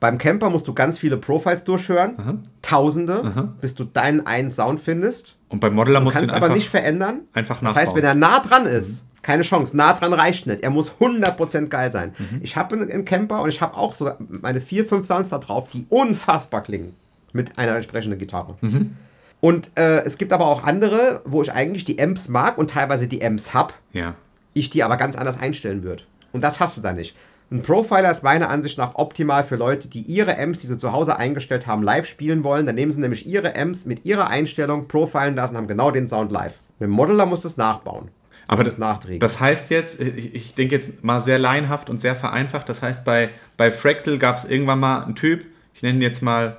beim 0.00 0.16
Camper 0.16 0.48
musst 0.48 0.66
du 0.66 0.72
ganz 0.72 0.98
viele 0.98 1.18
Profiles 1.18 1.62
durchhören, 1.62 2.14
Aha. 2.18 2.34
Tausende, 2.62 3.22
Aha. 3.22 3.54
bis 3.60 3.74
du 3.74 3.84
deinen 3.84 4.26
einen 4.26 4.50
Sound 4.50 4.80
findest. 4.80 5.36
Und 5.48 5.60
beim 5.60 5.74
Modeler 5.74 6.00
musst 6.00 6.16
du 6.16 6.24
ihn 6.24 6.30
aber 6.30 6.46
einfach, 6.46 6.56
nicht 6.56 6.70
verändern. 6.70 7.20
Einfach 7.34 7.60
nachbauen. 7.60 7.74
Das 7.74 7.82
heißt, 7.82 7.96
wenn 7.96 8.04
er 8.04 8.14
nah 8.14 8.40
dran 8.40 8.64
ist, 8.64 9.04
mhm. 9.04 9.22
keine 9.22 9.42
Chance, 9.42 9.76
nah 9.76 9.92
dran 9.92 10.14
reicht 10.14 10.46
nicht. 10.46 10.60
Er 10.60 10.70
muss 10.70 10.92
100% 11.00 11.66
geil 11.66 11.92
sein. 11.92 12.14
Mhm. 12.18 12.40
Ich 12.42 12.56
habe 12.56 12.76
einen 12.76 13.04
Camper 13.04 13.42
und 13.42 13.50
ich 13.50 13.60
habe 13.60 13.76
auch 13.76 13.94
so 13.94 14.10
meine 14.28 14.62
vier, 14.62 14.86
fünf 14.86 15.06
Sounds 15.06 15.28
da 15.28 15.38
drauf, 15.38 15.68
die 15.68 15.86
unfassbar 15.90 16.62
klingen 16.62 16.94
mit 17.32 17.58
einer 17.58 17.76
entsprechenden 17.76 18.18
Gitarre. 18.18 18.56
Mhm. 18.62 18.96
Und 19.40 19.70
äh, 19.76 20.02
es 20.04 20.18
gibt 20.18 20.32
aber 20.32 20.46
auch 20.46 20.64
andere, 20.64 21.22
wo 21.24 21.42
ich 21.42 21.52
eigentlich 21.52 21.84
die 21.84 22.00
Amps 22.00 22.28
mag 22.28 22.58
und 22.58 22.70
teilweise 22.70 23.06
die 23.06 23.24
Amps 23.24 23.54
habe. 23.54 23.74
Ja. 23.92 24.14
Ich 24.52 24.70
die 24.70 24.82
aber 24.82 24.96
ganz 24.96 25.16
anders 25.16 25.38
einstellen 25.38 25.82
würde. 25.82 26.04
Und 26.32 26.42
das 26.42 26.60
hast 26.60 26.76
du 26.76 26.80
da 26.80 26.92
nicht. 26.92 27.14
Ein 27.52 27.62
Profiler 27.62 28.10
ist 28.12 28.22
meiner 28.22 28.48
Ansicht 28.48 28.78
nach 28.78 28.94
optimal 28.94 29.42
für 29.42 29.56
Leute, 29.56 29.88
die 29.88 30.02
ihre 30.02 30.38
Amps, 30.38 30.60
die 30.60 30.68
sie 30.68 30.78
zu 30.78 30.92
Hause 30.92 31.16
eingestellt 31.16 31.66
haben, 31.66 31.82
live 31.82 32.06
spielen 32.06 32.44
wollen. 32.44 32.64
Dann 32.64 32.76
nehmen 32.76 32.92
sie 32.92 33.00
nämlich 33.00 33.26
ihre 33.26 33.56
Amps 33.56 33.86
mit 33.86 34.04
ihrer 34.04 34.28
Einstellung, 34.28 34.86
profilen 34.86 35.34
lassen, 35.34 35.56
haben 35.56 35.66
genau 35.66 35.90
den 35.90 36.06
Sound 36.06 36.30
live. 36.30 36.60
Mit 36.78 36.86
dem 36.86 36.92
Modeler 36.92 37.26
muss 37.26 37.44
es 37.44 37.56
nachbauen. 37.56 38.10
Aber 38.46 38.64
das, 38.64 38.76
das 39.20 39.38
heißt 39.38 39.70
jetzt, 39.70 40.00
ich, 40.00 40.34
ich 40.34 40.54
denke 40.54 40.74
jetzt 40.74 41.04
mal 41.04 41.20
sehr 41.20 41.38
laienhaft 41.38 41.88
und 41.88 41.98
sehr 41.98 42.16
vereinfacht, 42.16 42.68
das 42.68 42.82
heißt, 42.82 43.04
bei, 43.04 43.30
bei 43.56 43.70
Fractal 43.70 44.18
gab 44.18 44.36
es 44.36 44.44
irgendwann 44.44 44.80
mal 44.80 45.04
einen 45.04 45.14
Typ, 45.14 45.44
ich 45.72 45.82
nenne 45.82 45.98
ihn 45.98 46.02
jetzt 46.02 46.20
mal 46.20 46.56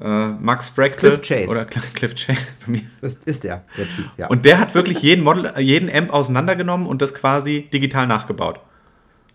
äh, 0.00 0.28
Max 0.28 0.70
Fractal. 0.70 1.10
Cliff 1.10 1.20
Chase. 1.20 1.50
Oder 1.50 1.66
Cliff 1.66 2.14
Chase 2.14 2.40
bei 2.66 2.72
mir. 2.72 2.82
Das 3.02 3.14
ist 3.16 3.44
der, 3.44 3.64
der 3.76 3.84
Typ, 3.84 4.06
ja. 4.16 4.28
Und 4.28 4.46
der 4.46 4.58
hat 4.58 4.74
wirklich 4.74 5.02
jeden, 5.02 5.22
Model, 5.22 5.52
jeden 5.58 5.94
Amp 5.94 6.10
auseinandergenommen 6.10 6.86
und 6.86 7.02
das 7.02 7.12
quasi 7.12 7.68
digital 7.70 8.06
nachgebaut. 8.06 8.60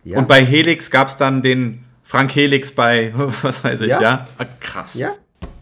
Ja. 0.06 0.20
Und 0.20 0.28
bei 0.28 0.46
Helix 0.46 0.90
gab 0.90 1.10
es 1.10 1.18
dann 1.18 1.42
den 1.42 1.84
Frank 2.04 2.34
Helix 2.36 2.72
bei, 2.72 3.12
was 3.42 3.64
weiß 3.64 3.82
ich, 3.82 3.90
ja? 3.90 4.02
ja? 4.02 4.28
Ah, 4.38 4.46
krass. 4.60 4.94
Ja. 4.94 5.12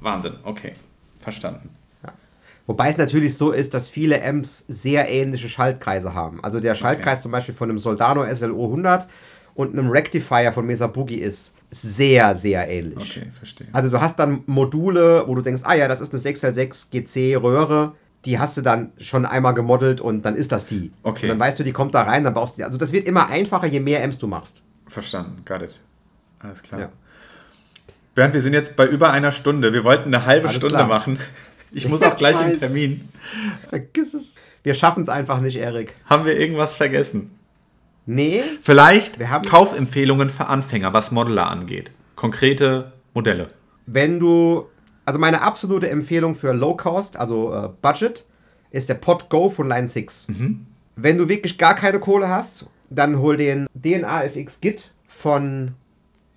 Wahnsinn, 0.02 0.34
okay. 0.44 0.74
Verstanden. 1.20 1.70
Wobei 2.66 2.90
es 2.90 2.98
natürlich 2.98 3.36
so 3.36 3.52
ist, 3.52 3.74
dass 3.74 3.90
viele 3.90 4.24
Amps 4.24 4.60
sehr 4.68 5.10
ähnliche 5.10 5.50
Schaltkreise 5.50 6.14
haben. 6.14 6.42
Also 6.44 6.62
der 6.62 6.76
Schaltkreis 6.76 7.18
okay. 7.18 7.24
zum 7.24 7.32
Beispiel 7.32 7.54
von 7.54 7.70
einem 7.70 7.78
Soldano 7.78 8.26
SLO 8.34 8.66
100 8.66 9.08
und 9.56 9.74
einem 9.74 9.90
Rectifier 9.90 10.54
von 10.54 10.66
Mesa 10.66 10.88
Boogie 10.88 11.18
ist 11.18 11.56
sehr, 11.72 12.36
sehr 12.36 12.70
ähnlich. 12.70 12.98
Okay, 12.98 13.32
verstehe. 13.38 13.68
Also 13.74 13.90
du 13.90 14.00
hast 14.00 14.18
dann 14.18 14.44
Module, 14.46 15.28
wo 15.28 15.36
du 15.36 15.42
denkst, 15.42 15.64
ah 15.66 15.74
ja, 15.74 15.88
das 15.88 16.00
ist 16.00 16.14
eine 16.14 16.22
6L6 16.22 16.90
GC 16.92 17.42
Röhre, 17.42 17.96
die 18.26 18.40
hast 18.40 18.56
du 18.58 18.62
dann 18.62 18.92
schon 19.00 19.26
einmal 19.26 19.54
gemodelt 19.54 20.00
und 20.02 20.24
dann 20.24 20.36
ist 20.36 20.52
das 20.52 20.66
die. 20.66 20.92
Okay. 21.04 21.24
Und 21.26 21.30
dann 21.30 21.40
weißt 21.40 21.60
du, 21.60 21.64
die 21.64 21.72
kommt 21.74 21.94
da 21.94 22.04
rein, 22.04 22.24
dann 22.24 22.34
baust 22.34 22.56
du 22.56 22.62
die. 22.62 22.64
Also 22.66 22.78
das 22.78 22.92
wird 22.94 23.06
immer 23.08 23.28
einfacher, 23.30 23.68
je 23.68 23.80
mehr 23.80 24.04
Amps 24.04 24.18
du 24.18 24.28
machst. 24.28 24.64
Verstanden, 24.88 25.44
got 25.46 25.62
it. 25.62 25.78
Alles 26.40 26.62
klar. 26.62 26.82
Ja. 26.82 26.90
Bernd, 28.16 28.34
wir 28.34 28.42
sind 28.42 28.54
jetzt 28.54 28.76
bei 28.76 28.86
über 28.86 29.12
einer 29.12 29.32
Stunde. 29.32 29.74
Wir 29.74 29.84
wollten 29.84 30.14
eine 30.14 30.26
halbe 30.26 30.48
Alles 30.48 30.58
Stunde 30.60 30.76
klar. 30.76 30.88
machen. 30.88 31.20
Ich 31.76 31.88
muss 31.90 32.04
auch 32.04 32.16
gleich 32.16 32.36
weiß. 32.36 32.60
Termin. 32.60 33.10
Vergiss 33.72 34.14
es. 34.14 34.36
Wir 34.62 34.76
schaffen 34.76 35.02
es 35.02 35.10
einfach 35.10 35.40
nicht, 35.42 35.56
Erik. 35.56 35.96
Haben 36.06 36.24
wir 36.26 36.40
irgendwas 36.40 36.76
vergessen? 36.76 37.32
Nee, 38.06 38.44
Vielleicht 38.62 39.18
Wir 39.18 39.32
haben- 39.32 39.44
Kaufempfehlungen 39.50 40.30
für 40.30 40.46
Anfänger, 40.46 40.94
was 40.94 41.10
Modeler 41.10 41.50
angeht. 41.50 41.90
Konkrete 42.16 42.92
Modelle. 43.16 43.48
wenn 43.88 44.20
du, 44.20 44.68
also 45.06 45.20
meine 45.20 45.42
absolute 45.42 45.90
Empfehlung 45.90 46.36
für 46.36 46.54
Low 46.54 46.76
Cost, 46.76 47.18
also 47.18 47.54
äh, 47.54 47.70
Budget, 47.82 48.26
ist 48.72 48.90
der 48.90 48.96
Pod 48.96 49.30
Go 49.30 49.50
von 49.50 49.68
Line 49.68 49.88
6. 49.88 50.28
Wenn 50.96 51.18
du 51.18 51.30
wirklich 51.30 51.58
gar 51.58 51.76
keine 51.76 52.00
Kohle 52.00 52.28
hast, 52.30 52.68
dann 52.90 53.20
hol 53.20 53.38
den 53.38 53.68
DNA 53.76 54.24
FX 54.26 54.62
Git 54.62 54.92
von 55.08 55.72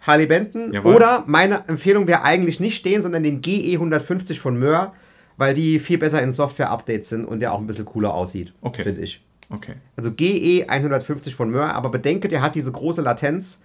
Harley 0.01 0.27
Benton. 0.27 0.73
Jawohl. 0.73 0.95
Oder 0.95 1.25
meine 1.27 1.63
Empfehlung 1.69 2.07
wäre 2.07 2.23
eigentlich 2.23 2.61
nicht 2.61 2.85
den, 2.85 3.03
sondern 3.03 3.23
den 3.23 3.41
GE 3.41 3.73
150 3.75 4.39
von 4.41 4.59
Möhr, 4.59 4.93
weil 5.37 5.55
die 5.55 5.79
viel 5.79 5.99
besser 5.99 6.23
in 6.23 6.33
Software-Updates 6.33 7.09
sind 7.09 7.25
und 7.25 7.41
der 7.41 7.53
auch 7.53 7.59
ein 7.61 7.67
bisschen 7.67 7.85
cooler 7.85 8.15
aussieht, 8.15 8.53
Okay. 8.63 8.83
finde 8.85 9.01
ich. 9.03 9.23
Okay. 9.51 9.75
Also 9.97 10.11
GE 10.13 10.67
150 10.69 11.35
von 11.35 11.51
Möhr, 11.51 11.75
aber 11.75 11.91
bedenke, 11.91 12.29
der 12.29 12.43
hat 12.43 12.55
diese 12.55 12.73
große 12.73 13.01
Latenz. 13.03 13.61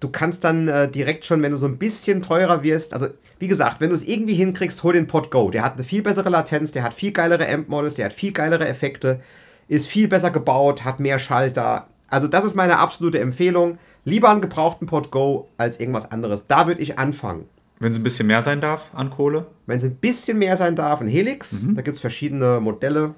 Du 0.00 0.08
kannst 0.08 0.44
dann 0.44 0.68
äh, 0.68 0.88
direkt 0.88 1.24
schon, 1.24 1.42
wenn 1.42 1.50
du 1.50 1.58
so 1.58 1.66
ein 1.66 1.76
bisschen 1.76 2.22
teurer 2.22 2.62
wirst, 2.62 2.92
also 2.92 3.08
wie 3.38 3.48
gesagt, 3.48 3.80
wenn 3.80 3.88
du 3.88 3.94
es 3.94 4.04
irgendwie 4.04 4.34
hinkriegst, 4.34 4.82
hol 4.82 4.92
den 4.92 5.06
Pod 5.06 5.30
Go. 5.30 5.50
Der 5.50 5.64
hat 5.64 5.74
eine 5.74 5.84
viel 5.84 6.02
bessere 6.02 6.28
Latenz, 6.28 6.70
der 6.70 6.84
hat 6.84 6.94
viel 6.94 7.12
geilere 7.12 7.48
Amp-Models, 7.48 7.96
der 7.96 8.06
hat 8.06 8.12
viel 8.12 8.32
geilere 8.32 8.68
Effekte, 8.68 9.20
ist 9.66 9.88
viel 9.88 10.08
besser 10.08 10.30
gebaut, 10.30 10.84
hat 10.84 11.00
mehr 11.00 11.18
Schalter. 11.18 11.88
Also 12.08 12.28
das 12.28 12.44
ist 12.44 12.54
meine 12.54 12.78
absolute 12.78 13.18
Empfehlung. 13.20 13.78
Lieber 14.04 14.30
einen 14.30 14.40
gebrauchten 14.40 14.86
Pod 14.86 15.10
Go 15.10 15.48
als 15.56 15.78
irgendwas 15.78 16.10
anderes. 16.10 16.46
Da 16.46 16.66
würde 16.66 16.80
ich 16.80 16.98
anfangen. 16.98 17.46
Wenn 17.80 17.92
es 17.92 17.98
ein 17.98 18.02
bisschen 18.02 18.26
mehr 18.26 18.42
sein 18.42 18.60
darf 18.60 18.90
an 18.94 19.10
Kohle. 19.10 19.46
Wenn 19.66 19.78
es 19.78 19.84
ein 19.84 19.96
bisschen 19.96 20.38
mehr 20.38 20.56
sein 20.56 20.74
darf, 20.74 21.00
ein 21.00 21.08
Helix. 21.08 21.62
Da 21.74 21.82
gibt 21.82 21.94
es 21.94 22.00
verschiedene 22.00 22.60
Modelle. 22.60 23.14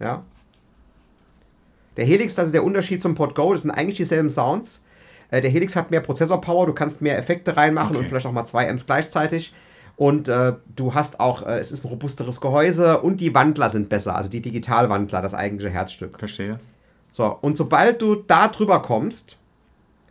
Ja. 0.00 0.24
Der 1.96 2.04
Helix, 2.04 2.34
das 2.34 2.46
ist 2.46 2.54
der 2.54 2.64
Unterschied 2.64 3.00
zum 3.00 3.14
Pod 3.14 3.34
Go, 3.34 3.52
das 3.52 3.62
sind 3.62 3.70
eigentlich 3.70 3.96
dieselben 3.96 4.30
Sounds. 4.30 4.84
Äh, 5.32 5.40
der 5.40 5.50
Helix 5.50 5.74
hat 5.74 5.90
mehr 5.90 6.00
Prozessorpower, 6.00 6.66
du 6.66 6.72
kannst 6.74 7.02
mehr 7.02 7.18
Effekte 7.18 7.56
reinmachen 7.56 7.90
Okay. 7.96 7.98
und 7.98 8.08
vielleicht 8.08 8.26
auch 8.26 8.32
mal 8.32 8.44
zwei 8.44 8.68
Amps 8.70 8.86
gleichzeitig. 8.86 9.52
Und 9.96 10.28
äh, 10.28 10.54
du 10.76 10.94
hast 10.94 11.20
auch, 11.20 11.46
äh, 11.46 11.58
es 11.58 11.72
ist 11.72 11.84
ein 11.84 11.88
robusteres 11.88 12.40
Gehäuse 12.40 13.00
und 13.00 13.20
die 13.20 13.34
Wandler 13.34 13.68
sind 13.70 13.88
besser, 13.88 14.14
also 14.16 14.30
die 14.30 14.40
Digitalwandler, 14.42 15.20
das 15.22 15.34
eigentliche 15.34 15.70
Herzstück. 15.72 16.18
Verstehe. 16.18 16.60
So, 17.10 17.36
und 17.40 17.56
sobald 17.56 18.00
du 18.00 18.14
da 18.14 18.48
drüber 18.48 18.80
kommst, 18.82 19.38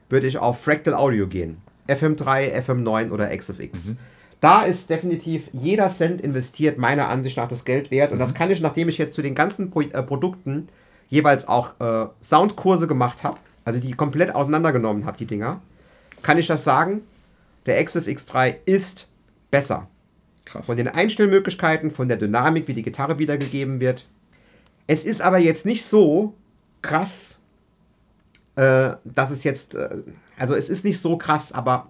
würde 0.09 0.27
ich 0.27 0.37
auf 0.37 0.59
Fractal 0.61 0.93
Audio 0.93 1.27
gehen. 1.27 1.61
FM3, 1.87 2.53
FM9 2.63 3.11
oder 3.11 3.35
XFX. 3.35 3.95
Da 4.39 4.63
ist 4.63 4.89
definitiv 4.89 5.49
jeder 5.51 5.89
Cent 5.89 6.21
investiert, 6.21 6.77
meiner 6.77 7.07
Ansicht 7.09 7.37
nach, 7.37 7.47
das 7.47 7.65
Geld 7.65 7.91
wert. 7.91 8.11
Und 8.11 8.19
das 8.19 8.33
kann 8.33 8.49
ich, 8.51 8.61
nachdem 8.61 8.87
ich 8.89 8.97
jetzt 8.97 9.13
zu 9.13 9.21
den 9.21 9.35
ganzen 9.35 9.69
Pro 9.71 9.81
äh, 9.81 10.03
Produkten 10.03 10.67
jeweils 11.09 11.47
auch 11.47 11.79
äh, 11.79 12.07
Soundkurse 12.21 12.87
gemacht 12.87 13.23
habe, 13.23 13.37
also 13.65 13.79
die 13.79 13.93
komplett 13.93 14.33
auseinandergenommen 14.33 15.05
habe, 15.05 15.17
die 15.17 15.25
Dinger, 15.25 15.61
kann 16.21 16.37
ich 16.37 16.47
das 16.47 16.63
sagen, 16.63 17.01
der 17.65 17.83
XFX3 17.83 18.55
ist 18.65 19.07
besser. 19.49 19.87
Krass. 20.45 20.65
Von 20.65 20.77
den 20.77 20.87
Einstellmöglichkeiten, 20.87 21.91
von 21.91 22.07
der 22.07 22.17
Dynamik, 22.17 22.67
wie 22.67 22.73
die 22.73 22.81
Gitarre 22.81 23.19
wiedergegeben 23.19 23.79
wird. 23.79 24.07
Es 24.87 25.03
ist 25.03 25.21
aber 25.21 25.37
jetzt 25.37 25.65
nicht 25.65 25.85
so 25.85 26.33
krass, 26.81 27.39
äh, 28.55 28.91
dass 29.05 29.31
es 29.31 29.43
jetzt, 29.43 29.75
äh, 29.75 29.89
also 30.37 30.55
es 30.55 30.69
ist 30.69 30.83
nicht 30.83 30.99
so 30.99 31.17
krass, 31.17 31.51
aber 31.51 31.87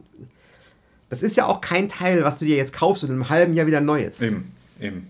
das 1.10 1.22
ist 1.22 1.36
ja 1.38 1.46
auch 1.46 1.62
kein 1.62 1.90
Teil, 1.90 2.24
was 2.24 2.38
du 2.38 2.46
dir 2.46 2.58
jetzt 2.58 2.74
kaufst 2.74 3.04
und 3.04 3.10
einem 3.10 3.30
halben 3.30 3.54
Jahr 3.54 3.68
wieder 3.68 3.82
neu 3.82 4.04
ist. 4.04 4.22
Eben, 4.22 4.52
eben. 4.80 5.08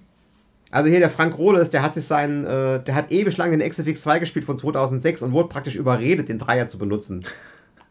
Also 0.72 0.90
hier 0.90 1.00
der 1.00 1.10
Frank 1.10 1.38
Rohles, 1.38 1.70
der 1.70 1.82
hat 1.84 1.94
sich 1.94 2.06
seinen, 2.06 2.46
äh, 2.46 2.82
der 2.82 2.96
hat 2.96 3.12
ewig 3.12 3.36
lang 3.38 3.52
den 3.52 3.60
XFX 3.60 4.02
2 4.02 4.20
gespielt 4.20 4.46
von 4.46 4.58
2006 4.58 5.22
und 5.22 5.34
wurde 5.34 5.50
praktisch 5.50 5.76
überredet, 5.76 6.30
den 6.30 6.40
Dreier 6.40 6.68
zu 6.68 6.78
benutzen. 6.78 7.26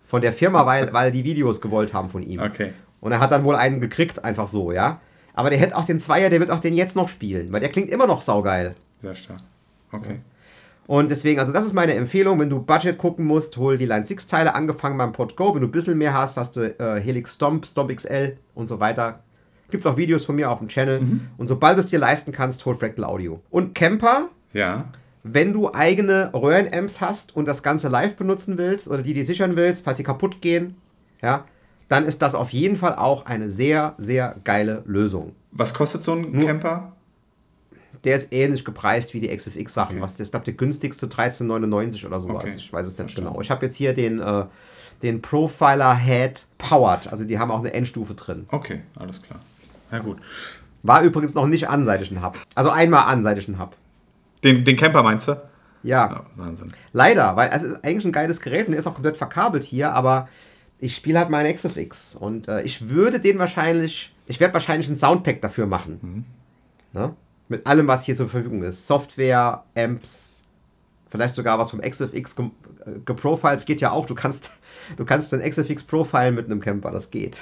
Von 0.05 0.23
der 0.23 0.33
Firma, 0.33 0.65
weil, 0.65 0.91
weil 0.93 1.13
die 1.13 1.25
Videos 1.25 1.61
gewollt 1.61 1.93
haben 1.93 2.09
von 2.09 2.23
ihm. 2.23 2.41
Okay. 2.41 2.73
Und 3.01 3.13
er 3.13 3.21
hat 3.21 3.33
dann 3.33 3.45
wohl 3.45 3.55
einen 3.55 3.81
gekriegt, 3.81 4.25
einfach 4.25 4.47
so, 4.47 4.73
ja. 4.73 5.01
Aber 5.35 5.51
der 5.51 5.59
hätte 5.59 5.77
auch 5.77 5.85
den 5.85 6.01
Zweier, 6.01 6.31
der 6.31 6.41
wird 6.41 6.51
auch 6.51 6.59
den 6.59 6.75
jetzt 6.75 6.97
noch 6.97 7.09
spielen, 7.09 7.53
weil 7.53 7.61
der 7.61 7.69
klingt 7.69 7.91
immer 7.91 8.07
noch 8.07 8.21
saugeil. 8.21 8.75
Sehr 9.01 9.15
stark. 9.15 9.41
Okay. 9.93 10.21
Und 10.87 11.11
deswegen, 11.11 11.39
also 11.39 11.53
das 11.53 11.65
ist 11.65 11.73
meine 11.73 11.95
Empfehlung, 11.95 12.41
wenn 12.41 12.51
du 12.51 12.61
Budget 12.61 12.99
gucken 12.99 13.25
musst, 13.25 13.57
hol 13.59 13.79
die 13.79 13.87
Line 13.87 14.05
6 14.05 14.27
Teile, 14.27 14.55
angefangen 14.55 14.99
beim 14.99 15.13
Pod 15.13 15.37
Go. 15.37 15.55
Wenn 15.55 15.61
du 15.61 15.69
ein 15.69 15.71
bisschen 15.71 15.97
mehr 15.97 16.15
hast, 16.15 16.37
hast 16.37 16.57
du 16.57 16.63
äh, 16.81 17.01
Helix 17.01 17.35
Stomp, 17.35 17.65
Stomp 17.65 17.95
XL 17.95 18.37
und 18.55 18.67
so 18.67 18.81
weiter. 18.81 19.23
Gibt 19.71 19.85
es 19.85 19.91
auch 19.91 19.97
Videos 19.97 20.25
von 20.25 20.37
mir 20.37 20.51
auf 20.51 20.59
dem 20.59 20.69
Channel. 20.69 21.01
Und 21.39 21.49
sobald 21.49 21.77
du 21.79 21.83
es 21.83 21.91
dir 21.91 21.99
leisten 21.99 22.33
kannst, 22.33 22.65
hol 22.67 22.75
Fractal 22.75 23.05
Audio. 23.05 23.41
Und 23.51 23.75
Camper, 23.75 24.29
Ja. 24.53 24.87
wenn 25.23 25.53
du 25.53 25.73
eigene 25.73 26.31
Röhrenamps 26.35 27.01
hast 27.01 27.37
und 27.37 27.47
das 27.47 27.63
Ganze 27.63 27.89
live 27.89 28.17
benutzen 28.17 28.59
willst 28.59 28.89
oder 28.89 29.03
die 29.03 29.13
dir 29.15 29.25
sichern 29.25 29.57
willst, 29.57 29.85
falls 29.85 29.99
sie 29.99 30.05
kaputt 30.05 30.41
gehen, 30.41 30.77
ja, 31.23 31.45
dann 31.89 32.07
ist 32.07 32.23
das 32.23 32.35
auf 32.35 32.51
jeden 32.51 32.77
Fall 32.77 32.95
auch 32.97 33.27
eine 33.27 33.51
sehr, 33.51 33.95
sehr 33.99 34.37
geile 34.45 34.83
Lösung. 34.87 35.33
Was 35.53 35.75
kostet 35.75 36.03
so 36.05 36.13
ein 36.13 36.31
Nur- 36.33 36.47
Camper? 36.47 36.93
Der 38.05 38.17
ist 38.17 38.33
ähnlich 38.33 38.65
gepreist 38.65 39.13
wie 39.13 39.21
die 39.21 39.29
XFX-Sachen. 39.37 39.97
Okay. 39.97 40.03
Was 40.03 40.19
ist, 40.19 40.31
glaube 40.31 40.45
der 40.47 40.55
günstigste 40.55 41.07
13,99 41.07 42.07
oder 42.07 42.19
sowas. 42.21 42.45
Okay. 42.45 42.55
Ich 42.57 42.73
weiß 42.73 42.87
es 42.87 42.97
nicht 42.97 43.15
genau. 43.15 43.41
Ich 43.43 43.51
habe 43.51 43.67
jetzt 43.67 43.77
hier 43.77 43.93
den, 43.93 44.21
äh, 44.21 44.45
den 45.03 45.21
Profiler 45.21 45.95
Head 45.99 46.47
Powered. 46.57 47.09
Also 47.09 47.25
die 47.25 47.39
haben 47.39 47.51
auch 47.51 47.59
eine 47.59 47.75
Endstufe 47.75 48.15
drin. 48.15 48.47
Okay, 48.51 48.81
alles 48.97 49.21
klar. 49.21 49.41
Na 49.91 49.99
gut. 49.99 50.19
War 50.83 51.03
übrigens 51.03 51.35
noch 51.35 51.47
nicht 51.47 51.69
an, 51.69 51.85
seit 51.85 52.01
ich 52.03 52.11
ihn 52.11 52.23
habe. 52.23 52.39
Also 52.55 52.71
einmal 52.71 53.05
an, 53.05 53.23
seit 53.23 53.39
ich 53.39 53.49
ihn 53.49 53.59
habe. 53.59 53.77
Den, 54.43 54.65
den 54.65 54.77
Camper 54.77 55.03
meinst 55.03 55.29
du? 55.29 55.33
Ja, 55.83 56.11
Ja, 56.11 56.27
Wahnsinn. 56.37 56.69
leider, 56.93 57.37
weil 57.37 57.51
es 57.53 57.63
ist 57.63 57.85
eigentlich 57.85 58.05
ein 58.05 58.13
geiles 58.13 58.41
Gerät 58.41 58.67
und 58.69 58.75
er 58.75 58.79
ist 58.79 58.87
auch 58.87 58.95
komplett 58.95 59.17
verkabelt 59.17 59.63
hier, 59.63 59.93
aber 59.95 60.29
ich 60.79 60.95
spiele 60.95 61.19
halt 61.19 61.31
meinen 61.31 61.55
XFX 61.55 62.15
und 62.15 62.49
äh, 62.49 62.63
ich 62.63 62.89
würde 62.89 63.21
den 63.21 63.39
wahrscheinlich, 63.39 64.15
ich 64.27 64.41
werde 64.41 64.55
wahrscheinlich 64.55 64.89
ein 64.89 64.97
Soundpack 64.97 65.41
dafür 65.43 65.67
machen. 65.67 66.25
Ne? 66.93 67.15
Mit 67.49 67.67
allem, 67.67 67.87
was 67.89 68.05
hier 68.05 68.15
zur 68.15 68.29
Verfügung 68.29 68.63
ist. 68.63 68.87
Software, 68.87 69.65
Amps, 69.77 70.45
vielleicht 71.07 71.35
sogar 71.35 71.59
was 71.59 71.71
vom 71.71 71.81
XFX 71.81 72.37
ge 72.37 72.47
äh, 72.87 72.91
geprofiled. 73.05 73.57
Es 73.57 73.65
geht 73.65 73.81
ja 73.81 73.91
auch, 73.91 74.07
du 74.07 74.15
kannst, 74.15 74.51
du 74.97 75.05
kannst 75.05 75.33
den 75.33 75.41
XFX 75.41 75.83
profilen 75.83 76.35
mit 76.35 76.47
einem 76.47 76.61
Camper, 76.61 76.91
das 76.91 77.11
geht. 77.11 77.41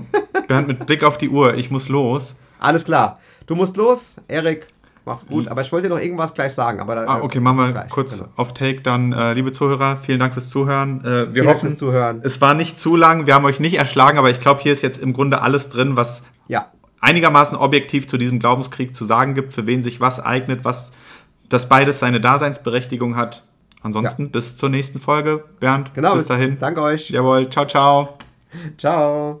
So, 0.00 0.40
Bernd, 0.48 0.68
mit 0.68 0.86
Blick 0.86 1.04
auf 1.04 1.18
die 1.18 1.28
Uhr, 1.28 1.54
ich 1.54 1.70
muss 1.70 1.88
los. 1.88 2.34
Alles 2.58 2.84
klar. 2.84 3.18
Du 3.46 3.54
musst 3.54 3.76
los, 3.76 4.16
Erik. 4.28 4.66
Mach's 5.04 5.26
gut. 5.26 5.48
Aber 5.48 5.62
ich 5.62 5.72
wollte 5.72 5.88
dir 5.88 5.94
noch 5.96 6.00
irgendwas 6.00 6.32
gleich 6.32 6.54
sagen. 6.54 6.78
Aber 6.80 6.94
da, 6.94 7.04
Ah, 7.06 7.20
okay, 7.22 7.40
machen 7.40 7.56
wir 7.56 7.72
gleich, 7.72 7.88
kurz 7.90 8.18
genau. 8.18 8.28
auf 8.36 8.54
Take. 8.54 8.82
Dann, 8.82 9.12
äh, 9.12 9.32
liebe 9.34 9.50
Zuhörer, 9.50 9.96
vielen 9.96 10.20
Dank 10.20 10.32
fürs 10.32 10.48
Zuhören. 10.48 11.00
Äh, 11.04 11.34
wir 11.34 11.42
Vielen 11.42 11.48
hoffen, 11.48 11.70
Zuhören. 11.70 12.20
es 12.22 12.40
war 12.40 12.54
nicht 12.54 12.78
zu 12.78 12.94
lang. 12.94 13.26
Wir 13.26 13.34
haben 13.34 13.44
euch 13.44 13.58
nicht 13.58 13.74
erschlagen, 13.74 14.16
aber 14.16 14.30
ich 14.30 14.38
glaube, 14.38 14.60
hier 14.60 14.72
ist 14.72 14.82
jetzt 14.82 14.98
im 15.02 15.12
Grunde 15.12 15.42
alles 15.42 15.70
drin, 15.70 15.96
was 15.96 16.22
Ja, 16.46 16.66
einigermaßen 17.00 17.56
objektiv 17.58 18.06
zu 18.06 18.16
diesem 18.16 18.38
Glaubenskrieg 18.38 18.94
zu 18.94 19.04
sagen 19.04 19.34
gibt, 19.34 19.52
für 19.52 19.66
wen 19.66 19.82
sich 19.82 20.00
was 20.00 20.20
eignet, 20.20 20.64
was 20.64 20.92
dass 21.48 21.68
beides 21.68 21.98
seine 21.98 22.20
Daseinsberechtigung 22.20 23.16
hat. 23.16 23.42
Ansonsten 23.82 24.30
bis 24.30 24.56
zur 24.56 24.68
nächsten 24.68 25.00
Folge, 25.00 25.42
Bernd. 25.58 25.92
genau. 25.94 26.14
bis 26.14 26.28
dahin. 26.28 26.58
Danke 26.60 26.80
euch. 26.80 27.10
Jawohl, 27.10 27.50
ciao, 27.50 27.66
ciao. 27.66 28.18
Ciao. 28.78 29.40